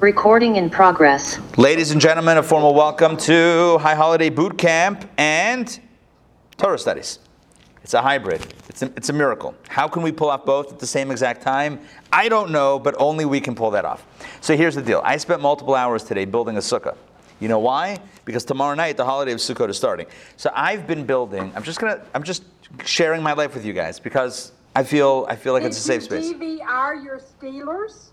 Recording 0.00 0.54
in 0.54 0.70
progress. 0.70 1.40
Ladies 1.56 1.90
and 1.90 2.00
gentlemen, 2.00 2.38
a 2.38 2.42
formal 2.42 2.72
welcome 2.72 3.16
to 3.16 3.78
High 3.78 3.96
Holiday 3.96 4.30
Boot 4.30 4.56
Camp 4.56 5.10
and 5.18 5.80
Torah 6.56 6.78
Studies. 6.78 7.18
It's 7.82 7.94
a 7.94 8.00
hybrid. 8.00 8.46
It's 8.68 8.82
a, 8.82 8.86
it's 8.96 9.08
a 9.08 9.12
miracle. 9.12 9.56
How 9.66 9.88
can 9.88 10.02
we 10.02 10.12
pull 10.12 10.30
off 10.30 10.44
both 10.44 10.72
at 10.72 10.78
the 10.78 10.86
same 10.86 11.10
exact 11.10 11.42
time? 11.42 11.80
I 12.12 12.28
don't 12.28 12.52
know, 12.52 12.78
but 12.78 12.94
only 13.00 13.24
we 13.24 13.40
can 13.40 13.56
pull 13.56 13.72
that 13.72 13.84
off. 13.84 14.06
So 14.40 14.56
here's 14.56 14.76
the 14.76 14.82
deal. 14.82 15.02
I 15.04 15.16
spent 15.16 15.42
multiple 15.42 15.74
hours 15.74 16.04
today 16.04 16.26
building 16.26 16.56
a 16.56 16.60
sukkah. 16.60 16.96
You 17.40 17.48
know 17.48 17.58
why? 17.58 17.98
Because 18.24 18.44
tomorrow 18.44 18.76
night 18.76 18.96
the 18.96 19.04
holiday 19.04 19.32
of 19.32 19.38
Sukkot 19.38 19.68
is 19.68 19.76
starting. 19.76 20.06
So 20.36 20.52
I've 20.54 20.86
been 20.86 21.06
building. 21.06 21.52
I'm 21.56 21.62
just 21.64 21.80
gonna. 21.80 22.04
I'm 22.14 22.22
just 22.22 22.44
sharing 22.84 23.22
my 23.22 23.32
life 23.32 23.54
with 23.54 23.64
you 23.64 23.72
guys 23.72 23.98
because 23.98 24.52
I 24.76 24.84
feel. 24.84 25.26
I 25.28 25.36
feel 25.36 25.52
like 25.54 25.62
it's 25.62 25.78
a 25.78 25.80
safe 25.80 26.08
Did 26.08 26.24
space. 26.24 26.30
you 26.30 26.58
DVR 26.60 27.04
your 27.04 27.20
Steelers? 27.20 28.08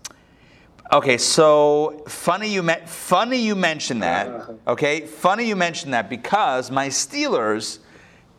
Okay, 0.92 1.18
so 1.18 2.04
funny 2.06 2.48
you 2.48 2.62
met. 2.62 2.88
Funny 2.88 3.38
you 3.38 3.54
mentioned 3.54 4.02
that. 4.02 4.26
Okay, 4.68 5.00
funny 5.06 5.44
you 5.44 5.54
mentioned 5.56 5.92
that 5.94 6.08
because 6.10 6.70
my 6.72 6.88
Steelers 6.88 7.78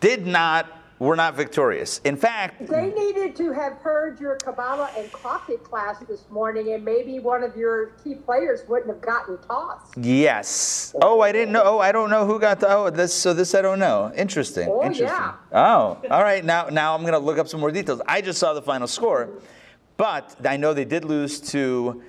did 0.02 0.28
not 0.28 0.68
were 1.00 1.16
not 1.16 1.36
victorious. 1.36 2.00
In 2.04 2.18
fact, 2.18 2.68
They 2.68 2.88
needed 2.88 3.36
to 3.38 3.52
have 3.54 3.74
heard 3.74 4.20
your 4.20 4.36
Kabbalah 4.38 4.90
and 4.98 5.10
coffee 5.12 5.56
class 5.58 6.00
this 6.08 6.26
morning, 6.30 6.74
and 6.74 6.84
maybe 6.84 7.20
one 7.20 7.44
of 7.44 7.56
your 7.56 7.88
key 8.04 8.16
players 8.16 8.62
wouldn't 8.68 8.90
have 8.90 9.02
gotten 9.02 9.38
tossed. 9.48 9.96
yes. 9.98 10.94
Oh, 11.02 11.22
I 11.22 11.32
didn't 11.32 11.52
know. 11.54 11.64
Oh, 11.64 11.80
I 11.80 11.92
don't 11.92 12.10
know 12.10 12.26
who 12.26 12.40
got 12.40 12.60
the. 12.60 12.68
Oh, 12.70 12.90
this. 12.90 13.14
So 13.14 13.34
this 13.34 13.54
I 13.56 13.62
don't 13.62 13.80
know. 13.80 14.12
Interesting. 14.16 14.68
Oh, 14.70 14.82
Interesting. 14.84 15.08
yeah. 15.08 15.34
Oh, 15.54 16.02
all 16.10 16.24
right. 16.24 16.44
Now, 16.44 16.68
now 16.70 16.94
I'm 16.96 17.04
gonna 17.06 17.20
look 17.20 17.38
up 17.38 17.48
some 17.48 17.60
more 17.62 17.72
details. 17.72 18.02
I 18.08 18.22
just 18.22 18.40
saw 18.40 18.54
the 18.54 18.62
final 18.62 18.88
score, 18.88 19.30
but 19.98 20.36
I 20.46 20.58
know 20.58 20.74
they 20.74 20.86
did 20.86 21.06
lose 21.06 21.40
to 21.52 22.02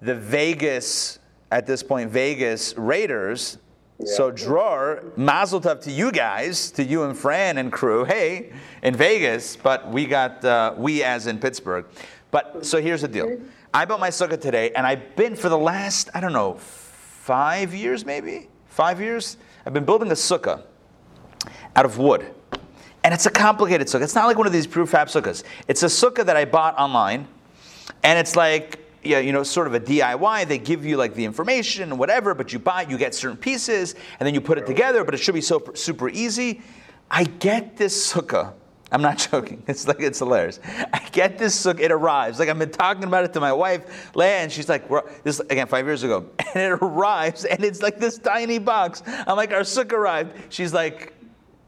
the 0.00 0.14
Vegas 0.14 1.18
at 1.50 1.66
this 1.66 1.82
point 1.82 2.10
Vegas 2.10 2.76
Raiders. 2.76 3.58
So 4.04 4.30
drawer, 4.30 5.04
mazel 5.16 5.60
tov 5.60 5.82
to 5.82 5.90
you 5.90 6.10
guys, 6.10 6.70
to 6.72 6.82
you 6.82 7.02
and 7.02 7.16
Fran 7.16 7.58
and 7.58 7.70
crew. 7.70 8.04
Hey, 8.04 8.50
in 8.82 8.96
Vegas, 8.96 9.56
but 9.56 9.90
we 9.90 10.06
got 10.06 10.42
uh, 10.42 10.74
we 10.76 11.02
as 11.02 11.26
in 11.26 11.38
Pittsburgh. 11.38 11.84
But 12.30 12.64
so 12.64 12.80
here's 12.80 13.02
the 13.02 13.08
deal. 13.08 13.38
I 13.74 13.84
built 13.84 14.00
my 14.00 14.08
sukkah 14.08 14.40
today, 14.40 14.72
and 14.72 14.86
I've 14.86 15.16
been 15.16 15.36
for 15.36 15.50
the 15.50 15.58
last 15.58 16.08
I 16.14 16.20
don't 16.20 16.32
know 16.32 16.54
five 16.54 17.74
years 17.74 18.06
maybe 18.06 18.48
five 18.70 19.00
years. 19.00 19.36
I've 19.66 19.74
been 19.74 19.84
building 19.84 20.10
a 20.10 20.14
sukkah 20.14 20.62
out 21.76 21.84
of 21.84 21.98
wood. 21.98 22.34
And 23.04 23.12
it's 23.12 23.26
a 23.26 23.30
complicated 23.30 23.86
sukkah. 23.88 24.02
It's 24.02 24.14
not 24.14 24.26
like 24.26 24.38
one 24.38 24.46
of 24.46 24.52
these 24.52 24.66
prefab 24.66 25.08
sukkahs. 25.08 25.42
It's 25.68 25.82
a 25.82 25.86
sukkah 25.86 26.24
that 26.24 26.36
I 26.36 26.44
bought 26.44 26.78
online, 26.78 27.28
and 28.02 28.18
it's 28.18 28.36
like, 28.36 28.79
yeah, 29.02 29.18
you 29.18 29.32
know, 29.32 29.42
sort 29.42 29.66
of 29.66 29.74
a 29.74 29.80
DIY. 29.80 30.48
They 30.48 30.58
give 30.58 30.84
you 30.84 30.96
like 30.96 31.14
the 31.14 31.24
information 31.24 31.84
and 31.84 31.98
whatever, 31.98 32.34
but 32.34 32.52
you 32.52 32.58
buy, 32.58 32.82
you 32.82 32.98
get 32.98 33.14
certain 33.14 33.36
pieces, 33.36 33.94
and 34.18 34.26
then 34.26 34.34
you 34.34 34.40
put 34.40 34.58
it 34.58 34.66
together. 34.66 35.04
But 35.04 35.14
it 35.14 35.18
should 35.18 35.34
be 35.34 35.40
so 35.40 35.62
super 35.74 36.08
easy. 36.08 36.62
I 37.10 37.24
get 37.24 37.76
this 37.76 38.12
sukkah. 38.12 38.52
I'm 38.92 39.02
not 39.02 39.18
joking. 39.30 39.62
It's 39.66 39.86
like 39.86 40.00
it's 40.00 40.18
hilarious. 40.18 40.60
I 40.92 41.00
get 41.12 41.38
this 41.38 41.56
sukkah. 41.60 41.80
It 41.80 41.92
arrives. 41.92 42.38
Like 42.38 42.48
I've 42.48 42.58
been 42.58 42.70
talking 42.70 43.04
about 43.04 43.24
it 43.24 43.32
to 43.34 43.40
my 43.40 43.52
wife, 43.52 44.14
Leah, 44.14 44.38
and 44.38 44.52
she's 44.52 44.68
like, 44.68 44.88
"This 45.22 45.40
again 45.40 45.66
five 45.66 45.86
years 45.86 46.02
ago," 46.02 46.26
and 46.54 46.62
it 46.62 46.78
arrives, 46.82 47.44
and 47.44 47.64
it's 47.64 47.82
like 47.82 47.98
this 47.98 48.18
tiny 48.18 48.58
box. 48.58 49.02
I'm 49.06 49.36
like, 49.36 49.52
"Our 49.52 49.60
sukkah 49.60 49.92
arrived." 49.92 50.52
She's 50.52 50.74
like, 50.74 51.14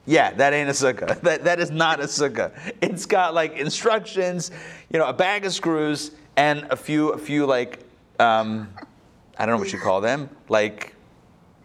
yeah, 0.05 0.33
that 0.33 0.53
ain't 0.53 0.69
a 0.69 0.73
sukkah. 0.73 1.21
That, 1.23 1.45
that 1.45 1.61
is 1.61 1.71
not 1.71 2.01
a 2.01 2.05
sukkah. 2.05 2.51
It's 2.81 3.07
got 3.07 3.35
like 3.35 3.57
instructions, 3.57 4.51
you 4.91 4.99
know, 4.99 5.07
a 5.07 5.13
bag 5.13 5.45
of 5.45 5.53
screws 5.53 6.11
and 6.37 6.67
a 6.71 6.77
few, 6.77 7.11
a 7.11 7.19
few 7.19 7.47
like, 7.47 7.81
um, 8.19 8.73
I 9.39 9.47
don't 9.47 9.57
know 9.57 9.61
what 9.61 9.73
you 9.73 9.79
call 9.79 10.01
them, 10.01 10.29
like. 10.49 10.95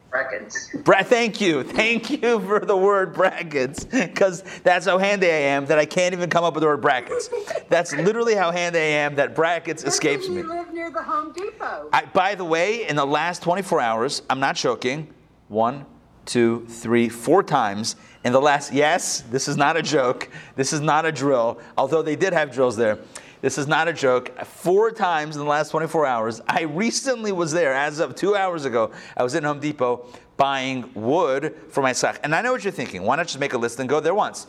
brackets. 0.10 0.70
Bra- 0.84 1.04
thank 1.04 1.40
you, 1.42 1.64
thank 1.64 2.10
you 2.10 2.40
for 2.40 2.60
the 2.60 2.76
word 2.76 3.14
brackets, 3.14 3.84
because 3.86 4.44
that's 4.64 4.86
how 4.86 4.98
handy 4.98 5.28
I 5.28 5.32
am 5.56 5.66
that 5.68 5.78
I 5.78 5.86
can't 5.86 6.14
even 6.14 6.30
come 6.30 6.44
up 6.44 6.54
with 6.54 6.62
the 6.62 6.68
word 6.68 6.82
brackets. 6.82 7.30
That's 7.70 7.94
literally 7.94 8.36
how 8.36 8.52
handy 8.52 8.80
I 8.80 8.82
am 8.84 9.16
that 9.16 9.36
brackets 9.36 9.84
escapes 9.84 10.28
me. 10.28 10.38
You 10.38 10.48
live 10.48 10.74
near 10.74 10.90
the 10.90 11.04
Home 11.04 11.32
Depot. 11.34 11.90
I, 11.94 12.06
by 12.06 12.36
the 12.36 12.46
way, 12.46 12.88
in 12.88 12.96
the 12.96 13.06
last 13.06 13.44
24 13.44 13.82
hours, 13.82 14.22
I'm 14.30 14.40
not 14.40 14.56
joking, 14.56 15.14
one, 15.50 15.86
two, 16.26 16.66
three, 16.68 17.10
four 17.10 17.44
times 17.44 17.96
in 18.28 18.34
the 18.34 18.42
last, 18.42 18.74
yes, 18.74 19.22
this 19.32 19.48
is 19.48 19.58
not 19.58 19.78
a 19.78 19.82
joke. 19.82 20.30
This 20.56 20.74
is 20.74 20.82
not 20.82 21.06
a 21.06 21.12
drill, 21.12 21.60
although 21.78 22.02
they 22.02 22.16
did 22.16 22.34
have 22.34 22.52
drills 22.52 22.76
there. 22.76 23.00
This 23.42 23.58
is 23.58 23.68
not 23.68 23.88
a 23.88 23.94
joke. 23.94 24.38
Four 24.46 24.92
times 24.92 25.36
in 25.36 25.42
the 25.42 25.48
last 25.48 25.70
24 25.70 26.06
hours. 26.06 26.42
I 26.48 26.64
recently 26.64 27.32
was 27.32 27.52
there, 27.52 27.74
as 27.74 28.00
of 28.00 28.16
two 28.16 28.36
hours 28.36 28.66
ago, 28.66 28.92
I 29.16 29.24
was 29.24 29.34
in 29.36 29.44
Home 29.44 29.60
Depot 29.60 30.06
buying 30.36 30.92
wood 30.94 31.56
for 31.70 31.82
my 31.82 31.94
sock. 31.94 32.20
And 32.24 32.36
I 32.36 32.42
know 32.42 32.52
what 32.52 32.64
you're 32.64 32.72
thinking. 32.72 33.04
Why 33.04 33.16
not 33.16 33.28
just 33.28 33.40
make 33.40 33.54
a 33.54 33.58
list 33.58 33.80
and 33.80 33.90
go 33.90 34.00
there 34.00 34.16
once? 34.16 34.48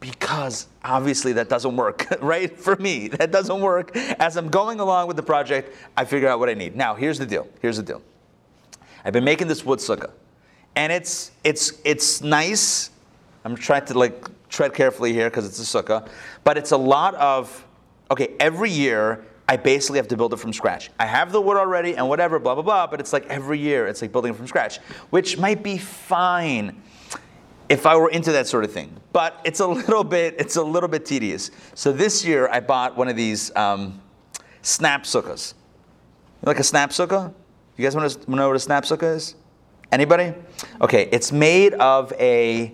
because 0.00 0.66
obviously 0.82 1.34
that 1.34 1.48
doesn't 1.48 1.76
work, 1.76 2.06
right? 2.22 2.58
For 2.58 2.74
me, 2.76 3.08
that 3.08 3.30
doesn't 3.30 3.60
work. 3.60 3.94
As 3.94 4.36
I'm 4.36 4.48
going 4.48 4.80
along 4.80 5.06
with 5.06 5.16
the 5.16 5.22
project, 5.22 5.76
I 5.96 6.04
figure 6.04 6.28
out 6.28 6.40
what 6.40 6.48
I 6.48 6.54
need. 6.54 6.74
Now, 6.74 6.94
here's 6.94 7.18
the 7.18 7.26
deal. 7.26 7.46
Here's 7.60 7.76
the 7.76 7.82
deal. 7.82 8.02
I've 9.04 9.12
been 9.12 9.24
making 9.24 9.48
this 9.48 9.64
wood 9.64 9.78
sukkah, 9.78 10.10
and 10.74 10.92
it's 10.92 11.30
it's 11.44 11.80
it's 11.84 12.22
nice. 12.22 12.90
I'm 13.44 13.56
trying 13.56 13.84
to 13.86 13.98
like 13.98 14.28
tread 14.48 14.74
carefully 14.74 15.12
here 15.12 15.30
because 15.30 15.46
it's 15.46 15.58
a 15.58 15.82
sukkah, 15.82 16.08
but 16.44 16.58
it's 16.58 16.72
a 16.72 16.76
lot 16.76 17.14
of 17.14 17.66
okay. 18.10 18.34
Every 18.38 18.70
year, 18.70 19.24
I 19.48 19.56
basically 19.56 19.98
have 19.98 20.08
to 20.08 20.16
build 20.16 20.32
it 20.32 20.38
from 20.38 20.52
scratch. 20.52 20.90
I 20.98 21.06
have 21.06 21.32
the 21.32 21.40
wood 21.40 21.56
already 21.56 21.96
and 21.96 22.08
whatever, 22.08 22.38
blah 22.38 22.54
blah 22.54 22.62
blah. 22.62 22.86
But 22.86 23.00
it's 23.00 23.12
like 23.12 23.26
every 23.26 23.58
year, 23.58 23.86
it's 23.86 24.02
like 24.02 24.12
building 24.12 24.32
it 24.32 24.36
from 24.36 24.46
scratch, 24.46 24.78
which 25.10 25.38
might 25.38 25.62
be 25.62 25.78
fine 25.78 26.82
if 27.70 27.86
I 27.86 27.96
were 27.96 28.10
into 28.10 28.32
that 28.32 28.48
sort 28.48 28.64
of 28.64 28.72
thing. 28.72 28.94
But 29.12 29.40
it's 29.44 29.60
a 29.60 29.66
little 29.66 30.04
bit, 30.04 30.34
it's 30.38 30.56
a 30.56 30.62
little 30.62 30.88
bit 30.88 31.06
tedious. 31.06 31.50
So 31.74 31.92
this 31.92 32.24
year 32.24 32.48
I 32.48 32.60
bought 32.60 32.96
one 32.96 33.08
of 33.08 33.16
these 33.16 33.54
um, 33.56 34.02
snap 34.60 35.04
sukkahs. 35.04 35.54
Like 36.42 36.58
a 36.58 36.64
snap 36.64 36.90
sukkah? 36.90 37.32
You 37.76 37.84
guys 37.84 37.94
want 37.94 38.10
to 38.10 38.30
know 38.30 38.48
what 38.48 38.56
a 38.56 38.60
snap 38.60 38.84
sukkah 38.84 39.14
is? 39.14 39.36
Anybody? 39.92 40.34
Okay, 40.80 41.08
it's 41.12 41.32
made 41.32 41.74
of 41.74 42.12
a, 42.18 42.72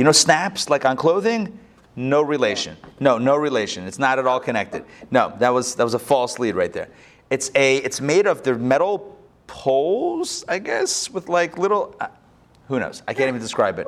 you 0.00 0.04
know, 0.04 0.12
snaps 0.12 0.70
like 0.70 0.86
on 0.86 0.96
clothing. 0.96 1.58
No 1.94 2.22
relation. 2.22 2.74
No, 3.00 3.18
no 3.18 3.36
relation. 3.36 3.86
It's 3.86 3.98
not 3.98 4.18
at 4.18 4.26
all 4.26 4.40
connected. 4.40 4.86
No, 5.10 5.34
that 5.40 5.50
was 5.50 5.74
that 5.74 5.84
was 5.84 5.92
a 5.92 5.98
false 5.98 6.38
lead 6.38 6.54
right 6.54 6.72
there. 6.72 6.88
It's 7.28 7.50
a, 7.54 7.76
it's 7.76 8.00
made 8.00 8.26
of 8.26 8.42
the 8.42 8.54
metal 8.54 9.18
poles, 9.46 10.42
I 10.48 10.58
guess, 10.58 11.10
with 11.10 11.28
like 11.28 11.58
little. 11.58 11.94
Uh, 12.00 12.06
who 12.68 12.80
knows? 12.80 13.02
I 13.06 13.12
can't 13.12 13.28
even 13.28 13.42
describe 13.42 13.78
it. 13.78 13.86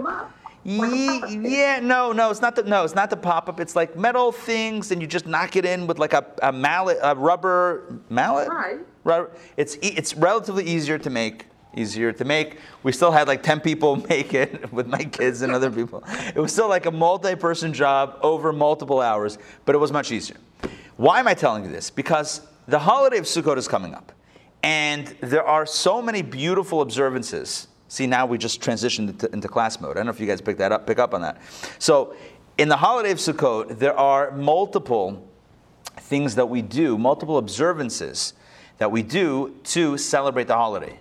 Ye- 0.64 1.22
Yeah, 1.58 1.80
no, 1.80 2.12
no, 2.12 2.30
it's 2.30 2.42
not 2.42 2.56
the 2.56 2.64
no, 2.64 2.84
it's 2.84 2.94
not 2.94 3.08
the 3.08 3.16
pop 3.16 3.48
up. 3.48 3.58
It's 3.58 3.74
like 3.74 3.96
metal 3.96 4.32
things, 4.32 4.90
and 4.92 5.00
you 5.00 5.08
just 5.08 5.26
knock 5.26 5.56
it 5.56 5.64
in 5.64 5.86
with 5.86 5.98
like 5.98 6.12
a, 6.12 6.26
a 6.42 6.52
mallet, 6.52 6.98
a 7.02 7.14
rubber 7.16 7.84
mallet. 8.10 8.48
Right. 9.04 9.28
It's 9.56 9.78
it's 9.80 10.14
relatively 10.14 10.64
easier 10.64 10.98
to 10.98 11.08
make. 11.08 11.46
Easier 11.74 12.12
to 12.12 12.24
make. 12.24 12.58
We 12.82 12.92
still 12.92 13.10
had 13.10 13.28
like 13.28 13.42
ten 13.42 13.60
people 13.60 13.96
make 14.08 14.34
it 14.34 14.72
with 14.72 14.86
my 14.86 15.04
kids 15.04 15.42
and 15.42 15.52
other 15.52 15.70
people. 15.70 16.04
It 16.34 16.38
was 16.38 16.52
still 16.52 16.68
like 16.68 16.86
a 16.86 16.90
multi-person 16.90 17.72
job 17.72 18.18
over 18.22 18.52
multiple 18.52 19.00
hours, 19.00 19.38
but 19.64 19.74
it 19.74 19.78
was 19.78 19.90
much 19.92 20.12
easier. 20.12 20.36
Why 20.96 21.20
am 21.20 21.26
I 21.26 21.34
telling 21.34 21.64
you 21.64 21.70
this? 21.70 21.90
Because 21.90 22.42
the 22.68 22.78
holiday 22.78 23.18
of 23.18 23.24
Sukkot 23.24 23.56
is 23.56 23.66
coming 23.66 23.94
up, 23.94 24.12
and 24.62 25.06
there 25.20 25.44
are 25.44 25.66
so 25.66 26.02
many 26.02 26.22
beautiful 26.22 26.82
observances. 26.82 27.68
See, 27.88 28.06
now 28.06 28.24
we 28.24 28.38
just 28.38 28.60
transitioned 28.60 29.10
into, 29.10 29.32
into 29.32 29.48
class 29.48 29.80
mode. 29.80 29.92
I 29.92 30.00
don't 30.00 30.06
know 30.06 30.12
if 30.12 30.20
you 30.20 30.26
guys 30.26 30.40
pick 30.40 30.58
that 30.58 30.72
up, 30.72 30.86
pick 30.86 30.98
up 30.98 31.12
on 31.12 31.22
that. 31.22 31.40
So, 31.78 32.14
in 32.58 32.68
the 32.68 32.76
holiday 32.76 33.10
of 33.10 33.18
Sukkot, 33.18 33.78
there 33.78 33.94
are 33.98 34.30
multiple 34.30 35.28
things 35.96 36.34
that 36.34 36.46
we 36.46 36.62
do, 36.62 36.96
multiple 36.98 37.38
observances 37.38 38.34
that 38.78 38.90
we 38.90 39.02
do 39.02 39.54
to 39.64 39.96
celebrate 39.98 40.46
the 40.46 40.54
holiday. 40.54 40.98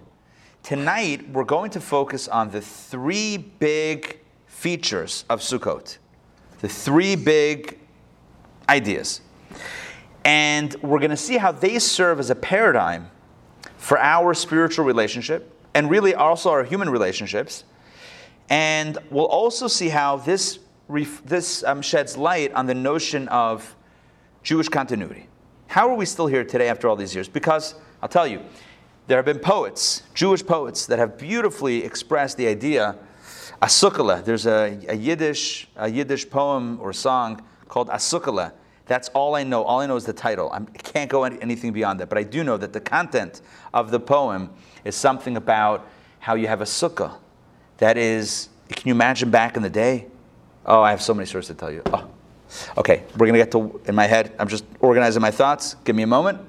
Tonight, 0.64 1.28
we're 1.32 1.44
going 1.44 1.72
to 1.72 1.82
focus 1.82 2.28
on 2.28 2.52
the 2.52 2.62
three 2.62 3.36
big 3.36 4.20
features 4.46 5.26
of 5.28 5.42
Sukkot, 5.42 5.98
the 6.60 6.70
three 6.70 7.16
big 7.16 7.80
ideas. 8.70 9.22
And 10.24 10.76
we're 10.84 11.00
going 11.00 11.10
to 11.10 11.18
see 11.18 11.38
how 11.38 11.52
they 11.52 11.80
serve 11.80 12.20
as 12.20 12.30
a 12.30 12.36
paradigm 12.36 13.10
for 13.78 13.98
our 13.98 14.36
spiritual 14.36 14.86
relationship 14.86 15.52
and 15.74 15.90
really 15.90 16.14
also 16.14 16.52
our 16.52 16.64
human 16.64 16.92
relationships. 16.92 17.64
And 18.48 19.00
we'll 19.10 19.26
also 19.26 19.68
see 19.68 19.90
how 19.90 20.18
this, 20.18 20.60
this 21.26 21.64
um, 21.64 21.82
sheds 21.82 22.18
light 22.18 22.54
on 22.54 22.68
the 22.68 22.76
notion 22.76 23.28
of 23.30 23.76
Jewish 24.44 24.70
continuity. 24.70 25.28
How 25.66 25.90
are 25.90 25.96
we 25.96 26.06
still 26.06 26.28
here 26.28 26.44
today 26.44 26.70
after 26.70 26.88
all 26.88 26.96
these 26.96 27.16
years? 27.16 27.28
Because 27.28 27.74
I'll 28.04 28.10
tell 28.10 28.28
you, 28.28 28.42
there 29.12 29.18
have 29.18 29.26
been 29.26 29.40
poets, 29.40 30.04
Jewish 30.14 30.46
poets, 30.46 30.86
that 30.86 30.98
have 30.98 31.18
beautifully 31.18 31.84
expressed 31.84 32.38
the 32.38 32.48
idea. 32.48 32.96
Asukala, 33.62 34.24
there's 34.24 34.46
a, 34.46 34.80
a 34.88 34.96
Yiddish, 34.96 35.68
a 35.76 35.90
Yiddish 35.90 36.30
poem 36.30 36.80
or 36.80 36.94
song 36.94 37.44
called 37.68 37.90
Asukala 37.90 38.54
That's 38.86 39.10
all 39.10 39.36
I 39.36 39.44
know. 39.44 39.64
All 39.64 39.82
I 39.82 39.86
know 39.86 39.98
is 39.98 40.06
the 40.06 40.14
title. 40.14 40.50
I'm, 40.54 40.66
I 40.74 40.78
can't 40.78 41.10
go 41.10 41.26
any, 41.26 41.42
anything 41.42 41.74
beyond 41.74 42.00
that. 42.00 42.08
But 42.08 42.20
I 42.20 42.24
do 42.24 42.42
know 42.46 42.56
that 42.56 42.72
the 42.72 42.80
content 42.80 43.42
of 43.74 43.92
the 43.92 44.00
poem 44.00 44.50
is 44.86 44.96
something 44.96 45.36
about 45.36 45.86
how 46.20 46.36
you 46.36 46.48
have 46.48 46.62
a 46.62 46.66
sukkah. 46.66 47.18
That 47.80 47.98
is, 47.98 48.48
can 48.70 48.88
you 48.88 48.94
imagine 48.94 49.30
back 49.30 49.58
in 49.58 49.62
the 49.62 49.70
day? 49.70 50.08
Oh, 50.66 50.82
I 50.82 50.92
have 50.92 51.02
so 51.02 51.14
many 51.14 51.26
stories 51.26 51.48
to 51.48 51.54
tell 51.54 51.70
you. 51.70 51.82
Oh. 51.88 52.10
Okay, 52.78 53.04
we're 53.18 53.28
gonna 53.28 53.40
get 53.40 53.52
to 53.52 53.82
in 53.86 53.96
my 53.96 54.08
head. 54.08 54.34
I'm 54.40 54.48
just 54.48 54.64
organizing 54.80 55.22
my 55.22 55.32
thoughts. 55.32 55.76
Give 55.84 55.98
me 55.98 56.04
a 56.04 56.08
moment. 56.08 56.40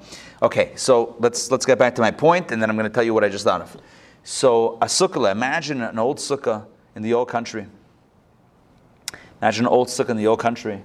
Okay, 0.43 0.73
so 0.75 1.15
let's 1.19 1.49
let's 1.51 1.65
get 1.65 1.79
back 1.79 1.95
to 1.95 2.01
my 2.01 2.11
point, 2.11 2.51
and 2.51 2.61
then 2.61 2.69
I'm 2.69 2.75
gonna 2.75 2.89
tell 2.89 3.03
you 3.03 3.13
what 3.13 3.23
I 3.23 3.29
just 3.29 3.45
thought 3.45 3.61
of. 3.61 3.77
So 4.23 4.77
a 4.81 4.87
sukkah. 4.87 5.31
Imagine 5.31 5.81
an 5.81 5.97
old 5.97 6.17
sukkah 6.17 6.65
in 6.97 7.01
the 7.01 7.13
old 7.13 7.29
country. 7.29 7.65
Imagine 9.41 9.65
an 9.65 9.71
old 9.71 9.87
sukkah 9.87 10.09
in 10.09 10.17
the 10.17 10.27
old 10.27 10.39
country 10.39 10.83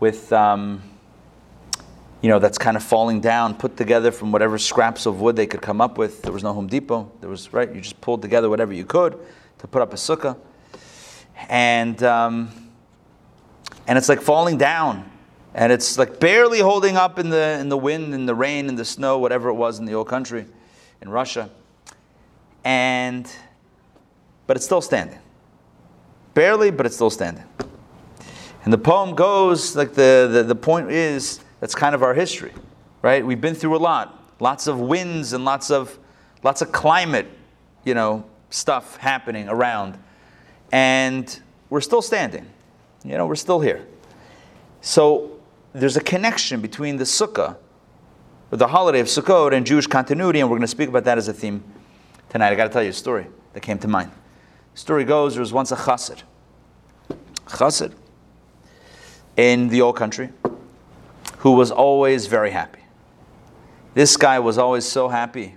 with, 0.00 0.32
um, 0.32 0.82
you 2.22 2.28
know, 2.28 2.40
that's 2.40 2.58
kind 2.58 2.76
of 2.76 2.82
falling 2.82 3.20
down, 3.20 3.54
put 3.54 3.76
together 3.76 4.10
from 4.10 4.32
whatever 4.32 4.58
scraps 4.58 5.06
of 5.06 5.20
wood 5.20 5.36
they 5.36 5.46
could 5.46 5.62
come 5.62 5.80
up 5.80 5.96
with. 5.96 6.22
There 6.22 6.32
was 6.32 6.42
no 6.42 6.52
Home 6.52 6.66
Depot. 6.66 7.08
There 7.20 7.30
was, 7.30 7.52
right, 7.52 7.72
you 7.72 7.80
just 7.80 8.00
pulled 8.00 8.20
together 8.20 8.50
whatever 8.50 8.72
you 8.72 8.84
could 8.84 9.16
to 9.58 9.68
put 9.68 9.80
up 9.80 9.92
a 9.92 9.96
sukkah. 9.96 10.36
And, 11.48 12.02
um, 12.02 12.50
and 13.86 13.96
it's 13.96 14.08
like 14.08 14.20
falling 14.20 14.58
down. 14.58 15.08
And 15.54 15.70
it's 15.70 15.98
like 15.98 16.18
barely 16.18 16.60
holding 16.60 16.96
up 16.96 17.18
in 17.18 17.28
the, 17.28 17.58
in 17.60 17.68
the 17.68 17.76
wind, 17.76 18.14
in 18.14 18.26
the 18.26 18.34
rain, 18.34 18.68
in 18.68 18.76
the 18.76 18.84
snow, 18.84 19.18
whatever 19.18 19.48
it 19.48 19.54
was 19.54 19.78
in 19.78 19.84
the 19.84 19.94
old 19.94 20.08
country, 20.08 20.46
in 21.00 21.08
Russia. 21.08 21.50
And, 22.64 23.30
but 24.46 24.56
it's 24.56 24.64
still 24.64 24.80
standing. 24.80 25.18
Barely, 26.34 26.70
but 26.70 26.86
it's 26.86 26.94
still 26.94 27.10
standing. 27.10 27.44
And 28.64 28.72
the 28.72 28.78
poem 28.78 29.14
goes 29.14 29.76
like 29.76 29.94
the, 29.94 30.28
the, 30.32 30.42
the 30.44 30.54
point 30.54 30.90
is 30.90 31.40
that's 31.60 31.74
kind 31.74 31.94
of 31.94 32.02
our 32.02 32.14
history, 32.14 32.52
right? 33.02 33.24
We've 33.24 33.40
been 33.40 33.54
through 33.54 33.76
a 33.76 33.78
lot, 33.78 34.24
lots 34.40 34.66
of 34.66 34.80
winds 34.80 35.32
and 35.32 35.44
lots 35.44 35.70
of 35.70 35.98
lots 36.44 36.62
of 36.62 36.72
climate, 36.72 37.26
you 37.84 37.94
know, 37.94 38.24
stuff 38.50 38.96
happening 38.96 39.48
around, 39.48 39.98
and 40.72 41.40
we're 41.70 41.80
still 41.80 42.02
standing. 42.02 42.46
You 43.04 43.16
know, 43.16 43.26
we're 43.26 43.34
still 43.34 43.60
here. 43.60 43.84
So 44.80 45.40
there's 45.74 45.96
a 45.96 46.02
connection 46.02 46.60
between 46.60 46.96
the 46.96 47.04
sukkah, 47.04 47.56
the 48.50 48.68
holiday 48.68 49.00
of 49.00 49.06
Sukkot, 49.06 49.54
and 49.54 49.64
Jewish 49.64 49.86
continuity, 49.86 50.40
and 50.40 50.50
we're 50.50 50.56
going 50.58 50.62
to 50.62 50.68
speak 50.68 50.88
about 50.88 51.04
that 51.04 51.16
as 51.16 51.28
a 51.28 51.32
theme 51.32 51.64
tonight. 52.28 52.52
I 52.52 52.54
got 52.54 52.64
to 52.64 52.70
tell 52.70 52.82
you 52.82 52.90
a 52.90 52.94
story 52.94 53.26
that 53.54 53.60
came 53.60 53.78
to 53.78 53.88
mind. 53.88 54.10
The 54.74 54.80
story 54.80 55.04
goes 55.04 55.34
there 55.34 55.40
was 55.40 55.52
once 55.52 55.72
a 55.72 55.76
chassid. 55.76 56.22
Chassid 57.46 57.94
in 59.36 59.68
the 59.68 59.80
old 59.80 59.96
country 59.96 60.30
who 61.38 61.52
was 61.52 61.70
always 61.70 62.26
very 62.26 62.50
happy. 62.50 62.80
This 63.94 64.16
guy 64.16 64.38
was 64.38 64.58
always 64.58 64.84
so 64.84 65.08
happy, 65.08 65.56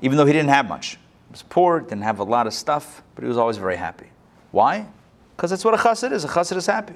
even 0.00 0.16
though 0.16 0.26
he 0.26 0.32
didn't 0.32 0.48
have 0.50 0.68
much. 0.68 0.92
He 0.92 1.32
was 1.32 1.42
poor, 1.42 1.80
didn't 1.80 2.02
have 2.02 2.18
a 2.18 2.24
lot 2.24 2.46
of 2.46 2.54
stuff, 2.54 3.02
but 3.14 3.22
he 3.22 3.28
was 3.28 3.36
always 3.36 3.56
very 3.56 3.76
happy. 3.76 4.06
Why? 4.52 4.86
Because 5.36 5.50
that's 5.50 5.64
what 5.64 5.74
a 5.74 5.76
chassid 5.76 6.12
is. 6.12 6.24
A 6.24 6.28
chassid 6.28 6.56
is 6.56 6.66
happy. 6.66 6.94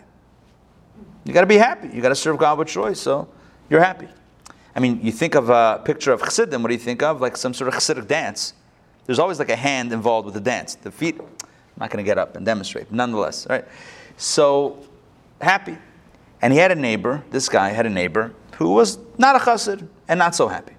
You 1.24 1.32
got 1.32 1.42
to 1.42 1.46
be 1.46 1.58
happy. 1.58 1.88
You 1.88 2.00
got 2.00 2.08
to 2.10 2.14
serve 2.14 2.38
God 2.38 2.58
with 2.58 2.68
joy, 2.68 2.94
so 2.94 3.28
you're 3.68 3.82
happy. 3.82 4.08
I 4.74 4.80
mean, 4.80 5.00
you 5.02 5.12
think 5.12 5.34
of 5.34 5.50
a 5.50 5.82
picture 5.84 6.12
of 6.12 6.22
chassidim, 6.22 6.62
what 6.62 6.68
do 6.68 6.74
you 6.74 6.80
think 6.80 7.02
of? 7.02 7.20
Like 7.20 7.36
some 7.36 7.52
sort 7.52 7.68
of 7.68 7.74
chassidic 7.74 8.06
dance. 8.06 8.54
There's 9.06 9.18
always 9.18 9.38
like 9.38 9.50
a 9.50 9.56
hand 9.56 9.92
involved 9.92 10.26
with 10.26 10.34
the 10.34 10.40
dance. 10.40 10.76
The 10.76 10.90
feet, 10.90 11.18
I'm 11.18 11.26
not 11.78 11.90
going 11.90 12.02
to 12.04 12.08
get 12.08 12.18
up 12.18 12.36
and 12.36 12.46
demonstrate, 12.46 12.92
nonetheless, 12.92 13.46
right? 13.48 13.64
So 14.16 14.78
happy. 15.40 15.76
And 16.42 16.52
he 16.52 16.58
had 16.58 16.70
a 16.70 16.76
neighbor, 16.76 17.24
this 17.30 17.48
guy 17.48 17.70
had 17.70 17.86
a 17.86 17.90
neighbor, 17.90 18.32
who 18.56 18.70
was 18.70 18.98
not 19.18 19.36
a 19.36 19.38
chassid 19.38 19.86
and 20.08 20.18
not 20.18 20.34
so 20.34 20.48
happy. 20.48 20.74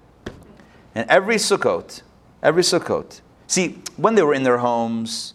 And 0.94 1.08
every 1.08 1.36
Sukkot, 1.36 2.02
every 2.42 2.62
Sukkot, 2.62 3.20
see, 3.46 3.82
when 3.96 4.14
they 4.14 4.22
were 4.22 4.34
in 4.34 4.42
their 4.42 4.58
homes, 4.58 5.34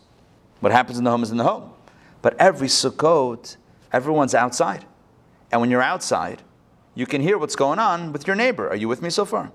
what 0.59 0.71
happens 0.71 0.97
in 0.97 1.03
the 1.03 1.11
home 1.11 1.23
is 1.23 1.31
in 1.31 1.37
the 1.37 1.43
home. 1.43 1.71
But 2.21 2.35
every 2.39 2.67
Sukkot, 2.67 3.57
everyone's 3.93 4.33
outside. 4.33 4.85
And 5.57 5.61
when 5.61 5.71
you're 5.71 5.81
outside, 5.81 6.43
you 6.93 7.07
can 7.07 7.19
hear 7.19 7.39
what's 7.39 7.55
going 7.55 7.79
on 7.79 8.13
with 8.13 8.27
your 8.27 8.35
neighbor. 8.35 8.69
Are 8.69 8.75
you 8.75 8.87
with 8.87 9.01
me 9.01 9.09
so 9.09 9.25
far? 9.25 9.51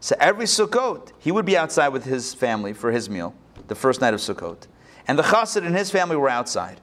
So 0.00 0.16
every 0.18 0.44
Sukkot, 0.44 1.12
he 1.20 1.30
would 1.30 1.46
be 1.46 1.56
outside 1.56 1.90
with 1.90 2.02
his 2.02 2.34
family 2.34 2.72
for 2.72 2.90
his 2.90 3.08
meal, 3.08 3.32
the 3.68 3.76
first 3.76 4.00
night 4.00 4.12
of 4.12 4.18
Sukkot. 4.18 4.66
And 5.06 5.16
the 5.16 5.22
chassid 5.22 5.64
and 5.64 5.76
his 5.76 5.88
family 5.88 6.16
were 6.16 6.28
outside. 6.28 6.80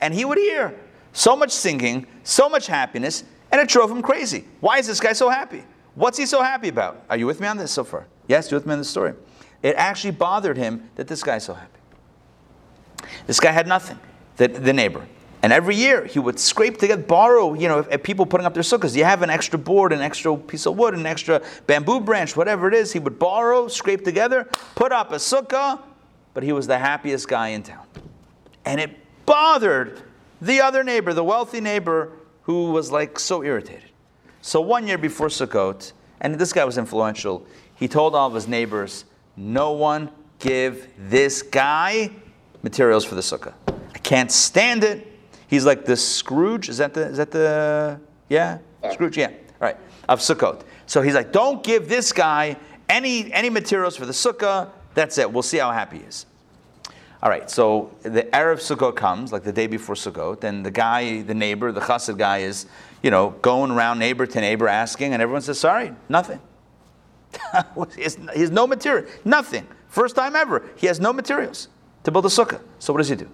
And 0.00 0.12
he 0.12 0.24
would 0.24 0.36
hear 0.36 0.76
so 1.12 1.36
much 1.36 1.52
singing, 1.52 2.08
so 2.24 2.48
much 2.48 2.66
happiness, 2.66 3.22
and 3.52 3.60
it 3.60 3.68
drove 3.68 3.88
him 3.88 4.02
crazy. 4.02 4.46
Why 4.58 4.78
is 4.78 4.88
this 4.88 4.98
guy 4.98 5.12
so 5.12 5.28
happy? 5.28 5.62
What's 5.94 6.18
he 6.18 6.26
so 6.26 6.42
happy 6.42 6.70
about? 6.70 7.04
Are 7.08 7.16
you 7.16 7.26
with 7.28 7.38
me 7.38 7.46
on 7.46 7.56
this 7.56 7.70
so 7.70 7.84
far? 7.84 8.08
Yes, 8.26 8.50
you're 8.50 8.58
with 8.58 8.66
me 8.66 8.74
on 8.74 8.82
story. 8.82 9.14
It 9.62 9.76
actually 9.76 10.10
bothered 10.10 10.56
him 10.56 10.90
that 10.96 11.06
this 11.06 11.22
guy's 11.22 11.44
so 11.44 11.54
happy. 11.54 11.78
This 13.28 13.38
guy 13.38 13.52
had 13.52 13.68
nothing, 13.68 14.00
the, 14.38 14.48
the 14.48 14.72
neighbor. 14.72 15.06
And 15.42 15.52
every 15.52 15.74
year 15.74 16.04
he 16.04 16.18
would 16.20 16.38
scrape 16.38 16.78
together, 16.78 17.02
borrow, 17.02 17.54
you 17.54 17.66
know, 17.66 17.80
if, 17.80 17.90
if 17.90 18.02
people 18.02 18.24
putting 18.26 18.46
up 18.46 18.54
their 18.54 18.62
sukkahs, 18.62 18.96
you 18.96 19.04
have 19.04 19.22
an 19.22 19.30
extra 19.30 19.58
board, 19.58 19.92
an 19.92 20.00
extra 20.00 20.36
piece 20.36 20.66
of 20.66 20.76
wood, 20.76 20.94
an 20.94 21.04
extra 21.04 21.42
bamboo 21.66 22.00
branch, 22.00 22.36
whatever 22.36 22.68
it 22.68 22.74
is, 22.74 22.92
he 22.92 23.00
would 23.00 23.18
borrow, 23.18 23.66
scrape 23.66 24.04
together, 24.04 24.44
put 24.76 24.92
up 24.92 25.10
a 25.10 25.16
sukkah, 25.16 25.80
but 26.32 26.44
he 26.44 26.52
was 26.52 26.66
the 26.68 26.78
happiest 26.78 27.26
guy 27.26 27.48
in 27.48 27.62
town. 27.62 27.84
And 28.64 28.80
it 28.80 28.96
bothered 29.26 30.00
the 30.40 30.60
other 30.60 30.84
neighbor, 30.84 31.12
the 31.12 31.24
wealthy 31.24 31.60
neighbor, 31.60 32.12
who 32.42 32.70
was 32.70 32.90
like 32.90 33.18
so 33.18 33.42
irritated. 33.42 33.90
So 34.40 34.60
one 34.60 34.86
year 34.86 34.98
before 34.98 35.28
Sukkot, 35.28 35.92
and 36.20 36.34
this 36.34 36.52
guy 36.52 36.64
was 36.64 36.78
influential, 36.78 37.46
he 37.76 37.86
told 37.88 38.14
all 38.14 38.28
of 38.28 38.34
his 38.34 38.48
neighbors, 38.48 39.04
no 39.36 39.72
one 39.72 40.10
give 40.38 40.88
this 40.98 41.42
guy 41.42 42.10
materials 42.62 43.04
for 43.04 43.14
the 43.14 43.20
sukkah. 43.20 43.54
I 43.68 43.98
can't 43.98 44.30
stand 44.30 44.84
it. 44.84 45.11
He's 45.52 45.66
like 45.66 45.84
the 45.84 45.98
Scrooge. 45.98 46.70
Is 46.70 46.78
that 46.78 46.94
the, 46.94 47.08
is 47.08 47.18
that 47.18 47.30
the, 47.30 48.00
yeah? 48.30 48.56
Scrooge, 48.90 49.18
yeah, 49.18 49.32
right, 49.60 49.76
of 50.08 50.20
Sukkot. 50.20 50.62
So 50.86 51.02
he's 51.02 51.12
like, 51.12 51.30
don't 51.30 51.62
give 51.62 51.90
this 51.90 52.10
guy 52.10 52.56
any, 52.88 53.30
any 53.34 53.50
materials 53.50 53.94
for 53.94 54.06
the 54.06 54.14
sukkah. 54.14 54.70
That's 54.94 55.18
it. 55.18 55.30
We'll 55.30 55.42
see 55.42 55.58
how 55.58 55.70
happy 55.70 55.98
he 55.98 56.04
is. 56.04 56.24
All 57.22 57.28
right, 57.28 57.50
so 57.50 57.94
the 58.00 58.22
Erev 58.22 58.60
Sukkot 58.60 58.96
comes, 58.96 59.30
like 59.30 59.42
the 59.44 59.52
day 59.52 59.66
before 59.66 59.94
Sukkot, 59.94 60.42
and 60.42 60.64
the 60.64 60.70
guy, 60.70 61.20
the 61.20 61.34
neighbor, 61.34 61.70
the 61.70 61.82
chassid 61.82 62.16
guy 62.16 62.38
is, 62.38 62.64
you 63.02 63.10
know, 63.10 63.34
going 63.42 63.70
around 63.70 63.98
neighbor 63.98 64.24
to 64.24 64.40
neighbor 64.40 64.68
asking, 64.68 65.12
and 65.12 65.20
everyone 65.20 65.42
says, 65.42 65.60
sorry, 65.60 65.92
nothing. 66.08 66.40
he, 67.94 68.04
has, 68.04 68.16
he 68.32 68.40
has 68.40 68.50
no 68.50 68.66
material, 68.66 69.06
nothing. 69.26 69.66
First 69.88 70.16
time 70.16 70.34
ever, 70.34 70.64
he 70.76 70.86
has 70.86 70.98
no 70.98 71.12
materials 71.12 71.68
to 72.04 72.10
build 72.10 72.24
a 72.24 72.30
sukkah. 72.30 72.62
So 72.78 72.94
what 72.94 73.00
does 73.00 73.10
he 73.10 73.16
do? 73.16 73.28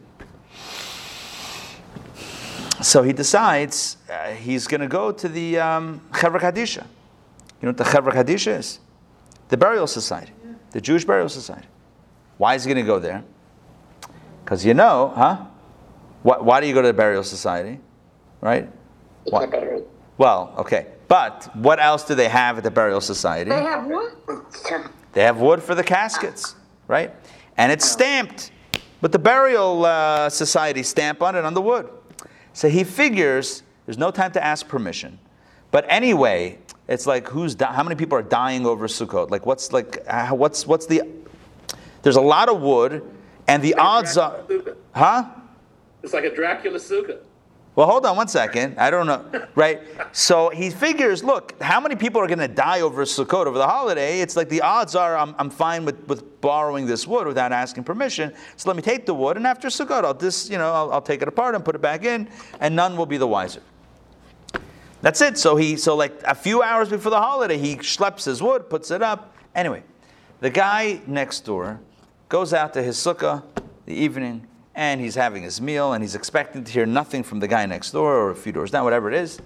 So 2.82 3.02
he 3.02 3.12
decides 3.12 3.97
uh, 4.08 4.28
he's 4.32 4.66
going 4.66 4.80
to 4.80 4.88
go 4.88 5.11
to 5.11 5.28
the 5.28 5.58
um, 5.58 6.00
Chevra 6.12 6.40
Kadisha. 6.40 6.85
You 7.61 7.66
know 7.66 7.68
what 7.70 7.76
the 7.76 7.85
Chevra 7.85 8.12
Kadisha 8.12 8.58
is? 8.58 8.78
The 9.49 9.56
burial 9.56 9.87
society, 9.87 10.32
the 10.70 10.80
Jewish 10.80 11.04
burial 11.04 11.28
society. 11.28 11.66
Why 12.37 12.54
is 12.54 12.64
he 12.64 12.73
going 12.73 12.85
to 12.85 12.87
go 12.87 12.99
there? 12.99 13.25
Because 14.44 14.64
you 14.64 14.75
know, 14.75 15.12
huh? 15.14 15.44
Why, 16.23 16.38
why, 16.38 16.61
do 16.61 16.66
you 16.66 16.75
go 16.75 16.82
to 16.82 16.88
the 16.88 16.94
burial 16.94 17.25
society? 17.25 17.80
Right? 18.40 18.68
Why? 19.25 19.47
Well, 20.16 20.54
okay. 20.58 20.87
But 21.08 21.50
what 21.56 21.80
else 21.80 22.04
do 22.04 22.14
they 22.14 22.28
have 22.28 22.58
at 22.58 22.64
the 22.64 22.70
burial 22.70 23.00
society? 23.00 23.50
They 23.50 23.62
have 23.62 23.87
wood. 23.87 24.12
They 25.12 25.23
have 25.23 25.38
wood 25.38 25.62
for 25.62 25.75
the 25.75 25.82
caskets, 25.82 26.54
right? 26.87 27.14
And 27.56 27.73
it's 27.73 27.88
stamped 27.90 28.52
with 29.00 29.12
the 29.12 29.18
burial 29.18 29.85
uh, 29.85 30.28
society 30.28 30.82
stamp 30.82 31.23
on 31.23 31.35
it 31.35 31.44
on 31.44 31.54
the 31.54 31.62
wood. 31.62 31.88
So 32.58 32.68
he 32.68 32.82
figures 32.82 33.62
there's 33.86 33.98
no 33.98 34.10
time 34.10 34.32
to 34.32 34.44
ask 34.44 34.66
permission. 34.66 35.20
But 35.70 35.86
anyway, 35.88 36.58
it's 36.88 37.06
like 37.06 37.28
who's 37.28 37.54
di- 37.54 37.72
how 37.72 37.84
many 37.84 37.94
people 37.94 38.18
are 38.18 38.22
dying 38.22 38.66
over 38.66 38.88
Sukkot? 38.88 39.30
Like 39.30 39.46
what's 39.46 39.72
like 39.72 40.02
uh, 40.08 40.30
what's 40.30 40.66
what's 40.66 40.84
the 40.86 41.02
there's 42.02 42.16
a 42.16 42.20
lot 42.20 42.48
of 42.48 42.60
wood 42.60 43.08
and 43.46 43.62
the 43.62 43.74
odds 43.74 44.16
are, 44.16 44.40
huh? 44.90 45.26
It's 46.02 46.12
like 46.12 46.24
a 46.24 46.34
Dracula 46.34 46.80
sukkah. 46.80 47.18
Well, 47.78 47.87
hold 47.87 48.04
on 48.06 48.16
one 48.16 48.26
second. 48.26 48.76
I 48.76 48.90
don't 48.90 49.06
know, 49.06 49.25
right? 49.54 49.80
So 50.11 50.49
he 50.49 50.68
figures, 50.68 51.23
look, 51.23 51.54
how 51.62 51.78
many 51.78 51.94
people 51.94 52.20
are 52.20 52.26
going 52.26 52.40
to 52.40 52.49
die 52.49 52.80
over 52.80 53.04
Sukkot 53.04 53.47
over 53.47 53.56
the 53.56 53.68
holiday? 53.68 54.20
It's 54.20 54.35
like 54.35 54.49
the 54.49 54.62
odds 54.62 54.97
are 54.97 55.16
I'm, 55.16 55.32
I'm 55.38 55.49
fine 55.49 55.85
with, 55.85 56.08
with 56.08 56.40
borrowing 56.40 56.87
this 56.87 57.06
wood 57.06 57.28
without 57.28 57.52
asking 57.52 57.85
permission. 57.85 58.35
So 58.56 58.68
let 58.68 58.75
me 58.75 58.82
take 58.82 59.06
the 59.06 59.14
wood, 59.14 59.37
and 59.37 59.47
after 59.47 59.68
Sukkot, 59.68 60.04
I'll 60.04 60.12
just, 60.12 60.50
you 60.50 60.58
know, 60.58 60.73
I'll, 60.73 60.94
I'll 60.94 61.00
take 61.00 61.23
it 61.23 61.28
apart 61.28 61.54
and 61.54 61.64
put 61.64 61.76
it 61.76 61.80
back 61.80 62.04
in, 62.04 62.28
and 62.58 62.75
none 62.75 62.97
will 62.97 63.06
be 63.06 63.16
the 63.16 63.28
wiser. 63.28 63.62
That's 65.00 65.20
it. 65.20 65.38
So 65.38 65.54
he, 65.54 65.76
so 65.76 65.94
like 65.94 66.20
a 66.25 66.35
few 66.35 66.64
hours 66.64 66.88
before 66.88 67.11
the 67.11 67.20
holiday, 67.20 67.58
he 67.58 67.76
schleps 67.76 68.25
his 68.25 68.42
wood, 68.42 68.68
puts 68.68 68.90
it 68.90 69.02
up. 69.04 69.37
Anyway, 69.54 69.85
the 70.40 70.50
guy 70.50 71.00
next 71.06 71.42
door 71.44 71.78
goes 72.28 72.52
out 72.52 72.73
to 72.73 72.82
his 72.82 72.97
sukkah 72.97 73.44
the 73.87 73.94
evening 73.94 74.49
and 74.78 75.00
he's 75.00 75.16
having 75.16 75.42
his 75.42 75.61
meal 75.61 75.94
and 75.94 76.04
he's 76.04 76.14
expecting 76.14 76.62
to 76.62 76.70
hear 76.70 76.87
nothing 76.87 77.25
from 77.25 77.40
the 77.40 77.49
guy 77.49 77.66
next 77.66 77.90
door 77.90 78.14
or 78.14 78.30
a 78.30 78.37
few 78.37 78.52
doors 78.52 78.70
down, 78.70 78.85
whatever 78.85 79.08
it 79.08 79.14
is. 79.14 79.40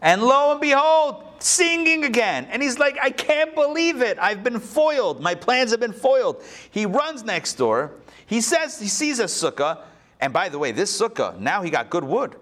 And 0.00 0.20
lo 0.20 0.50
and 0.50 0.60
behold, 0.60 1.22
singing 1.38 2.02
again. 2.02 2.48
And 2.50 2.60
he's 2.60 2.80
like, 2.80 2.98
I 3.00 3.10
can't 3.10 3.54
believe 3.54 4.02
it. 4.02 4.18
I've 4.20 4.42
been 4.42 4.58
foiled. 4.58 5.20
My 5.20 5.36
plans 5.36 5.70
have 5.70 5.78
been 5.78 5.92
foiled. 5.92 6.42
He 6.72 6.84
runs 6.84 7.22
next 7.22 7.54
door. 7.54 7.92
He 8.26 8.40
says 8.40 8.80
he 8.80 8.88
sees 8.88 9.20
a 9.20 9.26
sukkah. 9.26 9.82
And 10.20 10.32
by 10.32 10.48
the 10.48 10.58
way, 10.58 10.72
this 10.72 11.00
sukkah, 11.00 11.38
now 11.38 11.62
he 11.62 11.70
got 11.70 11.88
good 11.88 12.02
wood. 12.02 12.34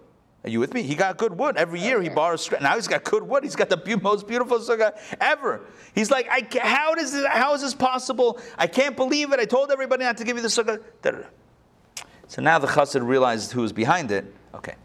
Are 0.42 0.48
you 0.48 0.60
with 0.60 0.72
me? 0.72 0.82
He 0.82 0.94
got 0.94 1.18
good 1.18 1.36
wood. 1.36 1.58
Every 1.58 1.80
year 1.80 2.00
he 2.00 2.08
borrows. 2.08 2.50
Now 2.62 2.76
he's 2.76 2.88
got 2.88 3.04
good 3.04 3.22
wood. 3.22 3.44
He's 3.44 3.54
got 3.54 3.68
the 3.68 3.98
most 4.02 4.26
beautiful 4.26 4.58
sukkah 4.60 4.96
ever. 5.20 5.60
He's 5.94 6.10
like, 6.10 6.26
I, 6.30 6.48
how, 6.58 6.94
does 6.94 7.12
this, 7.12 7.26
how 7.26 7.52
is 7.52 7.60
this 7.60 7.74
possible? 7.74 8.40
I 8.56 8.66
can't 8.66 8.96
believe 8.96 9.30
it. 9.34 9.40
I 9.40 9.44
told 9.44 9.70
everybody 9.70 10.04
not 10.04 10.16
to 10.16 10.24
give 10.24 10.36
you 10.36 10.42
the 10.42 10.48
sukkah. 10.48 10.80
So 12.30 12.40
now 12.40 12.60
the 12.60 12.68
chassid 12.68 13.04
realized 13.04 13.50
who 13.50 13.60
was 13.60 13.72
behind 13.72 14.12
it. 14.12 14.24
Okay. 14.54 14.76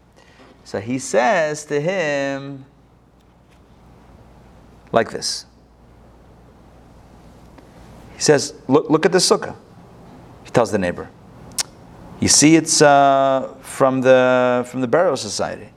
So 0.64 0.80
he 0.80 0.98
says 0.98 1.64
to 1.66 1.80
him, 1.80 2.64
like 4.90 5.12
this. 5.12 5.46
He 8.16 8.20
says, 8.20 8.52
look, 8.66 8.90
look 8.90 9.06
at 9.06 9.12
the 9.12 9.18
sukkah. 9.18 9.54
He 10.42 10.50
tells 10.50 10.72
the 10.72 10.78
neighbor. 10.78 11.08
You 12.18 12.26
see, 12.26 12.56
it's 12.56 12.82
uh, 12.82 13.54
from 13.60 14.00
the 14.00 14.66
from 14.68 14.80
the 14.80 14.88
burial 14.88 15.16
society. 15.16 15.68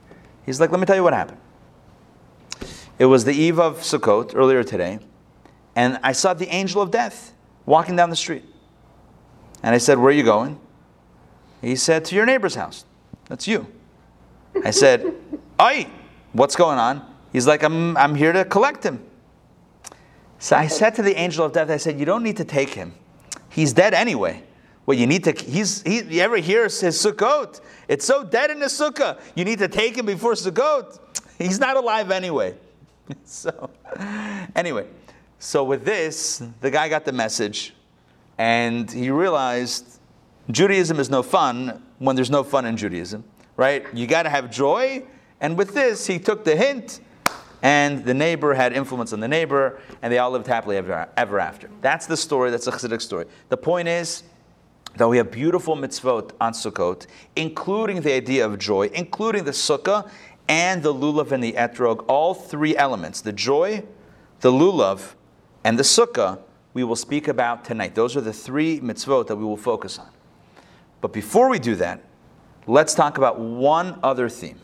He's 0.44 0.58
like, 0.58 0.72
let 0.72 0.80
me 0.80 0.86
tell 0.86 0.96
you 0.96 1.04
what 1.04 1.12
happened. 1.12 1.38
It 2.98 3.04
was 3.04 3.24
the 3.24 3.32
eve 3.32 3.60
of 3.60 3.78
Sukkot 3.78 4.34
earlier 4.34 4.64
today, 4.64 4.98
and 5.76 6.00
I 6.02 6.10
saw 6.12 6.34
the 6.34 6.48
angel 6.48 6.82
of 6.82 6.90
death 6.90 7.32
walking 7.64 7.94
down 7.94 8.10
the 8.10 8.16
street. 8.16 8.44
And 9.62 9.72
I 9.72 9.78
said, 9.78 9.98
"Where 9.98 10.08
are 10.08 10.16
you 10.16 10.24
going?" 10.24 10.58
He 11.60 11.76
said, 11.76 12.04
"To 12.06 12.14
your 12.14 12.26
neighbor's 12.26 12.54
house. 12.54 12.84
That's 13.28 13.46
you." 13.46 13.66
I 14.64 14.70
said, 14.70 15.14
"Oi, 15.60 15.86
what's 16.32 16.56
going 16.56 16.78
on?" 16.78 17.04
He's 17.32 17.46
like, 17.46 17.62
"I'm 17.62 17.96
I'm 17.96 18.14
here 18.14 18.32
to 18.32 18.44
collect 18.44 18.84
him." 18.84 19.04
So 20.38 20.56
I 20.56 20.68
said 20.68 20.94
to 20.96 21.02
the 21.02 21.14
angel 21.16 21.44
of 21.44 21.52
death, 21.52 21.70
I 21.70 21.76
said, 21.76 21.98
"You 21.98 22.06
don't 22.06 22.22
need 22.22 22.38
to 22.38 22.44
take 22.44 22.70
him. 22.70 22.94
He's 23.48 23.72
dead 23.72 23.94
anyway." 23.94 24.44
Well, 24.90 24.98
you 24.98 25.06
need 25.06 25.22
to. 25.22 25.32
He's. 25.32 25.82
He, 25.82 26.00
you 26.00 26.20
ever 26.20 26.38
hear 26.38 26.64
his 26.64 26.80
sukkot? 26.80 27.60
It's 27.86 28.04
so 28.04 28.24
dead 28.24 28.50
in 28.50 28.58
the 28.58 28.66
sukkah. 28.66 29.20
You 29.36 29.44
need 29.44 29.60
to 29.60 29.68
take 29.68 29.96
him 29.96 30.06
before 30.06 30.32
sukkot. 30.32 30.98
He's 31.38 31.60
not 31.60 31.76
alive 31.76 32.10
anyway. 32.10 32.56
So, 33.24 33.70
anyway, 34.56 34.86
so 35.38 35.62
with 35.62 35.84
this, 35.84 36.42
the 36.60 36.70
guy 36.72 36.88
got 36.88 37.04
the 37.04 37.12
message, 37.12 37.72
and 38.36 38.90
he 38.90 39.10
realized 39.10 39.99
Judaism 40.50 40.98
is 40.98 41.10
no 41.10 41.22
fun 41.22 41.82
when 41.98 42.16
there's 42.16 42.30
no 42.30 42.42
fun 42.42 42.66
in 42.66 42.76
Judaism, 42.76 43.24
right? 43.56 43.84
You 43.94 44.06
got 44.06 44.22
to 44.24 44.30
have 44.30 44.50
joy, 44.50 45.04
and 45.40 45.56
with 45.56 45.74
this, 45.74 46.06
he 46.06 46.18
took 46.18 46.44
the 46.44 46.56
hint, 46.56 47.00
and 47.62 48.04
the 48.04 48.14
neighbor 48.14 48.54
had 48.54 48.72
influence 48.72 49.12
on 49.12 49.20
the 49.20 49.28
neighbor, 49.28 49.80
and 50.02 50.12
they 50.12 50.18
all 50.18 50.30
lived 50.30 50.46
happily 50.46 50.76
ever, 50.76 51.08
ever 51.16 51.38
after. 51.38 51.68
That's 51.80 52.06
the 52.06 52.16
story. 52.16 52.50
That's 52.50 52.66
a 52.66 52.72
Chassidic 52.72 53.02
story. 53.02 53.26
The 53.48 53.56
point 53.56 53.88
is 53.88 54.22
that 54.96 55.06
we 55.08 55.18
have 55.18 55.30
beautiful 55.30 55.76
mitzvot 55.76 56.32
on 56.40 56.52
Sukkot, 56.52 57.06
including 57.36 58.00
the 58.00 58.12
idea 58.12 58.44
of 58.46 58.58
joy, 58.58 58.90
including 58.94 59.44
the 59.44 59.50
sukkah 59.50 60.10
and 60.48 60.82
the 60.82 60.92
lulav 60.92 61.30
and 61.30 61.44
the 61.44 61.52
etrog, 61.52 62.04
all 62.08 62.34
three 62.34 62.76
elements, 62.76 63.20
the 63.20 63.32
joy, 63.32 63.84
the 64.40 64.50
lulav, 64.50 65.14
and 65.62 65.78
the 65.78 65.84
sukkah, 65.84 66.40
we 66.74 66.82
will 66.82 66.96
speak 66.96 67.28
about 67.28 67.64
tonight. 67.64 67.94
Those 67.94 68.16
are 68.16 68.20
the 68.20 68.32
three 68.32 68.80
mitzvot 68.80 69.28
that 69.28 69.36
we 69.36 69.44
will 69.44 69.56
focus 69.56 69.98
on. 69.98 70.08
But 71.00 71.12
before 71.12 71.48
we 71.48 71.58
do 71.58 71.74
that, 71.76 72.02
let's 72.66 72.94
talk 72.94 73.18
about 73.18 73.38
one 73.40 73.98
other 74.02 74.28
theme, 74.28 74.60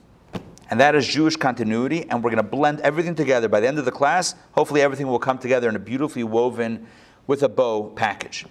and 0.71 0.79
that 0.81 0.95
is 0.95 1.07
Jewish 1.07 1.37
continuity, 1.37 2.09
and 2.11 2.23
we're 2.23 2.31
going 2.31 2.43
to 2.45 2.51
blend 2.51 2.81
everything 2.81 3.15
together. 3.15 3.49
By 3.49 3.61
the 3.61 3.69
end 3.69 3.79
of 3.79 3.85
the 3.85 3.93
class, 3.93 4.35
hopefully 4.53 4.83
everything 4.83 5.07
will 5.07 5.19
come 5.19 5.39
together 5.39 5.69
in 5.69 5.77
a 5.77 5.79
beautifully 5.79 6.25
woven, 6.25 6.87
with 7.27 7.43
a 7.43 7.49
bow 7.49 7.91
package. 7.97 8.47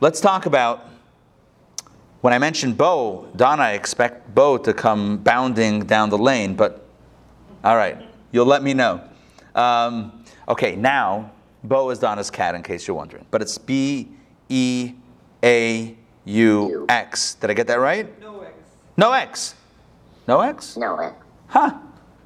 Let's 0.00 0.20
talk 0.20 0.46
about 0.46 0.86
when 2.20 2.32
I 2.32 2.38
mentioned 2.38 2.78
bow, 2.78 3.26
Donna, 3.34 3.62
I 3.62 3.72
expect 3.72 4.32
bow 4.34 4.56
to 4.58 4.72
come 4.72 5.18
bounding 5.18 5.80
down 5.80 6.10
the 6.10 6.18
lane, 6.18 6.54
but 6.54 6.86
all 7.64 7.76
right, 7.76 7.98
you'll 8.30 8.46
let 8.46 8.62
me 8.62 8.74
know. 8.74 9.02
Um, 9.56 10.24
okay, 10.46 10.76
now 10.76 11.32
bow 11.64 11.90
is 11.90 11.98
Donna's 11.98 12.30
cat, 12.30 12.54
in 12.54 12.62
case 12.62 12.86
you're 12.86 12.96
wondering, 12.96 13.26
but 13.32 13.42
it's 13.42 13.58
B 13.58 14.08
E 14.48 14.92
A 15.42 15.96
U 16.24 16.86
X. 16.88 17.34
Did 17.34 17.50
I 17.50 17.54
get 17.54 17.66
that 17.66 17.80
right? 17.80 18.08
No 18.20 18.40
X. 18.42 18.54
No 18.96 19.12
X. 19.12 19.54
No 20.28 20.40
X? 20.40 20.76
No, 20.76 20.98
it. 21.00 21.12
Huh. 21.48 21.78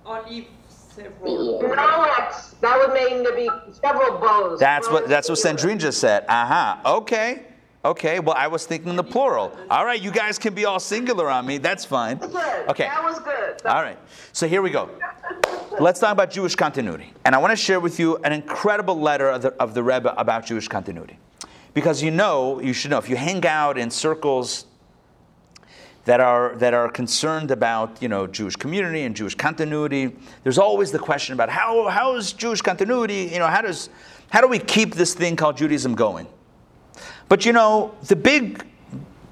Only 0.05 0.49
several. 0.69 1.63
No 1.63 2.03
X. 2.19 2.55
That 2.61 2.79
would 2.79 2.93
mean 2.93 3.25
to 3.25 3.33
be 3.35 3.49
several 3.73 4.19
bows. 4.19 4.61
That's 4.61 4.91
what 4.91 5.09
that's 5.09 5.29
what 5.29 5.39
Sandrine 5.39 5.79
just 5.79 5.99
said. 5.99 6.25
Uh 6.29 6.47
huh. 6.47 6.97
Okay. 6.99 7.45
Okay. 7.85 8.21
Well, 8.21 8.35
I 8.37 8.49
was 8.49 8.67
thinking 8.67 8.97
the 8.97 9.05
plural. 9.05 9.57
All 9.71 9.85
right, 9.85 10.01
you 10.01 10.11
guys 10.11 10.39
can 10.39 10.55
be 10.55 10.65
all 10.65 10.81
singular 10.81 11.31
on 11.31 11.47
me. 11.47 11.59
That's 11.59 11.85
fine. 11.85 12.21
Okay. 12.23 12.85
That 12.85 13.03
was 13.03 13.19
good. 13.21 13.65
All 13.65 13.83
right. 13.83 13.99
So 14.33 14.47
here 14.47 14.61
we 14.61 14.71
go. 14.71 14.91
Let's 15.79 16.01
talk 16.01 16.13
about 16.13 16.31
Jewish 16.31 16.55
continuity. 16.55 17.13
And 17.25 17.35
I 17.35 17.39
want 17.39 17.51
to 17.53 17.57
share 17.57 17.81
with 17.81 17.99
you 18.01 18.17
an 18.19 18.33
incredible 18.33 18.99
letter 18.99 19.29
of 19.29 19.43
the, 19.43 19.53
of 19.61 19.75
the 19.75 19.83
Rebbe 19.83 20.15
about 20.17 20.47
Jewish 20.47 20.69
continuity. 20.69 21.19
Because 21.77 22.03
you 22.03 22.11
know, 22.11 22.59
you 22.59 22.73
should 22.73 22.91
know, 22.91 22.97
if 22.97 23.11
you 23.11 23.17
hang 23.17 23.45
out 23.45 23.77
in 23.77 23.91
circles 23.91 24.65
that 26.07 26.21
are, 26.21 26.57
that 26.57 26.73
are 26.73 26.89
concerned 26.89 27.51
about 27.51 28.01
you 28.01 28.09
know, 28.09 28.27
Jewish 28.27 28.57
community 28.57 29.03
and 29.03 29.15
Jewish 29.15 29.35
continuity, 29.35 30.17
there's 30.43 30.57
always 30.57 30.91
the 30.91 30.99
question 30.99 31.35
about 31.35 31.51
how, 31.51 31.87
how 31.89 32.17
is 32.17 32.33
Jewish 32.33 32.63
continuity, 32.63 33.29
you 33.31 33.39
know, 33.39 33.47
how, 33.47 33.61
does, 33.61 33.91
how 34.31 34.41
do 34.41 34.49
we 34.49 34.59
keep 34.59 34.95
this 34.95 35.13
thing 35.13 35.37
called 35.37 35.59
Judaism 35.59 35.95
going? 35.95 36.27
But 37.29 37.45
you 37.45 37.53
know, 37.53 37.95
the 38.05 38.17
big 38.17 38.65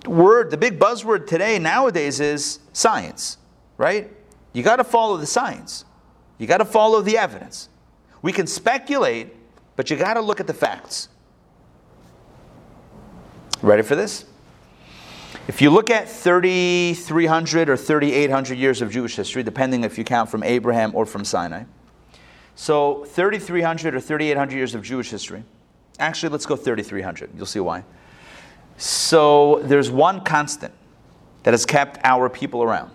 word, 0.06 0.50
the 0.50 0.58
big 0.58 0.78
buzzword 0.78 1.26
today, 1.26 1.58
nowadays, 1.58 2.20
is 2.20 2.58
science, 2.74 3.38
right? 3.78 4.12
You 4.52 4.62
got 4.62 4.76
to 4.76 4.84
follow 4.84 5.16
the 5.16 5.26
science. 5.26 5.86
You 6.36 6.46
got 6.46 6.58
to 6.58 6.66
follow 6.66 7.00
the 7.00 7.16
evidence. 7.16 7.70
We 8.20 8.32
can 8.32 8.46
speculate, 8.46 9.34
but 9.76 9.88
you 9.88 9.96
got 9.96 10.12
to 10.14 10.20
look 10.20 10.40
at 10.40 10.46
the 10.46 10.52
facts. 10.52 11.08
Ready 13.64 13.82
for 13.82 13.96
this? 13.96 14.26
If 15.48 15.62
you 15.62 15.70
look 15.70 15.88
at 15.88 16.06
3,300 16.06 17.70
or 17.70 17.78
3,800 17.78 18.58
years 18.58 18.82
of 18.82 18.90
Jewish 18.90 19.16
history, 19.16 19.42
depending 19.42 19.84
if 19.84 19.96
you 19.96 20.04
count 20.04 20.28
from 20.28 20.42
Abraham 20.42 20.94
or 20.94 21.06
from 21.06 21.24
Sinai, 21.24 21.64
so 22.54 23.06
3,300 23.06 23.94
or 23.94 24.00
3,800 24.00 24.54
years 24.54 24.74
of 24.74 24.82
Jewish 24.82 25.08
history. 25.08 25.44
Actually, 25.98 26.28
let's 26.28 26.44
go 26.44 26.56
3,300. 26.56 27.30
You'll 27.34 27.46
see 27.46 27.60
why. 27.60 27.84
So 28.76 29.60
there's 29.62 29.90
one 29.90 30.22
constant 30.24 30.74
that 31.44 31.54
has 31.54 31.64
kept 31.64 31.98
our 32.04 32.28
people 32.28 32.62
around. 32.62 32.90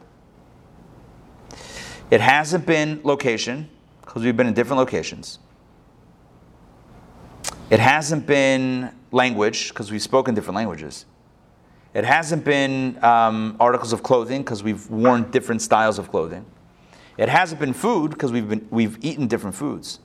It 2.11 2.21
hasn't 2.21 2.67
been 2.67 3.01
location, 3.03 3.71
because 4.01 4.21
we've 4.21 4.37
been 4.37 4.45
in 4.45 4.53
different 4.53 4.77
locations. 4.77 5.39
It 7.71 7.79
hasn't 7.79 8.27
been 8.27 8.91
language, 9.11 9.69
because 9.69 9.91
we've 9.91 10.01
spoken 10.01 10.35
different 10.35 10.55
languages. 10.55 11.05
It 11.93 12.05
hasn't 12.05 12.43
been 12.43 13.03
um, 13.03 13.57
articles 13.59 13.93
of 13.93 14.03
clothing, 14.03 14.43
because 14.43 14.61
we've 14.61 14.89
worn 14.89 15.31
different 15.31 15.61
styles 15.61 15.97
of 15.97 16.11
clothing. 16.11 16.45
It 17.17 17.29
hasn't 17.29 17.59
been 17.59 17.73
food, 17.73 18.11
because 18.11 18.31
we've, 18.31 18.47
been, 18.47 18.67
we've 18.69 18.97
eaten 19.03 19.27
different 19.27 19.55
foods. 19.55 19.99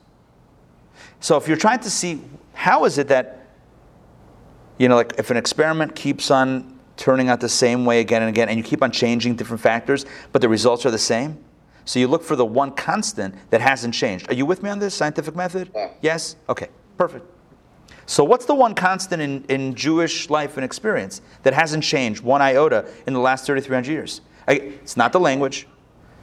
So 1.19 1.37
if 1.37 1.47
you're 1.47 1.57
trying 1.57 1.79
to 1.79 1.89
see 1.89 2.21
how 2.53 2.85
is 2.85 2.97
it 2.97 3.07
that, 3.09 3.47
you 4.77 4.89
know, 4.89 4.95
like 4.95 5.13
if 5.17 5.29
an 5.29 5.37
experiment 5.37 5.95
keeps 5.95 6.31
on 6.31 6.79
turning 6.97 7.29
out 7.29 7.39
the 7.39 7.49
same 7.49 7.85
way 7.85 7.99
again 7.99 8.21
and 8.21 8.29
again, 8.29 8.49
and 8.49 8.57
you 8.57 8.63
keep 8.63 8.81
on 8.81 8.91
changing 8.91 9.35
different 9.35 9.61
factors, 9.61 10.05
but 10.31 10.41
the 10.41 10.49
results 10.49 10.85
are 10.85 10.91
the 10.91 10.97
same, 10.97 11.37
so 11.83 11.99
you 11.99 12.07
look 12.07 12.23
for 12.23 12.35
the 12.35 12.45
one 12.45 12.71
constant 12.71 13.35
that 13.51 13.61
hasn't 13.61 13.93
changed. 13.93 14.29
Are 14.29 14.33
you 14.33 14.45
with 14.45 14.63
me 14.63 14.69
on 14.69 14.79
this 14.79 14.95
scientific 14.95 15.35
method? 15.35 15.69
Yeah. 15.75 15.91
Yes? 16.01 16.35
Okay, 16.49 16.69
perfect. 16.97 17.25
So, 18.07 18.23
what's 18.23 18.45
the 18.45 18.53
one 18.53 18.75
constant 18.75 19.21
in, 19.21 19.43
in 19.49 19.73
Jewish 19.73 20.29
life 20.29 20.57
and 20.57 20.65
experience 20.65 21.21
that 21.43 21.53
hasn't 21.53 21.83
changed 21.83 22.23
one 22.23 22.41
iota 22.41 22.87
in 23.07 23.13
the 23.13 23.19
last 23.19 23.45
3,300 23.45 23.91
years? 23.91 24.21
I, 24.47 24.53
it's 24.53 24.95
not 24.95 25.11
the 25.11 25.19
language. 25.19 25.67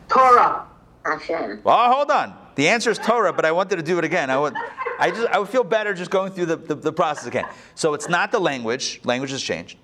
Torah. 0.09 0.67
Hashem. 1.05 1.61
Well, 1.65 1.93
hold 1.93 2.13
on. 2.13 2.37
The 2.55 2.69
answer 2.69 2.91
is 2.91 2.99
Torah, 2.99 3.33
but 3.33 3.45
I 3.45 3.51
wanted 3.51 3.77
to 3.77 3.83
do 3.83 3.99
it 3.99 4.05
again. 4.05 4.31
I 4.31 4.39
would, 4.39 4.55
I 5.01 5.11
just, 5.11 5.27
I 5.29 5.39
would 5.41 5.49
feel 5.49 5.65
better 5.65 5.95
just 5.95 6.13
going 6.13 6.31
through 6.31 6.47
the, 6.47 6.57
the, 6.57 6.75
the 6.77 6.93
process 6.93 7.27
again. 7.27 7.47
So, 7.75 7.95
it's 7.95 8.09
not 8.09 8.31
the 8.31 8.39
language. 8.39 9.01
Language 9.03 9.33
has 9.33 9.43
changed. 9.43 9.77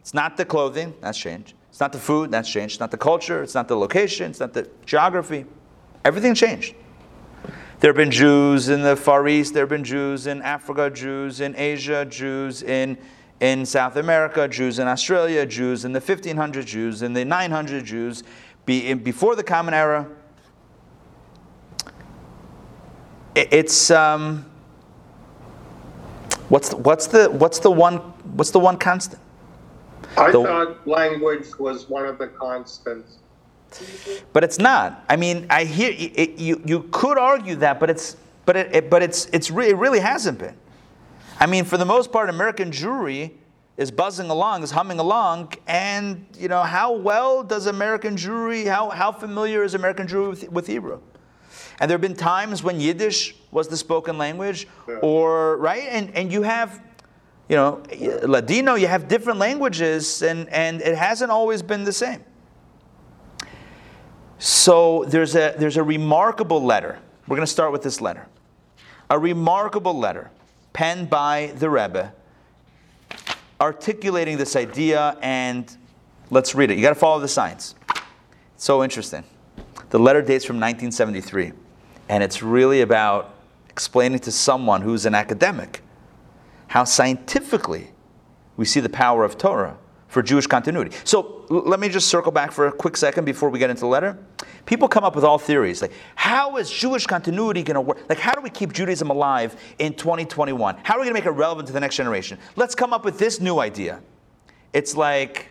It's 0.00 0.14
not 0.14 0.36
the 0.36 0.44
clothing. 0.44 0.94
That's 1.00 1.18
changed. 1.18 1.54
It's 1.70 1.80
not 1.80 1.92
the 1.92 1.98
food. 1.98 2.32
That's 2.32 2.50
changed. 2.50 2.74
It's 2.74 2.80
not 2.80 2.90
the 2.90 2.98
culture. 2.98 3.42
It's 3.42 3.54
not 3.54 3.68
the 3.68 3.76
location. 3.76 4.30
It's 4.30 4.40
not 4.40 4.52
the 4.52 4.68
geography. 4.84 5.46
Everything 6.04 6.34
changed. 6.34 6.74
There 7.80 7.90
have 7.90 7.96
been 7.96 8.10
Jews 8.10 8.68
in 8.68 8.82
the 8.82 8.96
Far 8.96 9.26
East, 9.28 9.52
there 9.52 9.62
have 9.62 9.68
been 9.68 9.84
Jews 9.84 10.26
in 10.26 10.40
Africa, 10.42 10.90
Jews 10.90 11.40
in 11.40 11.54
Asia, 11.56 12.04
Jews 12.06 12.62
in, 12.62 12.96
in 13.40 13.66
South 13.66 13.96
America, 13.96 14.48
Jews 14.48 14.78
in 14.78 14.86
Australia, 14.88 15.44
Jews 15.44 15.84
in 15.84 15.92
the 15.92 16.00
1500s, 16.00 16.64
Jews 16.64 17.02
in 17.02 17.12
the 17.12 17.24
900 17.24 17.84
Jews 17.84 18.22
be, 18.64 18.88
in, 18.88 18.98
before 19.00 19.36
the 19.36 19.42
Common 19.42 19.74
Era. 19.74 20.08
it's 23.36 23.90
um, 23.90 24.44
what's 26.48 26.68
the, 26.70 26.76
what's 26.78 27.08
the 27.08 27.28
what's 27.30 27.58
the 27.58 27.70
one 27.70 27.96
what's 28.36 28.52
the 28.52 28.60
one 28.60 28.78
constant? 28.78 29.20
I 30.16 30.30
The- 30.30 30.42
thought 30.44 30.86
language 30.86 31.46
was 31.58 31.88
one 31.88 32.06
of 32.06 32.16
the 32.18 32.28
constants. 32.28 33.18
But 34.32 34.44
it's 34.44 34.58
not. 34.58 35.04
I 35.08 35.16
mean, 35.16 35.46
I 35.50 35.64
hear 35.64 35.90
it, 35.96 36.38
you. 36.38 36.62
You 36.64 36.88
could 36.90 37.18
argue 37.18 37.56
that, 37.56 37.80
but 37.80 37.90
it's 37.90 38.16
but 38.46 38.56
it, 38.56 38.74
it 38.74 38.90
but 38.90 39.02
it's 39.02 39.26
it's 39.32 39.50
re, 39.50 39.68
it 39.70 39.76
really 39.76 40.00
hasn't 40.00 40.38
been. 40.38 40.56
I 41.40 41.46
mean, 41.46 41.64
for 41.64 41.76
the 41.76 41.84
most 41.84 42.12
part, 42.12 42.28
American 42.30 42.70
Jewry 42.70 43.32
is 43.76 43.90
buzzing 43.90 44.30
along, 44.30 44.62
is 44.62 44.70
humming 44.70 44.98
along, 45.00 45.52
and 45.66 46.24
you 46.38 46.48
know 46.48 46.62
how 46.62 46.92
well 46.92 47.42
does 47.42 47.66
American 47.66 48.16
Jewry? 48.16 48.66
How 48.66 48.90
how 48.90 49.10
familiar 49.12 49.64
is 49.64 49.74
American 49.74 50.06
Jewry 50.06 50.30
with, 50.30 50.48
with 50.50 50.66
Hebrew? 50.66 51.00
And 51.80 51.90
there 51.90 51.94
have 51.96 52.02
been 52.02 52.14
times 52.16 52.62
when 52.62 52.78
Yiddish 52.80 53.34
was 53.50 53.66
the 53.66 53.76
spoken 53.76 54.16
language, 54.16 54.68
Yeah. 54.88 54.96
or 55.02 55.56
right, 55.56 55.84
and 55.90 56.10
and 56.14 56.32
you 56.32 56.42
have. 56.42 56.80
You 57.46 57.56
know, 57.56 57.82
Ladino, 58.22 58.74
you 58.74 58.86
have 58.86 59.06
different 59.06 59.38
languages, 59.38 60.22
and, 60.22 60.48
and 60.48 60.80
it 60.80 60.96
hasn't 60.96 61.30
always 61.30 61.60
been 61.62 61.84
the 61.84 61.92
same. 61.92 62.24
So 64.44 65.06
there's 65.08 65.34
a, 65.36 65.54
there's 65.56 65.78
a 65.78 65.82
remarkable 65.82 66.62
letter. 66.62 66.98
We're 67.26 67.36
going 67.36 67.46
to 67.46 67.50
start 67.50 67.72
with 67.72 67.82
this 67.82 68.02
letter. 68.02 68.26
A 69.08 69.18
remarkable 69.18 69.98
letter 69.98 70.30
penned 70.74 71.08
by 71.08 71.54
the 71.56 71.70
Rebbe 71.70 72.12
articulating 73.58 74.36
this 74.36 74.54
idea, 74.54 75.16
and 75.22 75.74
let's 76.28 76.54
read 76.54 76.70
it. 76.70 76.76
You 76.76 76.82
got 76.82 76.90
to 76.90 76.94
follow 76.94 77.20
the 77.20 77.28
science. 77.28 77.74
It's 78.54 78.64
so 78.64 78.84
interesting. 78.84 79.24
The 79.88 79.98
letter 79.98 80.20
dates 80.20 80.44
from 80.44 80.56
1973, 80.56 81.52
and 82.10 82.22
it's 82.22 82.42
really 82.42 82.82
about 82.82 83.36
explaining 83.70 84.18
to 84.18 84.30
someone 84.30 84.82
who's 84.82 85.06
an 85.06 85.14
academic 85.14 85.80
how 86.66 86.84
scientifically 86.84 87.92
we 88.58 88.66
see 88.66 88.80
the 88.80 88.90
power 88.90 89.24
of 89.24 89.38
Torah 89.38 89.78
for 90.14 90.22
Jewish 90.22 90.46
continuity. 90.46 90.96
So 91.02 91.44
let 91.50 91.80
me 91.80 91.88
just 91.88 92.06
circle 92.06 92.30
back 92.30 92.52
for 92.52 92.68
a 92.68 92.72
quick 92.72 92.96
second 92.96 93.24
before 93.24 93.50
we 93.50 93.58
get 93.58 93.68
into 93.68 93.80
the 93.80 93.88
letter. 93.88 94.16
People 94.64 94.86
come 94.86 95.02
up 95.02 95.16
with 95.16 95.24
all 95.24 95.38
theories 95.38 95.82
like, 95.82 95.92
how 96.14 96.56
is 96.56 96.70
Jewish 96.70 97.04
continuity 97.04 97.64
going 97.64 97.74
to 97.74 97.80
work? 97.80 97.98
Like, 98.08 98.18
how 98.18 98.32
do 98.32 98.40
we 98.40 98.48
keep 98.48 98.72
Judaism 98.72 99.10
alive 99.10 99.60
in 99.80 99.92
2021? 99.92 100.76
How 100.84 100.94
are 100.94 101.00
we 101.00 101.04
going 101.04 101.14
to 101.14 101.20
make 101.20 101.26
it 101.26 101.30
relevant 101.30 101.66
to 101.66 101.72
the 101.72 101.80
next 101.80 101.96
generation? 101.96 102.38
Let's 102.54 102.76
come 102.76 102.92
up 102.92 103.04
with 103.04 103.18
this 103.18 103.40
new 103.40 103.58
idea. 103.58 104.00
It's 104.72 104.96
like, 104.96 105.48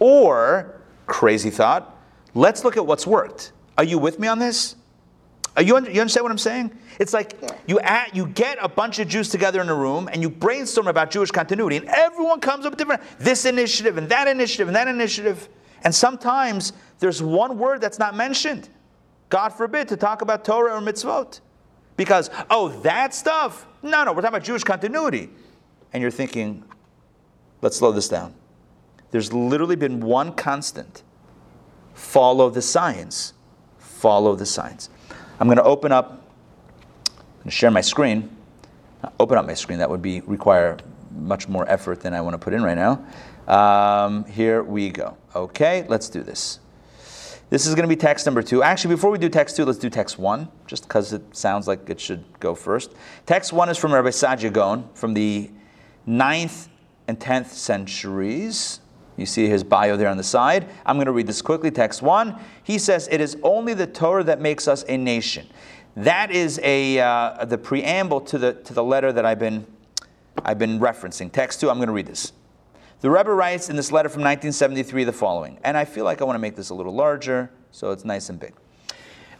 or, 0.00 0.80
crazy 1.06 1.50
thought, 1.50 1.96
let's 2.34 2.64
look 2.64 2.76
at 2.76 2.84
what's 2.84 3.06
worked. 3.06 3.52
Are 3.78 3.84
you 3.84 3.98
with 3.98 4.18
me 4.18 4.26
on 4.26 4.40
this? 4.40 4.74
Are 5.60 5.62
you, 5.62 5.76
under, 5.76 5.90
you 5.90 6.00
understand 6.00 6.24
what 6.24 6.32
I'm 6.32 6.38
saying? 6.38 6.70
It's 6.98 7.12
like 7.12 7.38
you, 7.66 7.78
add, 7.80 8.16
you 8.16 8.26
get 8.28 8.56
a 8.62 8.68
bunch 8.68 8.98
of 8.98 9.08
Jews 9.08 9.28
together 9.28 9.60
in 9.60 9.68
a 9.68 9.74
room 9.74 10.08
and 10.10 10.22
you 10.22 10.30
brainstorm 10.30 10.86
about 10.86 11.10
Jewish 11.10 11.30
continuity, 11.30 11.76
and 11.76 11.86
everyone 11.86 12.40
comes 12.40 12.64
up 12.64 12.72
with 12.72 12.78
different 12.78 13.02
this 13.18 13.44
initiative 13.44 13.98
and 13.98 14.08
that 14.08 14.26
initiative 14.26 14.68
and 14.68 14.74
that 14.74 14.88
initiative. 14.88 15.50
And 15.84 15.94
sometimes 15.94 16.72
there's 16.98 17.22
one 17.22 17.58
word 17.58 17.82
that's 17.82 17.98
not 17.98 18.16
mentioned. 18.16 18.70
God 19.28 19.50
forbid 19.50 19.88
to 19.88 19.98
talk 19.98 20.22
about 20.22 20.46
Torah 20.46 20.78
or 20.78 20.80
mitzvot. 20.80 21.40
Because, 21.98 22.30
oh, 22.48 22.70
that 22.80 23.12
stuff? 23.12 23.66
No, 23.82 24.04
no, 24.04 24.12
we're 24.12 24.22
talking 24.22 24.36
about 24.36 24.44
Jewish 24.44 24.64
continuity. 24.64 25.28
And 25.92 26.00
you're 26.00 26.10
thinking, 26.10 26.64
let's 27.60 27.76
slow 27.76 27.92
this 27.92 28.08
down. 28.08 28.32
There's 29.10 29.30
literally 29.30 29.76
been 29.76 30.00
one 30.00 30.32
constant 30.32 31.02
follow 31.92 32.48
the 32.48 32.62
science. 32.62 33.34
Follow 33.76 34.34
the 34.34 34.46
science. 34.46 34.88
I'm 35.40 35.46
going 35.46 35.56
to 35.56 35.64
open 35.64 35.90
up, 35.90 36.22
to 37.44 37.50
share 37.50 37.70
my 37.70 37.80
screen. 37.80 38.36
Open 39.18 39.38
up 39.38 39.46
my 39.46 39.54
screen, 39.54 39.78
that 39.78 39.88
would 39.88 40.02
be 40.02 40.20
require 40.20 40.76
much 41.16 41.48
more 41.48 41.66
effort 41.66 42.00
than 42.00 42.12
I 42.12 42.20
want 42.20 42.34
to 42.34 42.38
put 42.38 42.52
in 42.52 42.62
right 42.62 42.76
now. 42.76 43.02
Um, 43.48 44.24
here 44.26 44.62
we 44.62 44.90
go. 44.90 45.16
Okay, 45.34 45.86
let's 45.88 46.10
do 46.10 46.22
this. 46.22 46.60
This 47.48 47.66
is 47.66 47.74
going 47.74 47.88
to 47.88 47.88
be 47.88 47.96
text 47.96 48.26
number 48.26 48.42
two. 48.42 48.62
Actually, 48.62 48.94
before 48.94 49.10
we 49.10 49.16
do 49.16 49.30
text 49.30 49.56
two, 49.56 49.64
let's 49.64 49.78
do 49.78 49.88
text 49.88 50.18
one, 50.18 50.48
just 50.66 50.82
because 50.82 51.14
it 51.14 51.34
sounds 51.34 51.66
like 51.66 51.88
it 51.88 51.98
should 51.98 52.22
go 52.38 52.54
first. 52.54 52.92
Text 53.24 53.52
one 53.52 53.70
is 53.70 53.78
from 53.78 53.94
Rabbi 53.94 54.10
Saadia 54.10 54.52
Gaon 54.52 54.88
from 54.94 55.14
the 55.14 55.50
9th 56.06 56.68
and 57.08 57.18
10th 57.18 57.46
centuries. 57.46 58.80
You 59.20 59.26
see 59.26 59.48
his 59.48 59.62
bio 59.62 59.98
there 59.98 60.08
on 60.08 60.16
the 60.16 60.24
side. 60.24 60.66
I'm 60.86 60.96
going 60.96 61.04
to 61.04 61.12
read 61.12 61.26
this 61.26 61.42
quickly. 61.42 61.70
Text 61.70 62.00
one. 62.00 62.40
He 62.64 62.78
says, 62.78 63.06
It 63.12 63.20
is 63.20 63.36
only 63.42 63.74
the 63.74 63.86
Torah 63.86 64.24
that 64.24 64.40
makes 64.40 64.66
us 64.66 64.82
a 64.88 64.96
nation. 64.96 65.46
That 65.94 66.30
is 66.30 66.58
a, 66.62 66.98
uh, 66.98 67.44
the 67.44 67.58
preamble 67.58 68.22
to 68.22 68.38
the, 68.38 68.54
to 68.54 68.72
the 68.72 68.82
letter 68.82 69.12
that 69.12 69.26
I've 69.26 69.38
been, 69.38 69.66
I've 70.42 70.58
been 70.58 70.80
referencing. 70.80 71.30
Text 71.30 71.60
two, 71.60 71.68
I'm 71.68 71.76
going 71.76 71.88
to 71.88 71.92
read 71.92 72.06
this. 72.06 72.32
The 73.02 73.10
Rebbe 73.10 73.30
writes 73.30 73.68
in 73.68 73.76
this 73.76 73.92
letter 73.92 74.08
from 74.08 74.22
1973 74.22 75.04
the 75.04 75.12
following, 75.12 75.58
and 75.64 75.76
I 75.76 75.84
feel 75.84 76.04
like 76.06 76.22
I 76.22 76.24
want 76.24 76.36
to 76.36 76.40
make 76.40 76.56
this 76.56 76.70
a 76.70 76.74
little 76.74 76.94
larger 76.94 77.50
so 77.72 77.90
it's 77.90 78.06
nice 78.06 78.30
and 78.30 78.40
big. 78.40 78.54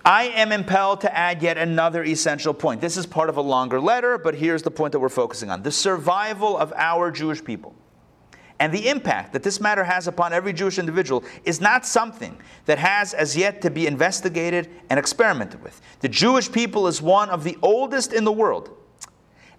I 0.05 0.25
am 0.25 0.53
impelled 0.53 1.01
to 1.03 1.17
add 1.17 1.43
yet 1.43 1.57
another 1.57 2.05
essential 2.05 2.53
point. 2.53 2.81
This 2.83 2.97
is 2.97 3.07
part 3.07 3.31
of 3.31 3.39
a 3.39 3.43
longer 3.43 3.81
letter, 3.81 4.19
but 4.19 4.35
here's 4.35 4.63
the 4.63 4.71
point 4.71 4.93
that 4.93 4.99
we're 4.99 5.09
focusing 5.09 5.51
on 5.51 5.63
the 5.63 5.73
survival 5.73 6.59
of 6.59 6.73
our 6.77 7.11
Jewish 7.11 7.43
people. 7.43 7.75
And 8.61 8.75
the 8.75 8.89
impact 8.89 9.33
that 9.33 9.43
this 9.43 9.59
matter 9.59 9.83
has 9.83 10.07
upon 10.07 10.35
every 10.35 10.53
Jewish 10.53 10.79
individual 10.79 11.25
is 11.45 11.63
not 11.63 11.87
something 11.87 12.37
that 12.67 12.79
has 12.79 13.15
as 13.15 13.35
yet 13.35 13.63
to 13.63 13.71
be 13.71 13.87
investigated 13.87 14.69
and 14.91 14.99
experimented 14.99 15.63
with. 15.63 15.81
The 16.01 16.11
Jewish 16.11 16.53
people 16.53 16.87
is 16.87 17.01
one 17.01 17.31
of 17.31 17.43
the 17.43 17.57
oldest 17.63 18.13
in 18.13 18.25
the 18.25 18.33
world. 18.33 18.77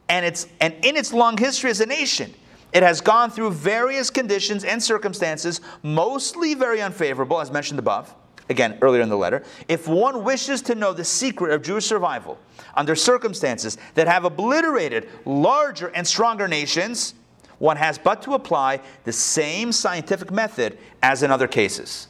And, 0.07 0.23
it's, 0.23 0.47
and 0.59 0.75
in 0.83 0.95
its 0.95 1.11
long 1.13 1.35
history 1.35 1.71
as 1.71 1.81
a 1.81 1.85
nation, 1.87 2.31
it 2.73 2.83
has 2.83 3.01
gone 3.01 3.31
through 3.31 3.51
various 3.51 4.11
conditions 4.11 4.63
and 4.63 4.81
circumstances, 4.81 5.61
mostly 5.81 6.53
very 6.53 6.79
unfavorable, 6.79 7.41
as 7.41 7.49
mentioned 7.49 7.79
above, 7.79 8.13
again, 8.49 8.77
earlier 8.83 9.01
in 9.01 9.09
the 9.09 9.17
letter. 9.17 9.43
If 9.67 9.87
one 9.87 10.23
wishes 10.23 10.61
to 10.63 10.75
know 10.75 10.93
the 10.93 11.03
secret 11.03 11.51
of 11.53 11.63
Jewish 11.63 11.85
survival 11.85 12.37
under 12.75 12.95
circumstances 12.95 13.79
that 13.95 14.07
have 14.07 14.25
obliterated 14.25 15.09
larger 15.25 15.87
and 15.87 16.05
stronger 16.05 16.47
nations, 16.47 17.15
one 17.61 17.77
has 17.77 17.99
but 17.99 18.23
to 18.23 18.33
apply 18.33 18.79
the 19.03 19.13
same 19.13 19.71
scientific 19.71 20.31
method 20.31 20.79
as 21.03 21.21
in 21.21 21.29
other 21.29 21.47
cases. 21.47 22.07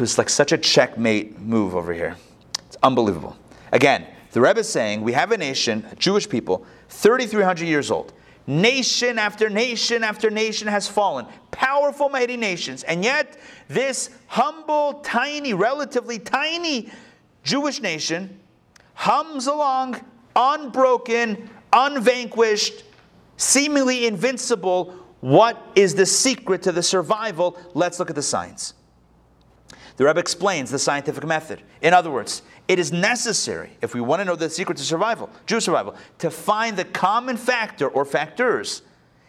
It's 0.00 0.16
like 0.16 0.30
such 0.30 0.52
a 0.52 0.58
checkmate 0.58 1.38
move 1.38 1.74
over 1.76 1.92
here. 1.92 2.16
It's 2.66 2.78
unbelievable. 2.82 3.36
Again, 3.72 4.06
the 4.32 4.40
Rebbe 4.40 4.60
is 4.60 4.68
saying 4.70 5.02
we 5.02 5.12
have 5.12 5.32
a 5.32 5.36
nation, 5.36 5.84
Jewish 5.98 6.26
people, 6.28 6.64
3,300 6.88 7.66
years 7.66 7.90
old. 7.90 8.14
Nation 8.46 9.18
after 9.18 9.50
nation 9.50 10.02
after 10.02 10.30
nation 10.30 10.66
has 10.66 10.88
fallen. 10.88 11.26
Powerful, 11.50 12.08
mighty 12.08 12.38
nations. 12.38 12.84
And 12.84 13.04
yet, 13.04 13.36
this 13.68 14.08
humble, 14.28 14.94
tiny, 15.00 15.52
relatively 15.52 16.18
tiny 16.18 16.90
Jewish 17.44 17.82
nation 17.82 18.40
hums 18.94 19.46
along, 19.46 20.00
unbroken, 20.34 21.50
unvanquished, 21.72 22.84
seemingly 23.36 24.06
invincible. 24.06 24.94
What 25.20 25.64
is 25.74 25.94
the 25.94 26.06
secret 26.06 26.62
to 26.62 26.72
the 26.72 26.82
survival? 26.82 27.58
Let's 27.74 27.98
look 27.98 28.10
at 28.10 28.16
the 28.16 28.22
science. 28.22 28.74
The 29.96 30.04
Rebbe 30.04 30.20
explains 30.20 30.70
the 30.70 30.78
scientific 30.78 31.24
method. 31.24 31.62
In 31.80 31.94
other 31.94 32.10
words, 32.10 32.42
it 32.68 32.78
is 32.78 32.92
necessary, 32.92 33.70
if 33.80 33.94
we 33.94 34.00
want 34.00 34.20
to 34.20 34.24
know 34.24 34.36
the 34.36 34.50
secret 34.50 34.76
to 34.78 34.84
survival, 34.84 35.30
Jewish 35.46 35.64
survival, 35.64 35.94
to 36.18 36.30
find 36.30 36.76
the 36.76 36.84
common 36.84 37.36
factor 37.36 37.88
or 37.88 38.04
factors 38.04 38.82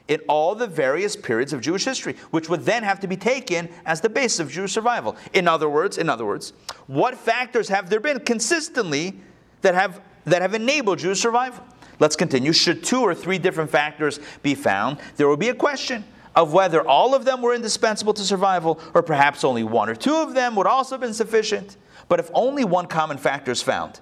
in 0.07 0.19
all 0.27 0.55
the 0.55 0.67
various 0.67 1.15
periods 1.15 1.53
of 1.53 1.61
Jewish 1.61 1.85
history, 1.85 2.15
which 2.31 2.49
would 2.49 2.63
then 2.63 2.83
have 2.83 2.99
to 3.01 3.07
be 3.07 3.17
taken 3.17 3.69
as 3.85 4.01
the 4.01 4.09
basis 4.09 4.39
of 4.39 4.49
Jewish 4.49 4.71
survival. 4.71 5.15
In 5.33 5.47
other 5.47 5.69
words, 5.69 5.97
in 5.97 6.09
other 6.09 6.25
words, 6.25 6.53
what 6.87 7.15
factors 7.15 7.69
have 7.69 7.89
there 7.89 7.99
been 7.99 8.19
consistently 8.21 9.19
that 9.61 9.75
have 9.75 10.01
that 10.25 10.41
have 10.41 10.53
enabled 10.53 10.99
Jewish 10.99 11.21
survival? 11.21 11.63
Let's 11.99 12.15
continue. 12.15 12.53
Should 12.53 12.83
two 12.83 13.01
or 13.01 13.15
three 13.15 13.37
different 13.37 13.69
factors 13.69 14.19
be 14.43 14.55
found, 14.55 14.97
there 15.15 15.27
will 15.27 15.37
be 15.37 15.49
a 15.49 15.55
question 15.55 16.03
of 16.35 16.53
whether 16.53 16.87
all 16.87 17.15
of 17.15 17.25
them 17.25 17.41
were 17.41 17.55
indispensable 17.55 18.13
to 18.13 18.23
survival, 18.23 18.79
or 18.93 19.01
perhaps 19.01 19.43
only 19.43 19.63
one 19.63 19.89
or 19.89 19.95
two 19.95 20.15
of 20.15 20.35
them 20.35 20.55
would 20.55 20.67
also 20.67 20.95
have 20.95 21.01
been 21.01 21.13
sufficient. 21.13 21.77
But 22.07 22.19
if 22.19 22.29
only 22.33 22.63
one 22.63 22.85
common 22.85 23.17
factor 23.17 23.51
is 23.51 23.61
found, 23.61 23.99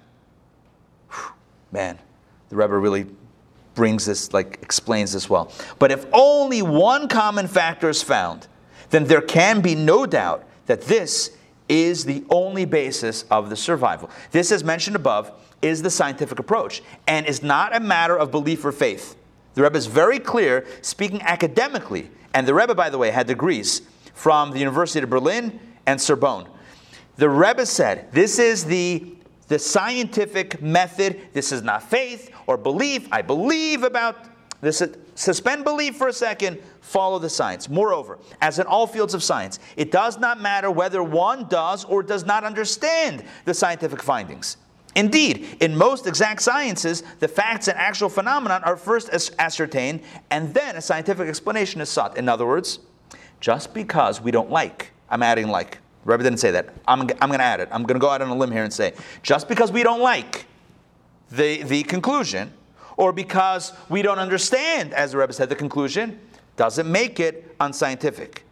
whew, 1.10 1.32
man, 1.72 1.98
the 2.50 2.56
Rebbe 2.56 2.76
really 2.76 3.06
brings 3.74 4.04
this, 4.06 4.32
like, 4.32 4.58
explains 4.62 5.12
this 5.12 5.30
well. 5.30 5.52
But 5.78 5.92
if 5.92 6.06
only 6.12 6.62
one 6.62 7.08
common 7.08 7.48
factor 7.48 7.88
is 7.88 8.02
found, 8.02 8.46
then 8.90 9.04
there 9.04 9.20
can 9.20 9.60
be 9.60 9.74
no 9.74 10.06
doubt 10.06 10.44
that 10.66 10.82
this 10.82 11.35
is 11.68 12.04
the 12.04 12.24
only 12.30 12.64
basis 12.64 13.24
of 13.30 13.50
the 13.50 13.56
survival. 13.56 14.10
This, 14.30 14.52
as 14.52 14.62
mentioned 14.62 14.96
above, 14.96 15.32
is 15.62 15.82
the 15.82 15.90
scientific 15.90 16.38
approach 16.38 16.82
and 17.06 17.26
is 17.26 17.42
not 17.42 17.74
a 17.74 17.80
matter 17.80 18.16
of 18.16 18.30
belief 18.30 18.64
or 18.64 18.72
faith. 18.72 19.16
The 19.54 19.62
Rebbe 19.62 19.76
is 19.76 19.86
very 19.86 20.18
clear, 20.18 20.66
speaking 20.82 21.22
academically, 21.22 22.10
and 22.34 22.46
the 22.46 22.54
Rebbe, 22.54 22.74
by 22.74 22.90
the 22.90 22.98
way, 22.98 23.10
had 23.10 23.26
degrees 23.26 23.82
from 24.14 24.50
the 24.50 24.58
University 24.58 25.02
of 25.02 25.10
Berlin 25.10 25.58
and 25.86 26.00
Sorbonne. 26.00 26.46
The 27.16 27.30
Rebbe 27.30 27.64
said, 27.64 28.12
This 28.12 28.38
is 28.38 28.64
the 28.64 29.16
the 29.48 29.58
scientific 29.58 30.60
method. 30.60 31.20
This 31.32 31.52
is 31.52 31.62
not 31.62 31.82
faith 31.82 32.30
or 32.46 32.56
belief. 32.56 33.08
I 33.12 33.22
believe 33.22 33.84
about 33.84 34.26
this. 34.60 34.82
Suspend 35.14 35.64
belief 35.64 35.96
for 35.96 36.08
a 36.08 36.12
second, 36.12 36.58
follow 36.80 37.18
the 37.18 37.30
science. 37.30 37.68
Moreover, 37.68 38.18
as 38.40 38.58
in 38.58 38.66
all 38.66 38.86
fields 38.86 39.14
of 39.14 39.22
science, 39.22 39.58
it 39.76 39.90
does 39.90 40.18
not 40.18 40.40
matter 40.40 40.70
whether 40.70 41.02
one 41.02 41.48
does 41.48 41.84
or 41.84 42.02
does 42.02 42.26
not 42.26 42.44
understand 42.44 43.24
the 43.44 43.54
scientific 43.54 44.02
findings. 44.02 44.58
Indeed, 44.94 45.58
in 45.60 45.76
most 45.76 46.06
exact 46.06 46.42
sciences, 46.42 47.02
the 47.20 47.28
facts 47.28 47.68
and 47.68 47.78
actual 47.78 48.08
phenomenon 48.08 48.64
are 48.64 48.76
first 48.76 49.10
as- 49.10 49.30
ascertained, 49.38 50.00
and 50.30 50.54
then 50.54 50.76
a 50.76 50.80
scientific 50.80 51.28
explanation 51.28 51.80
is 51.80 51.88
sought. 51.88 52.16
In 52.16 52.28
other 52.28 52.46
words, 52.46 52.78
just 53.40 53.74
because 53.74 54.20
we 54.20 54.30
don't 54.30 54.50
like, 54.50 54.92
I'm 55.10 55.22
adding 55.22 55.48
like. 55.48 55.78
Rebbe 56.06 56.22
didn't 56.22 56.38
say 56.38 56.52
that. 56.52 56.68
I'm, 56.86 57.00
I'm 57.00 57.28
going 57.28 57.40
to 57.40 57.44
add 57.44 57.60
it. 57.60 57.68
I'm 57.72 57.82
going 57.82 57.96
to 57.96 58.00
go 58.00 58.08
out 58.08 58.22
on 58.22 58.28
a 58.28 58.34
limb 58.34 58.52
here 58.52 58.62
and 58.62 58.72
say, 58.72 58.94
just 59.22 59.48
because 59.48 59.72
we 59.72 59.82
don't 59.82 60.00
like 60.00 60.46
the, 61.30 61.62
the 61.64 61.82
conclusion, 61.82 62.52
or 62.96 63.12
because 63.12 63.72
we 63.88 64.02
don't 64.02 64.18
understand, 64.18 64.92
as 64.94 65.12
the 65.12 65.18
Rebbe 65.18 65.32
said, 65.32 65.48
the 65.48 65.54
conclusion, 65.54 66.18
doesn't 66.56 66.90
make 66.90 67.20
it 67.20 67.54
unscientific. 67.60 68.44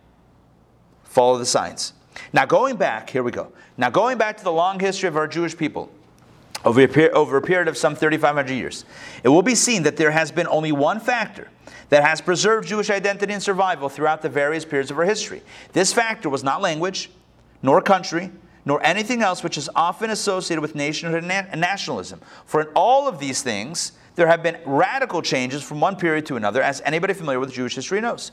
Follow 1.04 1.38
the 1.38 1.46
science. 1.46 1.94
Now, 2.32 2.44
going 2.44 2.76
back, 2.76 3.10
here 3.10 3.22
we 3.22 3.32
go. 3.32 3.52
Now, 3.76 3.90
going 3.90 4.18
back 4.18 4.36
to 4.36 4.44
the 4.44 4.52
long 4.52 4.78
history 4.78 5.08
of 5.08 5.16
our 5.16 5.26
Jewish 5.26 5.56
people, 5.56 5.90
over 6.64 6.80
a, 6.82 6.88
per- 6.88 7.10
over 7.12 7.36
a 7.36 7.42
period 7.42 7.68
of 7.68 7.76
some 7.76 7.94
3,500 7.94 8.52
years, 8.52 8.84
it 9.22 9.28
will 9.28 9.42
be 9.42 9.54
seen 9.54 9.82
that 9.82 9.96
there 9.96 10.10
has 10.10 10.30
been 10.30 10.46
only 10.48 10.72
one 10.72 11.00
factor 11.00 11.48
that 11.90 12.02
has 12.02 12.20
preserved 12.20 12.68
Jewish 12.68 12.90
identity 12.90 13.32
and 13.32 13.42
survival 13.42 13.88
throughout 13.88 14.22
the 14.22 14.28
various 14.28 14.64
periods 14.64 14.90
of 14.90 14.98
our 14.98 15.04
history. 15.04 15.42
This 15.72 15.92
factor 15.92 16.28
was 16.28 16.42
not 16.42 16.62
language, 16.62 17.10
nor 17.62 17.82
country, 17.82 18.30
nor 18.64 18.84
anything 18.84 19.22
else 19.22 19.42
which 19.42 19.58
is 19.58 19.68
often 19.74 20.10
associated 20.10 20.62
with 20.62 20.74
nationhood 20.74 21.18
and 21.18 21.28
na- 21.28 21.44
and 21.50 21.60
nationalism. 21.60 22.20
For 22.46 22.62
in 22.62 22.68
all 22.74 23.08
of 23.08 23.18
these 23.18 23.42
things, 23.42 23.92
there 24.14 24.26
have 24.26 24.42
been 24.42 24.58
radical 24.64 25.22
changes 25.22 25.62
from 25.62 25.80
one 25.80 25.96
period 25.96 26.26
to 26.26 26.36
another, 26.36 26.62
as 26.62 26.80
anybody 26.82 27.14
familiar 27.14 27.40
with 27.40 27.52
Jewish 27.52 27.74
history 27.74 28.00
knows. 28.00 28.32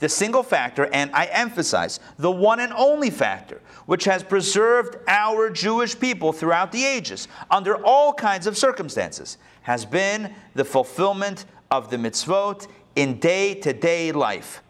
The 0.00 0.08
single 0.08 0.42
factor, 0.42 0.88
and 0.92 1.10
I 1.12 1.26
emphasize, 1.26 2.00
the 2.18 2.30
one 2.30 2.60
and 2.60 2.72
only 2.72 3.10
factor, 3.10 3.60
which 3.86 4.04
has 4.04 4.22
preserved 4.22 4.96
our 5.06 5.50
Jewish 5.50 5.98
people 5.98 6.32
throughout 6.32 6.72
the 6.72 6.84
ages, 6.84 7.28
under 7.50 7.76
all 7.84 8.12
kinds 8.12 8.46
of 8.46 8.56
circumstances, 8.56 9.38
has 9.62 9.84
been 9.84 10.34
the 10.54 10.64
fulfillment 10.64 11.44
of 11.70 11.90
the 11.90 11.96
mitzvot 11.96 12.66
in 12.96 13.18
day 13.18 13.54
to 13.54 13.72
day 13.72 14.10
life, 14.10 14.62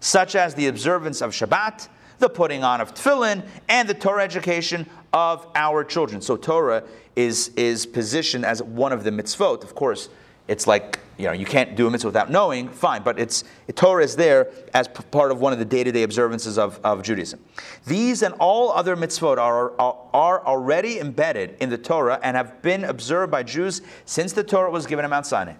such 0.00 0.34
as 0.34 0.54
the 0.54 0.68
observance 0.68 1.20
of 1.20 1.32
Shabbat, 1.32 1.88
the 2.18 2.28
putting 2.28 2.64
on 2.64 2.80
of 2.80 2.94
tefillin, 2.94 3.46
and 3.68 3.88
the 3.88 3.94
Torah 3.94 4.24
education 4.24 4.86
of 5.12 5.46
our 5.54 5.84
children. 5.84 6.20
So 6.20 6.36
Torah 6.36 6.84
is, 7.18 7.48
is 7.56 7.84
positioned 7.84 8.44
as 8.44 8.62
one 8.62 8.92
of 8.92 9.02
the 9.02 9.10
mitzvot. 9.10 9.64
Of 9.64 9.74
course, 9.74 10.08
it's 10.46 10.68
like, 10.68 11.00
you 11.16 11.26
know, 11.26 11.32
you 11.32 11.44
can't 11.44 11.74
do 11.74 11.88
a 11.88 11.90
mitzvah 11.90 12.06
without 12.06 12.30
knowing, 12.30 12.68
fine, 12.68 13.02
but 13.02 13.18
it's, 13.18 13.42
Torah 13.74 14.04
is 14.04 14.14
there 14.14 14.52
as 14.72 14.86
p- 14.86 15.02
part 15.10 15.32
of 15.32 15.40
one 15.40 15.52
of 15.52 15.58
the 15.58 15.64
day 15.64 15.82
to 15.82 15.90
day 15.90 16.04
observances 16.04 16.58
of, 16.58 16.78
of 16.84 17.02
Judaism. 17.02 17.40
These 17.86 18.22
and 18.22 18.36
all 18.38 18.70
other 18.70 18.96
mitzvot 18.96 19.36
are, 19.36 19.72
are, 19.80 19.96
are 20.14 20.46
already 20.46 21.00
embedded 21.00 21.56
in 21.60 21.70
the 21.70 21.76
Torah 21.76 22.20
and 22.22 22.36
have 22.36 22.62
been 22.62 22.84
observed 22.84 23.32
by 23.32 23.42
Jews 23.42 23.82
since 24.04 24.32
the 24.32 24.44
Torah 24.44 24.70
was 24.70 24.86
given 24.86 25.04
at 25.04 25.10
Mount 25.10 25.26
Sinai. 25.26 25.54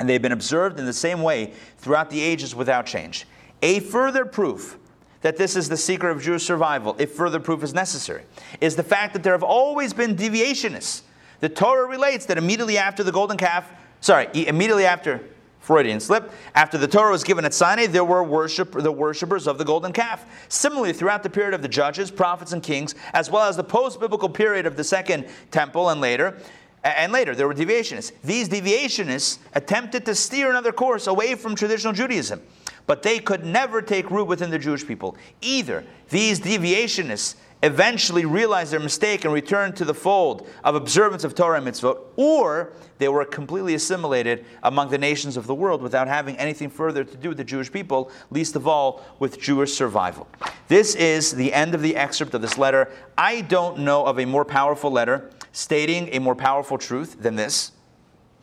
And 0.00 0.08
they've 0.08 0.20
been 0.20 0.32
observed 0.32 0.80
in 0.80 0.84
the 0.84 0.92
same 0.92 1.22
way 1.22 1.52
throughout 1.78 2.10
the 2.10 2.20
ages 2.20 2.56
without 2.56 2.86
change. 2.86 3.24
A 3.62 3.78
further 3.78 4.24
proof 4.24 4.78
that 5.22 5.36
this 5.36 5.56
is 5.56 5.68
the 5.68 5.76
secret 5.76 6.10
of 6.10 6.22
Jewish 6.22 6.44
survival, 6.44 6.94
if 6.98 7.12
further 7.12 7.40
proof 7.40 7.62
is 7.62 7.72
necessary, 7.72 8.24
is 8.60 8.76
the 8.76 8.82
fact 8.82 9.14
that 9.14 9.22
there 9.22 9.32
have 9.32 9.42
always 9.42 9.92
been 9.92 10.14
deviationists. 10.14 11.02
The 11.40 11.48
Torah 11.48 11.86
relates 11.88 12.26
that 12.26 12.38
immediately 12.38 12.78
after 12.78 13.02
the 13.02 13.12
golden 13.12 13.36
calf, 13.36 13.68
sorry, 14.00 14.28
immediately 14.34 14.84
after 14.84 15.20
Freudian 15.60 16.00
slip, 16.00 16.32
after 16.56 16.76
the 16.76 16.88
Torah 16.88 17.12
was 17.12 17.22
given 17.22 17.44
at 17.44 17.54
Sinai, 17.54 17.86
there 17.86 18.04
were 18.04 18.24
worship, 18.24 18.72
the 18.72 18.90
worshippers 18.90 19.46
of 19.46 19.58
the 19.58 19.64
golden 19.64 19.92
calf. 19.92 20.24
Similarly, 20.48 20.92
throughout 20.92 21.22
the 21.22 21.30
period 21.30 21.54
of 21.54 21.62
the 21.62 21.68
judges, 21.68 22.10
prophets, 22.10 22.52
and 22.52 22.62
kings, 22.62 22.96
as 23.12 23.30
well 23.30 23.48
as 23.48 23.56
the 23.56 23.64
post-biblical 23.64 24.28
period 24.28 24.66
of 24.66 24.76
the 24.76 24.82
second 24.82 25.26
temple 25.52 25.88
and 25.88 26.00
later, 26.00 26.36
and 26.82 27.12
later, 27.12 27.32
there 27.36 27.46
were 27.46 27.54
deviationists. 27.54 28.10
These 28.24 28.48
deviationists 28.48 29.38
attempted 29.54 30.04
to 30.06 30.16
steer 30.16 30.50
another 30.50 30.72
course 30.72 31.06
away 31.06 31.36
from 31.36 31.54
traditional 31.54 31.92
Judaism, 31.92 32.42
but 32.86 33.02
they 33.02 33.18
could 33.18 33.44
never 33.44 33.82
take 33.82 34.10
root 34.10 34.26
within 34.26 34.50
the 34.50 34.58
Jewish 34.58 34.86
people. 34.86 35.16
Either 35.40 35.84
these 36.10 36.40
deviationists 36.40 37.36
eventually 37.62 38.24
realized 38.24 38.72
their 38.72 38.80
mistake 38.80 39.24
and 39.24 39.32
returned 39.32 39.76
to 39.76 39.84
the 39.84 39.94
fold 39.94 40.48
of 40.64 40.74
observance 40.74 41.22
of 41.22 41.34
Torah 41.34 41.58
and 41.58 41.66
mitzvot, 41.66 41.98
or 42.16 42.72
they 42.98 43.08
were 43.08 43.24
completely 43.24 43.74
assimilated 43.74 44.44
among 44.64 44.90
the 44.90 44.98
nations 44.98 45.36
of 45.36 45.46
the 45.46 45.54
world 45.54 45.80
without 45.80 46.08
having 46.08 46.36
anything 46.38 46.68
further 46.68 47.04
to 47.04 47.16
do 47.16 47.28
with 47.28 47.38
the 47.38 47.44
Jewish 47.44 47.70
people, 47.70 48.10
least 48.30 48.56
of 48.56 48.66
all 48.66 49.04
with 49.20 49.40
Jewish 49.40 49.72
survival. 49.72 50.26
This 50.66 50.94
is 50.96 51.32
the 51.32 51.52
end 51.52 51.74
of 51.74 51.82
the 51.82 51.94
excerpt 51.96 52.34
of 52.34 52.42
this 52.42 52.58
letter. 52.58 52.90
I 53.16 53.42
don't 53.42 53.80
know 53.80 54.04
of 54.06 54.18
a 54.18 54.24
more 54.24 54.44
powerful 54.44 54.90
letter 54.90 55.30
stating 55.52 56.08
a 56.12 56.18
more 56.18 56.34
powerful 56.34 56.78
truth 56.78 57.16
than 57.20 57.36
this. 57.36 57.72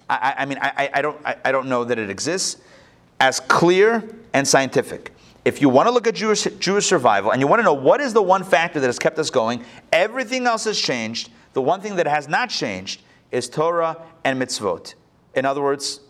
I, 0.10 0.36
I, 0.40 0.46
mean, 0.46 0.58
I, 0.62 0.90
I, 0.94 1.02
don't, 1.02 1.26
I, 1.26 1.36
I 1.46 1.52
don't 1.52 1.68
know 1.68 1.84
that 1.84 2.00
it 2.00 2.10
exists 2.10 2.62
as 3.20 3.40
clear 3.42 4.08
and 4.34 4.48
scientific. 4.48 5.14
If 5.46 5.62
you 5.62 5.70
want 5.70 5.88
to 5.88 5.92
look 5.92 6.08
at 6.08 6.16
Jewish, 6.16 6.44
Jewish 6.60 6.86
survival 6.86 7.32
and 7.32 7.42
you 7.42 7.48
want 7.48 7.60
to 7.60 7.64
know 7.64 7.74
what 7.74 8.02
is 8.02 8.14
the 8.14 8.22
one 8.22 8.44
factor 8.44 8.80
that 8.80 8.86
has 8.86 9.00
kept 9.00 9.18
us 9.20 9.30
going, 9.30 9.64
everything 9.92 10.46
else 10.46 10.66
has 10.66 10.80
changed. 10.80 11.30
The 11.54 11.62
one 11.62 11.82
thing 11.82 11.96
that 11.96 12.08
has 12.08 12.28
not 12.28 12.50
changed 12.50 13.02
is 13.32 13.50
Torah 13.50 13.98
and 14.24 14.42
mitzvot. 14.42 14.96
In 15.36 15.46
other 15.46 15.62
words, 15.62 16.02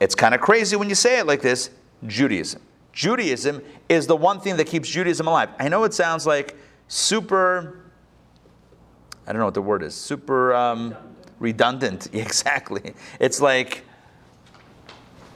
it's 0.00 0.14
kind 0.14 0.34
of 0.34 0.40
crazy 0.40 0.76
when 0.76 0.88
you 0.88 0.94
say 0.94 1.18
it 1.18 1.26
like 1.26 1.42
this 1.42 1.70
Judaism. 2.06 2.62
Judaism 2.92 3.62
is 3.88 4.06
the 4.06 4.16
one 4.16 4.40
thing 4.40 4.56
that 4.56 4.66
keeps 4.66 4.88
Judaism 4.88 5.26
alive. 5.26 5.50
I 5.58 5.68
know 5.68 5.84
it 5.84 5.92
sounds 5.92 6.26
like 6.26 6.56
super, 6.88 7.80
I 9.26 9.32
don't 9.32 9.40
know 9.40 9.46
what 9.46 9.54
the 9.54 9.62
word 9.62 9.82
is, 9.82 9.94
super 9.94 10.54
um, 10.54 10.94
redundant. 11.38 12.08
Exactly. 12.14 12.94
It's 13.20 13.40
like, 13.40 13.84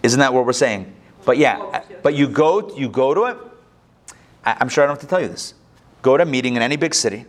isn't 0.03 0.21
that 0.21 0.33
what 0.33 0.47
we're 0.47 0.53
saying? 0.53 0.95
But 1.25 1.39
yeah, 1.39 1.83
but 2.03 2.15
you 2.15 2.29
go, 2.29 2.75
you 2.77 2.89
go 2.89 3.15
to 3.15 3.25
it. 3.25 3.39
I'm 4.45 4.69
sure 4.69 4.85
I 4.85 4.87
don't 4.87 4.97
have 4.97 5.03
to 5.03 5.07
tell 5.07 5.21
you 5.21 5.29
this. 5.29 5.55
Go 6.03 6.17
to 6.17 6.23
a 6.23 6.27
meeting 6.27 6.57
in 6.57 6.63
any 6.63 6.77
big 6.77 6.95
city 6.95 7.27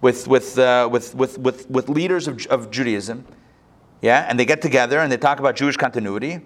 with, 0.00 0.26
with, 0.26 0.58
uh, 0.58 0.88
with, 0.90 1.14
with, 1.14 1.38
with, 1.38 1.70
with 1.70 1.88
leaders 1.88 2.26
of, 2.26 2.44
of 2.46 2.70
Judaism, 2.70 3.24
yeah, 4.02 4.26
and 4.28 4.38
they 4.38 4.44
get 4.44 4.60
together 4.60 4.98
and 4.98 5.10
they 5.10 5.16
talk 5.16 5.38
about 5.38 5.56
Jewish 5.56 5.76
continuity. 5.76 6.40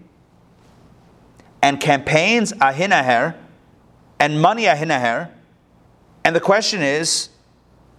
And 1.63 1.81
campaigns 1.81 2.53
ahinaher, 2.55 3.37
and 4.19 4.41
money 4.41 4.65
ahinaher. 4.65 5.31
And 6.25 6.35
the 6.35 6.41
question 6.41 6.83
is, 6.83 7.31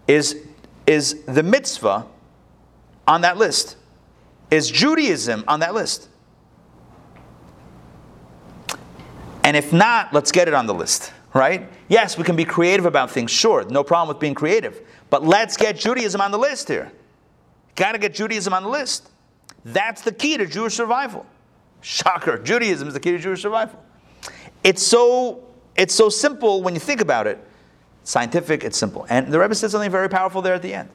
is, 0.08 0.44
is 0.88 1.24
the 1.26 1.44
mitzvah 1.44 2.08
on 3.08 3.22
that 3.22 3.38
list? 3.38 3.78
Is 4.50 4.70
Judaism 4.70 5.44
on 5.48 5.60
that 5.60 5.74
list? 5.74 6.10
And 9.44 9.58
if 9.58 9.74
not, 9.74 10.14
let's 10.14 10.32
get 10.32 10.48
it 10.48 10.54
on 10.54 10.68
the 10.68 10.74
list, 10.74 11.12
right? 11.34 11.68
Yes, 11.88 12.18
we 12.18 12.24
can 12.24 12.36
be 12.36 12.46
creative 12.46 12.86
about 12.86 13.12
things, 13.12 13.32
sure, 13.32 13.64
no 13.66 13.84
problem 13.84 14.08
with 14.08 14.20
being 14.20 14.36
creative. 14.36 14.82
But 15.10 15.24
let's 15.24 15.58
get 15.58 15.78
Judaism 15.78 16.22
on 16.22 16.32
the 16.32 16.38
list 16.38 16.68
here. 16.68 16.92
Got 17.76 17.94
to 17.94 17.98
get 17.98 18.14
Judaism 18.14 18.54
on 18.54 18.64
the 18.64 18.70
list. 18.70 19.10
That's 19.66 20.02
the 20.02 20.12
key 20.12 20.38
to 20.38 20.46
Jewish 20.46 20.76
survival. 20.76 21.26
Shocker, 21.82 22.38
Judaism 22.38 22.88
is 22.88 22.94
the 22.94 23.00
key 23.00 23.12
to 23.12 23.18
Jewish 23.18 23.42
survival. 23.42 23.84
It's 24.64 24.86
so, 24.86 25.44
it's 25.76 25.96
so 25.96 26.10
simple 26.10 26.62
when 26.62 26.74
you 26.74 26.80
think 26.80 27.02
about 27.02 27.28
it. 27.28 27.40
Scientific, 28.04 28.64
it's 28.64 28.78
simple. 28.78 29.06
And 29.10 29.32
the 29.32 29.40
Rebbe 29.40 29.56
said 29.56 29.72
something 29.72 29.92
very 29.92 30.10
powerful 30.10 30.42
there 30.42 30.54
at 30.54 30.62
the 30.62 30.74
end. 30.74 30.90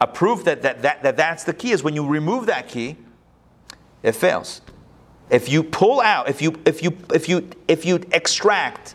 A 0.00 0.06
proof 0.06 0.44
that, 0.44 0.62
that, 0.62 0.82
that, 0.82 1.02
that 1.02 1.16
that's 1.16 1.44
the 1.44 1.54
key 1.54 1.72
is 1.72 1.82
when 1.82 1.94
you 1.94 2.06
remove 2.06 2.46
that 2.46 2.68
key, 2.68 2.96
it 4.02 4.12
fails. 4.12 4.60
If 5.30 5.48
you 5.48 5.62
pull 5.62 6.00
out, 6.00 6.28
if 6.28 6.42
you 6.42 6.60
if 6.64 6.82
you 6.82 6.96
if 7.12 7.28
you 7.28 7.48
if 7.66 7.84
you 7.84 7.96
extract 8.12 8.94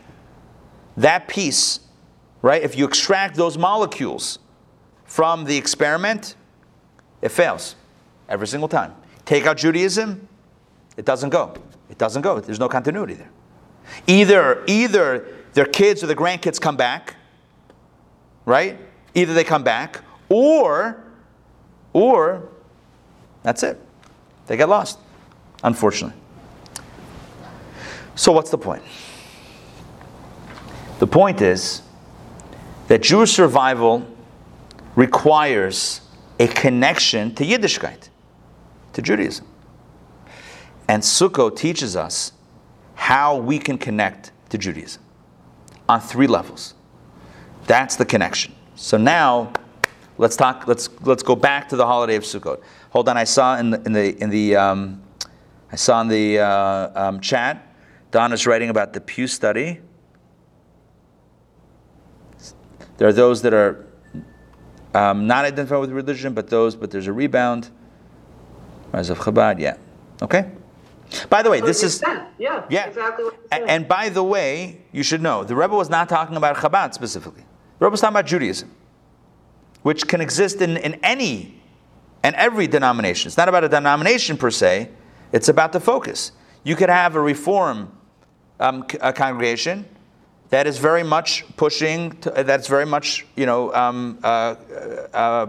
that 0.98 1.28
piece, 1.28 1.80
right? 2.42 2.62
If 2.62 2.78
you 2.78 2.86
extract 2.86 3.36
those 3.36 3.58
molecules 3.58 4.40
from 5.06 5.46
the 5.46 5.58
experiment, 5.58 6.36
it 7.22 7.30
fails 7.30 7.76
every 8.28 8.48
single 8.48 8.70
time. 8.70 8.94
Take 9.26 9.46
out 9.46 9.58
Judaism, 9.58 10.28
it 10.98 11.06
doesn't 11.06 11.30
go. 11.30 11.56
It 11.90 11.98
doesn't 11.98 12.22
go. 12.22 12.40
There's 12.40 12.60
no 12.60 12.70
continuity 12.70 13.16
there. 13.16 13.32
Either 14.06 14.64
either 14.68 15.28
their 15.54 15.66
kids 15.66 16.04
or 16.04 16.08
the 16.08 16.16
grandkids 16.16 16.62
come 16.62 16.78
back, 16.78 17.16
right? 18.46 18.78
Either 19.16 19.34
they 19.34 19.44
come 19.44 19.64
back, 19.64 20.02
or 20.30 21.04
or 21.94 22.50
that's 23.42 23.64
it. 23.64 23.82
They 24.46 24.58
get 24.58 24.70
lost, 24.70 25.00
unfortunately. 25.64 26.20
So, 28.16 28.32
what's 28.32 28.52
the 28.52 28.58
point? 28.58 28.84
The 31.00 31.08
point 31.08 31.42
is 31.42 31.82
that 32.90 33.02
Jewish 33.02 33.32
survival 33.32 34.06
requires 34.96 36.02
a 36.40 36.48
connection 36.48 37.34
to 37.36 37.46
Yiddishkeit, 37.46 38.10
to 38.94 39.02
Judaism. 39.02 39.46
And 40.88 41.04
Sukkot 41.04 41.56
teaches 41.56 41.96
us 41.96 42.34
how 42.96 43.38
we 43.38 43.60
can 43.60 43.78
connect 43.78 44.32
to 44.50 44.58
Judaism 44.58 45.02
on 45.88 46.02
three 46.02 46.28
levels. 46.28 46.74
That's 47.66 47.96
the 47.96 48.06
connection. 48.06 48.54
So 48.76 48.98
now, 48.98 49.54
let's 50.18 50.36
talk. 50.36 50.68
Let's 50.68 50.90
let's 51.02 51.24
go 51.24 51.36
back 51.36 51.70
to 51.70 51.76
the 51.76 51.86
holiday 51.86 52.16
of 52.16 52.24
Sukkot. 52.24 52.62
Hold 52.90 53.08
on, 53.08 53.18
I 53.18 53.24
saw 53.24 53.58
in 53.58 53.70
the 53.70 53.82
in 53.86 53.94
the 53.94 54.24
in 54.24 54.30
the 54.30 54.56
um, 54.56 55.02
I 55.72 55.76
saw 55.76 56.02
in 56.02 56.08
the 56.08 56.40
uh, 56.40 57.08
um, 57.08 57.20
chat. 57.20 57.66
Don 58.12 58.34
is 58.34 58.48
writing 58.48 58.70
about 58.70 58.94
the 58.94 59.02
Pew 59.02 59.28
study. 59.28 59.82
There 62.98 63.08
are 63.08 63.14
those 63.14 63.42
that 63.44 63.54
are 63.54 63.86
um, 64.94 65.28
not 65.28 65.46
identified 65.46 65.80
with 65.80 65.92
religion, 65.92 66.34
but 66.34 66.50
those, 66.50 66.76
but 66.76 66.92
there's 66.92 67.08
a 67.08 67.14
rebound. 67.14 67.70
Rise 68.92 69.10
of 69.10 69.20
Chabad, 69.20 69.60
yeah. 69.60 69.78
Okay. 70.22 70.52
By 71.30 71.42
the 71.44 71.50
way, 71.50 71.62
this 71.62 71.84
is 71.84 72.04
yeah, 72.38 72.66
yeah. 72.70 72.86
exactly 72.86 73.26
what 73.26 73.36
And 73.52 73.88
by 73.88 74.10
the 74.10 74.24
way, 74.24 74.82
you 74.92 75.04
should 75.04 75.22
know 75.22 75.44
the 75.44 75.56
Rebbe 75.56 75.76
was 75.76 75.90
not 75.90 76.10
talking 76.10 76.36
about 76.36 76.58
Chabad 76.58 76.94
specifically. 76.94 77.44
The 77.80 77.86
Rebbe 77.86 77.92
was 77.92 78.02
talking 78.02 78.14
about 78.14 78.26
Judaism, 78.26 78.72
which 79.82 80.08
can 80.08 80.22
exist 80.22 80.62
in, 80.62 80.78
in 80.78 80.96
any 80.96 81.60
and 82.24 82.36
every 82.36 82.68
denomination. 82.68 83.28
It's 83.28 83.38
not 83.38 83.50
about 83.50 83.64
a 83.64 83.70
denomination 83.70 84.38
per 84.38 84.52
se. 84.52 84.90
It's 85.32 85.50
about 85.50 85.72
the 85.74 85.80
focus. 85.80 86.32
You 86.64 86.76
could 86.76 86.90
have 86.90 87.16
a 87.16 87.22
reform 87.22 87.92
um, 88.60 88.86
a 89.00 89.14
congregation 89.14 89.86
that 90.50 90.68
is 90.68 90.78
very 90.78 91.04
much 91.04 91.46
pushing. 91.56 92.12
To, 92.22 92.32
that's 92.32 92.68
very 92.68 92.86
much 92.86 93.26
you 93.36 93.46
know 93.46 93.74
um, 93.74 94.20
uh, 94.24 94.56
uh, 95.14 95.48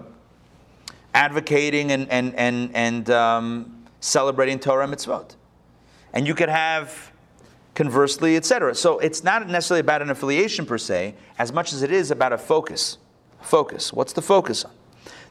advocating 1.15 1.91
and 1.93 2.09
and 2.11 2.35
and 2.37 2.71
and 2.75 3.11
um, 3.11 3.85
celebrating 4.01 4.59
Torah 4.59 4.87
mitzvot 4.87 5.35
and 6.13 6.27
you 6.27 6.35
could 6.35 6.49
have 6.49 7.13
conversely, 7.75 8.37
etc. 8.37 8.75
So 8.75 8.99
it's 8.99 9.23
not 9.23 9.49
necessarily 9.49 9.81
about 9.81 10.03
an 10.03 10.11
affiliation 10.11 10.67
per 10.67 10.79
se, 10.79 11.15
as 11.39 11.53
much 11.53 11.73
as 11.73 11.83
it 11.83 11.93
is 11.93 12.11
about 12.11 12.33
a 12.33 12.39
focus. 12.39 12.99
Focus. 13.41 13.93
What's 13.93 14.13
the 14.13 14.23
focus 14.23 14.65
on? 14.65 14.73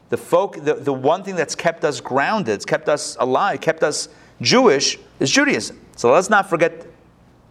The, 0.08 0.16
foc- 0.16 0.64
the, 0.64 0.74
the 0.74 0.92
one 0.92 1.22
thing 1.22 1.36
that's 1.36 1.54
kept 1.54 1.84
us 1.84 2.00
grounded, 2.00 2.54
it's 2.54 2.64
kept 2.64 2.88
us 2.88 3.16
alive, 3.20 3.60
kept 3.60 3.84
us 3.84 4.08
Jewish, 4.40 4.98
is 5.18 5.30
Judaism. 5.30 5.78
So 5.96 6.12
let's 6.12 6.30
not 6.30 6.48
forget, 6.48 6.86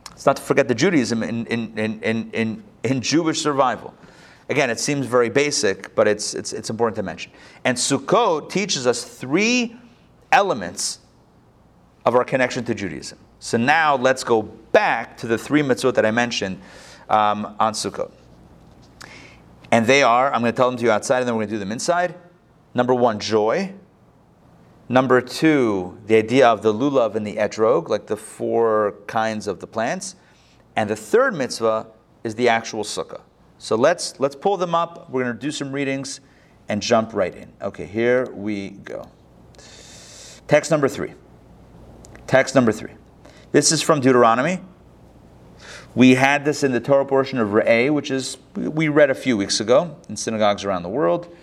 let's 0.09 0.25
not 0.25 0.39
forget 0.39 0.67
the 0.67 0.75
Judaism 0.75 1.23
in, 1.23 1.45
in, 1.47 1.77
in, 1.77 2.31
in, 2.31 2.63
in, 2.83 3.01
Jewish 3.01 3.41
survival. 3.41 3.93
Again, 4.49 4.69
it 4.69 4.79
seems 4.79 5.05
very 5.05 5.29
basic, 5.29 5.93
but 5.93 6.07
it's, 6.07 6.33
it's, 6.33 6.53
it's 6.53 6.71
important 6.71 6.95
to 6.95 7.03
mention. 7.03 7.31
And 7.63 7.77
Sukkot 7.77 8.49
teaches 8.49 8.87
us 8.87 9.03
three 9.03 9.75
elements 10.31 10.99
of 12.05 12.15
our 12.15 12.23
connection 12.23 12.63
to 12.65 12.73
Judaism. 12.73 13.19
So 13.39 13.57
now 13.57 13.95
let's 13.95 14.23
go 14.23 14.41
back 14.41 15.17
to 15.17 15.27
the 15.27 15.37
three 15.37 15.61
mitzvot 15.61 15.93
that 15.93 16.05
I 16.05 16.11
mentioned 16.11 16.59
um, 17.09 17.55
on 17.59 17.73
Sukkot. 17.73 18.11
And 19.71 19.85
they 19.85 20.01
are, 20.01 20.33
I'm 20.33 20.41
going 20.41 20.51
to 20.51 20.57
tell 20.57 20.69
them 20.69 20.77
to 20.79 20.83
you 20.83 20.91
outside 20.91 21.19
and 21.19 21.27
then 21.27 21.35
we're 21.35 21.41
going 21.41 21.49
to 21.49 21.55
do 21.55 21.59
them 21.59 21.71
inside. 21.71 22.15
Number 22.73 22.95
one, 22.95 23.19
joy. 23.19 23.73
Number 24.91 25.21
two, 25.21 25.99
the 26.07 26.15
idea 26.15 26.47
of 26.47 26.63
the 26.63 26.73
lulav 26.73 27.13
and 27.13 27.25
the 27.25 27.35
etrog, 27.35 27.89
like 27.89 28.07
the 28.07 28.17
four 28.17 28.95
kinds 29.05 29.45
of 29.45 29.59
the 29.59 29.67
plants. 29.67 30.15
And 30.75 30.89
the 30.89 30.95
third 30.95 31.35
mitzvah 31.35 31.87
is 32.23 32.33
the 32.33 32.49
actual 32.49 32.83
sukkah. 32.83 33.21
So 33.59 33.75
let's, 33.75 34.19
let's 34.19 34.35
pull 34.35 34.57
them 34.57 34.73
up. 34.73 35.07
We're 35.11 35.23
going 35.23 35.35
to 35.35 35.39
do 35.39 35.51
some 35.51 35.71
readings 35.71 36.21
and 36.67 36.81
jump 36.81 37.13
right 37.13 37.35
in. 37.35 37.53
Okay, 37.61 37.85
here 37.85 38.31
we 38.31 38.71
go. 38.71 39.07
Text 40.47 40.71
number 40.71 40.87
three. 40.87 41.13
Text 42.25 42.55
number 42.55 42.71
three. 42.71 42.93
This 43.51 43.71
is 43.71 43.83
from 43.83 44.01
Deuteronomy. 44.01 44.59
We 45.93 46.15
had 46.15 46.45
this 46.45 46.63
in 46.63 46.71
the 46.71 46.79
Torah 46.79 47.05
portion 47.05 47.37
of 47.37 47.49
Re'eh, 47.49 47.91
which 47.91 48.09
is 48.09 48.37
we 48.55 48.87
read 48.87 49.11
a 49.11 49.15
few 49.15 49.37
weeks 49.37 49.59
ago 49.59 49.97
in 50.07 50.15
synagogues 50.15 50.63
around 50.63 50.81
the 50.81 50.89
world. 50.89 51.35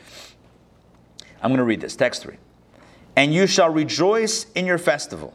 I'm 1.42 1.50
going 1.50 1.58
to 1.58 1.64
read 1.64 1.80
this. 1.80 1.94
Text 1.94 2.22
three. 2.22 2.38
And 3.16 3.34
you 3.34 3.46
shall 3.46 3.70
rejoice 3.70 4.46
in 4.54 4.66
your 4.66 4.78
festival. 4.78 5.34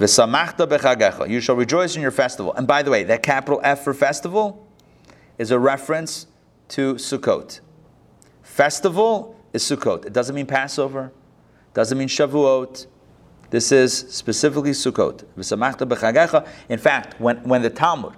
You 0.00 0.08
shall 0.08 1.56
rejoice 1.56 1.94
in 1.94 2.02
your 2.02 2.10
festival. 2.10 2.52
And 2.54 2.66
by 2.66 2.82
the 2.82 2.90
way, 2.90 3.04
that 3.04 3.22
capital 3.22 3.60
F 3.62 3.84
for 3.84 3.94
festival 3.94 4.66
is 5.38 5.50
a 5.50 5.58
reference 5.58 6.26
to 6.68 6.94
Sukkot. 6.94 7.60
Festival 8.42 9.38
is 9.52 9.62
Sukkot. 9.62 10.06
It 10.06 10.12
doesn't 10.12 10.34
mean 10.34 10.46
Passover. 10.46 11.12
Doesn't 11.74 11.98
mean 11.98 12.08
Shavuot. 12.08 12.86
This 13.50 13.70
is 13.70 13.92
specifically 13.92 14.70
Sukkot. 14.70 15.24
In 16.68 16.78
fact, 16.78 17.20
when, 17.20 17.36
when 17.48 17.62
the 17.62 17.70
Talmud 17.70 18.14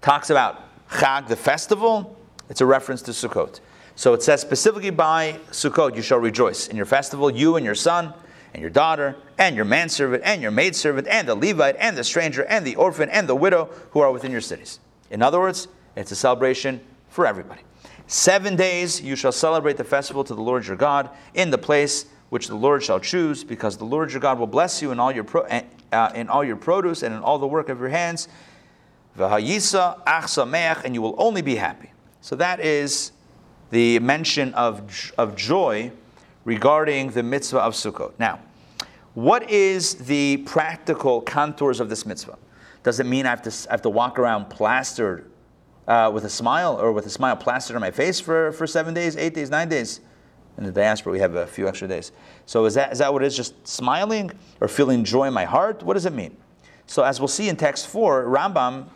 talks 0.00 0.30
about 0.30 0.62
Chag, 0.88 1.28
the 1.28 1.36
festival, 1.36 2.16
it's 2.48 2.60
a 2.60 2.66
reference 2.66 3.02
to 3.02 3.10
Sukkot. 3.10 3.60
So 3.98 4.14
it 4.14 4.22
says 4.22 4.40
specifically 4.40 4.90
by 4.90 5.40
Sukkot, 5.50 5.96
you 5.96 6.02
shall 6.02 6.20
rejoice 6.20 6.68
in 6.68 6.76
your 6.76 6.86
festival, 6.86 7.32
you 7.32 7.56
and 7.56 7.66
your 7.66 7.74
son, 7.74 8.14
and 8.54 8.60
your 8.60 8.70
daughter, 8.70 9.16
and 9.38 9.56
your 9.56 9.64
manservant, 9.64 10.22
and 10.24 10.40
your 10.40 10.52
maidservant, 10.52 11.08
and 11.08 11.26
the 11.26 11.34
Levite, 11.34 11.74
and 11.80 11.98
the 11.98 12.04
stranger, 12.04 12.44
and 12.44 12.64
the 12.64 12.76
orphan, 12.76 13.10
and 13.10 13.28
the 13.28 13.34
widow 13.34 13.68
who 13.90 13.98
are 13.98 14.12
within 14.12 14.30
your 14.30 14.40
cities. 14.40 14.78
In 15.10 15.20
other 15.20 15.40
words, 15.40 15.66
it's 15.96 16.12
a 16.12 16.14
celebration 16.14 16.80
for 17.08 17.26
everybody. 17.26 17.62
Seven 18.06 18.54
days 18.54 19.00
you 19.00 19.16
shall 19.16 19.32
celebrate 19.32 19.76
the 19.76 19.82
festival 19.82 20.22
to 20.22 20.34
the 20.36 20.42
Lord 20.42 20.64
your 20.64 20.76
God 20.76 21.10
in 21.34 21.50
the 21.50 21.58
place 21.58 22.06
which 22.28 22.46
the 22.46 22.54
Lord 22.54 22.84
shall 22.84 23.00
choose, 23.00 23.42
because 23.42 23.78
the 23.78 23.84
Lord 23.84 24.12
your 24.12 24.20
God 24.20 24.38
will 24.38 24.46
bless 24.46 24.80
you 24.80 24.92
in 24.92 25.00
all 25.00 25.10
your 25.10 25.24
pro- 25.24 25.42
uh, 25.42 26.12
in 26.14 26.28
all 26.28 26.44
your 26.44 26.54
produce 26.54 27.02
and 27.02 27.12
in 27.12 27.20
all 27.20 27.40
the 27.40 27.48
work 27.48 27.68
of 27.68 27.80
your 27.80 27.88
hands. 27.88 28.28
V'hayisa 29.18 30.84
and 30.84 30.94
you 30.94 31.02
will 31.02 31.16
only 31.18 31.42
be 31.42 31.56
happy. 31.56 31.90
So 32.20 32.36
that 32.36 32.60
is 32.60 33.10
the 33.70 33.98
mention 33.98 34.54
of, 34.54 35.12
of 35.18 35.36
joy 35.36 35.92
regarding 36.44 37.10
the 37.10 37.22
mitzvah 37.22 37.58
of 37.58 37.74
Sukkot. 37.74 38.12
Now, 38.18 38.40
what 39.14 39.50
is 39.50 39.94
the 39.94 40.38
practical 40.38 41.20
contours 41.20 41.80
of 41.80 41.88
this 41.88 42.06
mitzvah? 42.06 42.38
Does 42.82 43.00
it 43.00 43.06
mean 43.06 43.26
I 43.26 43.30
have 43.30 43.42
to, 43.42 43.68
I 43.68 43.72
have 43.72 43.82
to 43.82 43.90
walk 43.90 44.18
around 44.18 44.48
plastered 44.48 45.30
uh, 45.86 46.10
with 46.12 46.24
a 46.24 46.30
smile 46.30 46.80
or 46.80 46.92
with 46.92 47.06
a 47.06 47.10
smile 47.10 47.36
plastered 47.36 47.74
on 47.74 47.80
my 47.80 47.90
face 47.90 48.20
for, 48.20 48.52
for 48.52 48.66
seven 48.66 48.94
days, 48.94 49.16
eight 49.16 49.34
days, 49.34 49.50
nine 49.50 49.68
days? 49.68 50.00
In 50.56 50.64
the 50.64 50.72
diaspora, 50.72 51.12
we 51.12 51.20
have 51.20 51.36
a 51.36 51.46
few 51.46 51.68
extra 51.68 51.86
days. 51.86 52.12
So 52.46 52.64
is 52.64 52.74
that, 52.74 52.92
is 52.92 52.98
that 52.98 53.12
what 53.12 53.22
it 53.22 53.26
is? 53.26 53.36
Just 53.36 53.66
smiling 53.66 54.30
or 54.60 54.68
feeling 54.68 55.04
joy 55.04 55.26
in 55.26 55.34
my 55.34 55.44
heart? 55.44 55.82
What 55.82 55.94
does 55.94 56.06
it 56.06 56.12
mean? 56.12 56.36
So 56.86 57.02
as 57.02 57.20
we'll 57.20 57.28
see 57.28 57.48
in 57.48 57.56
text 57.56 57.86
4, 57.88 58.24
Rambam 58.24 58.86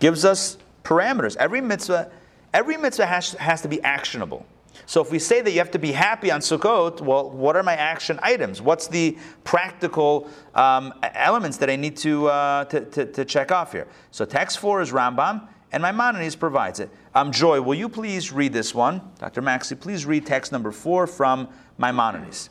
gives 0.00 0.24
us 0.24 0.58
parameters. 0.82 1.36
Every 1.36 1.60
mitzvah, 1.60 2.10
every 2.52 2.76
mitzvah 2.76 3.06
has, 3.06 3.32
has 3.32 3.62
to 3.62 3.68
be 3.68 3.82
actionable. 3.82 4.46
So 4.86 5.00
if 5.00 5.10
we 5.10 5.18
say 5.18 5.40
that 5.42 5.50
you 5.52 5.58
have 5.58 5.70
to 5.72 5.78
be 5.78 5.92
happy 5.92 6.30
on 6.30 6.40
Sukkot, 6.40 7.00
well, 7.00 7.30
what 7.30 7.56
are 7.56 7.62
my 7.62 7.76
action 7.76 8.18
items? 8.22 8.60
What's 8.60 8.88
the 8.88 9.16
practical 9.44 10.28
um, 10.54 10.92
elements 11.02 11.56
that 11.58 11.70
I 11.70 11.76
need 11.76 11.96
to, 11.98 12.28
uh, 12.28 12.64
to, 12.66 12.84
to, 12.86 13.06
to, 13.06 13.24
check 13.24 13.52
off 13.52 13.72
here? 13.72 13.86
So 14.10 14.24
text 14.24 14.58
4 14.58 14.82
is 14.82 14.90
Rambam, 14.90 15.46
and 15.72 15.82
Maimonides 15.82 16.36
provides 16.36 16.80
it. 16.80 16.90
Um, 17.14 17.32
Joy, 17.32 17.60
will 17.60 17.74
you 17.74 17.88
please 17.88 18.32
read 18.32 18.52
this 18.52 18.74
one? 18.74 19.00
Dr. 19.18 19.42
Maxey, 19.42 19.74
please 19.74 20.04
read 20.04 20.26
text 20.26 20.52
number 20.52 20.72
4 20.72 21.06
from 21.06 21.48
Maimonides. 21.78 22.50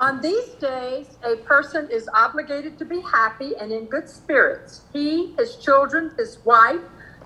On 0.00 0.20
these 0.20 0.48
days, 0.54 1.06
a 1.22 1.36
person 1.36 1.88
is 1.90 2.08
obligated 2.12 2.78
to 2.78 2.84
be 2.84 3.00
happy 3.00 3.56
and 3.56 3.70
in 3.70 3.84
good 3.86 4.08
spirits. 4.08 4.82
He, 4.92 5.34
his 5.38 5.56
children, 5.56 6.12
his 6.18 6.38
wife, 6.44 6.80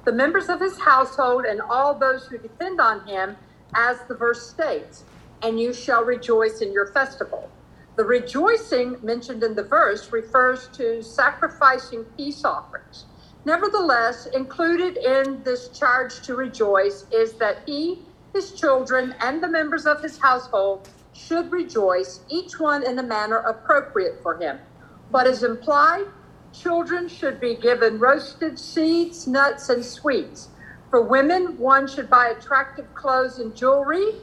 the 0.08 0.14
members 0.14 0.48
of 0.48 0.58
his 0.58 0.80
household, 0.80 1.44
and 1.44 1.60
all 1.60 1.92
those 1.92 2.26
who 2.28 2.38
depend 2.38 2.80
on 2.80 3.06
him, 3.06 3.36
as 3.74 3.98
the 4.08 4.14
verse 4.14 4.48
states, 4.48 5.04
and 5.42 5.60
you 5.60 5.70
shall 5.70 6.02
rejoice 6.02 6.62
in 6.62 6.72
your 6.72 6.86
festival. 6.92 7.50
The 7.96 8.06
rejoicing 8.06 8.96
mentioned 9.02 9.42
in 9.42 9.54
the 9.54 9.64
verse 9.64 10.10
refers 10.10 10.68
to 10.68 11.02
sacrificing 11.02 12.06
peace 12.16 12.42
offerings. 12.42 13.04
Nevertheless, 13.44 14.24
included 14.32 14.96
in 14.96 15.42
this 15.42 15.68
charge 15.78 16.22
to 16.22 16.34
rejoice 16.34 17.04
is 17.12 17.34
that 17.34 17.58
he, 17.66 18.06
his 18.32 18.52
children, 18.52 19.14
and 19.20 19.42
the 19.42 19.48
members 19.48 19.84
of 19.84 20.00
his 20.00 20.18
household 20.18 20.88
should 21.12 21.52
rejoice, 21.52 22.20
each 22.30 22.58
one 22.58 22.82
in 22.82 22.98
a 22.98 23.02
manner 23.02 23.40
appropriate 23.40 24.22
for 24.22 24.38
him. 24.40 24.58
What 25.10 25.26
is 25.26 25.42
implied? 25.42 26.06
Children 26.60 27.08
should 27.08 27.40
be 27.40 27.54
given 27.54 28.00
roasted 28.00 28.58
seeds, 28.58 29.28
nuts, 29.28 29.68
and 29.68 29.84
sweets. 29.84 30.48
For 30.90 31.02
women, 31.02 31.56
one 31.56 31.86
should 31.86 32.10
buy 32.10 32.28
attractive 32.28 32.92
clothes 32.94 33.38
and 33.38 33.54
jewelry 33.54 34.14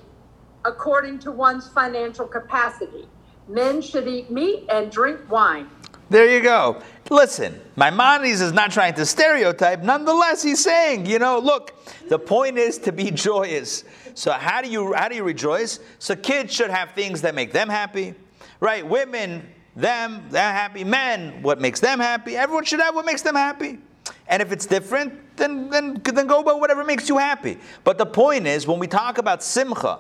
according 0.66 1.20
to 1.20 1.32
one's 1.32 1.70
financial 1.70 2.28
capacity. 2.28 3.08
Men 3.48 3.82
should 3.82 4.08
eat 4.08 4.32
meat 4.32 4.66
and 4.70 4.92
drink 4.92 5.20
wine. 5.30 5.70
There 6.10 6.30
you 6.30 6.42
go. 6.42 6.82
Listen, 7.10 7.60
Maimonides 7.78 8.42
is 8.42 8.52
not 8.52 8.72
trying 8.72 8.96
to 8.96 9.06
stereotype. 9.06 9.82
Nonetheless, 9.82 10.44
he's 10.44 10.62
saying, 10.62 11.06
you 11.06 11.20
know, 11.20 11.40
look, 11.40 11.74
the 12.10 12.20
point 12.20 12.58
is 12.58 12.78
to 12.80 12.92
be 12.92 13.12
joyous. 13.30 13.86
So 14.14 14.32
how 14.32 14.62
do 14.62 14.70
you 14.70 14.94
how 14.94 15.08
do 15.08 15.16
you 15.16 15.24
rejoice? 15.24 15.80
So 16.00 16.16
kids 16.16 16.54
should 16.54 16.70
have 16.70 16.92
things 16.92 17.22
that 17.22 17.34
make 17.34 17.54
them 17.54 17.70
happy, 17.70 18.14
right? 18.60 18.86
Women, 18.86 19.48
them, 19.76 20.26
they're 20.30 20.54
happy. 20.54 20.84
Men, 20.84 21.42
what 21.42 21.60
makes 21.60 21.80
them 21.80 22.00
happy? 22.00 22.36
Everyone 22.38 22.64
should 22.64 22.80
have 22.80 22.96
what 22.96 23.06
makes 23.06 23.22
them 23.22 23.36
happy. 23.36 23.80
And 24.28 24.42
if 24.42 24.52
it's 24.52 24.66
different, 24.66 25.14
then 25.38 25.70
then 25.70 26.02
then 26.04 26.28
go 26.28 26.44
by 26.44 26.54
whatever 26.54 26.84
makes 26.84 27.10
you 27.10 27.18
happy. 27.18 27.58
But 27.84 27.98
the 27.98 28.06
point 28.06 28.48
is, 28.48 28.68
when 28.68 28.80
we 28.80 28.88
talk 28.88 29.18
about 29.18 29.44
simcha, 29.44 30.00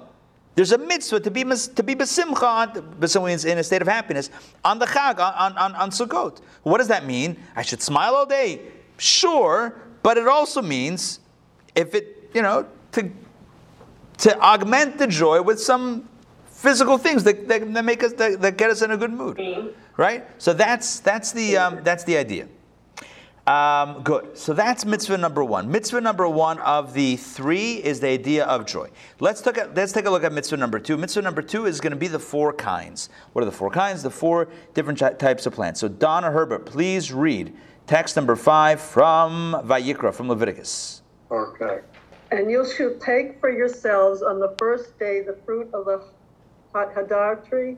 there's 0.55 0.71
a 0.71 0.77
mitzvah 0.77 1.19
to 1.19 1.31
be 1.31 1.43
to 1.43 1.83
be 1.83 1.95
besimcha, 1.95 2.43
on- 2.43 3.45
in 3.47 3.57
a 3.57 3.63
state 3.63 3.81
of 3.81 3.87
happiness 3.87 4.29
on 4.63 4.79
the 4.79 4.85
Chag 4.85 5.19
on, 5.19 5.57
on, 5.57 5.75
on 5.75 5.89
Sukkot. 5.91 6.39
What 6.63 6.77
does 6.77 6.87
that 6.87 7.05
mean? 7.05 7.37
I 7.55 7.61
should 7.61 7.81
smile 7.81 8.15
all 8.15 8.25
day, 8.25 8.61
sure, 8.97 9.75
but 10.01 10.17
it 10.17 10.27
also 10.27 10.61
means 10.61 11.19
if 11.75 11.93
it 11.93 12.29
you 12.33 12.41
know 12.41 12.65
to 12.93 13.11
to 14.19 14.39
augment 14.39 14.97
the 14.97 15.07
joy 15.07 15.41
with 15.41 15.59
some 15.59 16.07
physical 16.65 16.97
things 16.97 17.23
that, 17.23 17.47
that, 17.47 17.73
that 17.73 17.85
make 17.85 18.03
us 18.03 18.13
that, 18.13 18.41
that 18.41 18.57
get 18.57 18.71
us 18.71 18.81
in 18.81 18.89
a 18.89 18.97
good 18.97 19.13
mood, 19.13 19.39
right? 19.97 20.25
So 20.41 20.53
that's 20.53 20.99
that's 20.99 21.31
the 21.31 21.57
um, 21.57 21.83
that's 21.83 22.03
the 22.03 22.17
idea. 22.17 22.47
Um, 23.45 24.01
good. 24.01 24.35
So 24.35 24.53
that's 24.53 24.85
mitzvah 24.85 25.19
number 25.19 25.43
one. 25.43 25.69
Mitzvah 25.71 26.01
number 26.01 26.27
one 26.27 26.57
of 26.61 26.93
the 26.93 27.15
three 27.17 27.73
is 27.73 27.99
the 27.99 28.07
idea 28.07 28.43
of 28.45 28.65
joy. 28.65 28.89
Let's 29.19 29.45
look 29.45 29.59
at 29.59 29.75
let's 29.75 29.91
take 29.91 30.07
a 30.07 30.09
look 30.09 30.23
at 30.23 30.33
mitzvah 30.33 30.57
number 30.57 30.79
two. 30.79 30.97
Mitzvah 30.97 31.21
number 31.21 31.43
two 31.43 31.67
is 31.67 31.79
going 31.79 31.91
to 31.91 31.97
be 31.97 32.07
the 32.07 32.17
four 32.17 32.51
kinds. 32.51 33.09
What 33.33 33.43
are 33.43 33.45
the 33.45 33.51
four 33.51 33.69
kinds? 33.69 34.01
The 34.01 34.09
four 34.09 34.47
different 34.73 34.97
ty- 34.97 35.13
types 35.13 35.45
of 35.45 35.53
plants. 35.53 35.79
So 35.79 35.87
Donna 35.87 36.31
Herbert, 36.31 36.65
please 36.65 37.13
read 37.13 37.53
text 37.85 38.15
number 38.15 38.35
five 38.35 38.81
from 38.81 39.61
Vayikra 39.63 40.11
from 40.11 40.27
Leviticus. 40.27 41.03
Okay. 41.29 41.81
And 42.31 42.49
you 42.49 42.65
shall 42.75 42.95
take 42.97 43.39
for 43.39 43.51
yourselves 43.51 44.23
on 44.23 44.39
the 44.39 44.55
first 44.57 44.97
day 44.97 45.21
the 45.21 45.37
fruit 45.45 45.69
of 45.71 45.85
the 45.85 46.03
hadar 46.83 47.47
tree, 47.47 47.77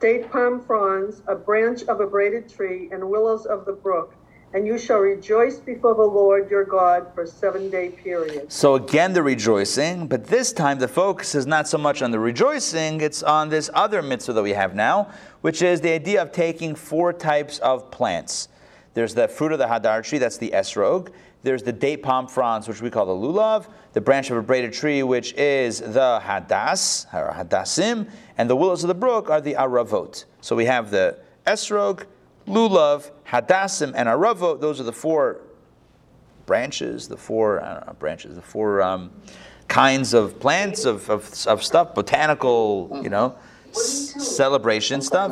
date 0.00 0.30
palm 0.30 0.60
fronds, 0.60 1.22
a 1.28 1.34
branch 1.34 1.82
of 1.84 2.00
a 2.00 2.06
braided 2.06 2.48
tree, 2.48 2.88
and 2.90 3.08
willows 3.08 3.46
of 3.46 3.66
the 3.66 3.72
brook. 3.72 4.14
And 4.52 4.66
you 4.66 4.78
shall 4.78 4.98
rejoice 4.98 5.58
before 5.58 5.94
the 5.94 6.02
Lord 6.02 6.50
your 6.50 6.64
God 6.64 7.06
for 7.14 7.24
seven 7.24 7.70
day 7.70 7.90
period. 7.90 8.50
So 8.50 8.74
again, 8.74 9.12
the 9.12 9.22
rejoicing, 9.22 10.08
but 10.08 10.24
this 10.24 10.52
time 10.52 10.80
the 10.80 10.88
focus 10.88 11.36
is 11.36 11.46
not 11.46 11.68
so 11.68 11.78
much 11.78 12.02
on 12.02 12.10
the 12.10 12.18
rejoicing, 12.18 13.00
it's 13.00 13.22
on 13.22 13.48
this 13.48 13.70
other 13.74 14.02
mitzvah 14.02 14.32
that 14.32 14.42
we 14.42 14.50
have 14.50 14.74
now, 14.74 15.08
which 15.42 15.62
is 15.62 15.80
the 15.80 15.92
idea 15.92 16.20
of 16.20 16.32
taking 16.32 16.74
four 16.74 17.12
types 17.12 17.58
of 17.60 17.92
plants. 17.92 18.48
There's 18.94 19.14
the 19.14 19.28
fruit 19.28 19.52
of 19.52 19.60
the 19.60 19.66
hadar 19.66 20.02
tree, 20.02 20.18
that's 20.18 20.38
the 20.38 20.50
esrog. 20.50 21.12
There's 21.42 21.62
the 21.62 21.72
date 21.72 22.02
palm 22.02 22.26
fronds, 22.26 22.68
which 22.68 22.82
we 22.82 22.90
call 22.90 23.06
the 23.06 23.12
lulav. 23.12 23.66
The 23.92 24.00
branch 24.00 24.30
of 24.30 24.36
a 24.36 24.42
braided 24.42 24.72
tree, 24.72 25.02
which 25.02 25.32
is 25.34 25.80
the 25.80 26.20
hadas, 26.22 27.06
or 27.14 27.32
hadassim. 27.32 28.10
And 28.36 28.48
the 28.48 28.56
willows 28.56 28.84
of 28.84 28.88
the 28.88 28.94
brook 28.94 29.30
are 29.30 29.40
the 29.40 29.54
aravot. 29.54 30.24
So 30.42 30.54
we 30.54 30.66
have 30.66 30.90
the 30.90 31.18
esrog, 31.46 32.04
lulav, 32.46 33.10
hadasim, 33.26 33.92
and 33.94 34.08
aravot. 34.08 34.60
Those 34.60 34.80
are 34.80 34.84
the 34.84 34.92
four 34.92 35.40
branches, 36.46 37.08
the 37.08 37.16
four 37.16 37.62
know, 37.64 37.92
branches, 37.98 38.34
the 38.34 38.42
four 38.42 38.82
um, 38.82 39.10
kinds 39.68 40.14
of 40.14 40.38
plants 40.40 40.84
of, 40.84 41.08
of, 41.08 41.46
of 41.46 41.62
stuff, 41.62 41.94
botanical, 41.94 43.00
you 43.02 43.08
know, 43.08 43.36
s- 43.68 44.14
celebration 44.36 45.00
stuff, 45.00 45.30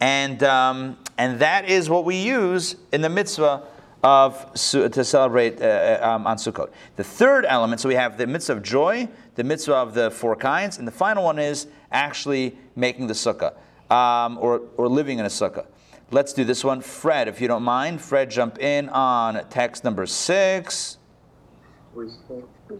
and 0.00 0.42
um, 0.42 0.98
and 1.16 1.40
that 1.40 1.68
is 1.68 1.88
what 1.88 2.04
we 2.04 2.16
use 2.16 2.76
in 2.92 3.00
the 3.00 3.08
mitzvah 3.08 3.62
of 4.06 4.54
to 4.54 5.04
celebrate 5.04 5.60
uh, 5.60 5.98
um, 6.00 6.28
on 6.28 6.36
Sukkot. 6.36 6.70
The 6.94 7.02
third 7.02 7.44
element, 7.44 7.80
so 7.80 7.88
we 7.88 7.96
have 7.96 8.16
the 8.16 8.26
mitzvah 8.28 8.52
of 8.52 8.62
joy, 8.62 9.08
the 9.34 9.42
mitzvah 9.42 9.74
of 9.74 9.94
the 9.94 10.12
four 10.12 10.36
kinds, 10.36 10.78
and 10.78 10.86
the 10.86 10.92
final 10.92 11.24
one 11.24 11.40
is 11.40 11.66
actually 11.90 12.56
making 12.76 13.08
the 13.08 13.14
sukkah 13.14 13.54
um, 13.90 14.38
or 14.38 14.62
or 14.76 14.88
living 14.88 15.18
in 15.18 15.24
a 15.24 15.28
sukkah. 15.28 15.66
Let's 16.12 16.32
do 16.32 16.44
this 16.44 16.62
one. 16.62 16.82
Fred, 16.82 17.26
if 17.26 17.40
you 17.40 17.48
don't 17.48 17.64
mind, 17.64 18.00
Fred, 18.00 18.30
jump 18.30 18.60
in 18.60 18.88
on 18.90 19.44
text 19.48 19.82
number 19.82 20.06
six. 20.06 20.98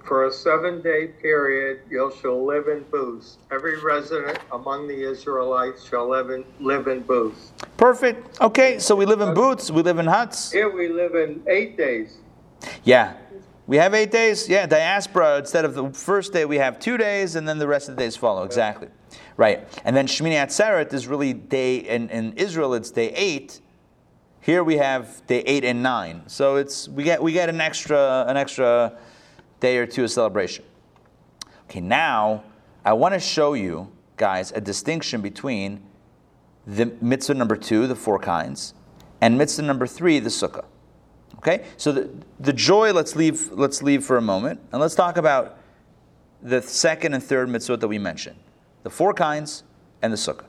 For 0.05 0.27
a 0.27 0.33
seven 0.33 0.83
day 0.83 1.09
period, 1.23 1.81
you 1.89 2.13
shall 2.21 2.45
live 2.45 2.67
in 2.67 2.83
booths. 2.91 3.39
Every 3.53 3.81
resident 3.81 4.39
among 4.51 4.89
the 4.89 5.09
Israelites 5.09 5.85
shall 5.85 6.09
live 6.11 6.31
in, 6.31 6.45
live 6.59 6.89
in 6.89 7.01
booths. 7.01 7.53
Perfect. 7.77 8.41
Okay, 8.41 8.81
so 8.81 8.97
we 8.97 9.07
live 9.07 9.21
in 9.21 9.33
booths, 9.33 9.71
we 9.71 9.83
live 9.83 9.99
in 9.99 10.07
huts. 10.07 10.51
Here 10.51 10.69
we 10.69 10.89
live 10.89 11.15
in 11.15 11.41
eight 11.47 11.77
days. 11.77 12.19
Yeah. 12.83 13.15
We 13.69 13.77
have 13.77 13.95
eight 13.95 14.11
days. 14.11 14.49
Yeah, 14.49 14.67
diaspora. 14.67 15.39
Instead 15.39 15.65
of 15.65 15.75
the 15.75 15.91
first 15.91 16.33
day, 16.33 16.45
we 16.45 16.57
have 16.57 16.79
two 16.79 16.97
days, 16.97 17.37
and 17.37 17.49
then 17.49 17.59
the 17.59 17.67
rest 17.67 17.89
of 17.89 17.97
the 17.97 18.03
days 18.03 18.17
follow. 18.17 18.45
Exactly. 18.45 18.89
Right. 19.37 19.69
And 19.85 19.97
then 19.97 20.07
Shmini 20.07 20.35
Atzeret 20.35 20.93
is 20.93 21.07
really 21.07 21.33
day, 21.33 21.79
in, 21.79 22.09
in 22.11 22.33
Israel, 22.35 22.75
it's 22.75 22.91
day 22.91 23.11
eight. 23.11 23.61
Here 24.41 24.63
we 24.63 24.77
have 24.77 25.27
day 25.27 25.41
eight 25.41 25.65
and 25.65 25.83
nine. 25.83 26.23
So 26.29 26.55
it's 26.55 26.89
we 26.89 27.03
get 27.03 27.21
we 27.21 27.33
get 27.33 27.49
an 27.49 27.61
extra 27.61 28.25
an 28.29 28.37
extra 28.37 28.97
day 29.61 29.79
or 29.79 29.87
two 29.87 30.05
of 30.05 30.11
celebration. 30.11 30.65
Okay, 31.65 31.81
now 31.81 32.45
I 32.85 32.93
want 32.93 33.15
to 33.15 33.21
show 33.21 33.55
you 33.55 33.91
guys 34.17 34.53
a 34.53 34.61
distinction 34.61 35.21
between 35.21 35.83
the 36.67 36.87
mitzvah 37.01 37.35
number 37.35 37.57
two, 37.57 37.87
the 37.87 37.95
four 37.95 38.19
kinds, 38.19 38.75
and 39.21 39.37
mitzvah 39.39 39.63
number 39.63 39.87
three, 39.87 40.19
the 40.19 40.31
sukkah. 40.31 40.65
Okay, 41.39 41.65
so 41.77 41.93
the, 41.93 42.11
the 42.41 42.53
joy 42.53 42.93
let's 42.93 43.15
leave 43.15 43.51
let's 43.53 43.83
leave 43.83 44.05
for 44.05 44.17
a 44.17 44.23
moment, 44.23 44.61
and 44.73 44.81
let's 44.81 44.95
talk 44.95 45.17
about 45.17 45.59
the 46.43 46.63
second 46.63 47.15
and 47.15 47.23
third 47.23 47.49
mitzvah 47.49 47.77
that 47.77 47.89
we 47.89 47.99
mentioned, 47.99 48.39
the 48.83 48.91
four 48.91 49.13
kinds 49.13 49.65
and 50.03 50.13
the 50.13 50.17
sukkah. 50.17 50.47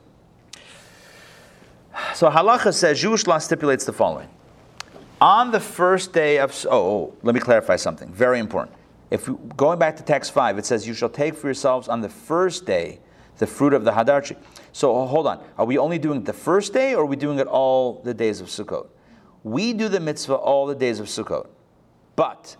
So 2.14 2.30
halacha 2.30 2.72
says 2.72 3.00
Jewish 3.00 3.26
law 3.26 3.38
stipulates 3.38 3.84
the 3.84 3.92
following: 3.92 4.28
on 5.20 5.50
the 5.50 5.60
first 5.60 6.12
day 6.12 6.38
of 6.38 6.66
oh, 6.70 6.78
oh 6.78 7.14
let 7.22 7.34
me 7.34 7.40
clarify 7.40 7.76
something 7.76 8.12
very 8.12 8.38
important. 8.38 8.77
If 9.10 9.28
going 9.56 9.78
back 9.78 9.96
to 9.96 10.02
text 10.02 10.32
five, 10.32 10.58
it 10.58 10.66
says 10.66 10.86
you 10.86 10.94
shall 10.94 11.08
take 11.08 11.34
for 11.34 11.46
yourselves 11.46 11.88
on 11.88 12.00
the 12.00 12.08
first 12.08 12.66
day 12.66 13.00
the 13.38 13.46
fruit 13.46 13.72
of 13.72 13.84
the 13.84 13.92
hadar 13.92 14.22
tree. 14.22 14.36
So 14.72 15.06
hold 15.06 15.26
on, 15.26 15.42
are 15.56 15.64
we 15.64 15.78
only 15.78 15.98
doing 15.98 16.20
it 16.20 16.24
the 16.24 16.32
first 16.32 16.72
day, 16.72 16.94
or 16.94 17.02
are 17.02 17.06
we 17.06 17.16
doing 17.16 17.38
it 17.38 17.46
all 17.46 18.02
the 18.02 18.12
days 18.12 18.40
of 18.40 18.48
Sukkot? 18.48 18.88
We 19.44 19.72
do 19.72 19.88
the 19.88 20.00
mitzvah 20.00 20.34
all 20.34 20.66
the 20.66 20.74
days 20.74 21.00
of 21.00 21.06
Sukkot, 21.06 21.46
but 22.16 22.56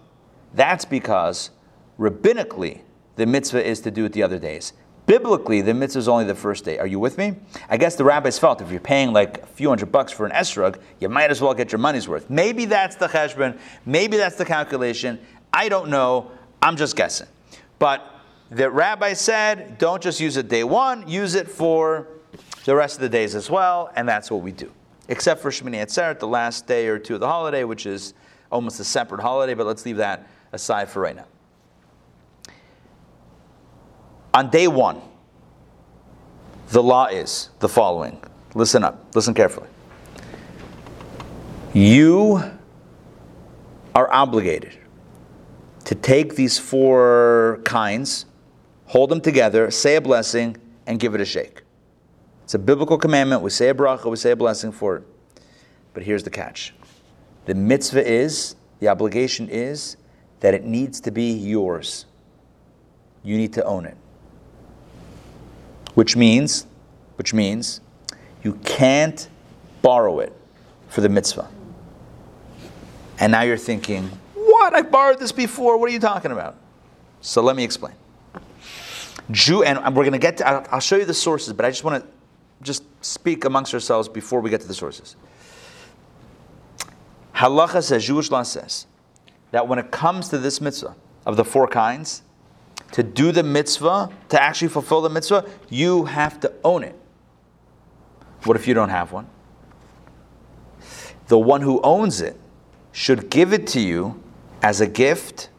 that's 0.54 0.84
because 0.84 1.50
rabbinically 1.98 2.80
the 3.16 3.26
mitzvah 3.26 3.66
is 3.66 3.80
to 3.80 3.90
do 3.90 4.04
it 4.04 4.12
the 4.12 4.22
other 4.22 4.38
days. 4.38 4.72
Biblically, 5.06 5.62
the 5.62 5.72
mitzvah 5.72 5.98
is 6.00 6.08
only 6.08 6.24
the 6.24 6.34
first 6.34 6.64
day. 6.64 6.78
Are 6.78 6.86
you 6.86 7.00
with 7.00 7.16
me? 7.16 7.34
I 7.68 7.78
guess 7.78 7.96
the 7.96 8.04
rabbis 8.04 8.38
felt 8.38 8.60
if 8.60 8.70
you're 8.70 8.78
paying 8.78 9.12
like 9.12 9.42
a 9.42 9.46
few 9.46 9.68
hundred 9.70 9.90
bucks 9.90 10.12
for 10.12 10.26
an 10.26 10.32
esrog, 10.32 10.78
you 11.00 11.08
might 11.08 11.30
as 11.30 11.40
well 11.40 11.54
get 11.54 11.72
your 11.72 11.78
money's 11.78 12.06
worth. 12.06 12.28
Maybe 12.28 12.66
that's 12.66 12.94
the 12.96 13.08
cheshbon, 13.08 13.58
maybe 13.86 14.16
that's 14.16 14.36
the 14.36 14.44
calculation. 14.44 15.18
I 15.52 15.68
don't 15.68 15.88
know. 15.88 16.30
I'm 16.62 16.76
just 16.76 16.96
guessing. 16.96 17.28
But 17.78 18.04
the 18.50 18.70
rabbi 18.70 19.12
said, 19.12 19.78
don't 19.78 20.02
just 20.02 20.20
use 20.20 20.36
it 20.36 20.48
day 20.48 20.64
one, 20.64 21.08
use 21.08 21.34
it 21.34 21.48
for 21.48 22.08
the 22.64 22.74
rest 22.74 22.96
of 22.96 23.02
the 23.02 23.08
days 23.08 23.34
as 23.34 23.50
well, 23.50 23.90
and 23.94 24.08
that's 24.08 24.30
what 24.30 24.42
we 24.42 24.52
do. 24.52 24.72
Except 25.08 25.40
for 25.40 25.50
Shemini 25.50 25.82
Atzeret, 25.82 26.18
the 26.18 26.28
last 26.28 26.66
day 26.66 26.88
or 26.88 26.98
two 26.98 27.14
of 27.14 27.20
the 27.20 27.26
holiday, 27.26 27.64
which 27.64 27.86
is 27.86 28.14
almost 28.50 28.80
a 28.80 28.84
separate 28.84 29.20
holiday, 29.20 29.54
but 29.54 29.66
let's 29.66 29.84
leave 29.84 29.96
that 29.98 30.28
aside 30.52 30.88
for 30.88 31.00
right 31.00 31.16
now. 31.16 31.26
On 34.34 34.50
day 34.50 34.68
one, 34.68 35.00
the 36.68 36.82
law 36.82 37.06
is 37.06 37.50
the 37.60 37.68
following. 37.68 38.22
Listen 38.54 38.84
up, 38.84 39.14
listen 39.14 39.34
carefully. 39.34 39.68
You 41.72 42.42
are 43.94 44.12
obligated 44.12 44.78
to 45.88 45.94
take 45.94 46.34
these 46.34 46.58
four 46.58 47.62
kinds, 47.64 48.26
hold 48.84 49.08
them 49.08 49.22
together, 49.22 49.70
say 49.70 49.96
a 49.96 50.00
blessing, 50.02 50.54
and 50.86 51.00
give 51.00 51.14
it 51.14 51.20
a 51.22 51.24
shake. 51.24 51.62
It's 52.44 52.52
a 52.52 52.58
biblical 52.58 52.98
commandment. 52.98 53.40
We 53.40 53.48
say 53.48 53.70
a 53.70 53.74
bracha, 53.74 54.10
we 54.10 54.16
say 54.18 54.32
a 54.32 54.36
blessing 54.36 54.70
for 54.70 54.96
it. 54.96 55.04
But 55.94 56.02
here's 56.02 56.22
the 56.22 56.28
catch 56.28 56.74
the 57.46 57.54
mitzvah 57.54 58.06
is, 58.06 58.54
the 58.80 58.88
obligation 58.88 59.48
is, 59.48 59.96
that 60.40 60.52
it 60.52 60.62
needs 60.62 61.00
to 61.00 61.10
be 61.10 61.32
yours. 61.32 62.04
You 63.22 63.38
need 63.38 63.54
to 63.54 63.64
own 63.64 63.86
it. 63.86 63.96
Which 65.94 66.16
means, 66.16 66.66
which 67.16 67.32
means, 67.32 67.80
you 68.42 68.56
can't 68.62 69.26
borrow 69.80 70.18
it 70.18 70.34
for 70.88 71.00
the 71.00 71.08
mitzvah. 71.08 71.48
And 73.18 73.32
now 73.32 73.40
you're 73.40 73.56
thinking, 73.56 74.10
what? 74.70 74.78
I 74.78 74.88
borrowed 74.88 75.18
this 75.18 75.32
before. 75.32 75.78
What 75.78 75.88
are 75.88 75.92
you 75.92 76.00
talking 76.00 76.32
about? 76.32 76.56
So 77.20 77.42
let 77.42 77.56
me 77.56 77.64
explain. 77.64 77.94
Jew, 79.30 79.62
and 79.62 79.78
we're 79.94 80.04
going 80.04 80.12
to 80.12 80.18
get 80.18 80.38
to, 80.38 80.48
I'll, 80.48 80.66
I'll 80.72 80.80
show 80.80 80.96
you 80.96 81.04
the 81.04 81.14
sources, 81.14 81.52
but 81.52 81.66
I 81.66 81.70
just 81.70 81.84
want 81.84 82.02
to 82.02 82.10
just 82.62 82.82
speak 83.04 83.44
amongst 83.44 83.74
ourselves 83.74 84.08
before 84.08 84.40
we 84.40 84.50
get 84.50 84.60
to 84.62 84.68
the 84.68 84.74
sources. 84.74 85.16
Halacha 87.34 87.82
says, 87.82 88.04
Jewish 88.04 88.30
law 88.30 88.42
says, 88.42 88.86
that 89.50 89.68
when 89.68 89.78
it 89.78 89.90
comes 89.90 90.28
to 90.30 90.38
this 90.38 90.60
mitzvah 90.60 90.94
of 91.26 91.36
the 91.36 91.44
four 91.44 91.68
kinds, 91.68 92.22
to 92.92 93.02
do 93.02 93.32
the 93.32 93.42
mitzvah, 93.42 94.10
to 94.30 94.42
actually 94.42 94.68
fulfill 94.68 95.02
the 95.02 95.10
mitzvah, 95.10 95.44
you 95.68 96.06
have 96.06 96.40
to 96.40 96.52
own 96.64 96.82
it. 96.82 96.96
What 98.44 98.56
if 98.56 98.66
you 98.66 98.74
don't 98.74 98.88
have 98.88 99.12
one? 99.12 99.26
The 101.26 101.38
one 101.38 101.60
who 101.60 101.80
owns 101.82 102.20
it 102.22 102.40
should 102.92 103.28
give 103.28 103.52
it 103.52 103.66
to 103.68 103.80
you 103.80 104.22
as 104.62 104.80
a 104.80 104.86
gift, 104.86 105.50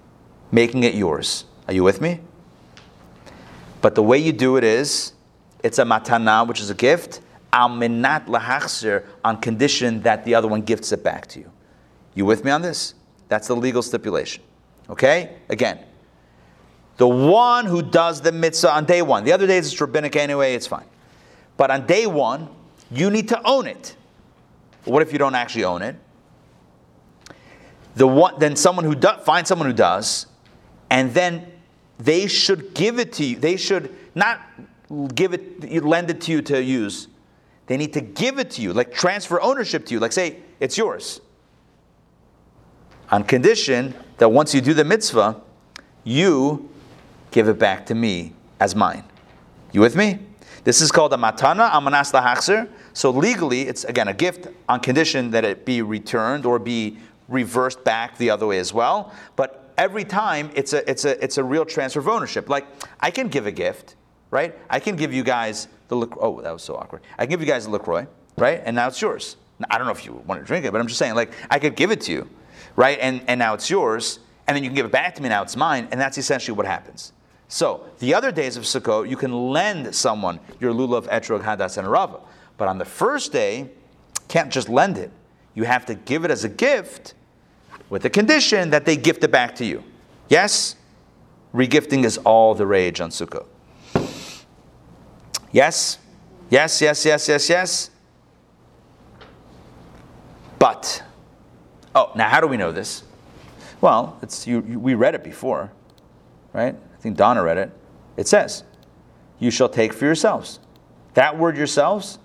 making 0.51 0.83
it 0.83 0.93
yours. 0.93 1.45
Are 1.67 1.73
you 1.73 1.83
with 1.83 2.01
me? 2.01 2.19
But 3.81 3.95
the 3.95 4.03
way 4.03 4.17
you 4.17 4.33
do 4.33 4.57
it 4.57 4.63
is, 4.63 5.13
it's 5.63 5.79
a 5.79 5.83
matana, 5.83 6.47
which 6.47 6.59
is 6.59 6.69
a 6.69 6.73
gift, 6.73 7.21
al 7.53 7.69
minat 7.69 8.25
lahachsir, 8.27 9.05
on 9.23 9.39
condition 9.39 10.01
that 10.01 10.25
the 10.25 10.35
other 10.35 10.47
one 10.47 10.61
gifts 10.61 10.91
it 10.91 11.03
back 11.03 11.27
to 11.27 11.39
you. 11.39 11.51
You 12.15 12.25
with 12.25 12.43
me 12.43 12.51
on 12.51 12.61
this? 12.61 12.95
That's 13.29 13.47
the 13.47 13.55
legal 13.55 13.81
stipulation. 13.81 14.43
Okay? 14.89 15.35
Again, 15.49 15.79
the 16.97 17.07
one 17.07 17.65
who 17.65 17.81
does 17.81 18.21
the 18.21 18.31
mitzvah 18.31 18.73
on 18.73 18.85
day 18.85 19.01
one. 19.01 19.23
The 19.23 19.31
other 19.31 19.47
days 19.47 19.71
it's 19.71 19.79
rabbinic 19.79 20.15
anyway, 20.15 20.55
it's 20.55 20.67
fine. 20.67 20.85
But 21.55 21.71
on 21.71 21.85
day 21.85 22.07
one, 22.07 22.49
you 22.91 23.09
need 23.09 23.29
to 23.29 23.41
own 23.47 23.67
it. 23.67 23.95
What 24.83 25.01
if 25.01 25.13
you 25.13 25.19
don't 25.19 25.35
actually 25.35 25.63
own 25.63 25.81
it? 25.81 25.95
The 27.95 28.07
one, 28.07 28.39
then 28.39 28.55
someone 28.55 28.85
who 28.85 28.95
does, 28.95 29.23
find 29.25 29.45
someone 29.47 29.67
who 29.67 29.73
does, 29.73 30.27
and 30.89 31.13
then 31.13 31.51
they 31.97 32.27
should 32.27 32.73
give 32.73 32.99
it 32.99 33.13
to 33.13 33.25
you. 33.25 33.35
They 33.37 33.57
should 33.57 33.95
not 34.15 34.41
give 35.13 35.33
it, 35.33 35.83
lend 35.83 36.09
it 36.09 36.21
to 36.21 36.31
you 36.31 36.41
to 36.43 36.63
use. 36.63 37.07
They 37.67 37.77
need 37.77 37.93
to 37.93 38.01
give 38.01 38.39
it 38.39 38.51
to 38.51 38.61
you, 38.61 38.73
like 38.73 38.91
transfer 38.91 39.41
ownership 39.41 39.85
to 39.87 39.93
you. 39.93 39.99
Like 39.99 40.11
say, 40.11 40.37
it's 40.59 40.77
yours. 40.77 41.21
On 43.11 43.23
condition 43.23 43.93
that 44.17 44.29
once 44.29 44.53
you 44.53 44.61
do 44.61 44.73
the 44.73 44.85
mitzvah, 44.85 45.41
you 46.03 46.69
give 47.31 47.47
it 47.47 47.59
back 47.59 47.85
to 47.87 47.95
me 47.95 48.33
as 48.59 48.75
mine. 48.75 49.03
You 49.71 49.81
with 49.81 49.95
me? 49.95 50.19
This 50.63 50.81
is 50.81 50.91
called 50.91 51.13
a 51.13 51.17
matana 51.17 51.71
amanas 51.71 52.11
lahachzer. 52.11 52.69
So 52.93 53.11
legally, 53.11 53.61
it's 53.61 53.83
again 53.83 54.07
a 54.07 54.13
gift 54.13 54.47
on 54.67 54.79
condition 54.79 55.31
that 55.31 55.45
it 55.45 55.65
be 55.65 55.81
returned 55.81 56.45
or 56.45 56.59
be 56.59 56.97
reversed 57.29 57.83
back 57.83 58.17
the 58.17 58.29
other 58.29 58.47
way 58.47 58.59
as 58.59 58.73
well. 58.73 59.13
But 59.35 59.71
every 59.77 60.03
time, 60.03 60.51
it's 60.55 60.73
a 60.73 60.89
it's 60.89 61.05
a 61.05 61.23
it's 61.23 61.37
a 61.37 61.43
real 61.43 61.65
transfer 61.65 61.99
of 61.99 62.07
ownership. 62.07 62.49
Like 62.49 62.67
I 62.99 63.11
can 63.11 63.29
give 63.29 63.45
a 63.45 63.51
gift, 63.51 63.95
right? 64.31 64.57
I 64.69 64.79
can 64.79 64.95
give 64.95 65.13
you 65.13 65.23
guys 65.23 65.67
the 65.87 65.95
LaCroix. 65.95 66.21
oh 66.21 66.41
that 66.41 66.51
was 66.51 66.63
so 66.63 66.75
awkward. 66.75 67.01
I 67.17 67.25
can 67.25 67.31
give 67.31 67.41
you 67.41 67.47
guys 67.47 67.65
the 67.65 67.71
Lacroix, 67.71 68.07
right? 68.37 68.61
And 68.65 68.75
now 68.75 68.87
it's 68.87 69.01
yours. 69.01 69.37
I 69.69 69.77
don't 69.77 69.87
know 69.87 69.93
if 69.93 70.05
you 70.05 70.13
want 70.25 70.41
to 70.41 70.45
drink 70.45 70.65
it, 70.65 70.71
but 70.71 70.79
I'm 70.79 70.87
just 70.87 70.99
saying 70.99 71.15
like 71.15 71.31
I 71.49 71.59
could 71.59 71.75
give 71.75 71.91
it 71.91 72.01
to 72.01 72.11
you, 72.11 72.29
right? 72.75 72.97
And 73.01 73.21
and 73.27 73.39
now 73.39 73.53
it's 73.53 73.69
yours, 73.69 74.19
and 74.47 74.55
then 74.55 74.63
you 74.63 74.69
can 74.69 74.75
give 74.75 74.85
it 74.85 74.91
back 74.91 75.15
to 75.15 75.21
me. 75.21 75.29
Now 75.29 75.43
it's 75.43 75.55
mine, 75.55 75.87
and 75.91 75.99
that's 75.99 76.17
essentially 76.17 76.55
what 76.55 76.65
happens. 76.65 77.13
So 77.47 77.85
the 77.97 78.13
other 78.13 78.31
days 78.31 78.57
of 78.57 78.63
Sukkot, 78.63 79.09
you 79.09 79.17
can 79.17 79.33
lend 79.51 79.93
someone 79.95 80.39
your 80.59 80.71
lulav, 80.71 81.07
etrog, 81.07 81.41
hadas, 81.41 81.77
and 81.77 81.89
rava. 81.89 82.19
But 82.57 82.67
on 82.67 82.77
the 82.77 82.85
first 82.85 83.31
day, 83.31 83.71
can't 84.27 84.51
just 84.51 84.69
lend 84.69 84.97
it. 84.99 85.11
You 85.55 85.63
have 85.63 85.85
to 85.87 85.95
give 85.95 86.23
it 86.25 86.31
as 86.31 86.43
a 86.43 86.49
gift 86.49 87.15
with 87.89 88.03
the 88.03 88.09
condition 88.09 88.69
that 88.69 88.85
they 88.85 88.95
gift 88.95 89.23
it 89.23 89.31
back 89.31 89.55
to 89.55 89.65
you. 89.65 89.83
Yes? 90.27 90.75
Regifting 91.53 92.05
is 92.05 92.17
all 92.19 92.53
the 92.53 92.65
rage 92.65 93.01
on 93.01 93.09
Sukkot. 93.09 93.45
Yes? 95.51 95.97
Yes, 96.49 96.81
yes, 96.81 97.05
yes, 97.05 97.27
yes, 97.27 97.49
yes. 97.49 97.89
But, 100.59 101.03
oh, 101.95 102.11
now 102.15 102.27
how 102.27 102.41
do 102.41 102.47
we 102.47 102.57
know 102.57 102.71
this? 102.71 103.03
Well, 103.81 104.19
it's, 104.21 104.45
you, 104.45 104.63
you, 104.67 104.79
we 104.79 104.93
read 104.93 105.15
it 105.15 105.23
before, 105.23 105.71
right? 106.53 106.75
I 106.75 107.01
think 107.01 107.17
Donna 107.17 107.41
read 107.41 107.57
it. 107.57 107.71
It 108.17 108.27
says, 108.27 108.63
You 109.39 109.51
shall 109.51 109.69
take 109.69 109.93
for 109.93 110.05
yourselves. 110.05 110.59
That 111.13 111.37
word 111.37 111.55
yourselves, 111.55 112.19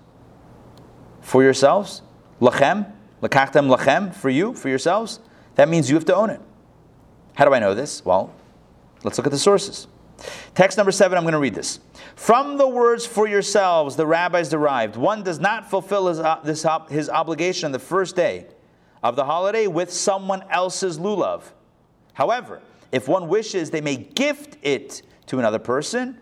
for 1.21 1.43
yourselves, 1.43 2.01
lachem, 2.41 2.91
lakachtem 3.21 3.73
lachem, 3.73 4.13
for 4.13 4.29
you, 4.29 4.53
for 4.53 4.69
yourselves, 4.69 5.19
that 5.55 5.69
means 5.69 5.89
you 5.89 5.95
have 5.95 6.05
to 6.05 6.15
own 6.15 6.29
it. 6.29 6.41
How 7.33 7.45
do 7.45 7.53
I 7.53 7.59
know 7.59 7.73
this? 7.73 8.03
Well, 8.05 8.33
let's 9.03 9.17
look 9.17 9.27
at 9.27 9.31
the 9.31 9.39
sources. 9.39 9.87
Text 10.53 10.77
number 10.77 10.91
seven, 10.91 11.17
I'm 11.17 11.23
going 11.23 11.33
to 11.33 11.39
read 11.39 11.55
this. 11.55 11.79
From 12.15 12.57
the 12.57 12.67
words 12.67 13.05
for 13.05 13.27
yourselves, 13.27 13.95
the 13.95 14.07
rabbis 14.07 14.49
derived, 14.49 14.95
one 14.95 15.23
does 15.23 15.39
not 15.39 15.69
fulfill 15.69 16.07
his, 16.07 16.19
uh, 16.19 16.39
this, 16.43 16.65
his 16.89 17.09
obligation 17.09 17.67
on 17.67 17.71
the 17.71 17.79
first 17.79 18.15
day 18.15 18.47
of 19.03 19.15
the 19.15 19.25
holiday 19.25 19.67
with 19.67 19.91
someone 19.91 20.43
else's 20.49 20.97
lulav. 20.97 21.43
However, 22.13 22.61
if 22.91 23.07
one 23.07 23.27
wishes, 23.27 23.71
they 23.71 23.81
may 23.81 23.97
gift 23.97 24.57
it 24.61 25.01
to 25.27 25.39
another 25.39 25.59
person, 25.59 26.17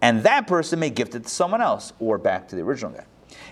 and 0.00 0.22
that 0.22 0.46
person 0.46 0.78
may 0.78 0.90
gift 0.90 1.14
it 1.14 1.24
to 1.24 1.28
someone 1.28 1.60
else 1.60 1.92
or 1.98 2.16
back 2.16 2.48
to 2.48 2.56
the 2.56 2.62
original 2.62 2.92
guy. 2.92 3.04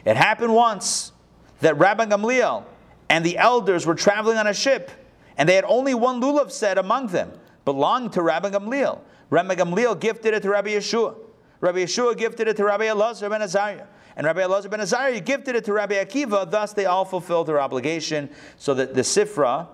It 0.04 0.16
happened 0.16 0.54
once 0.54 1.12
that 1.60 1.78
Rabbi 1.78 2.06
Gamliel 2.06 2.64
and 3.12 3.26
the 3.26 3.36
elders 3.36 3.84
were 3.84 3.94
traveling 3.94 4.38
on 4.38 4.46
a 4.46 4.54
ship, 4.54 4.90
and 5.36 5.46
they 5.46 5.54
had 5.54 5.66
only 5.68 5.92
one 5.92 6.18
lulav 6.18 6.50
set 6.50 6.78
among 6.78 7.08
them, 7.08 7.30
belonged 7.66 8.14
to 8.14 8.22
Rabbi 8.22 8.48
Gamliel. 8.48 9.00
Rabbi 9.28 9.54
Gamliel 9.54 10.00
gifted 10.00 10.32
it 10.32 10.42
to 10.44 10.48
Rabbi 10.48 10.70
Yeshua. 10.70 11.14
Rabbi 11.60 11.80
Yeshua 11.80 12.16
gifted 12.16 12.48
it 12.48 12.56
to 12.56 12.64
Rabbi 12.64 12.86
Elazar 12.86 13.28
ben 13.28 13.42
Azariah. 13.42 13.84
And 14.16 14.24
Rabbi 14.24 14.40
Elazar 14.40 14.70
ben 14.70 14.80
Azariah 14.80 15.20
gifted 15.20 15.56
it 15.56 15.66
to 15.66 15.74
Rabbi 15.74 16.02
Akiva. 16.02 16.50
Thus, 16.50 16.72
they 16.72 16.86
all 16.86 17.04
fulfilled 17.04 17.48
their 17.48 17.60
obligation. 17.60 18.30
So 18.56 18.72
that 18.72 18.94
the 18.94 19.02
Sifra, 19.02 19.68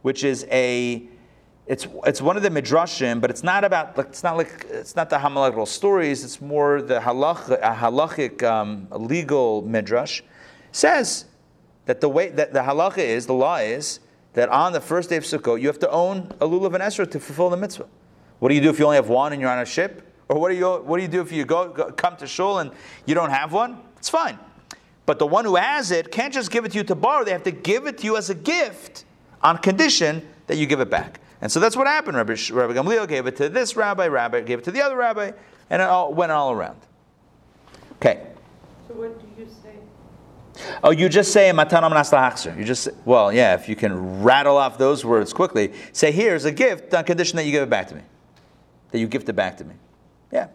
which 0.00 0.24
is 0.24 0.46
a 0.50 1.06
it's 1.66 1.86
it's 2.06 2.22
one 2.22 2.38
of 2.38 2.42
the 2.42 2.48
midrashim, 2.48 3.20
but 3.20 3.28
it's 3.28 3.42
not 3.42 3.62
about 3.62 3.98
it's 3.98 4.22
not 4.22 4.38
like 4.38 4.66
it's 4.70 4.96
not 4.96 5.10
the 5.10 5.18
halakhic 5.18 5.68
stories. 5.68 6.24
It's 6.24 6.40
more 6.40 6.80
the 6.80 6.98
halach, 6.98 7.60
halachic 7.60 8.42
um, 8.42 8.88
legal 8.90 9.60
midrash 9.60 10.22
says 10.72 11.26
that 11.90 12.00
the 12.00 12.08
way 12.08 12.28
that 12.28 12.52
the 12.52 12.60
halacha 12.60 12.98
is 12.98 13.26
the 13.26 13.34
law 13.34 13.56
is 13.56 13.98
that 14.34 14.48
on 14.48 14.72
the 14.72 14.80
first 14.80 15.10
day 15.10 15.16
of 15.16 15.24
Sukkot 15.24 15.60
you 15.60 15.66
have 15.66 15.80
to 15.80 15.90
own 15.90 16.32
a 16.40 16.46
lulav 16.46 16.72
and 16.72 16.84
esrog 16.84 17.10
to 17.10 17.18
fulfill 17.18 17.50
the 17.50 17.56
mitzvah. 17.56 17.88
What 18.38 18.50
do 18.50 18.54
you 18.54 18.60
do 18.60 18.70
if 18.70 18.78
you 18.78 18.84
only 18.84 18.94
have 18.94 19.08
one 19.08 19.32
and 19.32 19.40
you're 19.42 19.50
on 19.50 19.58
a 19.58 19.66
ship? 19.66 20.08
Or 20.28 20.38
what 20.38 20.50
do 20.50 20.54
you 20.54 20.70
what 20.70 20.98
do 20.98 21.02
you 21.02 21.08
do 21.08 21.20
if 21.20 21.32
you 21.32 21.44
go, 21.44 21.68
go 21.70 21.90
come 21.90 22.16
to 22.18 22.28
shul 22.28 22.60
and 22.60 22.70
you 23.06 23.16
don't 23.16 23.30
have 23.30 23.52
one? 23.52 23.80
It's 23.96 24.08
fine. 24.08 24.38
But 25.04 25.18
the 25.18 25.26
one 25.26 25.44
who 25.44 25.56
has 25.56 25.90
it 25.90 26.12
can't 26.12 26.32
just 26.32 26.52
give 26.52 26.64
it 26.64 26.70
to 26.70 26.78
you 26.78 26.84
to 26.84 26.94
borrow. 26.94 27.24
They 27.24 27.32
have 27.32 27.42
to 27.42 27.50
give 27.50 27.88
it 27.88 27.98
to 27.98 28.04
you 28.04 28.16
as 28.16 28.30
a 28.30 28.36
gift 28.36 29.04
on 29.42 29.58
condition 29.58 30.22
that 30.46 30.58
you 30.58 30.66
give 30.66 30.78
it 30.78 30.90
back. 30.90 31.18
And 31.40 31.50
so 31.50 31.58
that's 31.58 31.76
what 31.76 31.88
happened. 31.88 32.16
Rabbi, 32.16 32.36
rabbi 32.52 32.72
Gamliel 32.74 33.08
gave 33.08 33.26
it 33.26 33.34
to 33.38 33.48
this 33.48 33.74
rabbi, 33.74 34.06
rabbi 34.06 34.42
gave 34.42 34.60
it 34.60 34.64
to 34.66 34.70
the 34.70 34.80
other 34.80 34.96
rabbi, 34.96 35.32
and 35.70 35.82
it 35.82 35.88
all 35.88 36.14
went 36.14 36.30
all 36.30 36.52
around. 36.52 36.78
Okay. 37.96 38.28
So 38.86 38.94
what 38.94 39.18
do 39.20 39.26
you 39.36 39.48
say? 39.48 39.59
Oh, 40.82 40.90
you 40.90 41.08
just 41.08 41.32
say 41.32 41.50
matanam 41.50 41.92
naslahachzer. 41.92 42.56
You 42.56 42.64
just 42.64 42.88
well, 43.04 43.32
yeah. 43.32 43.54
If 43.54 43.68
you 43.68 43.76
can 43.76 44.22
rattle 44.22 44.56
off 44.56 44.78
those 44.78 45.04
words 45.04 45.32
quickly, 45.32 45.72
say 45.92 46.12
here's 46.12 46.44
a 46.44 46.52
gift 46.52 46.92
on 46.94 47.04
condition 47.04 47.36
that 47.36 47.44
you 47.44 47.52
give 47.52 47.62
it 47.62 47.70
back 47.70 47.88
to 47.88 47.94
me, 47.94 48.02
that 48.90 48.98
you 48.98 49.06
gift 49.06 49.28
it 49.28 49.34
back 49.34 49.56
to 49.58 49.64
me. 49.64 49.74
Yeah, 50.32 50.48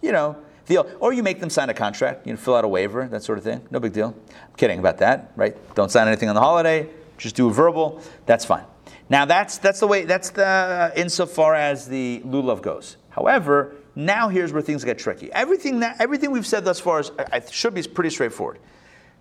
you 0.00 0.12
know. 0.12 0.36
The, 0.66 0.78
or 0.98 1.12
you 1.12 1.24
make 1.24 1.40
them 1.40 1.50
sign 1.50 1.68
a 1.68 1.74
contract, 1.74 2.28
you 2.28 2.32
know, 2.32 2.36
fill 2.36 2.54
out 2.54 2.64
a 2.64 2.68
waiver, 2.68 3.08
that 3.08 3.24
sort 3.24 3.38
of 3.38 3.44
thing. 3.44 3.60
No 3.72 3.80
big 3.80 3.92
deal. 3.92 4.14
I'm 4.30 4.54
kidding 4.56 4.78
about 4.78 4.98
that, 4.98 5.32
right? 5.34 5.56
Don't 5.74 5.90
sign 5.90 6.06
anything 6.06 6.28
on 6.28 6.36
the 6.36 6.40
holiday. 6.40 6.88
Just 7.18 7.34
do 7.34 7.48
a 7.48 7.52
verbal. 7.52 8.00
That's 8.26 8.44
fine. 8.44 8.64
Now 9.08 9.24
that's 9.24 9.58
that's 9.58 9.80
the 9.80 9.88
way 9.88 10.04
that's 10.04 10.30
the 10.30 10.46
uh, 10.46 10.92
insofar 10.94 11.56
as 11.56 11.88
the 11.88 12.22
lulav 12.24 12.62
goes. 12.62 12.96
However, 13.10 13.74
now 13.96 14.28
here's 14.28 14.52
where 14.52 14.62
things 14.62 14.84
get 14.84 14.98
tricky. 14.98 15.32
Everything 15.32 15.80
that 15.80 16.00
everything 16.00 16.30
we've 16.30 16.46
said 16.46 16.64
thus 16.64 16.78
far 16.78 17.00
is, 17.00 17.10
I, 17.18 17.40
should 17.50 17.74
be 17.74 17.82
pretty 17.82 18.10
straightforward. 18.10 18.60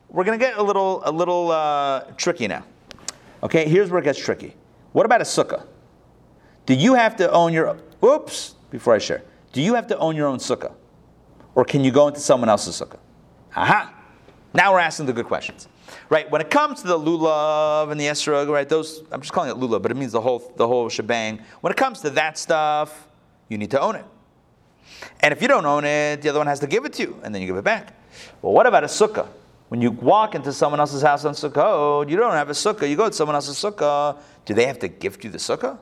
We're 0.10 0.24
going 0.24 0.38
to 0.38 0.44
get 0.44 0.58
a 0.58 0.64
little 0.64 1.02
a 1.06 1.12
little 1.12 1.52
uh, 1.52 2.02
tricky 2.18 2.48
now. 2.48 2.64
Okay, 3.44 3.68
here's 3.68 3.90
where 3.92 4.02
it 4.02 4.04
gets 4.04 4.20
tricky. 4.20 4.56
What 4.92 5.06
about 5.06 5.22
a 5.22 5.24
sukkah? 5.24 5.66
Do 6.66 6.74
you 6.74 6.96
have 6.96 7.16
to 7.18 7.32
own 7.32 7.54
your 7.54 7.78
oops 8.04 8.56
before 8.72 8.96
I 8.96 8.98
share? 8.98 9.24
Do 9.54 9.62
you 9.62 9.76
have 9.76 9.88
to 9.88 9.98
own 9.98 10.16
your 10.16 10.28
own 10.28 10.40
sukkah, 10.40 10.74
or 11.56 11.64
can 11.64 11.84
you 11.84 11.92
go 11.92 12.08
into 12.08 12.20
someone 12.20 12.50
else's 12.50 12.80
sukkah? 12.80 13.00
Aha! 13.56 13.94
Now 14.54 14.74
we're 14.74 14.80
asking 14.80 15.06
the 15.06 15.14
good 15.14 15.26
questions. 15.26 15.68
Right, 16.10 16.30
when 16.30 16.42
it 16.42 16.50
comes 16.50 16.82
to 16.82 16.88
the 16.88 16.98
lulav 16.98 17.92
and 17.92 18.00
the 18.00 18.06
esrog, 18.06 18.50
right, 18.50 18.68
those, 18.68 19.04
I'm 19.12 19.22
just 19.22 19.32
calling 19.32 19.50
it 19.50 19.58
lulav, 19.58 19.82
but 19.82 19.92
it 19.92 19.98
means 19.98 20.12
the 20.12 20.22
whole, 20.22 20.54
the 20.56 20.68
whole 20.68 20.90
shebang. 20.90 21.40
When 21.62 21.72
it 21.72 21.78
comes 21.78 22.02
to 22.02 22.10
that 22.12 22.38
stuff, 22.38 23.08
you 23.48 23.58
need 23.58 23.72
to 23.72 23.82
own 23.82 23.96
it. 23.96 24.06
And 25.22 25.32
if 25.32 25.42
you 25.42 25.48
don't 25.48 25.66
own 25.66 25.86
it, 25.86 26.22
the 26.22 26.30
other 26.30 26.40
one 26.40 26.48
has 26.48 26.60
to 26.60 26.68
give 26.68 26.86
it 26.86 26.94
to 26.94 27.04
you, 27.04 27.20
and 27.24 27.34
then 27.34 27.42
you 27.42 27.48
give 27.48 27.58
it 27.58 27.64
back. 27.64 27.94
Well, 28.42 28.54
what 28.54 28.68
about 28.68 28.84
a 28.84 28.88
sukkah? 28.88 29.28
When 29.70 29.82
you 29.82 29.92
walk 29.92 30.36
into 30.36 30.52
someone 30.52 30.80
else's 30.80 31.02
house 31.02 31.26
on 31.26 31.34
Sukkot, 31.34 31.58
oh, 31.58 32.06
you 32.08 32.18
don't 32.18 32.34
have 32.34 32.50
a 32.50 32.54
sukkah, 32.54 32.90
you 32.90 32.96
go 32.96 33.08
to 33.08 33.14
someone 33.14 33.36
else's 33.36 33.56
sukkah, 33.56 34.20
do 34.46 34.54
they 34.54 34.66
have 34.66 34.80
to 34.80 34.88
gift 34.88 35.24
you 35.24 35.30
the 35.30 35.38
sukkah? 35.38 35.78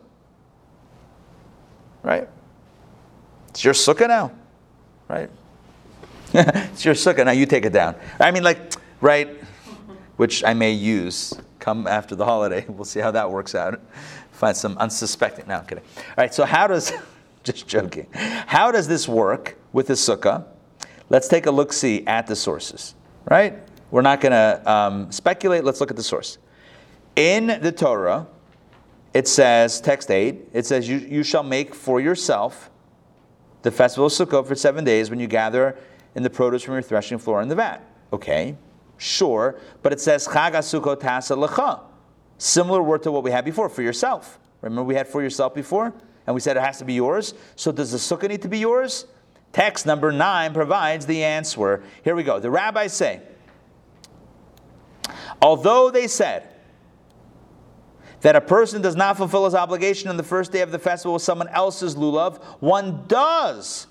Right? 2.04 2.28
It's 3.50 3.64
your 3.64 3.74
sukkah 3.74 4.08
now, 4.08 4.32
right? 5.08 5.30
it's 6.34 6.86
your 6.86 6.94
sukkah. 6.94 7.26
Now 7.26 7.32
you 7.32 7.46
take 7.46 7.66
it 7.66 7.74
down. 7.74 7.96
I 8.20 8.32
mean, 8.32 8.44
like, 8.44 8.74
right? 9.02 9.30
Which 10.18 10.44
I 10.44 10.54
may 10.54 10.72
use 10.72 11.34
come 11.60 11.88
after 11.88 12.16
the 12.16 12.26
holiday. 12.26 12.66
We'll 12.70 12.86
see 12.86 13.00
how 13.00 13.12
that 13.12 13.32
works 13.32 13.56
out. 13.56 13.82
Find 14.32 14.56
some 14.56 14.78
unsuspecting. 14.78 15.48
No, 15.48 15.56
I'm 15.56 15.66
kidding. 15.66 15.84
All 15.98 16.14
right. 16.18 16.34
So 16.34 16.46
how 16.46 16.68
does? 16.68 16.94
Just 17.44 17.68
joking. 17.68 18.08
How 18.14 18.72
does 18.72 18.88
this 18.88 19.08
work 19.08 19.58
with 19.72 19.88
the 19.88 19.94
sukkah? 19.94 20.46
Let's 21.10 21.28
take 21.28 21.46
a 21.46 21.52
look. 21.52 21.72
See 21.72 22.06
at 22.06 22.28
the 22.28 22.36
sources. 22.36 22.94
Right. 23.30 23.67
We're 23.92 24.02
not 24.02 24.22
going 24.22 24.32
to 24.32 24.72
um, 24.72 25.12
speculate. 25.12 25.64
Let's 25.64 25.80
look 25.80 25.92
at 25.92 25.98
the 25.98 26.04
source. 26.04 26.38
In 27.16 27.48
the 27.48 27.72
Torah, 27.72 28.28
it 29.14 29.28
says, 29.28 29.82
text 29.82 30.12
8, 30.12 30.50
it 30.54 30.66
says, 30.66 30.88
You, 30.88 30.98
you 30.98 31.24
shall 31.24 31.44
make 31.44 31.74
for 31.74 32.00
yourself 32.00 32.70
the 33.64 33.72
festival 33.72 34.08
of 34.08 34.12
Sukkot 34.12 34.46
for 34.46 34.56
seven 34.56 34.84
days 34.84 35.10
when 35.10 35.20
you 35.20 35.28
gather 35.28 35.78
in 36.16 36.24
the 36.24 36.30
produce 36.30 36.64
from 36.64 36.74
your 36.74 36.82
threshing 36.82 37.18
floor 37.18 37.42
in 37.42 37.48
the 37.48 37.56
vat. 37.56 37.82
Okay, 38.14 38.56
sure, 38.98 39.60
but 39.82 39.92
it 39.92 40.00
says 40.00 40.28
Chag 40.28 40.52
Sukkot 40.52 41.00
Tasa 41.00 41.36
Lecha. 41.36 41.82
Similar 42.38 42.84
word 42.84 43.04
to 43.04 43.12
what 43.12 43.24
we 43.24 43.32
had 43.32 43.46
before, 43.46 43.70
for 43.70 43.82
yourself. 43.82 44.40
Remember 44.62 44.84
we 44.84 44.96
had 44.96 45.08
for 45.08 45.24
yourself 45.24 45.54
before? 45.56 45.94
And 46.26 46.34
we 46.34 46.42
said 46.42 46.58
it 46.58 46.64
has 46.64 46.78
to 46.80 46.86
be 46.86 46.94
yours. 46.94 47.34
So 47.56 47.72
does 47.72 47.92
the 47.92 47.98
sukkah 47.98 48.30
need 48.30 48.42
to 48.42 48.50
be 48.50 48.60
yours? 48.60 49.06
Text 49.54 49.86
number 49.86 50.12
9 50.12 50.54
provides 50.54 51.06
the 51.06 51.24
answer. 51.24 51.82
Here 52.04 52.16
we 52.16 52.24
go. 52.24 52.40
The 52.40 52.52
rabbis 52.52 52.94
say, 52.94 53.22
although 55.42 55.92
they 55.92 56.08
said, 56.08 56.54
that 58.22 58.36
a 58.36 58.42
person 58.42 58.82
does 58.82 58.96
not 58.96 59.18
fulfill 59.18 59.46
his 59.46 59.54
obligation 59.54 60.10
on 60.10 60.18
the 60.18 60.24
first 60.24 60.52
day 60.52 60.62
of 60.62 60.72
the 60.72 60.80
festival 60.80 61.14
with 61.14 61.22
someone 61.22 61.48
else's 61.50 61.96
lulav, 61.96 62.42
one 62.60 63.06
does 63.08 63.88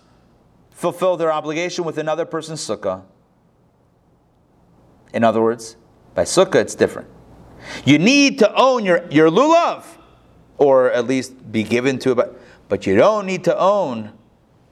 fulfill 0.71 1.17
their 1.17 1.33
obligation 1.33 1.85
with 1.85 1.97
another 1.97 2.25
person's 2.25 2.61
sukkah. 2.61 3.03
In 5.15 5.25
other 5.25 5.41
words, 5.41 5.77
by 6.15 6.25
sukkah, 6.25 6.57
it's 6.57 6.75
different. 6.75 7.09
You 7.85 7.99
need 7.99 8.39
to 8.41 8.55
own 8.55 8.85
your, 8.85 9.07
your 9.11 9.31
lulav, 9.31 9.85
or 10.59 10.91
at 10.91 11.07
least 11.07 11.51
be 11.51 11.63
given 11.63 11.99
to 12.01 12.13
it, 12.13 12.41
but 12.69 12.87
you 12.87 12.97
don't 12.97 13.27
need 13.27 13.45
to 13.45 13.59
own 13.59 14.13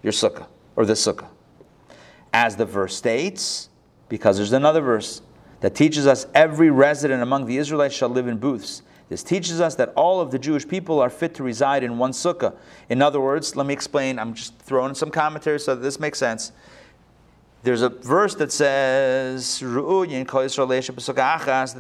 your 0.03 0.12
sukkah, 0.12 0.47
or 0.77 0.85
the 0.85 0.95
sukkah. 0.95 1.29
As 2.33 2.57
the 2.57 2.66
verse 2.66 2.97
states, 2.97 3.68
because 4.09 4.37
there's 4.37 4.53
another 4.53 4.81
verse 4.81 5.22
that 5.65 5.75
teaches 5.75 6.07
us 6.07 6.27
every 6.35 6.69
resident 6.69 7.23
among 7.23 7.47
the 7.47 7.57
Israelites 7.57 7.95
shall 7.95 8.11
live 8.11 8.29
in 8.29 8.37
booths. 8.37 8.83
This 9.09 9.23
teaches 9.23 9.62
us 9.62 9.75
that 9.77 9.95
all 9.97 10.21
of 10.21 10.31
the 10.31 10.39
Jewish 10.39 10.69
people 10.69 11.01
are 11.01 11.09
fit 11.09 11.35
to 11.37 11.43
reside 11.43 11.83
in 11.83 11.97
one 11.97 12.12
sukkah. 12.12 12.55
In 12.91 13.01
other 13.01 13.19
words, 13.19 13.57
let 13.57 13.67
me 13.67 13.73
explain. 13.73 14.19
I'm 14.19 14.35
just 14.35 14.59
throwing 14.59 14.91
in 14.91 14.95
some 14.95 15.11
commentary 15.11 15.59
so 15.59 15.75
that 15.75 15.81
this 15.81 15.99
makes 15.99 16.19
sense. 16.19 16.53
There's 17.62 17.81
a 17.81 17.89
verse 17.89 18.35
that 18.35 18.53
says 18.53 19.59
that 19.61 19.67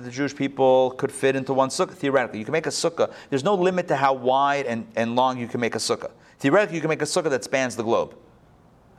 the 0.02 0.10
Jewish 0.10 0.34
people 0.34 0.92
could 0.92 1.12
fit 1.12 1.36
into 1.36 1.52
one 1.52 1.68
sukkah. 1.68 1.92
Theoretically, 1.92 2.38
you 2.38 2.46
can 2.46 2.52
make 2.52 2.64
a 2.64 2.70
sukkah. 2.70 3.12
There's 3.28 3.44
no 3.44 3.54
limit 3.54 3.86
to 3.88 3.96
how 3.96 4.14
wide 4.14 4.64
and, 4.64 4.86
and 4.96 5.14
long 5.14 5.38
you 5.38 5.46
can 5.46 5.60
make 5.60 5.74
a 5.74 5.78
sukkah. 5.78 6.10
Theoretically, 6.38 6.76
you 6.76 6.80
can 6.80 6.88
make 6.88 7.02
a 7.02 7.04
sukkah 7.04 7.28
that 7.28 7.44
spans 7.44 7.76
the 7.76 7.82
globe. 7.82 8.16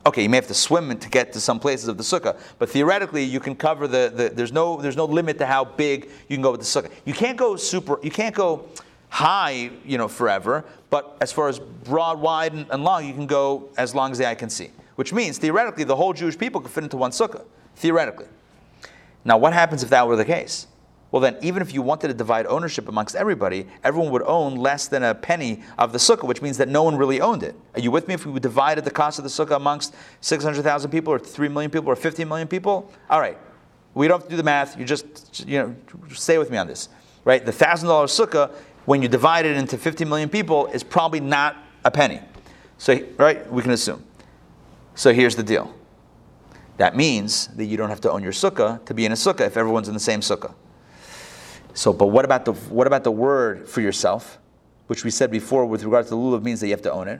Okay, 0.06 0.22
you 0.22 0.30
may 0.30 0.38
have 0.38 0.48
to 0.48 0.54
swim 0.54 0.96
to 0.98 1.10
get 1.10 1.34
to 1.34 1.42
some 1.42 1.60
places 1.60 1.88
of 1.88 1.98
the 1.98 2.04
sukkah, 2.04 2.40
but 2.60 2.70
theoretically 2.70 3.24
you 3.24 3.40
can 3.40 3.56
cover 3.56 3.88
the, 3.88 4.12
the 4.14 4.30
there's 4.30 4.52
no 4.52 4.80
there's 4.80 4.96
no 4.96 5.06
limit 5.06 5.40
to 5.40 5.48
how 5.48 5.66
big 5.66 6.10
you 6.28 6.36
can 6.36 6.44
go 6.44 6.52
with 6.52 6.60
the 6.60 6.66
sukkah. 6.66 6.92
You 7.06 7.14
can't 7.14 7.38
go 7.38 7.56
super 7.56 8.00
you 8.04 8.12
can't 8.12 8.36
go 8.36 8.68
high, 9.10 9.72
you 9.86 9.98
know, 9.98 10.08
forever, 10.08 10.64
but 10.90 11.18
as 11.22 11.32
far 11.32 11.48
as 11.48 11.58
broad, 11.58 12.20
wide, 12.20 12.54
and, 12.54 12.68
and 12.70 12.84
long, 12.84 13.08
you 13.08 13.14
can 13.14 13.26
go 13.26 13.70
as 13.78 13.96
long 13.96 14.12
as 14.12 14.18
the 14.18 14.28
eye 14.28 14.36
can 14.36 14.50
see. 14.50 14.70
Which 14.96 15.12
means 15.12 15.38
theoretically 15.38 15.86
the 15.86 15.96
whole 15.96 16.14
Jewish 16.14 16.38
people 16.38 16.62
could 16.62 16.72
fit 16.72 16.84
into 16.84 16.98
one 16.98 17.12
sukkah. 17.12 17.44
Theoretically. 17.76 18.28
Now 19.24 19.38
what 19.38 19.54
happens 19.54 19.84
if 19.84 19.90
that 19.90 20.08
were 20.08 20.16
the 20.16 20.26
case? 20.26 20.68
Well 21.16 21.22
then 21.22 21.38
even 21.42 21.62
if 21.62 21.74
you 21.74 21.82
wanted 21.82 22.10
to 22.10 22.14
divide 22.14 22.46
ownership 22.48 22.90
amongst 22.90 23.16
everybody, 23.16 23.68
everyone 23.86 24.12
would 24.12 24.24
own 24.24 24.56
less 24.56 24.90
than 24.90 25.02
a 25.02 25.16
penny 25.16 25.64
of 25.78 25.94
the 25.94 25.98
sukkah, 25.98 26.28
which 26.28 26.42
means 26.42 26.58
that 26.58 26.68
no 26.68 26.84
one 26.84 26.98
really 26.98 27.22
owned 27.22 27.42
it. 27.42 27.56
Are 27.74 27.80
you 27.80 27.90
with 27.90 28.10
me? 28.10 28.16
If 28.16 28.26
we 28.26 28.38
divided 28.42 28.84
the 28.84 28.92
cost 28.92 29.18
of 29.18 29.24
the 29.24 29.30
sukkah 29.30 29.56
amongst 29.56 29.96
600,000 30.20 30.92
people 30.92 31.14
or 31.14 31.18
3 31.18 31.48
million 31.48 31.72
people 31.72 31.88
or 31.88 31.96
15 31.96 32.28
million 32.28 32.50
people, 32.50 32.92
all 33.10 33.22
right, 33.22 33.38
we 33.94 34.10
don't 34.10 34.20
have 34.20 34.24
to 34.26 34.30
do 34.30 34.36
the 34.36 34.44
math. 34.44 34.78
You 34.78 34.84
just, 34.84 35.48
you 35.48 35.58
know, 35.58 35.76
stay 36.14 36.38
with 36.38 36.52
me 36.52 36.58
on 36.58 36.68
this, 36.68 36.90
right? 37.24 37.46
The 37.46 37.54
$1,000 37.54 37.86
sukkah, 37.86 38.52
when 38.84 39.02
you 39.02 39.08
divide 39.08 39.46
it 39.46 39.56
into 39.56 39.78
50 39.78 40.04
million 40.04 40.28
people, 40.28 40.68
is 40.68 40.84
probably 40.84 41.22
not 41.22 41.56
a 41.86 41.92
penny. 41.92 42.20
So, 42.78 43.00
right, 43.16 43.50
we 43.50 43.62
can 43.62 43.72
assume. 43.72 44.04
So 44.96 45.14
here's 45.14 45.38
the 45.38 45.44
deal. 45.44 45.74
That 46.76 46.98
means 46.98 47.48
that 47.56 47.68
you 47.68 47.78
don't 47.78 47.88
have 47.88 48.02
to 48.02 48.12
own 48.12 48.22
your 48.22 48.34
sukkah 48.34 48.84
to 48.84 48.94
be 48.94 49.06
in 49.06 49.14
a 49.14 49.16
sukkah 49.16 49.48
if 49.48 49.56
everyone's 49.56 49.88
in 49.88 49.94
the 49.94 50.00
same 50.02 50.20
sukkah. 50.20 50.54
So, 51.76 51.92
but 51.92 52.08
what 52.08 52.24
about 52.24 52.46
the 52.46 52.54
what 52.54 52.88
about 52.88 53.04
the 53.04 53.12
word 53.12 53.68
for 53.68 53.82
yourself, 53.82 54.40
which 54.88 55.04
we 55.04 55.12
said 55.12 55.30
before 55.30 55.66
with 55.66 55.84
regard 55.84 56.06
to 56.06 56.12
the 56.12 56.16
lulav 56.16 56.42
means 56.42 56.62
that 56.62 56.68
you 56.68 56.74
have 56.74 56.82
to 56.84 56.92
own 56.92 57.10
it. 57.10 57.20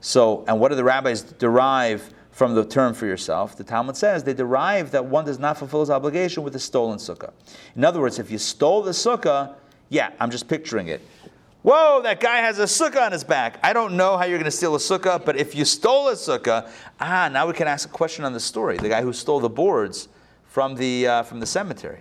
So, 0.00 0.44
and 0.46 0.60
what 0.60 0.68
do 0.68 0.74
the 0.74 0.84
rabbis 0.84 1.22
derive 1.22 2.12
from 2.30 2.54
the 2.54 2.66
term 2.66 2.92
for 2.92 3.06
yourself? 3.06 3.56
The 3.56 3.64
Talmud 3.64 3.96
says 3.96 4.22
they 4.22 4.34
derive 4.34 4.90
that 4.90 5.06
one 5.06 5.24
does 5.24 5.38
not 5.38 5.56
fulfill 5.56 5.80
his 5.80 5.88
obligation 5.88 6.42
with 6.42 6.54
a 6.54 6.58
stolen 6.58 6.98
sukkah. 6.98 7.32
In 7.74 7.82
other 7.82 7.98
words, 7.98 8.18
if 8.18 8.30
you 8.30 8.36
stole 8.36 8.82
the 8.82 8.90
sukkah, 8.90 9.54
yeah, 9.88 10.10
I'm 10.20 10.30
just 10.30 10.48
picturing 10.48 10.88
it. 10.88 11.00
Whoa, 11.62 12.02
that 12.02 12.20
guy 12.20 12.36
has 12.38 12.58
a 12.58 12.64
sukkah 12.64 13.06
on 13.06 13.12
his 13.12 13.24
back. 13.24 13.58
I 13.62 13.72
don't 13.72 13.96
know 13.96 14.18
how 14.18 14.26
you're 14.26 14.38
going 14.38 14.44
to 14.44 14.50
steal 14.50 14.74
a 14.74 14.78
sukkah, 14.78 15.24
but 15.24 15.36
if 15.36 15.54
you 15.54 15.64
stole 15.64 16.10
a 16.10 16.12
sukkah, 16.12 16.70
ah, 17.00 17.30
now 17.32 17.46
we 17.46 17.54
can 17.54 17.66
ask 17.66 17.88
a 17.88 17.92
question 17.92 18.26
on 18.26 18.34
the 18.34 18.40
story. 18.40 18.76
The 18.76 18.90
guy 18.90 19.00
who 19.00 19.14
stole 19.14 19.40
the 19.40 19.48
boards 19.48 20.08
from 20.44 20.74
the 20.74 21.06
uh, 21.06 21.22
from 21.22 21.40
the 21.40 21.46
cemetery. 21.46 22.00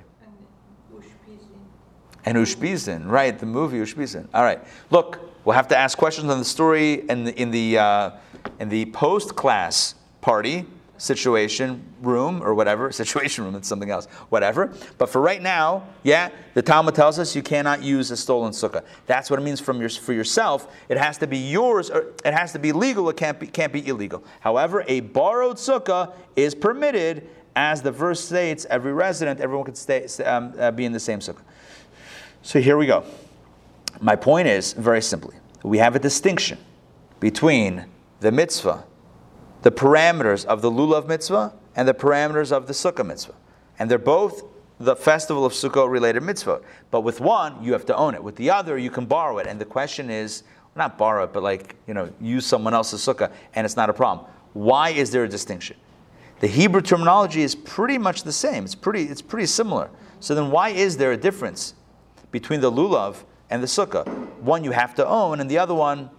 And 2.27 2.35
Ushpizin, 2.35 3.09
right? 3.09 3.39
The 3.39 3.45
movie 3.45 3.77
Ushpizin. 3.77 4.27
All 4.33 4.43
right. 4.43 4.59
Look, 4.89 5.17
we'll 5.45 5.55
have 5.55 5.69
to 5.69 5.77
ask 5.77 5.97
questions 5.97 6.29
on 6.29 6.39
the 6.39 6.43
story 6.43 7.09
in 7.09 7.23
the 7.23 7.41
in 7.41 7.51
the 7.51 7.77
uh, 7.77 8.11
in 8.59 8.67
the 8.67 8.87
post 8.87 9.33
class 9.37 9.95
party 10.19 10.65
situation 10.97 11.81
room 12.01 12.43
or 12.43 12.53
whatever 12.53 12.91
situation 13.01 13.45
room. 13.45 13.55
It's 13.55 13.69
something 13.69 13.89
else. 13.89 14.07
Whatever. 14.27 14.73
But 14.97 15.09
for 15.09 15.21
right 15.21 15.41
now, 15.41 15.87
yeah, 16.03 16.31
the 16.53 16.61
Talmud 16.61 16.95
tells 16.95 17.17
us 17.17 17.33
you 17.33 17.41
cannot 17.41 17.81
use 17.81 18.11
a 18.11 18.17
stolen 18.17 18.51
sukkah. 18.51 18.83
That's 19.05 19.29
what 19.29 19.39
it 19.39 19.43
means 19.43 19.61
from 19.61 19.79
your, 19.79 19.87
for 19.87 20.11
yourself. 20.11 20.67
It 20.89 20.97
has 20.97 21.17
to 21.19 21.27
be 21.27 21.37
yours. 21.37 21.89
Or 21.89 22.07
it 22.25 22.33
has 22.33 22.51
to 22.51 22.59
be 22.59 22.73
legal. 22.73 23.09
It 23.09 23.15
can't 23.15 23.39
be 23.39 23.47
can't 23.47 23.71
be 23.71 23.87
illegal. 23.87 24.21
However, 24.41 24.83
a 24.89 24.99
borrowed 24.99 25.55
sukkah 25.55 26.11
is 26.35 26.53
permitted. 26.53 27.29
As 27.55 27.81
the 27.81 27.91
verse 27.91 28.23
states, 28.23 28.67
every 28.69 28.93
resident, 28.93 29.39
everyone 29.39 29.65
could 29.65 29.77
stay, 29.77 30.05
um, 30.23 30.53
uh, 30.59 30.69
be 30.69 30.85
in 30.85 30.91
the 30.91 30.99
same 30.99 31.17
sukkah. 31.19 31.41
So 32.47 32.61
here 32.61 32.77
we 32.77 32.85
go. 32.85 33.03
My 33.99 34.15
point 34.15 34.47
is 34.47 34.71
very 34.71 35.01
simply 35.01 35.35
we 35.63 35.79
have 35.79 35.97
a 35.97 35.99
distinction 35.99 36.57
between 37.19 37.87
the 38.21 38.31
mitzvah, 38.31 38.85
the 39.63 39.71
parameters 39.71 40.45
of 40.45 40.61
the 40.61 40.71
lulav 40.71 41.09
mitzvah, 41.09 41.53
and 41.75 41.85
the 41.85 41.93
parameters 41.93 42.53
of 42.53 42.67
the 42.67 42.71
sukkah 42.71 43.05
mitzvah. 43.05 43.33
And 43.77 43.91
they're 43.91 43.97
both 43.97 44.45
the 44.79 44.95
festival 44.95 45.45
of 45.45 45.51
Sukkot 45.51 45.91
related 45.91 46.23
mitzvah. 46.23 46.61
But 46.89 47.01
with 47.01 47.19
one, 47.19 47.61
you 47.61 47.73
have 47.73 47.85
to 47.87 47.95
own 47.97 48.15
it. 48.15 48.23
With 48.23 48.37
the 48.37 48.49
other, 48.49 48.77
you 48.77 48.91
can 48.91 49.05
borrow 49.05 49.39
it. 49.39 49.47
And 49.47 49.59
the 49.59 49.65
question 49.65 50.09
is 50.09 50.43
not 50.73 50.97
borrow 50.97 51.25
it, 51.25 51.33
but 51.33 51.43
like, 51.43 51.75
you 51.85 51.93
know, 51.93 52.09
use 52.21 52.45
someone 52.45 52.73
else's 52.73 53.01
sukkah, 53.01 53.29
and 53.55 53.65
it's 53.65 53.75
not 53.75 53.89
a 53.89 53.93
problem. 53.93 54.25
Why 54.53 54.91
is 54.91 55.11
there 55.11 55.25
a 55.25 55.29
distinction? 55.29 55.75
The 56.39 56.47
Hebrew 56.47 56.81
terminology 56.81 57.41
is 57.41 57.55
pretty 57.55 57.97
much 57.97 58.23
the 58.23 58.31
same. 58.31 58.63
It's 58.63 58.73
pretty, 58.73 59.03
it's 59.03 59.21
pretty 59.21 59.47
similar. 59.47 59.89
So 60.21 60.33
then 60.33 60.49
why 60.49 60.69
is 60.69 60.95
there 60.95 61.11
a 61.11 61.17
difference 61.17 61.73
between 62.39 62.61
the 62.61 62.71
lulav 62.71 63.23
and 63.49 63.63
the 63.63 63.67
sukkah. 63.67 64.07
One 64.41 64.63
you 64.63 64.69
have 64.69 64.93
to 64.95 65.07
own, 65.07 65.39
and 65.39 65.49
the 65.49 65.57
other 65.57 65.73
one 65.73 66.11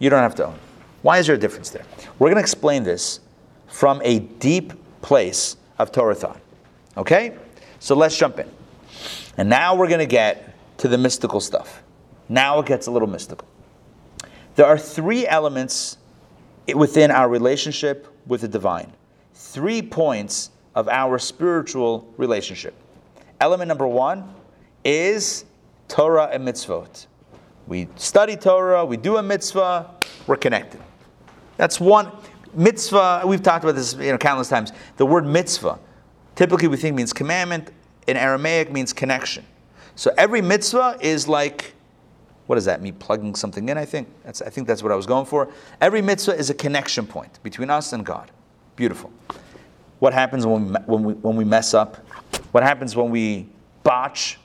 you 0.00 0.10
don't 0.10 0.22
have 0.22 0.34
to 0.36 0.46
own. 0.46 0.58
Why 1.02 1.18
is 1.18 1.28
there 1.28 1.36
a 1.36 1.38
difference 1.38 1.70
there? 1.70 1.84
We're 2.18 2.26
going 2.26 2.36
to 2.36 2.40
explain 2.40 2.82
this 2.82 3.20
from 3.68 4.02
a 4.02 4.18
deep 4.18 4.72
place 5.00 5.56
of 5.78 5.92
Torah 5.92 6.16
thought. 6.16 6.40
Okay? 6.96 7.36
So 7.78 7.94
let's 7.94 8.18
jump 8.18 8.40
in. 8.40 8.50
And 9.36 9.48
now 9.48 9.76
we're 9.76 9.86
going 9.86 10.00
to 10.00 10.06
get 10.06 10.56
to 10.78 10.88
the 10.88 10.98
mystical 10.98 11.38
stuff. 11.38 11.84
Now 12.28 12.58
it 12.58 12.66
gets 12.66 12.88
a 12.88 12.90
little 12.90 13.08
mystical. 13.08 13.46
There 14.56 14.66
are 14.66 14.78
three 14.78 15.24
elements 15.24 15.98
within 16.74 17.12
our 17.12 17.28
relationship 17.28 18.08
with 18.26 18.40
the 18.40 18.48
divine, 18.48 18.92
three 19.34 19.82
points 19.82 20.50
of 20.74 20.88
our 20.88 21.16
spiritual 21.20 22.12
relationship. 22.16 22.74
Element 23.40 23.68
number 23.68 23.86
one 23.86 24.34
is 24.84 25.44
Torah 25.88 26.28
and 26.32 26.46
mitzvot. 26.46 27.06
We 27.66 27.88
study 27.96 28.36
Torah, 28.36 28.84
we 28.84 28.96
do 28.96 29.16
a 29.16 29.22
mitzvah, 29.22 29.90
we're 30.26 30.36
connected. 30.36 30.80
That's 31.56 31.80
one 31.80 32.12
mitzvah. 32.54 33.22
We've 33.24 33.42
talked 33.42 33.64
about 33.64 33.76
this 33.76 33.94
you 33.94 34.12
know, 34.12 34.18
countless 34.18 34.48
times. 34.48 34.72
The 34.96 35.06
word 35.06 35.26
mitzvah, 35.26 35.78
typically 36.34 36.68
we 36.68 36.76
think 36.76 36.94
means 36.94 37.12
commandment. 37.12 37.70
In 38.06 38.18
Aramaic, 38.18 38.70
means 38.70 38.92
connection. 38.92 39.46
So 39.96 40.12
every 40.18 40.42
mitzvah 40.42 40.98
is 41.00 41.26
like, 41.26 41.72
what 42.46 42.56
does 42.56 42.66
that 42.66 42.82
mean? 42.82 42.92
Plugging 42.96 43.34
something 43.34 43.66
in. 43.70 43.78
I 43.78 43.86
think 43.86 44.08
that's. 44.24 44.42
I 44.42 44.50
think 44.50 44.66
that's 44.66 44.82
what 44.82 44.92
I 44.92 44.94
was 44.94 45.06
going 45.06 45.24
for. 45.24 45.48
Every 45.80 46.02
mitzvah 46.02 46.36
is 46.36 46.50
a 46.50 46.54
connection 46.54 47.06
point 47.06 47.42
between 47.42 47.70
us 47.70 47.94
and 47.94 48.04
God. 48.04 48.30
Beautiful. 48.76 49.10
What 50.00 50.12
happens 50.12 50.44
when 50.44 50.66
we, 50.66 50.74
when 50.80 51.04
we, 51.04 51.12
when 51.14 51.36
we 51.36 51.44
mess 51.44 51.72
up? 51.72 51.96
What 52.52 52.62
happens 52.62 52.94
when 52.94 53.08
we 53.08 53.48
botch, 53.82 54.38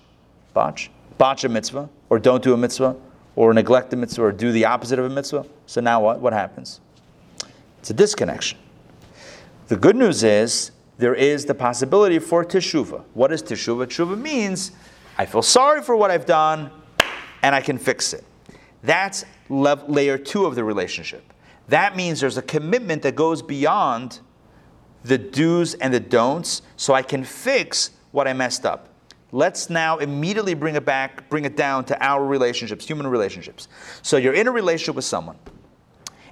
botch, 0.53 0.89
botch 1.17 1.43
a 1.43 1.49
mitzvah, 1.49 1.89
or 2.09 2.19
don't 2.19 2.43
do 2.43 2.53
a 2.53 2.57
mitzvah, 2.57 2.95
or 3.35 3.53
neglect 3.53 3.93
a 3.93 3.95
mitzvah, 3.95 4.23
or 4.23 4.31
do 4.31 4.51
the 4.51 4.65
opposite 4.65 4.99
of 4.99 5.05
a 5.05 5.09
mitzvah? 5.09 5.45
So 5.65 5.81
now 5.81 6.01
what? 6.01 6.19
What 6.19 6.33
happens? 6.33 6.81
It's 7.79 7.89
a 7.89 7.93
disconnection. 7.93 8.57
The 9.67 9.77
good 9.77 9.95
news 9.95 10.23
is 10.23 10.71
there 10.97 11.15
is 11.15 11.45
the 11.45 11.55
possibility 11.55 12.19
for 12.19 12.43
teshuva. 12.43 13.03
What 13.13 13.31
is 13.31 13.41
teshuva? 13.41 13.85
Teshuva 13.87 14.19
means 14.19 14.71
I 15.17 15.25
feel 15.25 15.41
sorry 15.41 15.81
for 15.81 15.95
what 15.95 16.11
I've 16.11 16.25
done, 16.25 16.71
and 17.41 17.53
I 17.53 17.61
can 17.61 17.77
fix 17.77 18.13
it. 18.13 18.23
That's 18.83 19.25
lev- 19.49 19.89
layer 19.89 20.17
two 20.17 20.45
of 20.45 20.55
the 20.55 20.63
relationship. 20.63 21.33
That 21.67 21.95
means 21.95 22.19
there's 22.19 22.37
a 22.37 22.41
commitment 22.41 23.03
that 23.03 23.15
goes 23.15 23.41
beyond 23.41 24.19
the 25.03 25.17
do's 25.17 25.75
and 25.75 25.93
the 25.93 25.99
don'ts 25.99 26.61
so 26.77 26.93
I 26.93 27.01
can 27.01 27.23
fix 27.23 27.91
what 28.11 28.27
I 28.27 28.33
messed 28.33 28.65
up. 28.65 28.89
Let's 29.31 29.69
now 29.69 29.97
immediately 29.97 30.55
bring 30.55 30.75
it 30.75 30.85
back, 30.85 31.29
bring 31.29 31.45
it 31.45 31.55
down 31.55 31.85
to 31.85 32.03
our 32.03 32.25
relationships, 32.25 32.87
human 32.87 33.07
relationships. 33.07 33.67
So 34.01 34.17
you're 34.17 34.33
in 34.33 34.47
a 34.47 34.51
relationship 34.51 34.95
with 34.95 35.05
someone, 35.05 35.37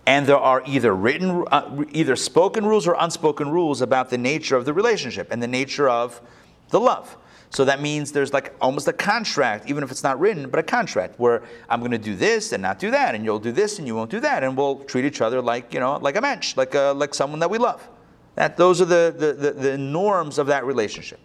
and 0.08 0.26
there 0.26 0.38
are 0.38 0.64
either 0.66 0.96
written, 0.96 1.46
uh, 1.52 1.84
either 1.92 2.16
spoken 2.16 2.66
rules 2.66 2.88
or 2.88 2.96
unspoken 2.98 3.50
rules 3.50 3.82
about 3.82 4.10
the 4.10 4.18
nature 4.18 4.56
of 4.56 4.66
the 4.66 4.74
relationship 4.74 5.28
and 5.32 5.44
the 5.44 5.48
nature 5.48 5.88
of 5.88 6.22
the 6.70 6.80
love. 6.80 7.16
So 7.50 7.66
that 7.66 7.82
means 7.82 8.12
there's 8.12 8.34
like 8.34 8.54
almost 8.60 8.88
a 8.88 8.94
contract, 8.94 9.70
even 9.70 9.84
if 9.84 9.92
it's 9.92 10.04
not 10.04 10.20
written, 10.20 10.50
but 10.50 10.60
a 10.60 10.64
contract 10.64 11.20
where 11.20 11.44
I'm 11.70 11.80
going 11.80 11.92
to 11.92 11.98
do 11.98 12.16
this 12.16 12.52
and 12.52 12.62
not 12.62 12.80
do 12.80 12.92
that, 12.92 13.16
and 13.16 13.24
you'll 13.24 13.40
do 13.40 13.52
this 13.52 13.80
and 13.80 13.88
you 13.88 13.96
won't 13.96 14.12
do 14.12 14.20
that, 14.20 14.44
and 14.44 14.58
we'll 14.58 14.80
treat 14.80 15.06
each 15.06 15.22
other 15.22 15.42
like 15.42 15.74
you 15.74 15.80
know, 15.80 15.98
like 15.98 16.16
a 16.16 16.22
match, 16.22 16.58
like 16.58 16.74
a, 16.76 16.94
like 16.96 17.14
someone 17.14 17.40
that 17.40 17.50
we 17.50 17.58
love. 17.58 17.88
That 18.36 18.58
those 18.58 18.82
are 18.82 18.86
the, 18.86 19.14
the, 19.18 19.34
the, 19.34 19.52
the 19.52 19.78
norms 19.78 20.38
of 20.38 20.48
that 20.48 20.66
relationship. 20.66 21.20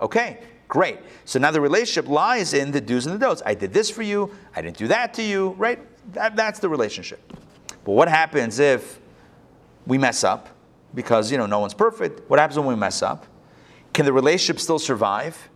Okay, 0.00 0.40
great. 0.68 0.98
So 1.24 1.38
now 1.38 1.50
the 1.50 1.60
relationship 1.60 2.08
lies 2.08 2.54
in 2.54 2.70
the 2.70 2.80
do's 2.80 3.06
and 3.06 3.14
the 3.14 3.18
don'ts. 3.18 3.42
I 3.44 3.54
did 3.54 3.72
this 3.72 3.90
for 3.90 4.02
you. 4.02 4.30
I 4.54 4.62
didn't 4.62 4.76
do 4.76 4.88
that 4.88 5.14
to 5.14 5.22
you. 5.22 5.50
Right? 5.50 5.80
That, 6.12 6.36
that's 6.36 6.58
the 6.60 6.68
relationship. 6.68 7.20
But 7.84 7.92
what 7.92 8.08
happens 8.08 8.58
if 8.58 9.00
we 9.86 9.98
mess 9.98 10.24
up? 10.24 10.48
Because 10.94 11.30
you 11.30 11.38
know 11.38 11.46
no 11.46 11.58
one's 11.58 11.74
perfect. 11.74 12.28
What 12.28 12.38
happens 12.38 12.58
when 12.58 12.68
we 12.68 12.76
mess 12.76 13.02
up? 13.02 13.26
Can 13.92 14.04
the 14.04 14.12
relationship 14.12 14.60
still 14.60 14.78
survive? 14.78 15.48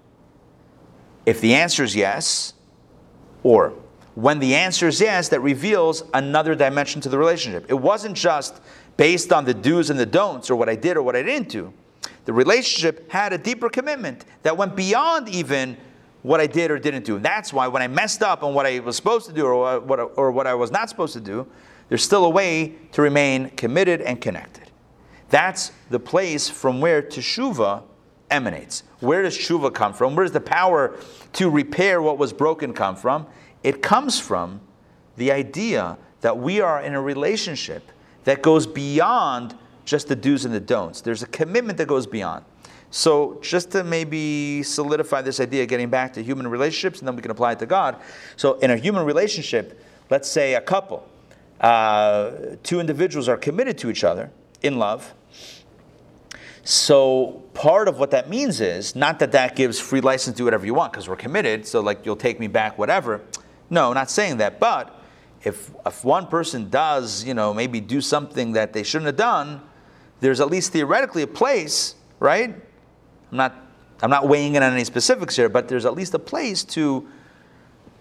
If 1.27 1.41
the 1.41 1.55
answer 1.55 1.85
is 1.85 1.95
yes, 1.95 2.55
or 3.43 3.75
when 4.15 4.39
the 4.39 4.55
answer 4.55 4.89
is 4.89 5.01
yes, 5.01 5.29
that 5.29 5.41
reveals 5.41 6.05
another 6.15 6.55
dimension 6.55 7.01
to 7.03 7.09
the 7.09 7.19
relationship. 7.19 7.67
It 7.69 7.75
wasn't 7.75 8.17
just 8.17 8.61
based 8.97 9.33
on 9.33 9.45
the 9.45 9.55
do's 9.55 9.91
and 9.91 9.99
the 9.99 10.07
don'ts, 10.07 10.51
or 10.51 10.57
what 10.57 10.69
I 10.69 10.77
did 10.77 10.97
or 10.97 11.03
what 11.03 11.17
I 11.17 11.23
didn't 11.23 11.49
do. 11.49 11.73
The 12.25 12.33
relationship 12.33 13.11
had 13.11 13.33
a 13.33 13.39
deeper 13.39 13.69
commitment 13.69 14.25
that 14.43 14.57
went 14.57 14.77
beyond 14.77 15.29
even 15.29 15.77
what 16.23 16.41
I 16.41 16.47
did 16.47 16.71
or 16.71 16.79
didn't 16.79 17.05
do. 17.05 17.17
And 17.17 17.25
that's 17.25 17.53
why 17.53 17.67
when 17.69 17.83
I 17.83 17.89
messed 17.89 18.23
up 18.23 18.43
on 18.43 18.55
what 18.55 18.67
I 18.67 18.79
was 18.81 18.97
supposed 18.97 19.27
to 19.27 19.33
do 19.33 19.47
or 19.47 19.81
what, 19.81 19.99
or 20.17 20.31
what 20.31 20.47
I 20.47 20.55
was 20.55 20.71
not 20.71 20.89
supposed 20.89 21.15
to 21.15 21.21
do, 21.21 21.47
there's 21.89 22.05
still 22.05 22.25
a 22.25 22.31
way 22.31 22.75
to 22.93 23.03
remain 23.03 23.51
committed 23.51 24.01
and 24.01 24.21
connected. 24.21 24.71
That's 25.31 25.73
the 25.89 25.99
place 25.99 26.49
from 26.49 26.81
where 26.81 27.03
teshuva 27.03 27.83
emanates. 28.31 28.83
Where 29.01 29.23
does 29.23 29.37
teshuva 29.37 29.73
come 29.73 29.93
from? 29.93 30.15
Where 30.15 30.25
does 30.25 30.33
the 30.33 30.41
power 30.41 30.97
to 31.35 31.51
repair 31.51 32.03
what 32.03 32.19
was 32.19 32.33
broken 32.33 32.73
come 32.73 32.97
from? 32.97 33.27
It 33.63 33.83
comes 33.83 34.21
from 34.21 34.61
the 35.17 35.33
idea 35.33 35.99
that 36.21 36.39
we 36.39 36.61
are 36.61 36.81
in 36.81 36.95
a 36.95 37.01
relationship 37.01 37.91
that 38.25 38.43
goes 38.43 38.67
beyond 38.67 39.57
just 39.91 40.07
the 40.07 40.15
do's 40.15 40.45
and 40.45 40.55
the 40.55 40.61
don'ts. 40.61 41.01
There's 41.01 41.25
a 41.25 41.27
commitment 41.27 41.77
that 41.79 41.89
goes 41.89 42.07
beyond. 42.07 42.45
So, 42.93 43.39
just 43.43 43.73
to 43.73 43.83
maybe 43.85 44.63
solidify 44.63 45.23
this 45.23 45.41
idea, 45.41 45.67
getting 45.67 45.91
back 45.91 46.13
to 46.15 46.23
human 46.23 46.47
relationships, 46.47 47.01
and 47.01 47.09
then 47.09 47.17
we 47.17 47.23
can 47.23 47.31
apply 47.33 47.53
it 47.53 47.59
to 47.59 47.67
God. 47.67 47.97
So, 48.37 48.55
in 48.61 48.71
a 48.71 48.77
human 48.77 49.05
relationship, 49.05 49.83
let's 50.09 50.29
say 50.29 50.55
a 50.55 50.61
couple, 50.61 51.07
uh, 51.61 52.31
two 52.63 52.81
individuals 52.81 53.29
are 53.29 53.37
committed 53.37 53.79
to 53.79 53.91
each 53.91 54.05
other 54.05 54.31
in 54.63 54.79
love. 54.79 55.13
So, 56.63 57.43
part 57.55 57.89
of 57.89 57.99
what 57.99 58.13
that 58.13 58.29
means 58.29 58.61
is 58.61 58.95
not 58.95 59.19
that 59.21 59.33
that 59.33 59.57
gives 59.57 59.81
free 59.81 60.01
license 60.01 60.37
to 60.37 60.39
do 60.39 60.45
whatever 60.45 60.67
you 60.67 60.75
want 60.75 60.93
because 60.93 61.09
we're 61.09 61.17
committed, 61.17 61.67
so 61.67 61.81
like 61.81 62.07
you'll 62.07 62.17
take 62.17 62.39
me 62.39 62.47
back, 62.47 62.79
whatever. 62.79 63.23
No, 63.71 63.93
not 63.93 64.11
saying 64.11 64.37
that. 64.39 64.61
But 64.61 65.01
if, 65.43 65.71
if 65.87 66.05
one 66.05 66.27
person 66.27 66.71
does, 66.71 67.25
you 67.25 67.35
know, 67.35 67.55
maybe 67.55 67.81
do 67.81 68.01
something 68.01 68.53
that 68.53 68.73
they 68.73 68.83
shouldn't 68.83 69.07
have 69.07 69.17
done, 69.17 69.63
there's 70.21 70.41
at 70.41 70.49
least 70.49 70.73
theoretically 70.73 71.23
a 71.23 71.27
place, 71.27 71.97
right? 72.19 72.55
I'm 73.31 73.37
not, 73.37 73.55
I'm 74.03 74.11
not 74.11 74.29
weighing 74.29 74.55
in 74.55 74.63
on 74.63 74.73
any 74.73 74.85
specifics 74.85 75.37
here, 75.37 75.49
but 75.49 75.69
there's 75.69 75.87
at 75.87 75.95
least 75.95 76.15
a 76.15 76.19
place 76.19 76.65
to 76.65 77.09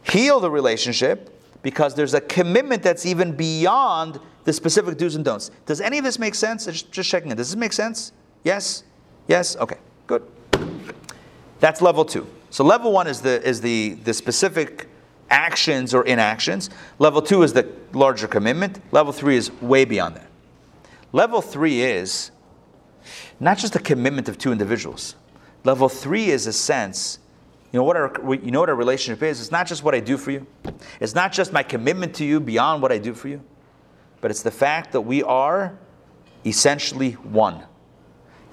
heal 0.03 0.39
the 0.39 0.51
relationship 0.51 1.35
because 1.61 1.95
there's 1.95 2.13
a 2.13 2.21
commitment 2.21 2.83
that's 2.83 3.05
even 3.05 3.35
beyond 3.35 4.19
the 4.45 4.53
specific 4.53 4.97
do's 4.97 5.15
and 5.15 5.25
don'ts. 5.25 5.51
Does 5.65 5.81
any 5.81 5.97
of 5.97 6.03
this 6.03 6.17
make 6.17 6.35
sense? 6.35 6.65
Just, 6.65 6.91
checking 6.91 7.31
it. 7.31 7.35
Does 7.35 7.49
this 7.49 7.57
make 7.57 7.73
sense? 7.73 8.13
Yes? 8.43 8.83
Yes? 9.27 9.55
Okay, 9.57 9.77
good. 10.07 10.23
That's 11.59 11.81
level 11.81 12.05
two. 12.05 12.27
So 12.49 12.63
level 12.63 12.91
one 12.91 13.07
is 13.07 13.21
the, 13.21 13.45
is 13.47 13.61
the, 13.61 13.95
the 14.03 14.13
specific 14.13 14.87
actions 15.29 15.93
or 15.93 16.05
inactions. 16.05 16.69
Level 16.97 17.21
two 17.21 17.43
is 17.43 17.53
the 17.53 17.69
larger 17.93 18.27
commitment. 18.27 18.81
Level 18.91 19.13
three 19.13 19.35
is 19.35 19.51
way 19.61 19.85
beyond 19.85 20.15
that. 20.15 20.28
Level 21.11 21.41
three 21.41 21.81
is 21.81 22.31
not 23.39 23.57
just 23.57 23.75
a 23.75 23.79
commitment 23.79 24.29
of 24.29 24.37
two 24.37 24.51
individuals. 24.51 25.15
Level 25.63 25.89
three 25.89 26.29
is 26.29 26.47
a 26.47 26.53
sense, 26.53 27.19
you 27.71 27.79
know 27.79 27.83
what 27.83 27.97
our, 27.97 28.11
you 28.35 28.51
know 28.51 28.59
what 28.59 28.69
our 28.69 28.75
relationship 28.75 29.21
is? 29.23 29.41
It's 29.41 29.51
not 29.51 29.67
just 29.67 29.83
what 29.83 29.93
I 29.93 29.99
do 29.99 30.17
for 30.17 30.31
you. 30.31 30.47
It's 30.99 31.15
not 31.15 31.31
just 31.31 31.51
my 31.51 31.63
commitment 31.63 32.15
to 32.15 32.25
you 32.25 32.39
beyond 32.39 32.81
what 32.81 32.91
I 32.91 32.97
do 32.97 33.13
for 33.13 33.27
you, 33.27 33.43
but 34.21 34.31
it's 34.31 34.43
the 34.43 34.51
fact 34.51 34.91
that 34.93 35.01
we 35.01 35.23
are 35.23 35.77
essentially 36.45 37.13
one. 37.13 37.63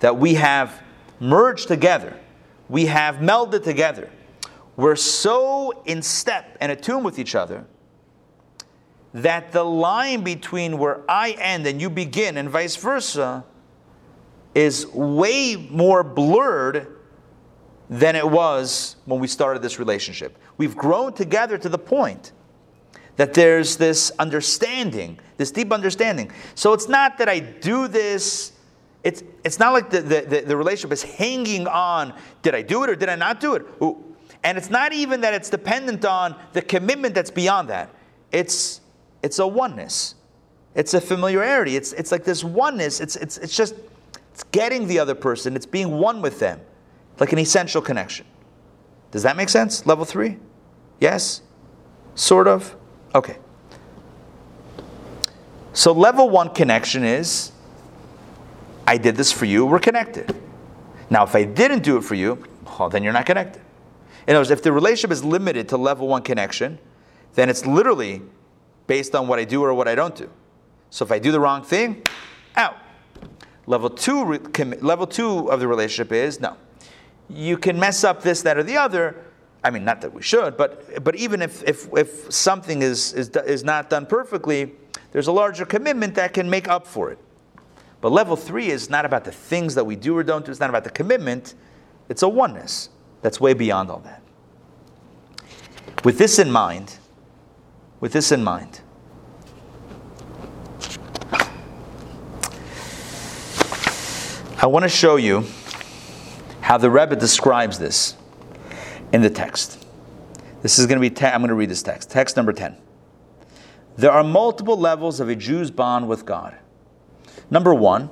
That 0.00 0.18
we 0.18 0.34
have 0.34 0.82
merged 1.20 1.68
together. 1.68 2.18
We 2.68 2.86
have 2.86 3.16
melded 3.16 3.64
together. 3.64 4.10
We're 4.76 4.96
so 4.96 5.82
in 5.86 6.02
step 6.02 6.56
and 6.60 6.70
attuned 6.70 7.04
with 7.04 7.18
each 7.18 7.34
other 7.34 7.64
that 9.16 9.50
the 9.50 9.64
line 9.64 10.22
between 10.22 10.76
where 10.76 11.00
I 11.10 11.30
end 11.32 11.66
and 11.66 11.80
you 11.80 11.88
begin 11.88 12.36
and 12.36 12.50
vice 12.50 12.76
versa 12.76 13.44
is 14.54 14.86
way 14.88 15.56
more 15.70 16.04
blurred 16.04 16.98
than 17.88 18.14
it 18.14 18.28
was 18.28 18.96
when 19.06 19.18
we 19.18 19.26
started 19.26 19.62
this 19.62 19.78
relationship. 19.78 20.36
We've 20.58 20.76
grown 20.76 21.14
together 21.14 21.56
to 21.56 21.68
the 21.70 21.78
point 21.78 22.32
that 23.16 23.32
there's 23.32 23.78
this 23.78 24.12
understanding, 24.18 25.18
this 25.38 25.50
deep 25.50 25.72
understanding. 25.72 26.30
So 26.54 26.74
it's 26.74 26.88
not 26.88 27.16
that 27.16 27.28
I 27.28 27.38
do 27.38 27.88
this, 27.88 28.52
it's, 29.02 29.22
it's 29.44 29.58
not 29.58 29.72
like 29.72 29.88
the, 29.88 30.02
the, 30.02 30.44
the 30.46 30.56
relationship 30.58 30.92
is 30.92 31.02
hanging 31.02 31.66
on 31.66 32.12
did 32.42 32.54
I 32.54 32.60
do 32.60 32.84
it 32.84 32.90
or 32.90 32.96
did 32.96 33.08
I 33.08 33.16
not 33.16 33.40
do 33.40 33.54
it? 33.54 33.64
Ooh. 33.82 34.14
And 34.44 34.58
it's 34.58 34.68
not 34.68 34.92
even 34.92 35.22
that 35.22 35.32
it's 35.32 35.48
dependent 35.48 36.04
on 36.04 36.36
the 36.52 36.60
commitment 36.60 37.14
that's 37.14 37.30
beyond 37.30 37.70
that. 37.70 37.88
It's, 38.30 38.82
it's 39.26 39.40
a 39.40 39.46
oneness. 39.46 40.14
It's 40.74 40.94
a 40.94 41.00
familiarity. 41.00 41.76
It's, 41.76 41.92
it's 41.92 42.12
like 42.12 42.24
this 42.24 42.44
oneness. 42.44 43.00
It's, 43.00 43.16
it's, 43.16 43.38
it's 43.38 43.56
just 43.56 43.74
it's 44.32 44.44
getting 44.52 44.86
the 44.86 44.98
other 44.98 45.14
person, 45.14 45.56
it's 45.56 45.66
being 45.66 45.98
one 45.98 46.20
with 46.20 46.38
them, 46.38 46.60
like 47.18 47.32
an 47.32 47.38
essential 47.38 47.80
connection. 47.80 48.26
Does 49.10 49.22
that 49.22 49.36
make 49.36 49.48
sense? 49.48 49.86
Level 49.86 50.04
three? 50.04 50.36
Yes? 51.00 51.40
Sort 52.14 52.46
of? 52.46 52.76
Okay. 53.14 53.38
So, 55.72 55.92
level 55.92 56.28
one 56.28 56.50
connection 56.50 57.02
is 57.02 57.50
I 58.86 58.98
did 58.98 59.16
this 59.16 59.32
for 59.32 59.46
you, 59.46 59.64
we're 59.64 59.78
connected. 59.78 60.36
Now, 61.08 61.24
if 61.24 61.34
I 61.34 61.44
didn't 61.44 61.82
do 61.82 61.96
it 61.96 62.02
for 62.02 62.14
you, 62.14 62.44
well, 62.78 62.90
then 62.90 63.02
you're 63.02 63.14
not 63.14 63.26
connected. 63.26 63.62
In 64.26 64.34
other 64.34 64.40
words, 64.40 64.50
if 64.50 64.62
the 64.62 64.72
relationship 64.72 65.12
is 65.12 65.24
limited 65.24 65.68
to 65.70 65.78
level 65.78 66.08
one 66.08 66.22
connection, 66.22 66.78
then 67.34 67.48
it's 67.48 67.64
literally 67.64 68.20
based 68.86 69.14
on 69.14 69.28
what 69.28 69.38
I 69.38 69.44
do 69.44 69.62
or 69.62 69.74
what 69.74 69.88
I 69.88 69.94
don't 69.94 70.14
do. 70.14 70.30
So, 70.90 71.04
if 71.04 71.12
I 71.12 71.18
do 71.18 71.32
the 71.32 71.40
wrong 71.40 71.62
thing, 71.62 72.02
out. 72.56 72.76
Level 73.66 73.90
two, 73.90 74.38
level 74.80 75.06
two 75.06 75.50
of 75.50 75.60
the 75.60 75.66
relationship 75.66 76.12
is 76.12 76.40
no. 76.40 76.56
You 77.28 77.58
can 77.58 77.78
mess 77.78 78.04
up 78.04 78.22
this, 78.22 78.42
that, 78.42 78.56
or 78.56 78.62
the 78.62 78.76
other. 78.76 79.16
I 79.64 79.70
mean, 79.70 79.84
not 79.84 80.00
that 80.02 80.14
we 80.14 80.22
should, 80.22 80.56
but 80.56 81.02
but 81.02 81.16
even 81.16 81.42
if 81.42 81.64
if, 81.64 81.88
if 81.92 82.32
something 82.32 82.82
is, 82.82 83.12
is 83.14 83.30
is 83.30 83.64
not 83.64 83.90
done 83.90 84.06
perfectly, 84.06 84.72
there's 85.10 85.26
a 85.26 85.32
larger 85.32 85.64
commitment 85.64 86.14
that 86.14 86.32
can 86.32 86.48
make 86.48 86.68
up 86.68 86.86
for 86.86 87.10
it. 87.10 87.18
But 88.00 88.12
level 88.12 88.36
three 88.36 88.68
is 88.68 88.88
not 88.88 89.04
about 89.04 89.24
the 89.24 89.32
things 89.32 89.74
that 89.74 89.84
we 89.84 89.96
do 89.96 90.16
or 90.16 90.22
don't 90.22 90.44
do. 90.44 90.52
It's 90.52 90.60
not 90.60 90.70
about 90.70 90.84
the 90.84 90.90
commitment. 90.90 91.54
It's 92.08 92.22
a 92.22 92.28
oneness 92.28 92.90
that's 93.22 93.40
way 93.40 93.54
beyond 93.54 93.90
all 93.90 93.98
that. 94.00 94.22
With 96.04 96.18
this 96.18 96.38
in 96.38 96.50
mind, 96.50 96.98
with 98.06 98.12
this 98.12 98.30
in 98.30 98.44
mind, 98.44 98.82
I 104.58 104.66
want 104.66 104.84
to 104.84 104.88
show 104.88 105.16
you 105.16 105.44
how 106.60 106.78
the 106.78 106.88
Rebbe 106.88 107.16
describes 107.16 107.80
this 107.80 108.14
in 109.12 109.22
the 109.22 109.28
text. 109.28 109.84
This 110.62 110.78
is 110.78 110.86
going 110.86 110.98
to 110.98 111.00
be, 111.00 111.10
te- 111.10 111.26
I'm 111.26 111.40
going 111.40 111.48
to 111.48 111.56
read 111.56 111.68
this 111.68 111.82
text. 111.82 112.08
Text 112.08 112.36
number 112.36 112.52
10. 112.52 112.76
There 113.96 114.12
are 114.12 114.22
multiple 114.22 114.78
levels 114.78 115.18
of 115.18 115.28
a 115.28 115.34
Jew's 115.34 115.72
bond 115.72 116.06
with 116.06 116.24
God. 116.24 116.56
Number 117.50 117.74
one 117.74 118.10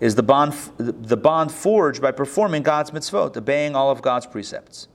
is 0.00 0.14
the 0.14 0.22
bond, 0.22 0.54
the 0.78 1.18
bond 1.18 1.52
forged 1.52 2.00
by 2.00 2.12
performing 2.12 2.62
God's 2.62 2.92
mitzvot, 2.92 3.36
obeying 3.36 3.76
all 3.76 3.90
of 3.90 4.00
God's 4.00 4.24
precepts. 4.24 4.88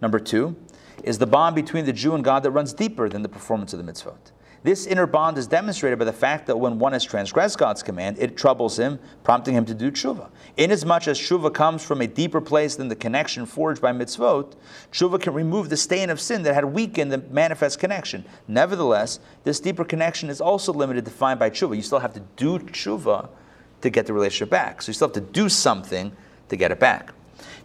Number 0.00 0.18
two 0.18 0.56
is 1.04 1.18
the 1.18 1.26
bond 1.26 1.54
between 1.54 1.84
the 1.84 1.92
Jew 1.92 2.14
and 2.14 2.24
God 2.24 2.42
that 2.42 2.50
runs 2.50 2.72
deeper 2.72 3.08
than 3.08 3.22
the 3.22 3.28
performance 3.28 3.72
of 3.72 3.84
the 3.84 3.92
mitzvot. 3.92 4.32
This 4.62 4.86
inner 4.86 5.06
bond 5.06 5.38
is 5.38 5.46
demonstrated 5.46 5.98
by 5.98 6.04
the 6.04 6.12
fact 6.12 6.46
that 6.46 6.58
when 6.58 6.78
one 6.78 6.92
has 6.92 7.02
transgressed 7.02 7.56
God's 7.56 7.82
command, 7.82 8.18
it 8.18 8.36
troubles 8.36 8.78
him, 8.78 8.98
prompting 9.24 9.54
him 9.54 9.64
to 9.64 9.74
do 9.74 9.90
tshuva. 9.90 10.28
Inasmuch 10.58 11.08
as 11.08 11.18
tshuva 11.18 11.52
comes 11.54 11.82
from 11.82 12.02
a 12.02 12.06
deeper 12.06 12.42
place 12.42 12.76
than 12.76 12.88
the 12.88 12.96
connection 12.96 13.46
forged 13.46 13.80
by 13.80 13.90
mitzvot, 13.90 14.54
tshuva 14.92 15.18
can 15.18 15.32
remove 15.32 15.70
the 15.70 15.78
stain 15.78 16.10
of 16.10 16.20
sin 16.20 16.42
that 16.42 16.52
had 16.52 16.66
weakened 16.66 17.10
the 17.10 17.18
manifest 17.30 17.78
connection. 17.78 18.22
Nevertheless, 18.48 19.18
this 19.44 19.60
deeper 19.60 19.84
connection 19.84 20.28
is 20.28 20.42
also 20.42 20.74
limited, 20.74 21.04
defined 21.04 21.40
by 21.40 21.48
tshuva. 21.48 21.74
You 21.74 21.82
still 21.82 22.00
have 22.00 22.12
to 22.12 22.22
do 22.36 22.58
tshuva 22.58 23.30
to 23.80 23.88
get 23.88 24.06
the 24.06 24.12
relationship 24.12 24.50
back. 24.50 24.82
So 24.82 24.90
you 24.90 24.94
still 24.94 25.08
have 25.08 25.14
to 25.14 25.22
do 25.22 25.48
something 25.48 26.12
to 26.50 26.56
get 26.56 26.70
it 26.70 26.78
back. 26.78 27.14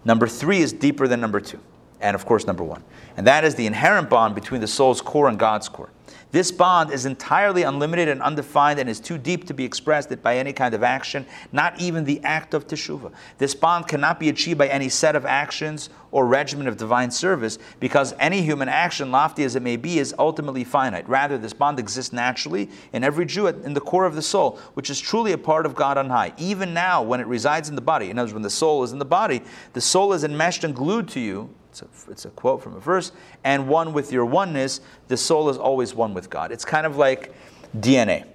Number 0.06 0.28
three 0.28 0.60
is 0.60 0.72
deeper 0.72 1.10
than 1.10 1.20
number 1.20 1.42
two, 1.42 1.60
and 2.02 2.16
of 2.16 2.26
course, 2.26 2.46
number 2.46 2.64
one. 2.64 2.84
And 3.18 3.26
that 3.28 3.44
is 3.44 3.56
the 3.56 3.66
inherent 3.66 4.10
bond 4.10 4.36
between 4.36 4.62
the 4.62 4.68
soul's 4.68 5.02
core 5.02 5.28
and 5.28 5.40
God's 5.40 5.70
core. 5.70 5.90
This 6.36 6.52
bond 6.52 6.92
is 6.92 7.06
entirely 7.06 7.64
unlimited 7.64 8.10
and 8.10 8.22
undefined 8.22 8.78
and 8.78 8.90
is 8.90 9.00
too 9.00 9.18
deep 9.18 9.48
to 9.48 9.54
be 9.54 9.64
expressed 9.64 10.22
by 10.22 10.38
any 10.38 10.52
kind 10.52 10.74
of 10.74 10.84
action, 10.84 11.26
not 11.54 11.80
even 11.80 12.04
the 12.04 12.22
act 12.26 12.54
of 12.54 12.68
teshuvah. 12.68 13.14
This 13.38 13.56
bond 13.56 13.88
cannot 13.88 14.20
be 14.20 14.28
achieved 14.28 14.58
by 14.58 14.68
any 14.68 14.90
set 14.90 15.16
of 15.16 15.26
actions 15.26 15.90
or 16.12 16.28
regimen 16.28 16.68
of 16.68 16.76
divine 16.76 17.10
service 17.10 17.58
because 17.80 18.14
any 18.20 18.42
human 18.42 18.68
action, 18.68 19.12
lofty 19.12 19.46
as 19.46 19.56
it 19.56 19.62
may 19.62 19.78
be, 19.78 19.98
is 19.98 20.14
ultimately 20.20 20.66
finite. 20.66 21.08
Rather, 21.08 21.38
this 21.38 21.54
bond 21.54 21.80
exists 21.80 22.12
naturally 22.12 22.70
in 22.92 23.06
every 23.06 23.26
Jew 23.26 23.48
in 23.48 23.74
the 23.74 23.80
core 23.80 24.06
of 24.06 24.16
the 24.16 24.22
soul, 24.22 24.60
which 24.74 24.90
is 24.90 25.00
truly 25.00 25.32
a 25.32 25.38
part 25.38 25.66
of 25.66 25.74
God 25.74 25.98
on 25.98 26.10
high. 26.10 26.34
Even 26.38 26.74
now, 26.74 27.02
when 27.02 27.22
it 27.22 27.28
resides 27.28 27.70
in 27.70 27.76
the 27.76 27.82
body, 27.82 28.10
in 28.10 28.20
other 28.20 28.26
words, 28.26 28.34
when 28.34 28.44
the 28.44 28.50
soul 28.50 28.84
is 28.84 28.92
in 28.92 29.00
the 29.00 29.06
body, 29.06 29.42
the 29.72 29.80
soul 29.80 30.12
is 30.12 30.26
enmeshed 30.26 30.66
and 30.66 30.76
glued 30.76 31.08
to 31.08 31.22
you 31.22 31.50
it's 31.82 32.08
a, 32.08 32.12
it's 32.12 32.26
a 32.26 32.30
quote 32.30 32.64
from 32.64 32.76
a 32.76 32.80
verse. 32.80 33.12
And 33.44 33.68
one 33.68 33.94
with 33.94 34.12
your 34.12 34.26
oneness, 34.26 34.82
the 35.08 35.18
soul 35.18 35.50
is 35.50 35.58
always 35.58 35.94
one 35.94 36.14
with 36.14 36.30
God. 36.30 36.52
It's 36.52 36.66
kind 36.66 36.86
of 36.86 36.98
like 36.98 37.34
DNA. 37.78 38.26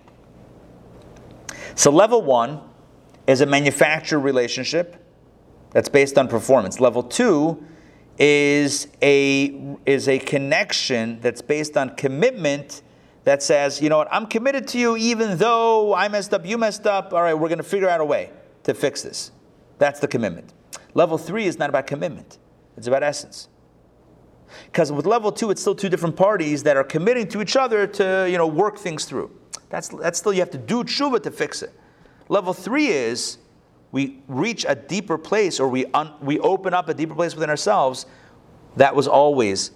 So, 1.75 1.91
level 1.91 2.23
one 2.23 2.61
is 3.27 3.41
a 3.41 3.47
manufacturer 3.47 4.19
relationship 4.19 4.97
that's 5.71 5.89
based 5.89 6.19
on 6.19 6.29
performance. 6.29 6.81
Level 6.81 7.03
two 7.03 7.65
is 8.19 8.89
a, 9.01 9.77
is 9.87 10.09
a 10.09 10.19
connection 10.19 11.21
that's 11.21 11.41
based 11.41 11.77
on 11.77 11.97
commitment 11.97 12.83
that 13.25 13.43
says, 13.43 13.81
you 13.81 13.89
know 13.89 13.99
what, 13.99 14.09
I'm 14.11 14.27
committed 14.27 14.67
to 14.69 14.79
you 14.79 14.97
even 14.97 15.39
though 15.39 15.95
I 15.95 16.09
messed 16.09 16.35
up, 16.35 16.45
you 16.45 16.59
messed 16.59 16.87
up. 16.87 17.15
All 17.15 17.23
right, 17.23 17.35
we're 17.35 17.49
going 17.49 17.59
to 17.59 17.65
figure 17.65 17.89
out 17.89 18.01
a 18.01 18.05
way 18.05 18.31
to 18.65 18.75
fix 18.75 19.03
this. 19.03 19.31
That's 19.79 20.01
the 20.01 20.09
commitment. 20.09 20.53
Level 20.93 21.17
three 21.17 21.47
is 21.47 21.59
not 21.59 21.71
about 21.71 21.87
commitment. 21.87 22.39
It's 22.81 22.87
about 22.87 23.03
essence. 23.03 23.49
Because 24.65 24.91
with 24.91 25.05
level 25.05 25.31
two, 25.31 25.51
it's 25.51 25.61
still 25.61 25.75
two 25.75 25.91
different 25.91 26.17
parties 26.17 26.63
that 26.63 26.79
are 26.79 26.83
committing 26.83 27.29
to 27.29 27.43
each 27.43 27.57
other 27.57 27.87
to 27.87 28.27
you 28.27 28.39
know, 28.39 28.47
work 28.47 28.79
things 28.79 29.05
through. 29.05 29.31
That's, 29.69 29.89
that's 29.89 30.19
still, 30.19 30.33
you 30.33 30.41
have 30.41 30.51
to 30.53 30.59
do 30.59 30.83
tshuva 30.83 31.23
to 31.25 31.31
fix 31.31 31.63
it. 31.63 31.75
Level 32.31 32.55
three 32.55 32.87
is 32.87 33.37
we 33.93 34.23
reach 34.29 34.65
a 34.67 34.75
deeper 34.75 35.19
place 35.19 35.61
or 35.61 35.69
we, 35.69 35.85
un, 35.93 36.15
we 36.23 36.39
open 36.39 36.73
up 36.73 36.89
a 36.89 36.95
deeper 36.95 37.15
place 37.15 37.35
within 37.35 37.51
ourselves 37.51 38.07
that 38.77 38.97
was 38.97 39.07
always 39.07 39.73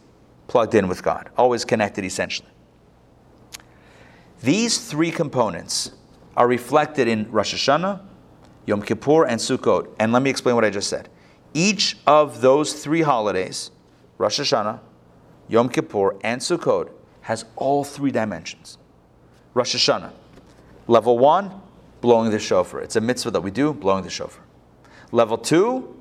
plugged 0.46 0.74
in 0.74 0.88
with 0.88 1.02
God, 1.02 1.28
always 1.36 1.62
connected 1.66 2.06
essentially. 2.06 2.48
These 4.40 4.90
three 4.90 5.10
components 5.10 5.92
are 6.38 6.48
reflected 6.48 7.06
in 7.06 7.30
Rosh 7.30 7.54
Hashanah, 7.54 8.00
Yom 8.64 8.80
Kippur, 8.80 9.26
and 9.26 9.38
Sukkot. 9.38 9.94
And 10.00 10.10
let 10.10 10.22
me 10.22 10.30
explain 10.30 10.54
what 10.54 10.64
I 10.64 10.70
just 10.70 10.88
said. 10.88 11.10
Each 11.54 11.96
of 12.06 12.40
those 12.40 12.72
three 12.74 13.02
holidays, 13.02 13.70
Rosh 14.18 14.40
Hashanah, 14.40 14.80
Yom 15.48 15.68
Kippur, 15.68 16.16
and 16.22 16.40
Sukkot, 16.40 16.90
has 17.22 17.44
all 17.56 17.84
three 17.84 18.10
dimensions. 18.10 18.76
Rosh 19.54 19.74
Hashanah, 19.76 20.12
level 20.88 21.16
one, 21.16 21.62
blowing 22.00 22.30
the 22.30 22.38
shofar. 22.38 22.80
It's 22.80 22.96
a 22.96 23.00
mitzvah 23.00 23.30
that 23.30 23.40
we 23.40 23.50
do, 23.50 23.72
blowing 23.72 24.02
the 24.02 24.10
shofar. 24.10 24.44
Level 25.12 25.38
two, 25.38 25.96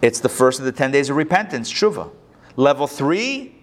it's 0.00 0.20
the 0.20 0.28
first 0.28 0.58
of 0.58 0.64
the 0.64 0.72
10 0.72 0.90
days 0.90 1.10
of 1.10 1.16
repentance, 1.16 1.72
tshuva. 1.72 2.10
Level 2.56 2.86
three, 2.86 3.54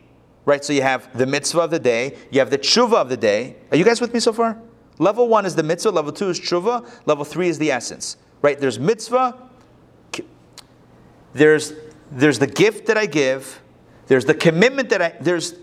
right, 0.46 0.64
so 0.64 0.74
you 0.74 0.84
have 0.84 1.18
the 1.18 1.26
mitzvah 1.26 1.62
of 1.62 1.72
the 1.72 1.80
day, 1.80 2.18
you 2.32 2.40
have 2.40 2.52
the 2.52 2.58
tshuva 2.58 2.94
of 2.94 3.10
the 3.10 3.18
day. 3.18 3.56
Are 3.72 3.78
you 3.78 3.84
guys 3.84 4.00
with 4.00 4.14
me 4.14 4.20
so 4.20 4.32
far? 4.32 4.62
Level 5.00 5.28
one 5.28 5.46
is 5.46 5.56
the 5.56 5.64
mitzvah, 5.64 5.90
level 5.90 6.12
two 6.12 6.30
is 6.30 6.40
tshuva, 6.40 6.88
level 7.08 7.26
three 7.26 7.50
is 7.50 7.58
the 7.58 7.72
essence. 7.72 8.16
Right, 8.42 8.60
there's 8.60 8.80
mitzvah, 8.80 9.49
there's, 11.34 11.74
there's 12.12 12.40
the 12.40 12.48
gift 12.48 12.88
that 12.88 12.98
I 12.98 13.06
give, 13.06 13.62
there's 14.08 14.26
the 14.26 14.34
commitment 14.34 14.90
that 14.90 15.02
I, 15.02 15.16
there's, 15.22 15.56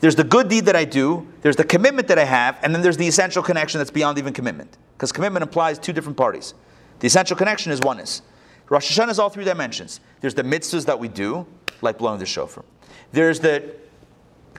there's 0.00 0.16
the 0.16 0.24
good 0.24 0.48
deed 0.48 0.66
that 0.66 0.76
I 0.76 0.84
do, 0.84 1.26
there's 1.42 1.56
the 1.56 1.64
commitment 1.64 2.08
that 2.08 2.18
I 2.18 2.24
have, 2.24 2.58
and 2.62 2.74
then 2.74 2.82
there's 2.82 2.96
the 2.96 3.06
essential 3.06 3.42
connection 3.42 3.78
that's 3.78 3.90
beyond 3.90 4.18
even 4.18 4.32
commitment. 4.32 4.76
Because 4.96 5.12
commitment 5.12 5.42
implies 5.42 5.78
two 5.78 5.92
different 5.92 6.16
parties. 6.16 6.54
The 7.00 7.06
essential 7.06 7.36
connection 7.36 7.72
is 7.72 7.80
oneness. 7.80 8.22
Rosh 8.68 8.98
Hashanah 8.98 9.10
is 9.10 9.18
all 9.18 9.28
three 9.28 9.44
dimensions. 9.44 10.00
There's 10.20 10.34
the 10.34 10.42
mitzvahs 10.42 10.86
that 10.86 10.98
we 10.98 11.08
do, 11.08 11.46
like 11.82 11.98
blowing 11.98 12.18
the 12.18 12.26
shofar. 12.26 12.64
There's 13.12 13.40
the 13.40 13.74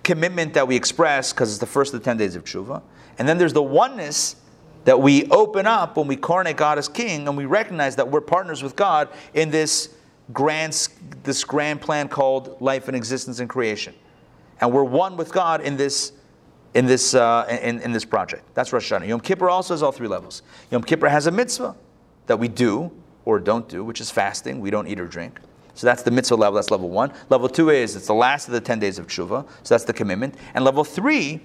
commitment 0.04 0.54
that 0.54 0.68
we 0.68 0.76
express 0.76 1.34
because 1.34 1.50
it's 1.50 1.60
the 1.60 1.66
first 1.66 1.94
of 1.94 2.00
the 2.00 2.06
10 2.06 2.18
days 2.18 2.36
of 2.36 2.44
tshuva. 2.44 2.82
And 3.18 3.28
then 3.28 3.38
there's 3.38 3.54
the 3.54 3.64
oneness 3.64 4.36
that 4.86 5.02
we 5.02 5.26
open 5.30 5.66
up 5.68 5.98
when 5.98 6.08
we 6.08 6.16
coronate 6.16 6.58
God 6.58 6.78
as 6.78 6.88
king 6.88 7.28
and 7.28 7.36
we 7.36 7.46
recognize 7.46 7.96
that 7.98 8.10
we're 8.10 8.22
partners 8.22 8.64
with 8.64 8.76
God 8.76 9.10
in 9.34 9.52
this 9.52 9.90
grand, 10.32 10.88
this 11.24 11.44
grand 11.44 11.82
plan 11.82 12.08
called 12.08 12.62
life 12.62 12.88
and 12.88 12.96
existence 12.96 13.40
and 13.40 13.50
creation. 13.50 13.94
And 14.62 14.72
we're 14.72 14.84
one 14.84 15.18
with 15.18 15.34
God 15.34 15.62
in 15.62 15.76
this, 15.76 16.14
in 16.74 16.86
this, 16.86 17.14
uh, 17.14 17.46
in, 17.62 17.82
in 17.82 17.92
this 17.92 18.06
project. 18.06 18.44
That's 18.54 18.72
Rosh 18.72 18.92
Hashanah. 18.92 19.08
Yom 19.08 19.20
Kippur 19.20 19.50
also 19.50 19.74
has 19.74 19.84
all 19.84 19.92
three 19.92 20.08
levels. 20.08 20.44
Yom 20.72 20.84
Kippur 20.84 21.10
has 21.10 21.28
a 21.28 21.32
mitzvah 21.32 21.76
that 22.28 22.38
we 22.38 22.48
do 22.48 22.92
or 23.26 23.40
don't 23.40 23.68
do, 23.68 23.84
which 23.84 24.00
is 24.00 24.12
fasting. 24.12 24.62
We 24.62 24.70
don't 24.70 24.88
eat 24.88 25.00
or 25.00 25.08
drink. 25.08 25.40
So 25.74 25.88
that's 25.88 26.04
the 26.04 26.12
mitzvah 26.12 26.36
level, 26.36 26.56
that's 26.56 26.72
level 26.72 26.90
one. 26.90 27.12
Level 27.30 27.50
two 27.50 27.70
is 27.70 27.96
it's 27.96 28.08
the 28.08 28.14
last 28.14 28.48
of 28.48 28.54
the 28.54 28.62
10 28.62 28.80
days 28.80 28.98
of 28.98 29.08
tshuva, 29.08 29.46
so 29.64 29.74
that's 29.74 29.84
the 29.84 29.92
commitment. 29.92 30.36
And 30.54 30.64
level 30.64 30.86
three 30.86 31.42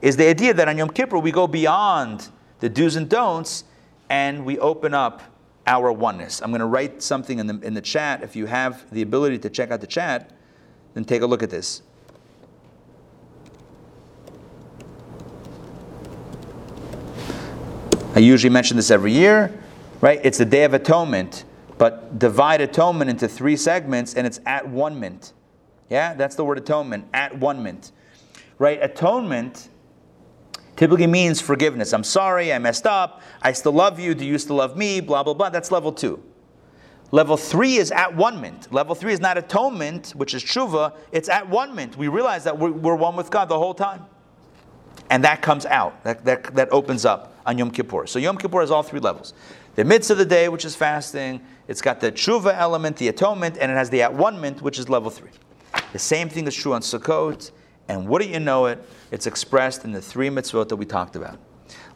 is 0.00 0.16
the 0.16 0.28
idea 0.28 0.54
that 0.54 0.66
on 0.66 0.78
Yom 0.78 0.88
Kippur 0.88 1.18
we 1.18 1.30
go 1.30 1.46
beyond 1.46 2.30
the 2.60 2.68
do's 2.68 2.96
and 2.96 3.08
don'ts 3.08 3.64
and 4.08 4.44
we 4.44 4.58
open 4.58 4.94
up 4.94 5.22
our 5.66 5.92
oneness. 5.92 6.40
I'm 6.42 6.50
going 6.50 6.60
to 6.60 6.66
write 6.66 7.02
something 7.02 7.38
in 7.38 7.46
the, 7.46 7.60
in 7.60 7.74
the 7.74 7.80
chat. 7.80 8.22
If 8.22 8.34
you 8.34 8.46
have 8.46 8.90
the 8.90 9.02
ability 9.02 9.38
to 9.38 9.50
check 9.50 9.70
out 9.70 9.80
the 9.80 9.86
chat, 9.86 10.32
then 10.94 11.04
take 11.04 11.22
a 11.22 11.26
look 11.26 11.42
at 11.42 11.50
this. 11.50 11.82
I 18.14 18.18
usually 18.18 18.52
mention 18.52 18.76
this 18.76 18.90
every 18.90 19.12
year, 19.12 19.56
right? 20.00 20.20
It's 20.24 20.38
the 20.38 20.44
Day 20.44 20.64
of 20.64 20.74
Atonement, 20.74 21.44
but 21.78 22.18
divide 22.18 22.60
atonement 22.60 23.08
into 23.08 23.28
three 23.28 23.56
segments 23.56 24.14
and 24.14 24.26
it's 24.26 24.40
at 24.44 24.68
one 24.68 24.98
mint. 24.98 25.32
Yeah, 25.88 26.14
that's 26.14 26.34
the 26.34 26.44
word 26.44 26.58
atonement, 26.58 27.06
at 27.14 27.38
one 27.38 27.62
mint. 27.62 27.92
Right? 28.58 28.78
Atonement 28.82 29.68
typically 30.80 31.06
means 31.06 31.42
forgiveness. 31.42 31.92
I'm 31.92 32.02
sorry, 32.02 32.54
I 32.54 32.58
messed 32.58 32.86
up, 32.86 33.20
I 33.42 33.52
still 33.52 33.72
love 33.72 34.00
you, 34.00 34.14
do 34.14 34.24
you 34.24 34.38
still 34.38 34.56
love 34.56 34.78
me, 34.78 35.00
blah, 35.00 35.22
blah, 35.22 35.34
blah. 35.34 35.50
That's 35.50 35.70
level 35.70 35.92
two. 35.92 36.22
Level 37.10 37.36
three 37.36 37.74
is 37.74 37.90
at 37.90 38.16
one 38.16 38.40
mint. 38.40 38.72
Level 38.72 38.94
three 38.94 39.12
is 39.12 39.20
not 39.20 39.36
atonement, 39.36 40.12
which 40.12 40.32
is 40.32 40.42
tshuva, 40.42 40.96
it's 41.12 41.28
at 41.28 41.46
one 41.46 41.74
mint. 41.74 41.98
We 41.98 42.08
realize 42.08 42.44
that 42.44 42.58
we're, 42.58 42.70
we're 42.70 42.94
one 42.94 43.14
with 43.14 43.30
God 43.30 43.50
the 43.50 43.58
whole 43.58 43.74
time. 43.74 44.06
And 45.10 45.22
that 45.22 45.42
comes 45.42 45.66
out, 45.66 46.02
that, 46.04 46.24
that, 46.24 46.54
that 46.54 46.72
opens 46.72 47.04
up 47.04 47.38
on 47.44 47.58
Yom 47.58 47.72
Kippur. 47.72 48.06
So 48.06 48.18
Yom 48.18 48.38
Kippur 48.38 48.60
has 48.60 48.70
all 48.70 48.82
three 48.82 49.00
levels. 49.00 49.34
The 49.74 49.84
midst 49.84 50.08
of 50.08 50.16
the 50.16 50.24
day, 50.24 50.48
which 50.48 50.64
is 50.64 50.74
fasting, 50.74 51.42
it's 51.68 51.82
got 51.82 52.00
the 52.00 52.10
tshuva 52.10 52.56
element, 52.56 52.96
the 52.96 53.08
atonement, 53.08 53.58
and 53.60 53.70
it 53.70 53.74
has 53.74 53.90
the 53.90 54.00
at 54.00 54.14
one 54.14 54.40
mint, 54.40 54.62
which 54.62 54.78
is 54.78 54.88
level 54.88 55.10
three. 55.10 55.30
The 55.92 55.98
same 55.98 56.30
thing 56.30 56.46
is 56.46 56.54
true 56.54 56.72
on 56.72 56.80
Sukkot, 56.80 57.50
and 57.88 58.08
wouldn't 58.08 58.30
you 58.30 58.40
know 58.40 58.64
it, 58.64 58.82
it's 59.10 59.26
expressed 59.26 59.84
in 59.84 59.92
the 59.92 60.00
three 60.00 60.28
mitzvot 60.28 60.68
that 60.68 60.76
we 60.76 60.86
talked 60.86 61.16
about. 61.16 61.38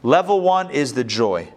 Level 0.03 0.41
one 0.41 0.71
is 0.71 0.95
the 0.95 1.05
joy. 1.05 1.53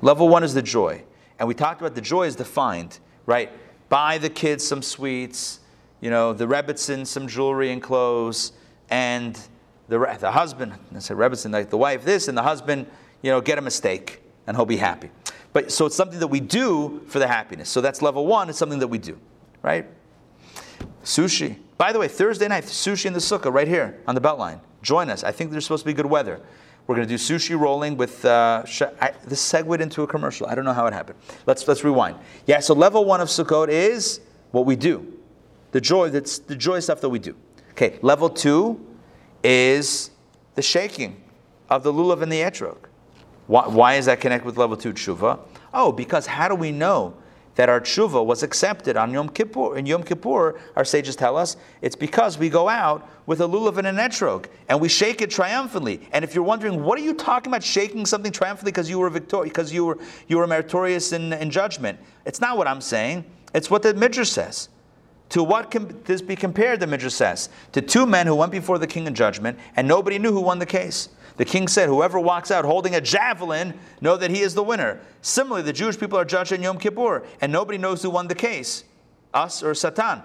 Level 0.00 0.28
one 0.28 0.44
is 0.44 0.54
the 0.54 0.62
joy. 0.62 1.02
And 1.38 1.48
we 1.48 1.54
talked 1.54 1.80
about 1.80 1.94
the 1.94 2.00
joy 2.00 2.24
is 2.24 2.36
defined, 2.36 2.98
right? 3.26 3.50
Buy 3.88 4.18
the 4.18 4.30
kids 4.30 4.66
some 4.66 4.82
sweets, 4.82 5.60
you 6.00 6.10
know, 6.10 6.32
the 6.32 6.46
Rebbetzin 6.46 7.06
some 7.06 7.26
jewelry 7.26 7.72
and 7.72 7.82
clothes, 7.82 8.52
and 8.90 9.38
the, 9.88 9.98
the 10.20 10.30
husband, 10.30 10.72
I 10.94 10.98
said 10.98 11.16
Rebbetzin, 11.16 11.52
like 11.52 11.70
the 11.70 11.78
wife 11.78 12.04
this, 12.04 12.28
and 12.28 12.36
the 12.36 12.42
husband, 12.42 12.86
you 13.22 13.30
know, 13.30 13.40
get 13.40 13.58
him 13.58 13.66
a 13.66 13.70
steak, 13.70 14.22
and 14.46 14.56
he'll 14.56 14.66
be 14.66 14.76
happy. 14.76 15.10
But 15.52 15.70
so 15.70 15.86
it's 15.86 15.96
something 15.96 16.18
that 16.20 16.28
we 16.28 16.40
do 16.40 17.02
for 17.08 17.18
the 17.18 17.28
happiness. 17.28 17.68
So 17.68 17.80
that's 17.80 18.02
level 18.02 18.26
one. 18.26 18.48
It's 18.48 18.58
something 18.58 18.78
that 18.78 18.88
we 18.88 18.98
do, 18.98 19.18
right? 19.62 19.86
Sushi. 21.04 21.56
By 21.76 21.92
the 21.92 21.98
way, 21.98 22.08
Thursday 22.08 22.48
night, 22.48 22.64
sushi 22.64 23.06
in 23.06 23.12
the 23.12 23.18
sukkah 23.18 23.52
right 23.52 23.68
here 23.68 24.00
on 24.06 24.14
the 24.14 24.20
Beltline. 24.20 24.60
Join 24.82 25.10
us. 25.10 25.24
I 25.24 25.32
think 25.32 25.50
there's 25.50 25.64
supposed 25.64 25.84
to 25.84 25.86
be 25.86 25.94
good 25.94 26.06
weather. 26.06 26.40
We're 26.86 26.96
going 26.96 27.06
to 27.06 27.16
do 27.16 27.18
sushi 27.18 27.58
rolling 27.58 27.96
with. 27.96 28.24
Uh, 28.24 28.64
sh- 28.64 28.82
I, 29.00 29.12
this 29.24 29.40
segued 29.40 29.80
into 29.80 30.02
a 30.02 30.06
commercial. 30.06 30.48
I 30.48 30.54
don't 30.54 30.64
know 30.64 30.72
how 30.72 30.86
it 30.86 30.92
happened. 30.92 31.18
Let's 31.46 31.66
let's 31.68 31.84
rewind. 31.84 32.16
Yeah. 32.46 32.58
So 32.58 32.74
level 32.74 33.04
one 33.04 33.20
of 33.20 33.28
Sukkot 33.28 33.68
is 33.68 34.20
what 34.50 34.66
we 34.66 34.74
do, 34.74 35.12
the 35.70 35.80
joy. 35.80 36.10
That's 36.10 36.38
the 36.40 36.56
joy 36.56 36.80
stuff 36.80 37.00
that 37.00 37.08
we 37.08 37.20
do. 37.20 37.36
Okay. 37.70 37.98
Level 38.02 38.28
two 38.28 38.84
is 39.44 40.10
the 40.56 40.62
shaking 40.62 41.22
of 41.70 41.84
the 41.84 41.92
lulav 41.92 42.20
and 42.20 42.32
the 42.32 42.40
etrog. 42.40 42.78
Why, 43.46 43.66
why 43.66 43.94
is 43.94 44.06
that 44.06 44.20
connected 44.20 44.46
with 44.46 44.56
level 44.56 44.76
two 44.76 44.92
tshuva? 44.92 45.38
Oh, 45.72 45.92
because 45.92 46.26
how 46.26 46.48
do 46.48 46.54
we 46.54 46.72
know 46.72 47.14
that 47.54 47.68
our 47.68 47.80
tshuva 47.80 48.24
was 48.24 48.42
accepted 48.42 48.96
on 48.96 49.12
Yom 49.12 49.28
Kippur? 49.28 49.76
In 49.76 49.86
Yom 49.86 50.02
Kippur, 50.02 50.58
our 50.76 50.84
sages 50.84 51.16
tell 51.16 51.36
us 51.36 51.56
it's 51.80 51.96
because 51.96 52.38
we 52.38 52.48
go 52.48 52.68
out 52.68 53.08
with 53.26 53.40
a 53.40 53.46
lulav 53.46 53.78
and 53.78 53.86
an 53.86 53.96
etrog 53.96 54.46
and 54.68 54.80
we 54.80 54.88
shake 54.88 55.20
it 55.20 55.30
triumphantly. 55.30 56.00
And 56.12 56.24
if 56.24 56.34
you're 56.34 56.44
wondering, 56.44 56.82
what 56.82 56.98
are 56.98 57.02
you 57.02 57.14
talking 57.14 57.50
about 57.50 57.62
shaking 57.62 58.06
something 58.06 58.32
triumphantly 58.32 58.72
because 58.72 58.88
you 58.88 58.98
were 58.98 59.10
victorious, 59.10 59.50
because 59.50 59.72
you 59.72 59.84
were 59.84 59.98
you 60.28 60.38
were 60.38 60.46
meritorious 60.46 61.12
in, 61.12 61.32
in 61.32 61.50
judgment? 61.50 61.98
It's 62.24 62.40
not 62.40 62.56
what 62.56 62.66
I'm 62.66 62.80
saying. 62.80 63.24
It's 63.54 63.70
what 63.70 63.82
the 63.82 63.94
Midrash 63.94 64.30
says. 64.30 64.68
To 65.30 65.42
what 65.42 65.70
can 65.70 66.02
this 66.04 66.20
be 66.20 66.36
compared, 66.36 66.80
the 66.80 66.86
Midrash 66.86 67.14
says? 67.14 67.48
To 67.72 67.80
two 67.80 68.04
men 68.04 68.26
who 68.26 68.34
went 68.34 68.52
before 68.52 68.78
the 68.78 68.86
king 68.86 69.06
in 69.06 69.14
judgment, 69.14 69.58
and 69.76 69.88
nobody 69.88 70.18
knew 70.18 70.32
who 70.32 70.40
won 70.40 70.58
the 70.58 70.66
case. 70.66 71.08
The 71.42 71.46
king 71.46 71.66
said, 71.66 71.88
Whoever 71.88 72.20
walks 72.20 72.52
out 72.52 72.64
holding 72.64 72.94
a 72.94 73.00
javelin, 73.00 73.74
know 74.00 74.16
that 74.16 74.30
he 74.30 74.42
is 74.42 74.54
the 74.54 74.62
winner. 74.62 75.00
Similarly, 75.22 75.64
the 75.64 75.72
Jewish 75.72 75.98
people 75.98 76.16
are 76.16 76.24
judged 76.24 76.52
in 76.52 76.62
Yom 76.62 76.78
Kippur, 76.78 77.24
and 77.40 77.50
nobody 77.50 77.78
knows 77.78 78.00
who 78.00 78.10
won 78.10 78.28
the 78.28 78.34
case. 78.36 78.84
Us 79.34 79.60
or 79.60 79.74
Satan. 79.74 80.22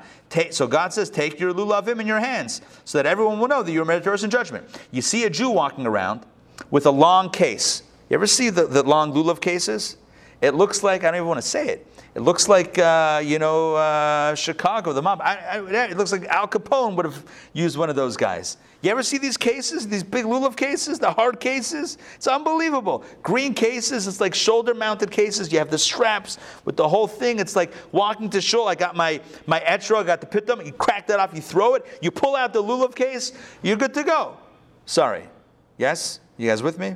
So 0.51 0.67
God 0.67 0.93
says, 0.93 1.09
Take 1.09 1.39
your 1.39 1.55
lulavim 1.55 1.99
in 1.99 2.05
your 2.05 2.19
hands, 2.19 2.61
so 2.85 2.99
that 2.99 3.07
everyone 3.07 3.39
will 3.39 3.47
know 3.47 3.63
that 3.63 3.71
you're 3.71 3.83
meritorious 3.83 4.21
in 4.21 4.29
judgment. 4.29 4.67
You 4.91 5.01
see 5.01 5.23
a 5.23 5.29
Jew 5.31 5.49
walking 5.49 5.87
around 5.87 6.23
with 6.69 6.85
a 6.85 6.91
long 6.91 7.31
case. 7.31 7.81
You 8.11 8.13
ever 8.13 8.27
see 8.27 8.51
the, 8.51 8.67
the 8.67 8.83
long 8.83 9.11
lulav 9.11 9.41
cases? 9.41 9.97
It 10.39 10.53
looks 10.53 10.83
like, 10.83 11.03
I 11.03 11.07
don't 11.07 11.15
even 11.15 11.27
want 11.27 11.41
to 11.41 11.47
say 11.47 11.67
it. 11.67 11.87
It 12.13 12.19
looks 12.19 12.47
like, 12.47 12.77
uh, 12.77 13.23
you 13.25 13.39
know, 13.39 13.73
uh, 13.73 14.35
Chicago, 14.35 14.93
the 14.93 15.01
mob. 15.01 15.21
I, 15.23 15.35
I, 15.35 15.85
it 15.85 15.97
looks 15.97 16.11
like 16.11 16.25
Al 16.25 16.47
Capone 16.47 16.95
would 16.95 17.05
have 17.05 17.25
used 17.53 17.75
one 17.75 17.89
of 17.89 17.95
those 17.95 18.17
guys. 18.17 18.57
You 18.81 18.91
ever 18.91 19.01
see 19.01 19.17
these 19.17 19.37
cases, 19.37 19.87
these 19.87 20.03
big 20.03 20.25
lulav 20.25 20.55
cases, 20.55 20.99
the 20.99 21.11
hard 21.11 21.39
cases? 21.39 21.97
It's 22.15 22.27
unbelievable. 22.27 23.03
Green 23.23 23.55
cases, 23.55 24.07
it's 24.07 24.21
like 24.21 24.35
shoulder 24.35 24.75
mounted 24.75 25.09
cases. 25.09 25.51
You 25.51 25.57
have 25.57 25.71
the 25.71 25.79
straps 25.79 26.37
with 26.63 26.77
the 26.77 26.87
whole 26.87 27.07
thing. 27.07 27.39
It's 27.39 27.55
like 27.55 27.73
walking 27.91 28.29
to 28.29 28.41
shul. 28.41 28.67
I 28.67 28.75
got 28.75 28.95
my, 28.95 29.19
my 29.47 29.59
etro, 29.61 29.97
I 29.97 30.03
got 30.03 30.21
the 30.21 30.27
pitum. 30.27 30.63
You 30.63 30.73
crack 30.73 31.07
that 31.07 31.19
off, 31.19 31.33
you 31.33 31.41
throw 31.41 31.73
it, 31.73 31.85
you 32.01 32.11
pull 32.11 32.35
out 32.35 32.53
the 32.53 32.61
lulav 32.61 32.93
case, 32.93 33.33
you're 33.63 33.77
good 33.77 33.95
to 33.95 34.03
go. 34.03 34.37
Sorry. 34.85 35.27
Yes? 35.77 36.19
You 36.37 36.47
guys 36.47 36.61
with 36.61 36.77
me? 36.77 36.95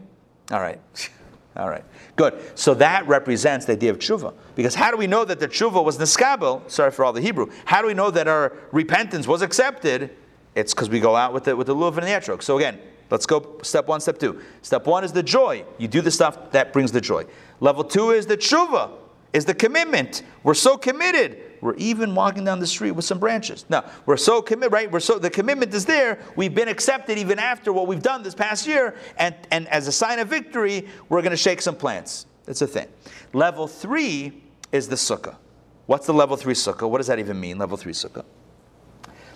All 0.51 0.59
right. 0.59 0.79
All 1.57 1.69
right. 1.69 1.83
Good. 2.15 2.39
So 2.55 2.73
that 2.75 3.07
represents 3.07 3.65
the 3.65 3.73
idea 3.73 3.91
of 3.91 3.99
tshuva. 3.99 4.33
Because 4.55 4.73
how 4.73 4.89
do 4.89 4.97
we 4.97 5.07
know 5.07 5.25
that 5.25 5.39
the 5.39 5.47
tshuva 5.47 5.83
was 5.83 5.97
niskabel? 5.97 6.69
Sorry 6.69 6.91
for 6.91 7.03
all 7.03 7.11
the 7.11 7.19
Hebrew. 7.19 7.51
How 7.65 7.81
do 7.81 7.87
we 7.87 7.93
know 7.93 8.09
that 8.09 8.29
our 8.29 8.53
repentance 8.71 9.27
was 9.27 9.41
accepted? 9.41 10.15
It's 10.55 10.73
because 10.73 10.89
we 10.89 10.99
go 10.99 11.15
out 11.15 11.33
with 11.33 11.45
the, 11.45 11.55
with 11.55 11.67
the 11.67 11.75
lulav 11.75 11.97
and 11.97 12.05
the 12.05 12.11
etrog. 12.11 12.43
So 12.43 12.57
again, 12.57 12.79
let's 13.09 13.25
go 13.25 13.59
step 13.63 13.87
one, 13.87 14.01
step 14.01 14.17
two. 14.19 14.41
Step 14.61 14.85
one 14.85 15.03
is 15.03 15.13
the 15.13 15.23
joy. 15.23 15.63
You 15.77 15.87
do 15.87 16.01
the 16.01 16.11
stuff 16.11 16.51
that 16.51 16.73
brings 16.73 16.91
the 16.91 17.01
joy. 17.01 17.25
Level 17.59 17.83
two 17.83 18.11
is 18.11 18.25
the 18.25 18.37
tshuva, 18.37 18.91
is 19.33 19.45
the 19.45 19.53
commitment. 19.53 20.23
We're 20.43 20.53
so 20.53 20.77
committed. 20.77 21.41
We're 21.61 21.75
even 21.75 22.15
walking 22.15 22.43
down 22.43 22.59
the 22.59 22.67
street 22.67 22.91
with 22.91 23.05
some 23.05 23.19
branches. 23.19 23.65
Now, 23.69 23.85
we're 24.05 24.17
so 24.17 24.41
committed, 24.41 24.73
right? 24.73 24.91
We're 24.91 24.99
so 24.99 25.19
the 25.19 25.29
commitment 25.29 25.73
is 25.73 25.85
there. 25.85 26.19
We've 26.35 26.53
been 26.53 26.67
accepted 26.67 27.17
even 27.17 27.37
after 27.37 27.71
what 27.71 27.87
we've 27.87 28.01
done 28.01 28.23
this 28.23 28.33
past 28.33 28.67
year, 28.67 28.95
and, 29.17 29.35
and 29.51 29.67
as 29.67 29.87
a 29.87 29.91
sign 29.91 30.19
of 30.19 30.27
victory, 30.27 30.87
we're 31.07 31.21
going 31.21 31.31
to 31.31 31.37
shake 31.37 31.61
some 31.61 31.75
plants. 31.75 32.25
That's 32.45 32.61
a 32.63 32.67
thing. 32.67 32.87
Level 33.31 33.67
three 33.67 34.41
is 34.71 34.87
the 34.87 34.95
sukkah. 34.95 35.37
What's 35.85 36.07
the 36.07 36.13
level 36.13 36.35
three 36.35 36.55
sukkah? 36.55 36.89
What 36.89 36.97
does 36.97 37.07
that 37.07 37.19
even 37.19 37.39
mean? 37.39 37.59
Level 37.59 37.77
three 37.77 37.93
sukkah. 37.93 38.25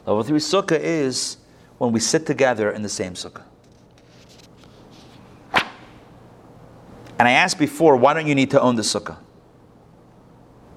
Level 0.06 0.24
three 0.24 0.40
sukkah 0.40 0.80
is 0.80 1.38
when 1.78 1.92
we 1.92 2.00
sit 2.00 2.26
together 2.26 2.72
in 2.72 2.82
the 2.82 2.90
same 2.90 3.14
sukkah. 3.14 3.44
And 7.18 7.28
I 7.28 7.32
asked 7.32 7.58
before, 7.58 7.96
why 7.96 8.14
don't 8.14 8.28
you 8.28 8.36
need 8.36 8.52
to 8.52 8.62
own 8.62 8.76
the 8.76 8.82
sukkah? 8.82 9.18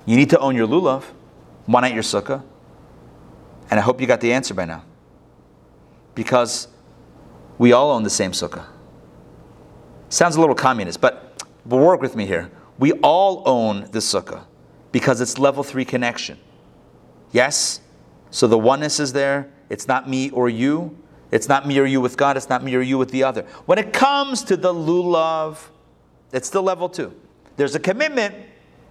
You 0.06 0.16
need 0.16 0.30
to 0.30 0.38
own 0.38 0.54
your 0.54 0.66
lulav. 0.66 1.04
Why 1.66 1.82
not 1.82 1.92
your 1.92 2.02
sukkah? 2.02 2.42
And 3.70 3.78
I 3.78 3.82
hope 3.82 4.00
you 4.00 4.06
got 4.06 4.20
the 4.20 4.32
answer 4.32 4.54
by 4.54 4.64
now. 4.64 4.84
Because 6.14 6.68
we 7.58 7.72
all 7.72 7.90
own 7.90 8.04
the 8.04 8.10
same 8.10 8.32
sukkah. 8.32 8.64
Sounds 10.08 10.36
a 10.36 10.40
little 10.40 10.54
communist, 10.54 11.00
but, 11.00 11.42
but 11.66 11.76
work 11.76 12.00
with 12.00 12.16
me 12.16 12.24
here. 12.24 12.50
We 12.78 12.92
all 12.92 13.42
own 13.44 13.82
the 13.90 13.98
sukkah 13.98 14.44
because 14.92 15.20
it's 15.20 15.38
level 15.38 15.62
three 15.62 15.84
connection. 15.84 16.38
Yes? 17.32 17.80
So 18.30 18.46
the 18.46 18.58
oneness 18.58 19.00
is 19.00 19.12
there. 19.12 19.50
It's 19.70 19.88
not 19.88 20.08
me 20.08 20.30
or 20.30 20.48
you. 20.48 20.96
It's 21.30 21.48
not 21.48 21.66
me 21.66 21.78
or 21.78 21.84
you 21.84 22.00
with 22.00 22.16
God. 22.16 22.36
It's 22.36 22.48
not 22.48 22.62
me 22.62 22.74
or 22.74 22.80
you 22.80 22.98
with 22.98 23.10
the 23.10 23.22
other. 23.24 23.42
When 23.66 23.78
it 23.78 23.92
comes 23.92 24.42
to 24.44 24.56
the 24.56 24.72
lulav, 24.72 25.58
it's 26.32 26.48
still 26.48 26.62
level 26.62 26.88
two. 26.88 27.14
There's 27.56 27.74
a 27.74 27.80
commitment, 27.80 28.34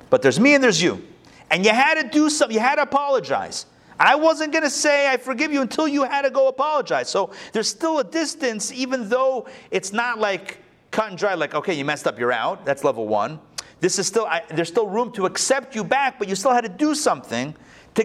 but 0.09 0.21
there's 0.21 0.39
me 0.39 0.53
and 0.53 0.63
there's 0.63 0.81
you. 0.81 1.03
And 1.49 1.65
you 1.65 1.71
had 1.71 2.01
to 2.01 2.09
do 2.09 2.29
something, 2.29 2.55
you 2.55 2.61
had 2.61 2.75
to 2.75 2.81
apologize. 2.81 3.65
I 3.99 4.15
wasn't 4.15 4.51
going 4.51 4.63
to 4.63 4.69
say 4.69 5.11
I 5.11 5.17
forgive 5.17 5.51
you 5.51 5.61
until 5.61 5.87
you 5.87 6.03
had 6.03 6.21
to 6.23 6.29
go 6.29 6.47
apologize. 6.47 7.09
So 7.09 7.31
there's 7.53 7.67
still 7.67 7.99
a 7.99 8.03
distance, 8.03 8.71
even 8.71 9.09
though 9.09 9.47
it's 9.71 9.91
not 9.91 10.19
like 10.19 10.59
cut 10.91 11.09
and 11.09 11.17
dry, 11.17 11.33
like, 11.33 11.55
okay, 11.55 11.73
you 11.73 11.83
messed 11.83 12.05
up, 12.05 12.19
you're 12.19 12.31
out. 12.31 12.65
That's 12.65 12.83
level 12.83 13.07
one. 13.07 13.39
This 13.79 13.97
is 13.97 14.07
still, 14.07 14.25
I, 14.25 14.43
there's 14.49 14.67
still 14.67 14.87
room 14.87 15.11
to 15.13 15.25
accept 15.25 15.75
you 15.75 15.83
back, 15.83 16.19
but 16.19 16.27
you 16.27 16.35
still 16.35 16.51
had 16.51 16.61
to 16.61 16.69
do 16.69 16.93
something 16.93 17.55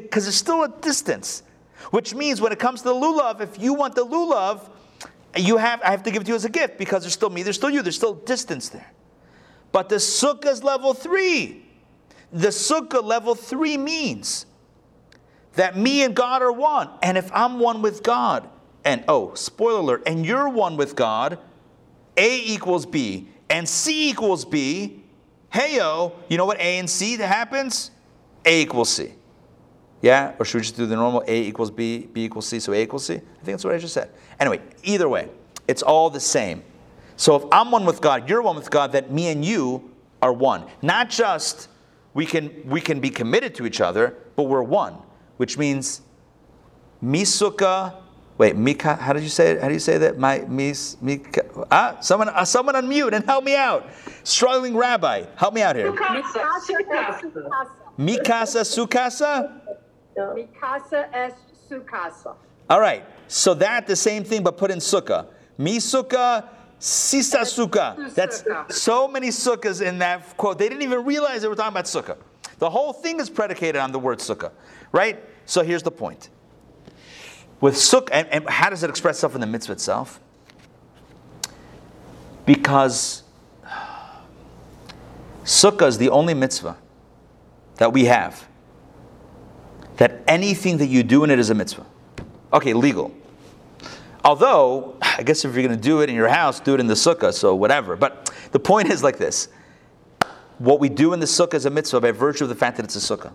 because 0.01 0.25
there's 0.25 0.37
still 0.37 0.65
a 0.65 0.69
distance. 0.69 1.43
Which 1.91 2.15
means 2.15 2.41
when 2.41 2.53
it 2.53 2.59
comes 2.59 2.83
to 2.83 2.89
the 2.89 2.95
lulav, 2.95 3.41
if 3.41 3.61
you 3.61 3.75
want 3.75 3.95
the 3.95 4.07
lulav, 4.07 4.69
you 5.37 5.57
have, 5.57 5.83
I 5.83 5.91
have 5.91 6.03
to 6.05 6.11
give 6.11 6.23
it 6.23 6.25
to 6.27 6.31
you 6.31 6.37
as 6.37 6.45
a 6.45 6.51
gift 6.51 6.79
because 6.79 7.03
there's 7.03 7.15
still 7.15 7.31
me, 7.31 7.43
there's 7.43 7.57
still 7.57 7.71
you, 7.71 7.83
there's 7.83 7.97
still 7.97 8.15
distance 8.15 8.69
there. 8.69 8.91
But 9.73 9.89
the 9.89 9.97
sukkah 9.97 10.47
is 10.47 10.63
level 10.63 10.95
three. 10.95 11.65
The 12.33 12.49
sukkah 12.49 13.03
level 13.03 13.35
three 13.35 13.77
means 13.77 14.47
that 15.55 15.77
me 15.77 16.03
and 16.03 16.15
God 16.15 16.43
are 16.43 16.53
one. 16.53 16.89
And 17.03 17.19
if 17.19 17.31
I'm 17.33 17.59
one 17.59 17.83
with 17.83 18.03
God, 18.03 18.49
and 18.85 19.05
oh, 19.09 19.35
spoiler 19.35 19.81
alert, 19.81 20.03
and 20.07 20.25
you're 20.25 20.49
one 20.49 20.77
with 20.77 20.97
God, 20.97 21.39
A 22.17 22.39
equals 22.41 22.87
B, 22.87 23.29
and 23.49 23.69
C 23.69 24.11
equals 24.11 24.45
B, 24.45 25.03
hey 25.51 25.79
heyo, 25.79 26.15
you 26.29 26.37
know 26.37 26.47
what 26.47 26.59
A 26.59 26.79
and 26.79 26.89
C 26.89 27.17
that 27.17 27.29
happens? 27.29 27.91
A 28.45 28.63
equals 28.63 28.91
C. 28.91 29.13
Yeah? 30.03 30.35
Or 30.39 30.45
should 30.45 30.59
we 30.59 30.63
just 30.63 30.77
do 30.77 30.85
the 30.85 30.97
normal 30.97 31.23
A 31.27 31.43
equals 31.43 31.71
B, 31.71 32.09
B 32.13 32.25
equals 32.25 32.47
C, 32.47 32.61
so 32.61 32.73
A 32.73 32.83
equals 32.83 33.07
C? 33.07 33.15
I 33.15 33.19
think 33.19 33.45
that's 33.45 33.65
what 33.65 33.75
I 33.75 33.79
just 33.79 33.95
said. 33.95 34.11
Anyway, 34.39 34.61
either 34.83 35.09
way, 35.09 35.31
it's 35.69 35.83
all 35.83 36.11
the 36.11 36.21
same. 36.21 36.63
So 37.17 37.37
if 37.37 37.45
I'm 37.53 37.71
one 37.71 37.85
with 37.85 38.01
God, 38.01 38.29
you're 38.29 38.43
one 38.43 38.57
with 38.57 38.71
God, 38.71 38.93
that 38.93 39.13
me 39.13 39.29
and 39.29 39.45
you 39.45 39.91
are 40.21 40.33
one. 40.33 40.65
Not 40.83 41.09
just 41.09 41.69
we 42.15 42.27
can 42.27 42.69
we 42.69 42.81
can 42.81 43.01
be 43.01 43.11
committed 43.11 43.55
to 43.57 43.67
each 43.67 43.81
other, 43.81 44.17
but 44.35 44.45
we're 44.45 44.63
one, 44.63 44.97
which 45.37 45.57
means 45.57 46.03
misuka. 47.03 47.95
Wait, 48.39 48.57
mika. 48.57 48.97
How 48.97 49.13
did 49.13 49.23
you 49.23 49.29
say 49.29 49.53
it? 49.53 49.61
How 49.61 49.69
do 49.69 49.75
you 49.75 49.81
say 49.81 49.99
that? 49.99 50.19
My 50.19 50.41
mis 50.49 50.97
mika. 51.01 51.45
Ah, 51.71 51.99
someone 52.01 52.29
uh, 52.29 52.45
someone 52.45 52.75
unmute 52.75 53.13
and 53.13 53.25
help 53.25 53.45
me 53.45 53.55
out. 53.55 53.89
Struggling 54.25 54.77
rabbi, 54.77 55.27
help 55.37 55.55
me 55.55 55.63
out 55.63 55.77
here. 55.77 55.93
Mikasa 55.93 56.67
sukasa. 56.67 57.67
Mikasa 57.99 59.82
es 60.17 61.35
sukasa. 61.71 62.35
All 62.69 62.81
right. 62.81 63.05
So 63.29 63.55
that 63.55 63.87
the 63.87 63.97
same 63.97 64.25
thing, 64.25 64.43
but 64.43 64.57
put 64.57 64.71
in 64.71 64.79
sukkah. 64.79 65.27
Misuka, 65.59 66.49
sisa 66.79 67.39
sukkah. 67.39 68.15
That's 68.15 68.45
so 68.71 69.09
many 69.09 69.29
sukkahs 69.29 69.87
in 69.87 69.99
that 69.99 70.37
quote. 70.37 70.59
They 70.59 70.69
didn't 70.69 70.83
even 70.83 71.05
realize 71.05 71.43
they 71.43 71.49
were 71.49 71.55
talking 71.55 71.73
about 71.73 71.85
sukkah. 71.85 72.17
The 72.59 72.71
whole 72.71 72.93
thing 72.93 73.21
is 73.21 73.29
predicated 73.29 73.77
on 73.77 73.93
the 73.93 73.99
word 73.99 74.19
sukkah, 74.19 74.53
right? 74.93 75.23
So 75.47 75.63
here's 75.63 75.83
the 75.83 75.91
point. 75.91 76.31
With 77.61 77.75
sukkah, 77.75 78.11
and, 78.13 78.29
and 78.29 78.49
how 78.49 78.71
does 78.71 78.83
it 78.83 78.91
express 78.91 79.17
itself 79.17 79.35
in 79.35 79.41
the 79.41 79.47
mitzvah 79.47 79.73
itself? 79.73 80.21
Because 82.45 83.23
sukkah 85.45 85.87
is 85.87 85.99
the 85.99 86.11
only 86.11 86.35
mitzvah 86.35 86.77
that 87.77 87.93
we 87.93 88.05
have 88.07 88.47
that 89.97 90.23
anything 90.27 90.79
that 90.79 90.87
you 90.87 91.03
do 91.03 91.25
in 91.25 91.31
it 91.31 91.39
is 91.39 91.51
a 91.51 91.55
mitzvah. 91.55 91.87
Okay, 92.53 92.73
legal. 92.73 93.15
Although, 94.25 94.97
I 95.03 95.23
guess 95.23 95.45
if 95.45 95.55
you're 95.55 95.63
going 95.63 95.77
to 95.77 95.83
do 95.83 96.01
it 96.01 96.09
in 96.09 96.15
your 96.15 96.29
house, 96.29 96.61
do 96.61 96.75
it 96.75 96.81
in 96.81 96.87
the 96.87 96.95
sukkah, 96.95 97.33
so 97.33 97.55
whatever. 97.55 97.97
But 97.97 98.33
the 98.53 98.61
point 98.61 98.91
is 98.91 99.03
like 99.03 99.19
this 99.19 99.49
what 100.59 100.79
we 100.79 100.89
do 100.89 101.13
in 101.13 101.19
the 101.19 101.27
sukkah 101.27 101.55
is 101.55 101.67
a 101.67 101.71
mitzvah 101.71 102.01
by 102.01 102.13
virtue 102.13 102.45
of 102.45 102.49
the 102.49 102.55
fact 102.55 102.77
that 102.77 102.85
it's 102.85 102.95
a 102.97 103.17
sukkah. 103.17 103.33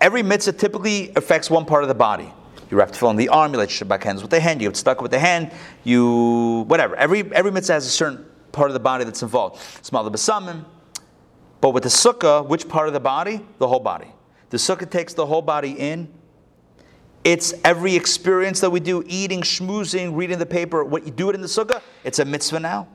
Every 0.00 0.22
mitzvah 0.22 0.52
typically 0.52 1.12
affects 1.16 1.50
one 1.50 1.64
part 1.64 1.84
of 1.84 1.88
the 1.88 1.94
body. 1.94 2.32
You 2.70 2.78
wrap 2.78 2.92
tefillin 2.92 3.10
in 3.10 3.16
the 3.16 3.28
arm, 3.28 3.52
you 3.52 3.58
light 3.58 3.68
Shabbat 3.68 4.02
hands 4.02 4.22
with 4.22 4.30
the 4.30 4.40
hand, 4.40 4.62
you 4.62 4.68
get 4.68 4.76
stuck 4.76 5.02
with 5.02 5.10
the 5.10 5.18
hand, 5.18 5.52
you 5.84 6.64
whatever. 6.68 6.96
Every 6.96 7.30
every 7.34 7.50
mitzvah 7.50 7.74
has 7.74 7.86
a 7.86 7.90
certain 7.90 8.24
part 8.52 8.70
of 8.70 8.74
the 8.74 8.80
body 8.80 9.04
that's 9.04 9.22
involved. 9.22 9.60
Small 9.84 10.02
the 10.02 10.10
besamim. 10.10 10.64
But 11.60 11.70
with 11.70 11.82
the 11.82 11.90
sukkah, 11.90 12.46
which 12.46 12.68
part 12.68 12.88
of 12.88 12.94
the 12.94 13.00
body? 13.00 13.44
The 13.58 13.68
whole 13.68 13.80
body. 13.80 14.08
The 14.52 14.58
sukkah 14.58 14.88
takes 14.88 15.14
the 15.14 15.24
whole 15.24 15.40
body 15.40 15.70
in. 15.72 16.12
It's 17.24 17.54
every 17.64 17.96
experience 17.96 18.60
that 18.60 18.68
we 18.68 18.80
do, 18.80 19.02
eating, 19.06 19.40
schmoozing, 19.40 20.14
reading 20.14 20.38
the 20.38 20.44
paper. 20.44 20.84
What 20.84 21.06
you 21.06 21.10
do 21.10 21.30
it 21.30 21.34
in 21.34 21.40
the 21.40 21.46
sukkah, 21.46 21.80
it's 22.04 22.18
a 22.18 22.26
mitzvah 22.26 22.60
now. 22.60 22.86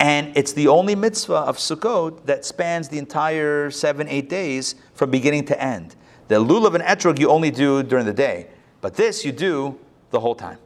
And 0.00 0.34
it's 0.34 0.54
the 0.54 0.66
only 0.68 0.94
mitzvah 0.94 1.34
of 1.34 1.58
Sukkot 1.58 2.24
that 2.24 2.46
spans 2.46 2.88
the 2.88 2.96
entire 2.96 3.70
seven, 3.70 4.08
eight 4.08 4.30
days 4.30 4.76
from 4.94 5.10
beginning 5.10 5.44
to 5.44 5.62
end. 5.62 5.94
The 6.28 6.36
lulav 6.36 6.74
and 6.74 6.82
etrog 6.82 7.18
you 7.18 7.28
only 7.28 7.50
do 7.50 7.82
during 7.82 8.06
the 8.06 8.14
day, 8.14 8.46
but 8.80 8.94
this 8.94 9.26
you 9.26 9.32
do 9.32 9.78
the 10.10 10.20
whole 10.20 10.34
time. 10.34 10.58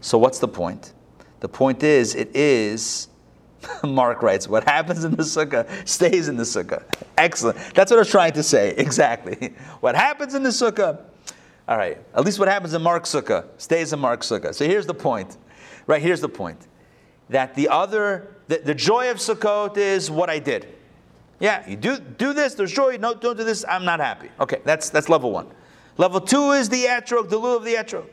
So 0.00 0.18
what's 0.18 0.40
the 0.40 0.48
point? 0.48 0.92
The 1.38 1.48
point 1.48 1.84
is, 1.84 2.16
it 2.16 2.34
is, 2.34 3.09
Mark 3.84 4.22
writes, 4.22 4.48
what 4.48 4.64
happens 4.64 5.04
in 5.04 5.12
the 5.12 5.22
sukkah 5.22 5.66
stays 5.86 6.28
in 6.28 6.36
the 6.36 6.44
sukkah. 6.44 6.82
Excellent. 7.18 7.58
That's 7.74 7.90
what 7.90 7.98
I 7.98 8.00
was 8.00 8.10
trying 8.10 8.32
to 8.32 8.42
say. 8.42 8.74
Exactly. 8.78 9.54
What 9.80 9.94
happens 9.94 10.34
in 10.34 10.42
the 10.42 10.50
sukkah, 10.50 11.00
all 11.68 11.76
right, 11.76 11.98
at 12.14 12.24
least 12.24 12.38
what 12.38 12.48
happens 12.48 12.74
in 12.74 12.82
Mark's 12.82 13.12
sukkah 13.12 13.46
stays 13.58 13.92
in 13.92 13.98
Mark's 13.98 14.28
sukkah. 14.28 14.54
So 14.54 14.64
here's 14.64 14.86
the 14.86 14.94
point. 14.94 15.36
Right, 15.86 16.02
here's 16.02 16.20
the 16.20 16.28
point. 16.28 16.66
That 17.28 17.54
the 17.54 17.68
other, 17.68 18.36
the, 18.48 18.58
the 18.58 18.74
joy 18.74 19.10
of 19.10 19.18
Sukkot 19.18 19.76
is 19.76 20.10
what 20.10 20.28
I 20.30 20.38
did. 20.38 20.66
Yeah, 21.38 21.66
you 21.68 21.76
do 21.76 21.98
do 21.98 22.32
this, 22.34 22.54
there's 22.54 22.72
joy. 22.72 22.98
No, 22.98 23.14
don't 23.14 23.36
do 23.36 23.44
this, 23.44 23.64
I'm 23.68 23.84
not 23.84 23.98
happy. 23.98 24.28
Okay, 24.38 24.60
that's 24.64 24.90
that's 24.90 25.08
level 25.08 25.30
one. 25.30 25.48
Level 25.96 26.20
two 26.20 26.52
is 26.52 26.68
the 26.68 26.84
etrog, 26.84 27.28
the 27.28 27.40
lulav 27.40 27.56
of 27.56 27.64
the 27.64 27.74
etrog. 27.74 28.06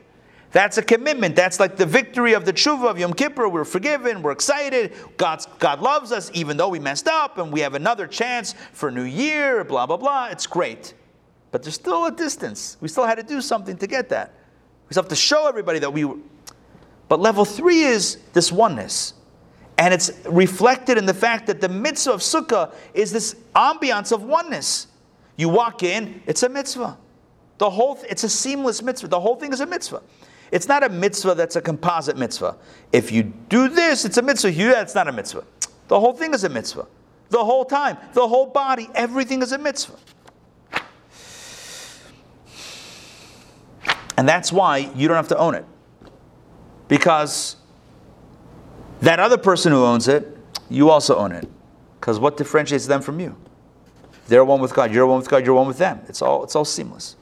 That's 0.52 0.78
a 0.78 0.82
commitment. 0.82 1.36
That's 1.36 1.60
like 1.60 1.76
the 1.76 1.86
victory 1.86 2.34
of 2.34 2.46
the 2.46 2.54
tshuva 2.54 2.90
of 2.90 2.98
Yom 2.98 3.14
Kippur. 3.14 3.50
We're 3.50 3.66
forgiven. 3.66 4.22
We're 4.22 4.32
excited. 4.32 4.94
God's, 5.18 5.46
God 5.60 5.82
loves 5.82 6.12
us, 6.12 6.32
even 6.34 6.56
though 6.58 6.70
we 6.70 6.80
messed 6.80 7.08
up, 7.08 7.38
and 7.38 7.52
we 7.52 7.60
have 7.60 7.74
another 7.74 8.08
chance 8.08 8.56
for 8.72 8.90
new 8.90 9.04
year. 9.04 9.64
Blah 9.64 9.86
blah 9.86 9.98
blah. 9.98 10.28
It's 10.28 10.48
great, 10.48 10.94
but 11.52 11.64
there's 11.64 11.76
still 11.76 12.06
a 12.06 12.12
distance. 12.12 12.78
We 12.80 12.88
still 12.88 13.06
had 13.06 13.16
to 13.16 13.24
do 13.24 13.42
something 13.42 13.78
to 13.78 13.88
get 13.88 14.10
that. 14.10 14.34
We 14.88 14.94
still 14.94 15.04
have 15.04 15.10
to 15.10 15.16
show 15.16 15.48
everybody 15.48 15.80
that 15.80 15.92
we. 15.92 16.06
Were. 16.06 16.18
But 17.10 17.20
level 17.20 17.46
three 17.46 17.82
is 17.82 18.18
this 18.34 18.52
oneness, 18.52 19.14
and 19.78 19.94
it's 19.94 20.12
reflected 20.26 20.98
in 20.98 21.06
the 21.06 21.14
fact 21.14 21.48
that 21.48 21.62
the 21.62 21.70
mitzvah 21.70 22.14
of 22.14 22.22
sukkah 22.22 22.74
is 22.94 23.12
this 23.12 23.36
ambiance 23.54 24.12
of 24.12 24.24
oneness. 24.24 24.88
You 25.36 25.50
walk 25.50 25.84
in, 25.84 26.22
it's 26.26 26.44
a 26.44 26.50
mitzvah. 26.50 26.98
The 27.60 27.70
whole, 27.70 28.00
it's 28.10 28.24
a 28.24 28.30
seamless 28.30 28.82
mitzvah. 28.82 29.08
The 29.08 29.20
whole 29.20 29.36
thing 29.36 29.54
is 29.54 29.62
a 29.62 29.66
mitzvah. 29.66 30.02
It's 30.52 30.68
not 30.68 30.84
a 30.84 30.90
mitzvah 30.90 31.36
that's 31.36 31.56
a 31.56 31.62
composite 31.62 32.18
mitzvah. 32.18 32.58
If 32.94 33.12
you 33.12 33.24
do 33.24 33.68
this, 33.68 34.06
it's 34.06 34.18
a 34.18 34.22
mitzvah. 34.22 34.52
You, 34.52 34.70
that's 34.70 34.96
not 34.96 35.08
a 35.08 35.12
mitzvah. 35.12 35.44
The 35.88 36.00
whole 36.00 36.14
thing 36.14 36.34
is 36.34 36.44
a 36.44 36.50
mitzvah. 36.50 36.88
The 37.30 37.44
whole 37.44 37.66
time, 37.66 37.98
the 38.14 38.28
whole 38.28 38.46
body, 38.46 38.90
everything 38.96 39.42
is 39.42 39.52
a 39.52 39.58
mitzvah. 39.58 39.98
And 44.18 44.28
that's 44.28 44.52
why 44.52 44.90
you 44.96 45.08
don't 45.08 45.18
have 45.18 45.28
to 45.28 45.38
own 45.38 45.54
it. 45.54 45.66
Because 46.88 47.58
that 49.02 49.20
other 49.20 49.38
person 49.38 49.72
who 49.72 49.84
owns 49.84 50.08
it, 50.08 50.38
you 50.70 50.90
also 50.90 51.18
own 51.18 51.34
it. 51.34 51.48
Because 52.00 52.20
what 52.20 52.38
differentiates 52.38 52.88
them 52.88 53.02
from 53.02 53.20
you? 53.20 53.36
They're 54.28 54.46
one 54.46 54.62
with 54.62 54.74
God, 54.74 54.94
you're 54.94 55.06
one 55.06 55.20
with 55.20 55.30
God, 55.30 55.46
you're 55.46 55.56
one 55.56 55.68
with 55.68 55.78
them. 55.78 56.02
It's 56.08 56.22
all, 56.22 56.44
it's 56.44 56.56
all 56.56 56.66
seamless. 56.66 57.17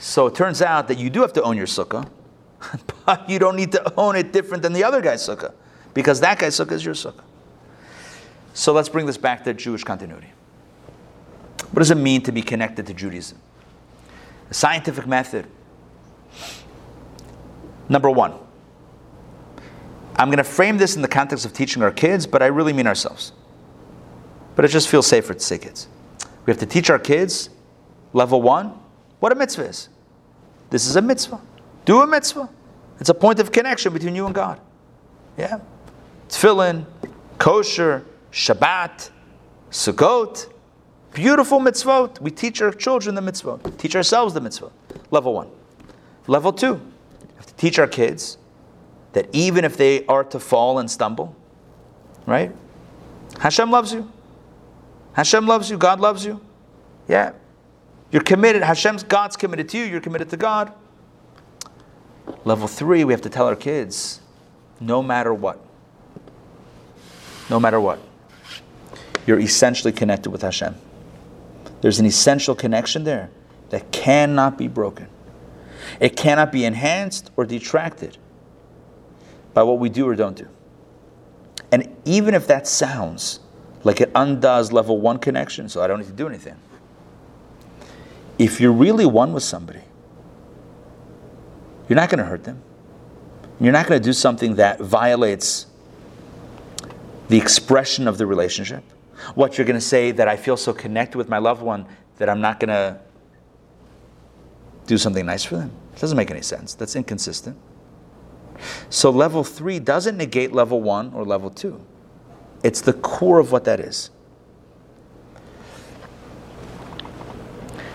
So 0.00 0.26
it 0.26 0.34
turns 0.34 0.62
out 0.62 0.88
that 0.88 0.98
you 0.98 1.10
do 1.10 1.20
have 1.20 1.34
to 1.34 1.42
own 1.42 1.58
your 1.58 1.66
sukkah, 1.66 2.08
but 3.06 3.28
you 3.28 3.38
don't 3.38 3.54
need 3.54 3.70
to 3.72 3.94
own 3.98 4.16
it 4.16 4.32
different 4.32 4.62
than 4.62 4.72
the 4.72 4.82
other 4.82 5.02
guy's 5.02 5.22
sukkah, 5.22 5.52
because 5.92 6.20
that 6.20 6.38
guy's 6.38 6.56
sukkah 6.56 6.72
is 6.72 6.84
your 6.84 6.94
sukkah. 6.94 7.22
So 8.54 8.72
let's 8.72 8.88
bring 8.88 9.04
this 9.04 9.18
back 9.18 9.44
to 9.44 9.52
Jewish 9.52 9.84
continuity. 9.84 10.32
What 11.70 11.80
does 11.80 11.90
it 11.90 11.96
mean 11.96 12.22
to 12.22 12.32
be 12.32 12.40
connected 12.40 12.86
to 12.86 12.94
Judaism? 12.94 13.38
The 14.48 14.54
scientific 14.54 15.06
method. 15.06 15.46
Number 17.90 18.10
one, 18.10 18.32
I'm 20.16 20.28
going 20.28 20.38
to 20.38 20.44
frame 20.44 20.78
this 20.78 20.96
in 20.96 21.02
the 21.02 21.08
context 21.08 21.44
of 21.44 21.52
teaching 21.52 21.82
our 21.82 21.90
kids, 21.90 22.26
but 22.26 22.42
I 22.42 22.46
really 22.46 22.72
mean 22.72 22.86
ourselves. 22.86 23.32
But 24.56 24.64
it 24.64 24.68
just 24.68 24.88
feels 24.88 25.06
safer 25.06 25.34
to 25.34 25.40
say 25.40 25.58
kids. 25.58 25.88
We 26.46 26.50
have 26.50 26.58
to 26.60 26.66
teach 26.66 26.88
our 26.88 26.98
kids, 26.98 27.50
level 28.14 28.40
one, 28.40 28.80
what 29.20 29.32
a 29.32 29.34
mitzvah 29.34 29.64
is. 29.64 29.88
This 30.70 30.86
is 30.86 30.96
a 30.96 31.02
mitzvah. 31.02 31.40
Do 31.84 32.00
a 32.00 32.06
mitzvah. 32.06 32.48
It's 32.98 33.08
a 33.08 33.14
point 33.14 33.40
of 33.40 33.52
connection 33.52 33.92
between 33.92 34.14
you 34.14 34.26
and 34.26 34.34
God. 34.34 34.60
Yeah. 35.38 35.60
Tefillin, 36.28 36.84
kosher, 37.38 38.04
Shabbat, 38.32 39.10
Sukkot. 39.70 40.52
Beautiful 41.12 41.60
mitzvot. 41.60 42.20
We 42.20 42.30
teach 42.30 42.62
our 42.62 42.72
children 42.72 43.14
the 43.14 43.20
mitzvot. 43.20 43.78
Teach 43.78 43.96
ourselves 43.96 44.34
the 44.34 44.40
mitzvot. 44.40 44.70
Level 45.10 45.34
one. 45.34 45.48
Level 46.26 46.52
two. 46.52 46.74
We 46.74 47.34
have 47.36 47.46
to 47.46 47.54
teach 47.54 47.78
our 47.78 47.88
kids 47.88 48.38
that 49.12 49.28
even 49.32 49.64
if 49.64 49.76
they 49.76 50.06
are 50.06 50.22
to 50.24 50.38
fall 50.38 50.78
and 50.78 50.88
stumble, 50.88 51.34
right? 52.26 52.54
Hashem 53.40 53.70
loves 53.70 53.92
you. 53.92 54.10
Hashem 55.14 55.46
loves 55.46 55.68
you. 55.68 55.78
God 55.78 55.98
loves 56.00 56.24
you. 56.24 56.40
Yeah. 57.08 57.32
You're 58.12 58.22
committed. 58.22 58.62
Hashem's 58.62 59.02
God's 59.02 59.36
committed 59.36 59.68
to 59.70 59.78
you. 59.78 59.84
You're 59.84 60.00
committed 60.00 60.30
to 60.30 60.36
God. 60.36 60.72
Level 62.44 62.66
three, 62.66 63.04
we 63.04 63.12
have 63.12 63.22
to 63.22 63.30
tell 63.30 63.46
our 63.46 63.56
kids, 63.56 64.20
no 64.80 65.02
matter 65.02 65.32
what, 65.34 65.58
no 67.48 67.60
matter 67.60 67.80
what, 67.80 67.98
you're 69.26 69.38
essentially 69.38 69.92
connected 69.92 70.30
with 70.30 70.42
Hashem. 70.42 70.74
There's 71.80 71.98
an 71.98 72.06
essential 72.06 72.54
connection 72.54 73.04
there 73.04 73.30
that 73.70 73.92
cannot 73.92 74.58
be 74.58 74.68
broken. 74.68 75.08
It 75.98 76.16
cannot 76.16 76.52
be 76.52 76.64
enhanced 76.64 77.30
or 77.36 77.44
detracted 77.44 78.16
by 79.54 79.62
what 79.62 79.78
we 79.78 79.88
do 79.88 80.08
or 80.08 80.14
don't 80.14 80.36
do. 80.36 80.48
And 81.72 81.94
even 82.04 82.34
if 82.34 82.46
that 82.46 82.66
sounds 82.66 83.40
like 83.84 84.00
it 84.00 84.10
undoes 84.14 84.72
level 84.72 84.98
one 84.98 85.18
connection, 85.18 85.68
so 85.68 85.82
I 85.82 85.86
don't 85.86 85.98
need 85.98 86.08
to 86.08 86.12
do 86.12 86.28
anything 86.28 86.56
if 88.40 88.58
you're 88.58 88.72
really 88.72 89.04
one 89.04 89.34
with 89.34 89.42
somebody, 89.42 89.82
you're 91.88 91.96
not 91.96 92.08
going 92.08 92.20
to 92.20 92.24
hurt 92.24 92.44
them. 92.44 92.62
You're 93.60 93.72
not 93.72 93.86
going 93.86 94.00
to 94.00 94.04
do 94.04 94.14
something 94.14 94.54
that 94.54 94.80
violates 94.80 95.66
the 97.28 97.36
expression 97.36 98.08
of 98.08 98.16
the 98.16 98.24
relationship. 98.24 98.82
What 99.34 99.58
you're 99.58 99.66
going 99.66 99.78
to 99.78 99.80
say 99.80 100.10
that 100.12 100.26
I 100.26 100.36
feel 100.36 100.56
so 100.56 100.72
connected 100.72 101.18
with 101.18 101.28
my 101.28 101.36
loved 101.36 101.60
one 101.60 101.84
that 102.16 102.30
I'm 102.30 102.40
not 102.40 102.58
going 102.58 102.70
to 102.70 102.98
do 104.86 104.96
something 104.96 105.26
nice 105.26 105.44
for 105.44 105.56
them. 105.56 105.70
It 105.94 106.00
doesn't 106.00 106.16
make 106.16 106.30
any 106.30 106.40
sense. 106.40 106.72
That's 106.72 106.96
inconsistent. 106.96 107.58
So 108.88 109.10
level 109.10 109.44
three 109.44 109.78
doesn't 109.78 110.16
negate 110.16 110.52
level 110.52 110.80
one 110.80 111.12
or 111.12 111.26
level 111.26 111.50
two. 111.50 111.84
It's 112.64 112.80
the 112.80 112.94
core 112.94 113.38
of 113.38 113.52
what 113.52 113.64
that 113.64 113.80
is. 113.80 114.08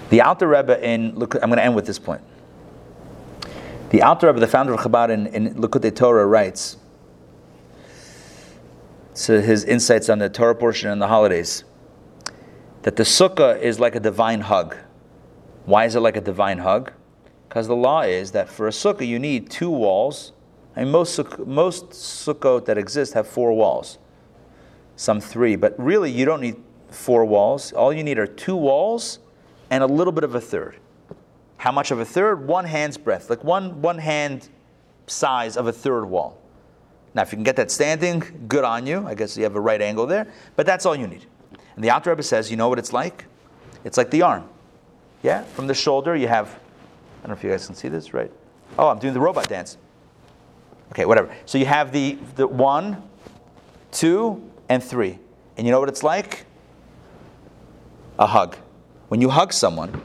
The 0.09 0.21
Alter 0.21 0.47
Rebbe 0.47 0.83
in, 0.83 1.11
I'm 1.11 1.17
going 1.27 1.57
to 1.57 1.63
end 1.63 1.75
with 1.75 1.85
this 1.85 1.99
point. 1.99 2.21
The 3.89 4.01
Alter 4.01 4.27
Rebbe, 4.27 4.39
the 4.39 4.47
founder 4.47 4.73
of 4.73 4.79
Chabad 4.79 5.09
in, 5.09 5.27
in 5.27 5.93
Torah, 5.93 6.25
writes, 6.25 6.77
to 9.15 9.41
his 9.41 9.63
insights 9.63 10.09
on 10.09 10.19
the 10.19 10.29
Torah 10.29 10.55
portion 10.55 10.89
and 10.89 11.01
the 11.01 11.07
holidays, 11.07 11.63
that 12.83 12.97
the 12.97 13.03
sukkah 13.03 13.59
is 13.59 13.79
like 13.79 13.95
a 13.95 13.99
divine 13.99 14.41
hug. 14.41 14.75
Why 15.65 15.85
is 15.85 15.95
it 15.95 16.01
like 16.01 16.17
a 16.17 16.21
divine 16.21 16.59
hug? 16.59 16.91
Because 17.47 17.67
the 17.67 17.75
law 17.75 18.01
is 18.01 18.31
that 18.31 18.49
for 18.49 18.67
a 18.67 18.71
sukkah 18.71 19.07
you 19.07 19.17
need 19.17 19.49
two 19.49 19.69
walls. 19.69 20.33
I 20.75 20.83
mean, 20.83 20.91
most, 20.91 21.39
most 21.39 21.89
sukkot 21.91 22.65
that 22.65 22.77
exist 22.77 23.13
have 23.13 23.27
four 23.27 23.53
walls, 23.53 23.97
some 24.97 25.21
three, 25.21 25.55
but 25.55 25.73
really 25.79 26.11
you 26.11 26.25
don't 26.25 26.41
need 26.41 26.57
four 26.89 27.25
walls. 27.25 27.71
All 27.71 27.93
you 27.93 28.03
need 28.03 28.19
are 28.19 28.27
two 28.27 28.57
walls 28.57 29.19
and 29.69 29.83
a 29.83 29.87
little 29.87 30.13
bit 30.13 30.23
of 30.23 30.35
a 30.35 30.41
third. 30.41 30.77
How 31.57 31.71
much 31.71 31.91
of 31.91 31.99
a 31.99 32.05
third? 32.05 32.47
One 32.47 32.65
hand's 32.65 32.97
breadth, 32.97 33.29
like 33.29 33.43
one, 33.43 33.81
one 33.81 33.97
hand 33.97 34.49
size 35.07 35.57
of 35.57 35.67
a 35.67 35.71
third 35.71 36.05
wall. 36.05 36.37
Now, 37.13 37.21
if 37.21 37.31
you 37.31 37.37
can 37.37 37.43
get 37.43 37.55
that 37.55 37.71
standing, 37.71 38.45
good 38.47 38.65
on 38.65 38.85
you. 38.85 39.07
I 39.07 39.15
guess 39.15 39.37
you 39.37 39.43
have 39.43 39.55
a 39.55 39.61
right 39.61 39.81
angle 39.81 40.05
there, 40.05 40.27
but 40.55 40.65
that's 40.65 40.85
all 40.85 40.95
you 40.95 41.07
need. 41.07 41.25
And 41.75 41.83
the 41.83 41.89
Alter 41.89 42.09
Rebbe 42.09 42.23
says, 42.23 42.51
you 42.51 42.57
know 42.57 42.67
what 42.67 42.77
it's 42.77 42.91
like? 42.91 43.25
It's 43.83 43.97
like 43.97 44.11
the 44.11 44.21
arm. 44.21 44.47
Yeah, 45.23 45.43
from 45.43 45.67
the 45.67 45.73
shoulder, 45.73 46.15
you 46.15 46.27
have, 46.27 46.49
I 46.49 47.27
don't 47.27 47.29
know 47.29 47.33
if 47.35 47.43
you 47.43 47.49
guys 47.49 47.65
can 47.65 47.75
see 47.75 47.87
this, 47.87 48.13
right? 48.13 48.31
Oh, 48.77 48.89
I'm 48.89 48.99
doing 48.99 49.13
the 49.13 49.19
robot 49.19 49.47
dance. 49.47 49.77
Okay, 50.91 51.05
whatever. 51.05 51.33
So 51.45 51.57
you 51.57 51.65
have 51.65 51.91
the, 51.91 52.17
the 52.35 52.47
one, 52.47 53.01
two, 53.91 54.51
and 54.69 54.83
three. 54.83 55.17
And 55.57 55.65
you 55.65 55.71
know 55.71 55.79
what 55.79 55.89
it's 55.89 56.03
like? 56.03 56.45
A 58.19 58.27
hug. 58.27 58.57
When 59.07 59.21
you 59.21 59.29
hug 59.29 59.53
someone, 59.53 60.01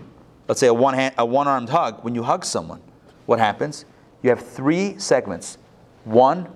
let's 0.48 0.60
say 0.60 0.66
a 0.66 0.74
one 0.74 0.94
hand, 0.94 1.14
a 1.18 1.24
one-armed 1.24 1.70
hug, 1.70 2.02
when 2.04 2.14
you 2.14 2.22
hug 2.22 2.44
someone, 2.44 2.80
what 3.26 3.38
happens? 3.38 3.84
You 4.22 4.30
have 4.30 4.40
three 4.40 4.98
segments. 4.98 5.56
One, 6.04 6.48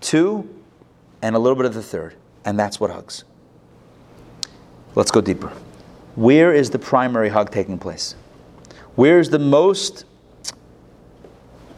two, 0.00 0.48
and 1.22 1.36
a 1.36 1.38
little 1.38 1.56
bit 1.56 1.66
of 1.66 1.74
the 1.74 1.82
third. 1.82 2.14
And 2.44 2.58
that's 2.58 2.80
what 2.80 2.90
hugs. 2.90 3.24
Let's 4.94 5.10
go 5.10 5.20
deeper. 5.20 5.52
Where 6.14 6.52
is 6.52 6.70
the 6.70 6.78
primary 6.78 7.28
hug 7.28 7.50
taking 7.50 7.78
place? 7.78 8.14
Where 8.94 9.18
is 9.18 9.30
the 9.30 9.38
most? 9.38 10.04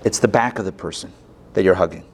It's 0.05 0.18
the 0.18 0.28
back 0.28 0.59
of 0.59 0.64
the 0.64 0.72
person 0.72 1.12
that 1.55 1.64
you're 1.64 1.74
hugging. 1.74 2.05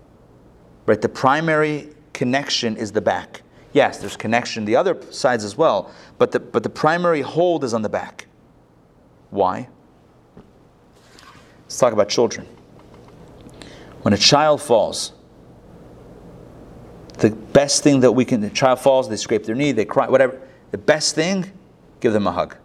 Right? 0.86 1.00
The 1.00 1.08
primary 1.08 1.90
connection 2.12 2.76
is 2.76 2.92
the 2.92 3.00
back. 3.00 3.42
Yes, 3.76 3.98
there's 3.98 4.16
connection 4.16 4.64
the 4.64 4.74
other 4.74 4.98
sides 5.10 5.44
as 5.44 5.54
well, 5.54 5.90
but 6.16 6.32
the, 6.32 6.40
but 6.40 6.62
the 6.62 6.70
primary 6.70 7.20
hold 7.20 7.62
is 7.62 7.74
on 7.74 7.82
the 7.82 7.90
back. 7.90 8.26
Why? 9.28 9.68
Let's 11.64 11.76
talk 11.76 11.92
about 11.92 12.08
children. 12.08 12.46
When 14.00 14.14
a 14.14 14.16
child 14.16 14.62
falls, 14.62 15.12
the 17.18 17.28
best 17.28 17.82
thing 17.82 18.00
that 18.00 18.12
we 18.12 18.24
can, 18.24 18.40
the 18.40 18.48
child 18.48 18.80
falls, 18.80 19.10
they 19.10 19.16
scrape 19.16 19.44
their 19.44 19.54
knee, 19.54 19.72
they 19.72 19.84
cry, 19.84 20.08
whatever. 20.08 20.40
The 20.70 20.78
best 20.78 21.14
thing, 21.14 21.52
give 22.00 22.14
them 22.14 22.26
a 22.26 22.32
hug. 22.32 22.56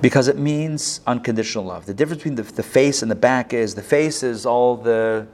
Because 0.00 0.28
it 0.28 0.38
means 0.38 1.00
unconditional 1.04 1.64
love. 1.64 1.86
The 1.86 1.94
difference 1.94 2.22
between 2.22 2.36
the, 2.36 2.44
the 2.44 2.62
face 2.62 3.02
and 3.02 3.10
the 3.10 3.16
back 3.16 3.52
is 3.52 3.74
the 3.74 3.82
face 3.82 4.22
is 4.22 4.46
all 4.46 4.76
the, 4.76 5.26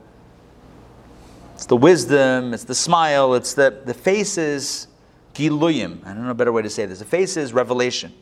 it's 1.56 1.64
the 1.64 1.76
wisdom, 1.76 2.52
it's 2.52 2.64
the 2.64 2.74
smile, 2.74 3.32
it's 3.32 3.54
the, 3.54 3.80
the 3.86 3.94
face 3.94 4.36
is 4.36 4.88
giluyim. 5.32 6.04
I 6.04 6.12
don't 6.12 6.24
know 6.24 6.30
a 6.30 6.34
better 6.34 6.52
way 6.52 6.60
to 6.60 6.68
say 6.68 6.84
this. 6.84 6.98
The 6.98 7.06
face 7.06 7.38
is 7.38 7.54
revelation. 7.54 8.12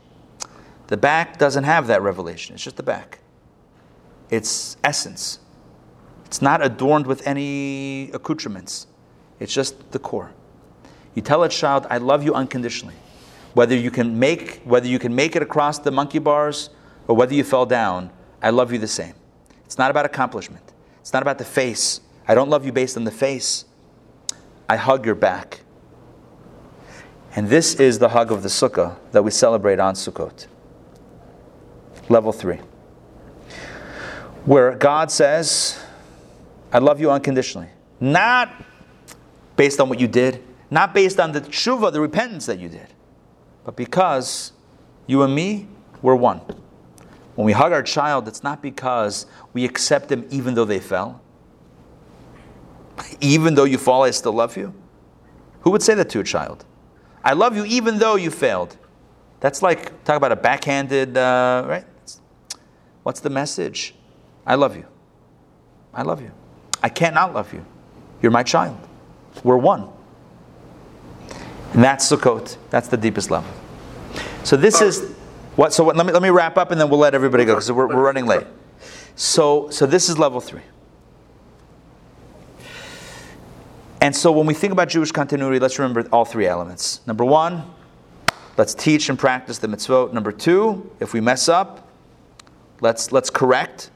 The 0.86 0.96
back 0.96 1.36
doesn't 1.36 1.64
have 1.64 1.88
that 1.88 2.00
revelation, 2.00 2.54
it's 2.54 2.62
just 2.62 2.76
the 2.76 2.84
back. 2.84 3.18
It's 4.30 4.76
essence. 4.84 5.40
It's 6.26 6.40
not 6.40 6.64
adorned 6.64 7.08
with 7.08 7.26
any 7.26 8.12
accoutrements. 8.12 8.86
It's 9.40 9.52
just 9.52 9.90
the 9.90 9.98
core. 9.98 10.30
You 11.16 11.22
tell 11.22 11.42
a 11.42 11.48
child, 11.48 11.88
I 11.90 11.98
love 11.98 12.22
you 12.22 12.34
unconditionally. 12.34 12.94
Whether 13.54 13.74
you 13.74 13.90
can 13.90 14.16
make 14.16 14.62
whether 14.62 14.86
you 14.86 15.00
can 15.00 15.12
make 15.12 15.34
it 15.34 15.42
across 15.42 15.80
the 15.80 15.90
monkey 15.90 16.20
bars 16.20 16.70
or 17.08 17.16
whether 17.16 17.34
you 17.34 17.42
fell 17.42 17.66
down, 17.66 18.10
I 18.40 18.50
love 18.50 18.72
you 18.72 18.78
the 18.78 18.86
same. 18.86 19.14
It's 19.64 19.76
not 19.76 19.90
about 19.90 20.04
accomplishment. 20.06 20.72
It's 21.00 21.12
not 21.12 21.22
about 21.22 21.38
the 21.38 21.44
face. 21.44 22.00
I 22.26 22.34
don't 22.34 22.48
love 22.48 22.64
you 22.64 22.72
based 22.72 22.96
on 22.96 23.04
the 23.04 23.10
face. 23.10 23.64
I 24.68 24.76
hug 24.76 25.04
your 25.04 25.14
back. 25.14 25.60
And 27.36 27.48
this 27.48 27.74
is 27.74 27.98
the 27.98 28.08
hug 28.08 28.30
of 28.30 28.42
the 28.42 28.48
sukkah 28.48 28.96
that 29.12 29.22
we 29.22 29.30
celebrate 29.30 29.80
on 29.80 29.94
Sukkot. 29.94 30.46
Level 32.08 32.32
three. 32.32 32.60
Where 34.44 34.76
God 34.76 35.10
says, 35.10 35.82
I 36.72 36.78
love 36.78 37.00
you 37.00 37.10
unconditionally. 37.10 37.68
Not 38.00 38.50
based 39.56 39.80
on 39.80 39.88
what 39.88 39.98
you 40.00 40.08
did, 40.08 40.42
not 40.70 40.94
based 40.94 41.18
on 41.18 41.32
the 41.32 41.40
tshuva, 41.40 41.92
the 41.92 42.00
repentance 42.00 42.46
that 42.46 42.58
you 42.58 42.68
did, 42.68 42.88
but 43.64 43.76
because 43.76 44.52
you 45.06 45.22
and 45.22 45.34
me, 45.34 45.66
we're 46.02 46.14
one. 46.14 46.40
When 47.34 47.46
we 47.46 47.52
hug 47.52 47.72
our 47.72 47.82
child, 47.82 48.28
it's 48.28 48.42
not 48.42 48.62
because 48.62 49.26
we 49.52 49.64
accept 49.64 50.08
them 50.08 50.26
even 50.30 50.54
though 50.54 50.64
they 50.64 50.80
fell. 50.80 51.20
Even 53.20 53.54
though 53.54 53.64
you 53.64 53.78
fall, 53.78 54.02
I 54.02 54.10
still 54.10 54.32
love 54.32 54.56
you. 54.56 54.74
Who 55.62 55.70
would 55.70 55.82
say 55.82 55.94
that 55.94 56.10
to 56.10 56.20
a 56.20 56.24
child? 56.24 56.64
I 57.24 57.32
love 57.32 57.56
you 57.56 57.64
even 57.64 57.98
though 57.98 58.16
you 58.16 58.30
failed. 58.30 58.76
That's 59.40 59.62
like, 59.62 60.04
talk 60.04 60.16
about 60.16 60.32
a 60.32 60.36
backhanded, 60.36 61.16
uh, 61.16 61.64
right? 61.66 61.84
What's 63.02 63.20
the 63.20 63.30
message? 63.30 63.94
I 64.46 64.54
love 64.54 64.76
you. 64.76 64.86
I 65.92 66.02
love 66.02 66.20
you. 66.20 66.32
I 66.82 66.88
can't 66.88 67.14
not 67.14 67.34
love 67.34 67.52
you. 67.52 67.64
You're 68.20 68.32
my 68.32 68.42
child. 68.42 68.78
We're 69.42 69.56
one. 69.56 69.88
And 71.72 71.82
that's 71.82 72.10
Sukkot. 72.10 72.56
That's 72.70 72.88
the 72.88 72.96
deepest 72.96 73.30
level. 73.30 73.50
So 74.44 74.56
this 74.56 74.80
is 74.80 75.14
what. 75.56 75.72
So 75.72 75.82
what, 75.82 75.96
let 75.96 76.06
me 76.06 76.12
let 76.12 76.22
me 76.22 76.30
wrap 76.30 76.56
up, 76.56 76.70
and 76.70 76.80
then 76.80 76.88
we'll 76.88 77.00
let 77.00 77.14
everybody 77.14 77.44
go 77.44 77.54
because 77.54 77.70
we're, 77.72 77.88
we're 77.88 78.02
running 78.02 78.26
late. 78.26 78.46
So 79.16 79.70
so 79.70 79.86
this 79.86 80.08
is 80.08 80.18
level 80.18 80.40
three. 80.40 80.62
And 84.04 84.14
so 84.14 84.30
when 84.30 84.44
we 84.44 84.52
think 84.52 84.70
about 84.70 84.90
Jewish 84.90 85.12
continuity, 85.12 85.58
let's 85.58 85.78
remember 85.78 86.06
all 86.12 86.26
three 86.26 86.46
elements. 86.46 87.00
Number 87.06 87.24
one, 87.24 87.64
let's 88.58 88.74
teach 88.74 89.08
and 89.08 89.18
practice 89.18 89.56
the 89.56 89.66
mitzvot. 89.66 90.12
Number 90.12 90.30
two, 90.30 90.90
if 91.00 91.14
we 91.14 91.22
mess 91.22 91.48
up, 91.48 91.88
let's 92.82 93.12
let's 93.12 93.30
correct. 93.30 93.90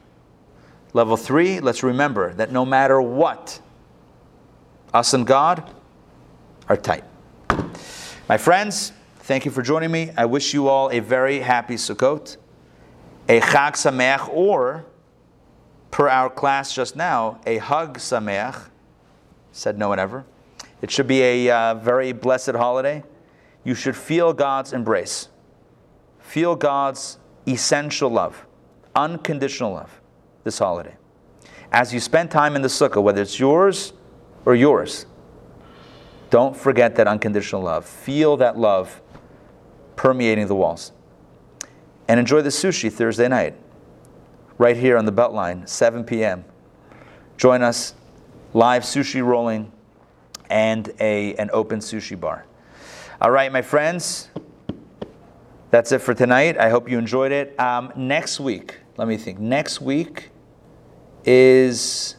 Level 0.95 1.19
three, 1.19 1.61
let's 1.61 1.83
remember 1.83 2.33
that 2.37 2.51
no 2.51 2.65
matter 2.65 3.03
what, 3.03 3.61
us 4.95 5.13
and 5.13 5.27
God 5.27 5.71
are 6.71 6.77
tight. 6.79 7.05
My 8.31 8.39
friends, 8.39 8.93
thank 9.17 9.45
you 9.45 9.51
for 9.51 9.61
joining 9.61 9.91
me. 9.91 10.11
I 10.17 10.25
wish 10.25 10.55
you 10.55 10.69
all 10.69 10.91
a 10.91 11.01
very 11.01 11.41
happy 11.41 11.75
Sukkot, 11.75 12.39
a 13.29 13.41
Chag 13.43 13.73
Sameach, 13.73 14.27
or, 14.31 14.87
per 15.91 16.09
our 16.09 16.31
class 16.31 16.75
just 16.75 16.97
now, 16.97 17.43
a 17.45 17.59
Hug 17.59 17.99
Sameach. 17.99 18.71
Said 19.59 19.77
no 19.77 19.89
one 19.89 19.99
ever. 19.99 20.25
It 20.83 20.89
should 20.89 21.09
be 21.09 21.21
a 21.21 21.51
uh, 21.51 21.75
very 21.75 22.13
blessed 22.13 22.53
holiday. 22.53 23.03
You 23.65 23.75
should 23.75 23.97
feel 23.97 24.33
God's 24.33 24.73
embrace, 24.73 25.31
feel 26.21 26.55
God's 26.55 27.19
essential 27.45 28.09
love, 28.09 28.47
unconditional 28.95 29.73
love 29.73 30.01
this 30.45 30.61
holiday. 30.61 30.95
As 31.73 31.93
you 31.93 31.99
spend 31.99 32.31
time 32.31 32.55
in 32.55 32.63
the 32.63 32.69
sukkah, 32.69 33.03
whether 33.03 33.21
it's 33.21 33.41
yours 33.41 33.95
or 34.45 34.55
yours, 34.55 35.07
don't 36.31 36.57
forget 36.57 36.95
that 36.95 37.09
unconditional 37.09 37.63
love. 37.63 37.85
Feel 37.85 38.37
that 38.37 38.57
love 38.57 39.03
permeating 39.97 40.47
the 40.47 40.55
walls. 40.55 40.93
And 42.07 42.21
enjoy 42.21 42.43
the 42.43 42.51
sushi 42.51 42.93
Thursday 42.93 43.27
night, 43.27 43.57
right 44.57 44.77
here 44.77 44.97
on 44.97 45.05
the 45.05 45.13
Beltline, 45.13 45.69
7 45.69 46.05
p.m. 46.05 46.45
Join 47.37 47.63
us, 47.63 47.95
live 48.55 48.83
sushi 48.83 49.25
rolling 49.25 49.71
and 50.51 50.93
a, 51.01 51.35
an 51.37 51.51
open 51.53 51.81
sushi 51.81 52.19
bar. 52.19 52.47
All 53.21 53.31
right, 53.31 53.53
my 53.53 53.63
friends, 53.63 54.29
that's 55.71 55.93
it 55.93 56.01
for 56.01 56.15
tonight. 56.15 56.57
I 56.57 56.71
hope 56.71 56.89
you 56.89 56.99
enjoyed 56.99 57.33
it. 57.33 57.59
Um, 57.61 57.93
next 57.97 58.41
week, 58.41 58.79
let 58.97 59.09
me 59.09 59.17
think. 59.17 59.39
Next 59.39 59.81
week 59.81 60.31
is 61.25 62.17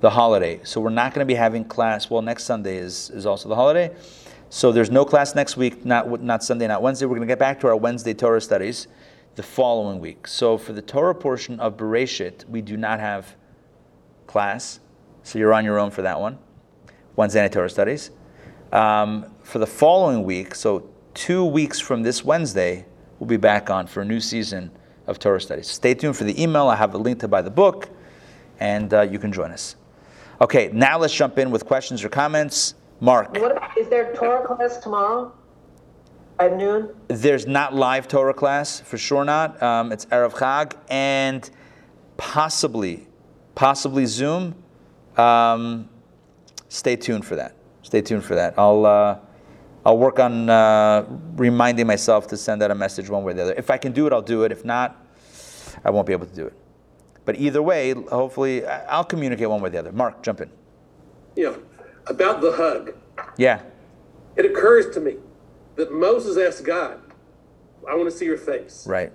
the 0.00 0.10
holiday. 0.10 0.60
So 0.64 0.80
we're 0.80 0.90
not 0.90 1.14
going 1.14 1.26
to 1.26 1.28
be 1.28 1.34
having 1.34 1.64
class. 1.64 2.10
Well, 2.10 2.22
next 2.22 2.44
Sunday 2.44 2.76
is, 2.76 3.10
is 3.10 3.24
also 3.24 3.48
the 3.48 3.54
holiday. 3.54 3.94
So 4.50 4.72
there's 4.72 4.90
no 4.90 5.04
class 5.04 5.34
next 5.34 5.56
week, 5.56 5.84
not, 5.84 6.22
not 6.22 6.42
Sunday, 6.42 6.66
not 6.66 6.82
Wednesday. 6.82 7.06
We're 7.06 7.16
going 7.16 7.26
to 7.26 7.30
get 7.30 7.38
back 7.38 7.60
to 7.60 7.66
our 7.68 7.76
Wednesday 7.76 8.14
Torah 8.14 8.40
studies 8.40 8.88
the 9.34 9.42
following 9.42 10.00
week. 10.00 10.26
So 10.26 10.58
for 10.58 10.72
the 10.72 10.82
Torah 10.82 11.14
portion 11.14 11.60
of 11.60 11.76
Bereshit, 11.76 12.44
we 12.46 12.62
do 12.62 12.76
not 12.76 12.98
have 13.00 13.36
class. 14.26 14.80
So 15.28 15.38
you're 15.38 15.52
on 15.52 15.62
your 15.62 15.78
own 15.78 15.90
for 15.90 16.00
that 16.00 16.18
one. 16.18 16.38
Wednesday 17.16 17.42
night 17.42 17.52
Torah 17.52 17.68
studies. 17.68 18.12
Um, 18.72 19.26
for 19.42 19.58
the 19.58 19.66
following 19.66 20.24
week, 20.24 20.54
so 20.54 20.88
two 21.12 21.44
weeks 21.44 21.78
from 21.78 22.02
this 22.02 22.24
Wednesday, 22.24 22.86
we'll 23.18 23.26
be 23.26 23.36
back 23.36 23.68
on 23.68 23.86
for 23.86 24.00
a 24.00 24.04
new 24.06 24.20
season 24.20 24.70
of 25.06 25.18
Torah 25.18 25.38
studies. 25.38 25.66
Stay 25.66 25.92
tuned 25.92 26.16
for 26.16 26.24
the 26.24 26.42
email. 26.42 26.68
I 26.68 26.76
have 26.76 26.94
a 26.94 26.98
link 26.98 27.20
to 27.20 27.28
buy 27.28 27.42
the 27.42 27.50
book, 27.50 27.90
and 28.58 28.94
uh, 28.94 29.02
you 29.02 29.18
can 29.18 29.30
join 29.30 29.50
us. 29.50 29.76
Okay, 30.40 30.70
now 30.72 30.98
let's 30.98 31.14
jump 31.14 31.38
in 31.38 31.50
with 31.50 31.66
questions 31.66 32.02
or 32.02 32.08
comments. 32.08 32.74
Mark. 33.00 33.36
What, 33.38 33.76
is 33.76 33.90
there 33.90 34.14
Torah 34.14 34.46
class 34.46 34.78
tomorrow 34.78 35.34
at 36.38 36.56
noon? 36.56 36.94
There's 37.08 37.46
not 37.46 37.74
live 37.74 38.08
Torah 38.08 38.32
class, 38.32 38.80
for 38.80 38.96
sure 38.96 39.26
not. 39.26 39.62
Um, 39.62 39.92
it's 39.92 40.06
Erev 40.06 40.32
Chag, 40.32 40.72
and 40.88 41.50
possibly, 42.16 43.08
possibly 43.54 44.06
Zoom. 44.06 44.54
Um, 45.18 45.88
stay 46.68 46.96
tuned 46.96 47.24
for 47.26 47.36
that. 47.36 47.54
Stay 47.82 48.00
tuned 48.00 48.24
for 48.24 48.34
that. 48.34 48.54
I'll, 48.58 48.86
uh, 48.86 49.18
I'll 49.84 49.98
work 49.98 50.18
on 50.18 50.48
uh, 50.48 51.06
reminding 51.36 51.86
myself 51.86 52.26
to 52.28 52.36
send 52.36 52.62
out 52.62 52.70
a 52.70 52.74
message 52.74 53.08
one 53.08 53.24
way 53.24 53.32
or 53.32 53.34
the 53.34 53.42
other. 53.42 53.54
If 53.54 53.70
I 53.70 53.78
can 53.78 53.92
do 53.92 54.06
it, 54.06 54.12
I'll 54.12 54.22
do 54.22 54.44
it. 54.44 54.52
If 54.52 54.64
not, 54.64 55.04
I 55.84 55.90
won't 55.90 56.06
be 56.06 56.12
able 56.12 56.26
to 56.26 56.34
do 56.34 56.46
it. 56.46 56.54
But 57.24 57.36
either 57.36 57.62
way, 57.62 57.92
hopefully, 57.92 58.66
I'll 58.66 59.04
communicate 59.04 59.48
one 59.50 59.60
way 59.60 59.68
or 59.68 59.70
the 59.70 59.78
other. 59.78 59.92
Mark, 59.92 60.22
jump 60.22 60.40
in. 60.40 60.50
Yeah, 61.36 61.56
about 62.06 62.40
the 62.40 62.52
hug. 62.52 62.94
Yeah. 63.36 63.62
It 64.36 64.46
occurs 64.46 64.94
to 64.94 65.00
me 65.00 65.16
that 65.76 65.92
Moses 65.92 66.36
asked 66.38 66.64
God, 66.64 67.00
I 67.88 67.94
want 67.94 68.10
to 68.10 68.16
see 68.16 68.24
your 68.24 68.38
face. 68.38 68.86
Right. 68.86 69.12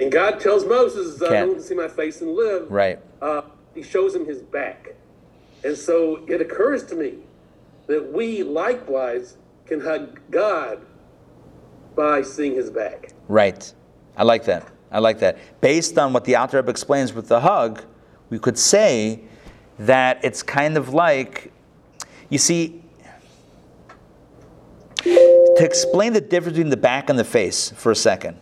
And 0.00 0.12
God 0.12 0.40
tells 0.40 0.64
Moses, 0.64 1.20
I 1.22 1.28
Can't. 1.28 1.48
want 1.48 1.60
to 1.60 1.66
see 1.66 1.74
my 1.74 1.88
face 1.88 2.20
and 2.20 2.34
live. 2.34 2.70
Right. 2.70 2.98
Uh, 3.22 3.42
he 3.74 3.82
shows 3.82 4.14
him 4.14 4.26
his 4.26 4.42
back. 4.42 4.94
And 5.66 5.76
so 5.76 6.24
it 6.28 6.40
occurs 6.40 6.84
to 6.84 6.94
me 6.94 7.14
that 7.88 8.12
we 8.12 8.44
likewise 8.44 9.36
can 9.66 9.80
hug 9.80 10.20
God 10.30 10.86
by 11.96 12.22
seeing 12.22 12.54
his 12.54 12.70
back. 12.70 13.12
Right. 13.26 13.74
I 14.16 14.22
like 14.22 14.44
that. 14.44 14.70
I 14.92 15.00
like 15.00 15.18
that. 15.18 15.38
Based 15.60 15.98
on 15.98 16.12
what 16.12 16.24
the 16.24 16.36
Alter 16.36 16.60
explains 16.70 17.12
with 17.12 17.26
the 17.26 17.40
hug, 17.40 17.82
we 18.30 18.38
could 18.38 18.56
say 18.56 19.22
that 19.80 20.24
it's 20.24 20.40
kind 20.40 20.76
of 20.76 20.94
like, 20.94 21.52
you 22.30 22.38
see, 22.38 22.80
to 25.02 25.64
explain 25.64 26.12
the 26.12 26.20
difference 26.20 26.56
between 26.56 26.70
the 26.70 26.76
back 26.76 27.10
and 27.10 27.18
the 27.18 27.24
face 27.24 27.70
for 27.70 27.90
a 27.90 27.96
second, 27.96 28.36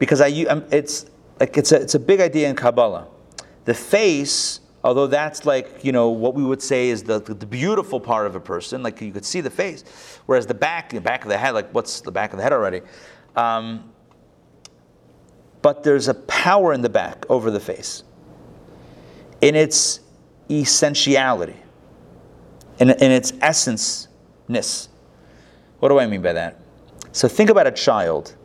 because 0.00 0.20
I, 0.20 0.28
um, 0.48 0.64
it's 0.72 1.06
like 1.38 1.56
it's 1.56 1.70
a, 1.70 1.80
it's 1.80 1.94
a 1.94 2.00
big 2.00 2.20
idea 2.20 2.48
in 2.48 2.56
Kabbalah. 2.56 3.06
The 3.64 3.74
face, 3.74 4.59
although 4.82 5.06
that's 5.06 5.44
like 5.44 5.84
you 5.84 5.92
know 5.92 6.08
what 6.08 6.34
we 6.34 6.44
would 6.44 6.62
say 6.62 6.88
is 6.88 7.02
the, 7.02 7.20
the 7.20 7.46
beautiful 7.46 8.00
part 8.00 8.26
of 8.26 8.34
a 8.34 8.40
person, 8.40 8.82
like 8.82 9.00
you 9.00 9.12
could 9.12 9.24
see 9.24 9.40
the 9.40 9.50
face, 9.50 9.84
whereas 10.26 10.46
the 10.46 10.54
back, 10.54 10.90
the 10.90 11.00
back 11.00 11.24
of 11.24 11.28
the 11.28 11.38
head, 11.38 11.52
like 11.52 11.70
what's 11.72 12.00
the 12.00 12.12
back 12.12 12.32
of 12.32 12.38
the 12.38 12.42
head 12.42 12.52
already? 12.52 12.80
Um, 13.36 13.92
but 15.62 15.82
there's 15.82 16.08
a 16.08 16.14
power 16.14 16.72
in 16.72 16.82
the 16.82 16.88
back 16.88 17.26
over 17.28 17.50
the 17.50 17.60
face, 17.60 18.02
in 19.40 19.54
its 19.54 20.00
essentiality, 20.50 21.56
in, 22.78 22.90
in 22.90 23.10
its 23.10 23.32
essenceness. 23.32 24.88
What 25.80 25.90
do 25.90 25.98
I 25.98 26.06
mean 26.06 26.22
by 26.22 26.32
that? 26.32 26.60
So 27.12 27.28
think 27.28 27.50
about 27.50 27.66
a 27.66 27.72
child 27.72 28.36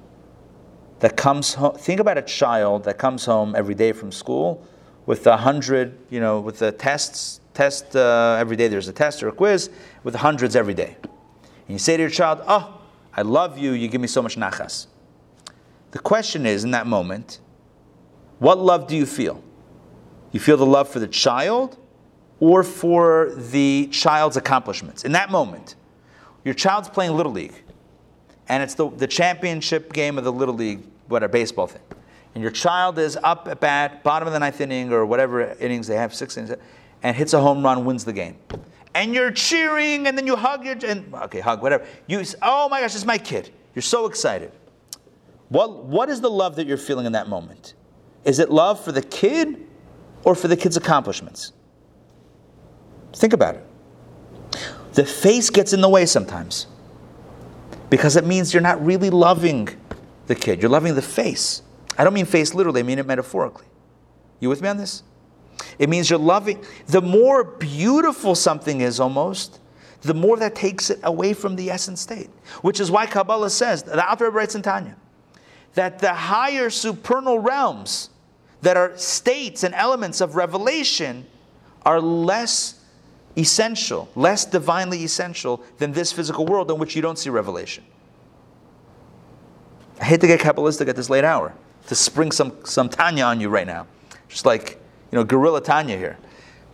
that 1.00 1.16
comes 1.16 1.54
home. 1.54 1.76
Think 1.76 2.00
about 2.00 2.18
a 2.18 2.22
child 2.22 2.84
that 2.86 2.98
comes 2.98 3.26
home 3.26 3.56
every 3.56 3.76
day 3.76 3.92
from 3.92 4.12
school 4.12 4.66
with 5.06 5.28
a 5.28 5.38
hundred, 5.38 5.98
you 6.10 6.20
know, 6.20 6.40
with 6.40 6.60
the 6.60 6.72
tests. 6.72 7.42
Test 7.54 7.96
uh, 7.96 8.36
every 8.38 8.58
day. 8.58 8.68
There's 8.68 8.90
a 8.90 8.94
test 8.94 9.24
or 9.24 9.30
a 9.30 9.32
quiz 9.32 9.70
with 10.04 10.16
hundreds 10.16 10.58
every 10.58 10.74
day. 10.74 10.98
And 11.04 11.70
you 11.70 11.80
say 11.80 11.96
to 11.96 12.04
your 12.04 12.10
child, 12.10 12.42
"Oh, 12.48 12.82
I 13.16 13.22
love 13.22 13.58
you. 13.58 13.72
You 13.72 13.88
give 13.88 14.02
me 14.02 14.08
so 14.08 14.22
much 14.22 14.36
nachas." 14.36 14.88
The 15.92 16.00
question 16.00 16.46
is, 16.46 16.66
in 16.66 16.72
that 16.72 16.86
moment, 16.86 17.40
what 18.40 18.58
love 18.58 18.88
do 18.88 18.98
you 18.98 19.06
feel? 19.06 19.42
You 20.34 20.42
feel 20.42 20.58
the 20.58 20.66
love 20.66 20.90
for 20.90 21.00
the 21.00 21.08
child 21.08 21.78
or 22.42 22.62
for 22.64 23.32
the 23.38 23.88
child's 23.92 24.36
accomplishments? 24.36 25.06
In 25.06 25.14
that 25.14 25.32
moment, 25.32 25.76
your 26.44 26.54
child's 26.54 26.90
playing 26.90 27.14
Little 27.16 27.32
League, 27.32 27.64
and 28.50 28.62
it's 28.62 28.74
the, 28.74 28.90
the 28.90 29.08
championship 29.08 29.94
game 29.94 30.18
of 30.18 30.26
the 30.26 30.34
Little 30.34 30.56
League, 30.56 30.82
whatever, 31.08 31.32
baseball 31.32 31.68
thing. 31.68 31.82
And 32.36 32.42
your 32.42 32.52
child 32.52 33.00
is 33.00 33.18
up 33.24 33.48
at 33.48 33.62
bat, 33.62 34.04
bottom 34.04 34.28
of 34.28 34.34
the 34.34 34.40
ninth 34.40 34.60
inning, 34.60 34.92
or 34.92 35.06
whatever 35.06 35.56
innings 35.60 35.88
they 35.88 35.96
have, 35.96 36.14
six 36.14 36.38
innings, 36.38 36.56
and 37.02 37.16
hits 37.16 37.34
a 37.34 37.40
home 37.40 37.64
run, 37.64 37.86
wins 37.86 38.04
the 38.04 38.14
game. 38.14 38.38
And 38.94 39.14
you're 39.14 39.32
cheering, 39.32 40.06
and 40.06 40.18
then 40.18 40.28
you 40.28 40.36
hug 40.36 40.66
your, 40.66 40.76
and, 40.86 41.14
okay, 41.14 41.40
hug, 41.40 41.62
whatever. 41.62 41.86
You, 42.08 42.24
oh 42.42 42.70
my 42.70 42.82
gosh, 42.82 42.94
it's 42.94 43.06
my 43.06 43.18
kid. 43.18 43.52
You're 43.74 43.82
so 43.82 44.06
excited. 44.06 44.52
What, 45.50 45.86
what 45.86 46.10
is 46.10 46.22
the 46.22 46.30
love 46.30 46.58
that 46.58 46.68
you're 46.68 46.78
feeling 46.78 47.06
in 47.06 47.14
that 47.14 47.30
moment? 47.30 47.74
Is 48.26 48.40
it 48.40 48.52
love 48.52 48.84
for 48.84 48.92
the 48.92 49.02
kid 49.02 49.66
or 50.24 50.36
for 50.36 50.48
the 50.48 50.58
kid's 50.58 50.76
accomplishments? 50.76 51.54
Think 53.14 53.34
about 53.34 53.56
it. 53.56 53.66
The 54.94 55.06
face 55.06 55.50
gets 55.50 55.72
in 55.72 55.82
the 55.82 55.90
way 55.90 56.06
sometimes 56.06 56.68
because 57.90 58.16
it 58.16 58.26
means 58.26 58.54
you're 58.54 58.64
not 58.64 58.84
really 58.84 59.10
loving 59.10 59.70
the 60.28 60.36
kid. 60.36 60.62
You're 60.62 60.72
loving 60.72 60.96
the 60.96 61.02
face. 61.02 61.62
I 61.98 62.04
don't 62.04 62.14
mean 62.14 62.26
face 62.26 62.54
literally, 62.54 62.82
I 62.82 62.84
mean 62.84 63.00
it 63.00 63.06
metaphorically. 63.06 63.66
You 64.40 64.50
with 64.50 64.62
me 64.62 64.70
on 64.70 64.78
this? 64.78 65.04
It 65.80 65.90
means 65.90 66.10
you're 66.10 66.20
loving. 66.20 66.64
The 66.88 67.02
more 67.02 67.44
beautiful 67.44 68.36
something 68.36 68.82
is 68.82 69.00
almost, 69.00 69.60
the 70.02 70.14
more 70.14 70.38
that 70.38 70.56
takes 70.56 70.90
it 70.90 71.00
away 71.04 71.34
from 71.34 71.56
the 71.56 71.70
essence 71.70 72.02
state. 72.02 72.30
Which 72.62 72.80
is 72.80 72.92
why 72.92 73.06
Kabbalah 73.06 73.50
says, 73.50 73.84
the 73.84 74.08
Alter 74.08 74.30
writes 74.30 74.56
in 74.56 74.62
Tanya, 74.62 74.96
that 75.74 76.00
the 76.00 76.14
higher 76.14 76.70
supernal 76.70 77.40
realms 77.40 78.10
that 78.62 78.78
are 78.78 78.98
states 78.98 79.64
and 79.64 79.74
elements 79.76 80.22
of 80.22 80.36
revelation 80.36 81.26
are 81.86 82.02
less 82.02 82.82
essential, 83.38 84.10
less 84.16 84.46
divinely 84.46 85.04
essential 85.04 85.64
than 85.78 85.92
this 85.92 86.12
physical 86.12 86.46
world 86.46 86.72
in 86.72 86.78
which 86.78 86.96
you 86.96 87.02
don't 87.02 87.20
see 87.20 87.30
revelation. 87.30 87.84
I 90.00 90.06
hate 90.06 90.22
to 90.22 90.28
get 90.28 90.40
Kabbalistic 90.40 90.88
at 90.88 90.96
this 90.96 91.10
late 91.10 91.24
hour, 91.24 91.54
to 91.88 91.96
spring 91.96 92.32
some, 92.32 92.54
some 92.66 92.90
Tanya 92.90 93.24
on 93.26 93.40
you 93.40 93.50
right 93.50 93.68
now. 93.68 93.88
Just 94.28 94.46
like, 94.46 94.80
you 95.12 95.18
know, 95.18 95.24
guerrilla 95.24 95.62
Tanya 95.62 95.98
here. 95.98 96.18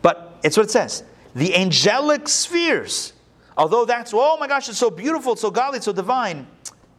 But 0.01 0.39
it's 0.43 0.57
what 0.57 0.65
it 0.65 0.71
says. 0.71 1.03
The 1.35 1.55
angelic 1.55 2.27
spheres, 2.27 3.13
although 3.57 3.85
that's, 3.85 4.13
oh 4.13 4.37
my 4.37 4.47
gosh, 4.47 4.69
it's 4.69 4.77
so 4.77 4.89
beautiful, 4.89 5.33
it's 5.33 5.41
so 5.41 5.51
godly, 5.51 5.77
it's 5.77 5.85
so 5.85 5.93
divine. 5.93 6.47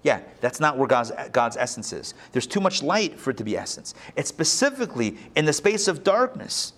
Yeah, 0.02 0.20
that's 0.40 0.58
not 0.58 0.78
where 0.78 0.88
God's, 0.88 1.12
God's 1.30 1.56
essence 1.56 1.92
is. 1.92 2.14
There's 2.32 2.46
too 2.46 2.60
much 2.60 2.82
light 2.82 3.18
for 3.18 3.30
it 3.30 3.36
to 3.36 3.44
be 3.44 3.56
essence. 3.56 3.94
It's 4.16 4.28
specifically 4.28 5.16
in 5.36 5.44
the 5.44 5.52
space 5.52 5.86
of 5.86 6.02
darkness 6.02 6.72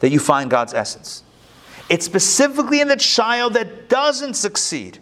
that 0.00 0.10
you 0.10 0.18
find 0.18 0.50
God's 0.50 0.74
essence. 0.74 1.22
It's 1.88 2.04
specifically 2.04 2.80
in 2.80 2.88
the 2.88 2.96
child 2.96 3.54
that 3.54 3.88
doesn't 3.88 4.34
succeed 4.34 4.98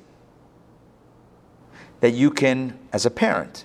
that 2.00 2.12
you 2.12 2.30
can, 2.30 2.78
as 2.92 3.06
a 3.06 3.10
parent, 3.10 3.64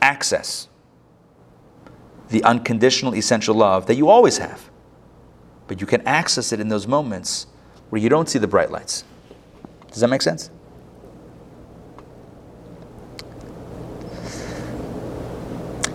access 0.00 0.68
the 2.28 2.42
unconditional 2.44 3.14
essential 3.14 3.54
love 3.54 3.86
that 3.86 3.94
you 3.94 4.08
always 4.08 4.38
have. 4.38 4.70
But 5.66 5.80
you 5.80 5.86
can 5.86 6.06
access 6.06 6.52
it 6.52 6.60
in 6.60 6.68
those 6.68 6.86
moments 6.86 7.46
where 7.90 8.00
you 8.00 8.08
don't 8.08 8.28
see 8.28 8.38
the 8.38 8.46
bright 8.46 8.70
lights. 8.70 9.04
Does 9.90 10.00
that 10.00 10.08
make 10.08 10.22
sense? 10.22 10.50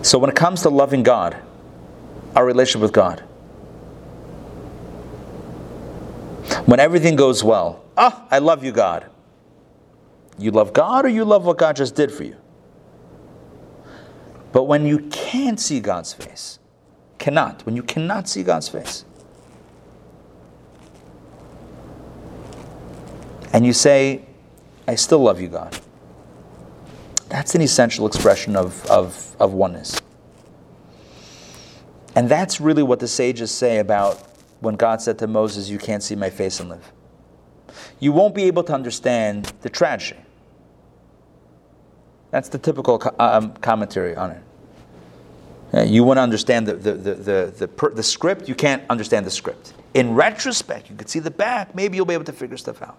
So, 0.02 0.18
when 0.18 0.30
it 0.30 0.36
comes 0.36 0.64
to 0.64 0.70
loving 0.70 1.02
God, 1.04 1.38
our 2.36 2.46
relationship 2.46 2.82
with 2.82 2.94
God, 2.94 3.24
When 6.66 6.80
everything 6.80 7.16
goes 7.16 7.44
well, 7.44 7.84
ah, 7.98 8.26
I 8.32 8.40
love 8.40 8.64
you, 8.64 8.72
God. 8.72 9.06
You 10.38 10.52
love 10.52 10.74
God 10.74 11.06
or 11.06 11.10
you 11.10 11.26
love 11.26 11.46
what 11.46 11.58
God 11.58 11.76
just 11.76 11.96
did 11.96 12.12
for 12.12 12.24
you? 12.24 12.38
But 14.54 14.64
when 14.64 14.86
you 14.86 15.00
can't 15.10 15.60
see 15.60 15.82
God's 15.82 16.14
face, 16.14 16.60
cannot, 17.18 17.66
when 17.66 17.76
you 17.76 17.84
cannot 17.84 18.30
see 18.30 18.44
God's 18.44 18.70
face, 18.70 19.04
and 23.52 23.66
you 23.66 23.74
say, 23.74 24.26
I 24.88 24.96
still 24.96 25.20
love 25.20 25.42
you, 25.42 25.48
God, 25.48 25.78
that's 27.30 27.56
an 27.56 27.62
essential 27.62 28.06
expression 28.06 28.56
of, 28.56 28.86
of, 28.86 29.36
of 29.40 29.54
oneness. 29.54 30.00
And 32.16 32.30
that's 32.30 32.62
really 32.62 32.84
what 32.84 33.00
the 33.00 33.08
sages 33.08 33.50
say 33.50 33.80
about 33.80 34.22
when 34.60 34.76
God 34.76 35.02
said 35.02 35.18
to 35.20 35.28
Moses, 35.28 35.68
You 35.68 35.80
can't 35.80 36.04
see 36.04 36.16
my 36.16 36.30
face 36.30 36.60
and 36.60 36.70
live. 36.70 36.92
You 38.00 38.12
won't 38.12 38.36
be 38.36 38.44
able 38.44 38.64
to 38.66 38.74
understand 38.74 39.52
the 39.62 39.70
tragedy. 39.70 40.20
That's 42.34 42.50
the 42.50 42.58
typical 42.58 43.00
um, 43.20 43.54
commentary 43.58 44.16
on 44.16 44.32
it. 45.72 45.88
You 45.88 46.04
want 46.04 46.18
to 46.18 46.22
understand 46.22 46.68
the, 46.68 46.74
the, 46.74 46.94
the, 46.94 47.14
the, 47.14 47.54
the, 47.60 47.68
per, 47.68 47.92
the 47.92 48.02
script, 48.02 48.50
you 48.50 48.56
can't 48.56 48.82
understand 48.90 49.28
the 49.28 49.30
script. 49.30 49.74
In 49.94 50.16
retrospect, 50.16 50.90
you 50.90 50.96
could 50.96 51.08
see 51.10 51.20
the 51.20 51.30
back, 51.30 51.76
maybe 51.76 51.96
you'll 51.96 52.08
be 52.08 52.16
able 52.16 52.24
to 52.24 52.34
figure 52.34 52.58
stuff 52.58 52.82
out. 52.82 52.98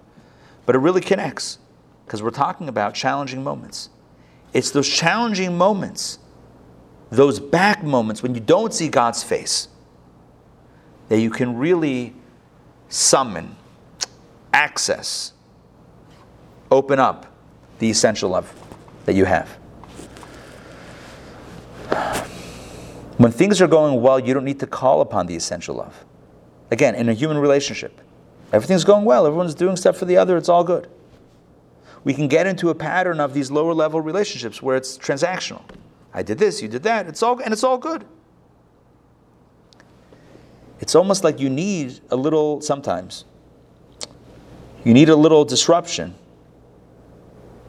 But 0.67 0.77
it 0.77 0.79
really 0.79 1.01
connects 1.01 1.59
because 2.07 2.23
we're 2.23 2.31
talking 2.31 2.69
about 2.69 2.95
challenging 2.95 3.43
moments. 3.43 3.91
It's 4.53 4.71
those 4.71 4.89
challenging 4.89 5.59
moments, 5.59 6.21
those 7.11 7.41
back 7.41 7.83
moments 7.83 8.23
when 8.23 8.37
you 8.37 8.41
don't 8.41 8.73
see 8.73 8.89
God's 8.89 9.25
face 9.25 9.67
that 11.09 11.19
you 11.19 11.31
can 11.31 11.59
really 11.59 12.15
summon, 12.89 13.57
access, 14.53 15.33
open 16.71 17.01
up 17.01 17.27
the 17.81 17.91
essential 17.91 18.31
love 18.31 18.64
that 19.05 19.15
you 19.15 19.25
have. 19.25 19.59
When 23.17 23.31
things 23.31 23.61
are 23.61 23.69
going 23.69 24.01
well, 24.01 24.19
you 24.19 24.35
don't 24.35 24.45
need 24.45 24.61
to 24.61 24.67
call 24.67 25.01
upon 25.01 25.27
the 25.27 25.37
essential 25.37 25.77
love. 25.77 26.05
Again, 26.71 26.95
in 26.95 27.09
a 27.09 27.13
human 27.13 27.39
relationship, 27.39 28.01
everything's 28.53 28.85
going 28.85 29.05
well, 29.05 29.27
everyone's 29.27 29.55
doing 29.55 29.77
stuff 29.77 29.97
for 29.97 30.05
the 30.05 30.17
other, 30.17 30.37
it's 30.37 30.49
all 30.49 30.65
good. 30.65 30.89
We 32.03 32.13
can 32.13 32.29
get 32.29 32.47
into 32.47 32.71
a 32.71 32.75
pattern 32.75 33.21
of 33.21 33.33
these 33.33 33.51
lower 33.51 33.73
level 33.73 34.01
relationships 34.01 34.61
where 34.61 34.77
it's 34.77 34.99
transactional. 34.99 35.63
I 36.13 36.23
did 36.23 36.39
this, 36.39 36.61
you 36.61 36.69
did 36.69 36.83
that, 36.83 37.07
it's 37.07 37.23
all 37.23 37.41
and 37.41 37.53
it's 37.53 37.65
all 37.65 37.79
good. 37.79 38.05
It's 40.81 40.95
almost 40.95 41.25
like 41.25 41.41
you 41.41 41.49
need 41.49 42.01
a 42.11 42.17
little, 42.17 42.61
sometimes, 42.61 43.25
you 44.85 44.93
need 44.93 45.09
a 45.09 45.17
little 45.17 45.45
disruption 45.45 46.15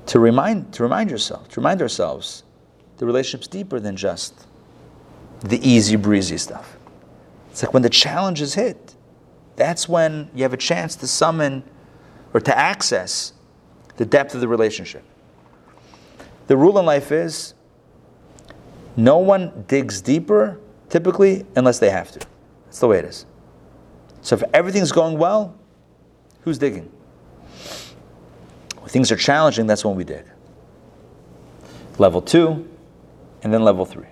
to 0.08 0.20
remind, 0.20 0.74
to 0.74 0.84
remind 0.84 1.10
yourself, 1.10 1.48
to 1.50 1.60
remind 1.60 1.82
ourselves 1.82 2.44
the 2.98 3.06
relationship's 3.06 3.48
deeper 3.48 3.80
than 3.80 3.96
just 3.96 4.48
the 5.42 5.58
easy 5.68 5.96
breezy 5.96 6.38
stuff. 6.38 6.78
It's 7.52 7.64
like 7.64 7.74
when 7.74 7.84
the 7.84 7.90
challenges 7.90 8.54
hit, 8.54 8.96
that's 9.56 9.88
when 9.88 10.30
you 10.36 10.44
have 10.44 10.54
a 10.54 10.58
chance 10.58 10.96
to 10.98 11.08
summon 11.08 11.64
or 12.34 12.40
to 12.42 12.58
access 12.58 13.34
the 13.98 14.06
depth 14.06 14.36
of 14.36 14.42
the 14.42 14.48
relationship. 14.48 15.04
The 16.48 16.58
rule 16.58 16.78
in 16.78 16.86
life 16.86 17.12
is 17.12 17.54
no 18.98 19.18
one 19.18 19.66
digs 19.68 20.02
deeper 20.02 20.60
typically 20.90 21.46
unless 21.56 21.80
they 21.80 21.90
have 21.90 22.12
to. 22.12 22.20
That's 22.66 22.80
the 22.80 22.88
way 22.88 23.00
it 23.00 23.06
is. 23.06 23.26
So 24.22 24.36
if 24.36 24.44
everything's 24.54 24.92
going 24.92 25.18
well, 25.18 25.56
who's 26.42 26.58
digging? 26.58 26.92
Things 28.96 29.12
are 29.12 29.18
challenging, 29.18 29.68
that's 29.68 29.84
when 29.84 29.98
we 29.98 30.06
dig. 30.06 30.24
Level 31.98 32.22
two, 32.22 32.66
and 33.44 33.54
then 33.54 33.62
level 33.62 33.84
three. 33.86 34.08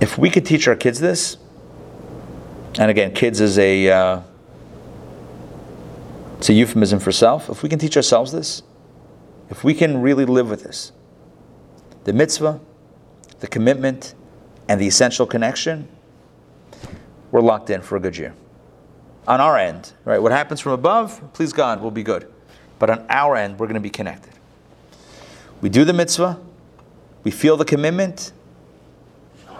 If 0.00 0.16
we 0.16 0.30
could 0.30 0.46
teach 0.46 0.66
our 0.66 0.74
kids 0.74 0.98
this, 0.98 1.36
and 2.78 2.90
again, 2.90 3.12
kids 3.12 3.42
is 3.42 3.58
a 3.58 3.90
uh, 3.90 4.20
it's 6.38 6.48
a 6.48 6.54
euphemism 6.54 6.98
for 7.00 7.12
self. 7.12 7.50
If 7.50 7.62
we 7.62 7.68
can 7.68 7.78
teach 7.78 7.98
ourselves 7.98 8.32
this, 8.32 8.62
if 9.50 9.62
we 9.62 9.74
can 9.74 10.00
really 10.00 10.24
live 10.24 10.48
with 10.48 10.62
this, 10.62 10.90
the 12.04 12.14
mitzvah, 12.14 12.60
the 13.40 13.46
commitment, 13.46 14.14
and 14.70 14.80
the 14.80 14.86
essential 14.86 15.26
connection, 15.26 15.86
we're 17.30 17.42
locked 17.42 17.68
in 17.68 17.82
for 17.82 17.96
a 17.96 18.00
good 18.00 18.16
year. 18.16 18.34
On 19.30 19.40
our 19.40 19.56
end, 19.56 19.92
right? 20.04 20.18
What 20.18 20.32
happens 20.32 20.58
from 20.58 20.72
above, 20.72 21.22
please 21.34 21.52
God, 21.52 21.80
will 21.80 21.92
be 21.92 22.02
good. 22.02 22.28
But 22.80 22.90
on 22.90 23.06
our 23.08 23.36
end, 23.36 23.60
we're 23.60 23.68
going 23.68 23.74
to 23.74 23.80
be 23.80 23.88
connected. 23.88 24.32
We 25.60 25.68
do 25.68 25.84
the 25.84 25.92
mitzvah, 25.92 26.40
we 27.22 27.30
feel 27.30 27.56
the 27.56 27.64
commitment, 27.64 28.32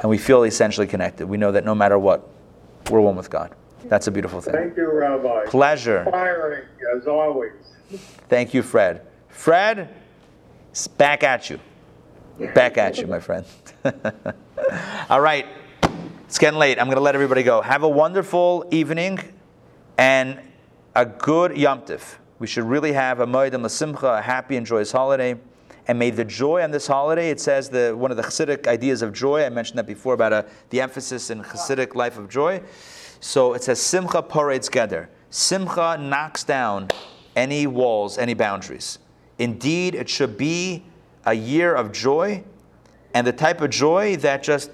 and 0.00 0.10
we 0.10 0.18
feel 0.18 0.42
essentially 0.42 0.88
connected. 0.88 1.28
We 1.28 1.36
know 1.36 1.52
that 1.52 1.64
no 1.64 1.76
matter 1.76 2.00
what, 2.00 2.28
we're 2.90 3.00
one 3.00 3.14
with 3.14 3.30
God. 3.30 3.54
That's 3.84 4.08
a 4.08 4.10
beautiful 4.10 4.40
thing. 4.40 4.54
Thank 4.54 4.76
you, 4.76 4.90
Rabbi. 4.90 5.44
Pleasure. 5.46 6.00
Inspiring, 6.00 6.64
as 6.96 7.06
always. 7.06 7.52
Thank 8.28 8.52
you, 8.52 8.64
Fred. 8.64 9.06
Fred, 9.28 9.88
back 10.98 11.22
at 11.22 11.48
you. 11.48 11.60
Back 12.56 12.76
at 12.76 12.98
you, 12.98 13.06
my 13.06 13.20
friend. 13.20 13.46
All 15.08 15.20
right. 15.20 15.46
It's 16.24 16.40
getting 16.40 16.58
late. 16.58 16.80
I'm 16.80 16.86
going 16.86 16.96
to 16.96 17.02
let 17.02 17.14
everybody 17.14 17.44
go. 17.44 17.60
Have 17.62 17.84
a 17.84 17.88
wonderful 17.88 18.66
evening 18.72 19.20
and 20.00 20.40
a 20.94 21.04
good 21.04 21.58
Yom 21.58 21.82
Tif. 21.82 22.16
We 22.38 22.46
should 22.46 22.64
really 22.64 22.94
have 22.94 23.20
a 23.20 23.26
Moedim 23.26 23.62
L'Simcha, 23.62 24.18
a 24.18 24.22
happy 24.22 24.56
and 24.56 24.66
joyous 24.66 24.90
holiday. 24.90 25.38
And 25.88 25.98
may 25.98 26.08
the 26.08 26.24
joy 26.24 26.62
on 26.62 26.70
this 26.70 26.86
holiday, 26.86 27.28
it 27.28 27.38
says 27.38 27.68
the, 27.68 27.94
one 27.94 28.10
of 28.10 28.16
the 28.16 28.22
Hasidic 28.22 28.66
ideas 28.66 29.02
of 29.02 29.12
joy, 29.12 29.44
I 29.44 29.50
mentioned 29.50 29.78
that 29.78 29.86
before 29.86 30.14
about 30.14 30.32
a, 30.32 30.46
the 30.70 30.80
emphasis 30.80 31.28
in 31.28 31.42
Hasidic 31.42 31.94
life 31.94 32.16
of 32.16 32.30
joy. 32.30 32.62
So 33.20 33.52
it 33.52 33.62
says 33.62 33.78
Simcha 33.78 34.22
poretz 34.22 34.70
geder. 34.70 35.08
Simcha 35.28 35.98
knocks 36.00 36.44
down 36.44 36.88
any 37.36 37.66
walls, 37.66 38.16
any 38.16 38.32
boundaries. 38.32 39.00
Indeed, 39.38 39.94
it 39.94 40.08
should 40.08 40.38
be 40.38 40.82
a 41.26 41.34
year 41.34 41.74
of 41.74 41.92
joy 41.92 42.42
and 43.12 43.26
the 43.26 43.34
type 43.34 43.60
of 43.60 43.68
joy 43.68 44.16
that 44.16 44.42
just 44.42 44.70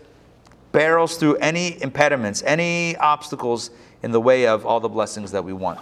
barrels 0.71 1.17
through 1.17 1.35
any 1.37 1.83
impediments, 1.83 2.45
any 2.45 2.95
obstacles 2.99 3.71
in 4.03 4.13
the 4.13 4.21
way 4.21 4.47
of 4.47 4.67
all 4.67 4.81
the 4.81 4.89
blessings 4.89 5.33
that 5.33 5.45
we 5.45 5.53
want. 5.53 5.81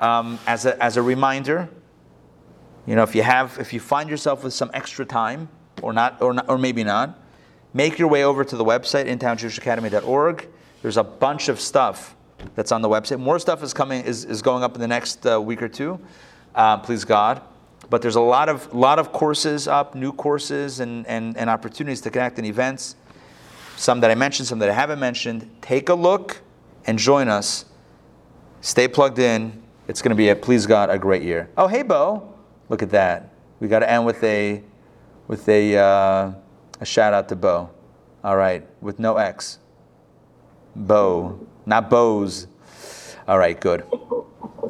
Um, 0.00 0.38
as, 0.46 0.66
a, 0.66 0.82
as 0.82 0.96
a 0.96 1.02
reminder, 1.02 1.68
you 2.86 2.94
know, 2.94 3.02
if 3.02 3.14
you 3.14 3.22
have, 3.22 3.58
if 3.58 3.72
you 3.72 3.80
find 3.80 4.08
yourself 4.08 4.44
with 4.44 4.54
some 4.54 4.70
extra 4.72 5.04
time, 5.04 5.48
or 5.82 5.92
not, 5.92 6.20
or 6.22 6.32
not, 6.34 6.48
or 6.48 6.58
maybe 6.58 6.84
not, 6.84 7.18
make 7.74 7.98
your 7.98 8.08
way 8.08 8.24
over 8.24 8.44
to 8.44 8.56
the 8.56 8.64
website 8.64 9.06
intownjewishacademy.org. 9.06 10.48
There's 10.82 10.96
a 10.96 11.04
bunch 11.04 11.48
of 11.48 11.60
stuff 11.60 12.16
that's 12.54 12.72
on 12.72 12.82
the 12.82 12.88
website. 12.88 13.18
More 13.18 13.38
stuff 13.38 13.62
is 13.62 13.74
coming, 13.74 14.04
is, 14.04 14.24
is 14.24 14.42
going 14.42 14.62
up 14.62 14.74
in 14.74 14.80
the 14.80 14.88
next 14.88 15.26
uh, 15.26 15.40
week 15.40 15.62
or 15.62 15.68
two. 15.68 16.00
Uh, 16.54 16.78
please 16.78 17.04
God. 17.04 17.42
But 17.90 18.02
there's 18.02 18.16
a 18.16 18.20
lot 18.20 18.48
of 18.48 18.74
lot 18.74 18.98
of 18.98 19.12
courses 19.12 19.66
up, 19.66 19.94
new 19.94 20.12
courses 20.12 20.80
and, 20.80 21.06
and, 21.06 21.36
and 21.36 21.48
opportunities 21.48 22.00
to 22.02 22.10
connect 22.10 22.38
and 22.38 22.46
events. 22.46 22.96
Some 23.76 24.00
that 24.00 24.10
I 24.10 24.14
mentioned, 24.14 24.48
some 24.48 24.58
that 24.58 24.68
I 24.68 24.74
haven't 24.74 24.98
mentioned. 24.98 25.48
Take 25.62 25.88
a 25.88 25.94
look 25.94 26.42
and 26.88 26.98
join 26.98 27.28
us. 27.28 27.66
Stay 28.62 28.88
plugged 28.88 29.20
in. 29.20 29.62
It's 29.86 30.02
going 30.02 30.10
to 30.10 30.16
be 30.16 30.30
a 30.30 30.34
please 30.34 30.66
God 30.66 30.90
a 30.90 30.98
great 30.98 31.22
year. 31.22 31.48
Oh 31.56 31.68
hey 31.68 31.82
Bo, 31.82 32.34
look 32.68 32.82
at 32.82 32.90
that. 32.90 33.30
We 33.60 33.68
got 33.68 33.80
to 33.80 33.90
end 33.90 34.04
with 34.04 34.22
a 34.24 34.64
with 35.28 35.48
a 35.48 35.76
uh, 35.76 36.32
a 36.80 36.84
shout 36.84 37.14
out 37.14 37.28
to 37.28 37.36
Bo. 37.36 37.70
All 38.24 38.36
right, 38.36 38.66
with 38.80 38.98
no 38.98 39.16
X. 39.16 39.60
Bo, 40.74 41.46
not 41.64 41.88
Bows. 41.88 42.48
All 43.28 43.38
right, 43.38 43.58
good. 43.60 43.84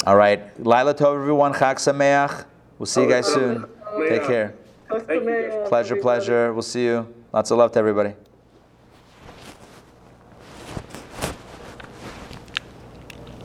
All 0.07 0.17
right, 0.17 0.43
Lila 0.59 0.95
Tov, 0.95 1.15
everyone. 1.15 1.55
Chag 1.55 1.77
Sameach. 1.77 2.45
We'll 2.79 2.87
see 2.87 3.03
you 3.03 3.09
guys 3.09 3.27
soon. 3.27 3.65
Take 4.09 4.25
care. 4.25 4.55
Pleasure, 5.69 5.97
pleasure. 5.97 6.53
We'll 6.53 6.63
see 6.63 6.85
you. 6.85 7.13
Lots 7.33 7.51
of 7.51 7.59
love 7.59 7.73
to 7.73 7.79
everybody. 7.79 8.15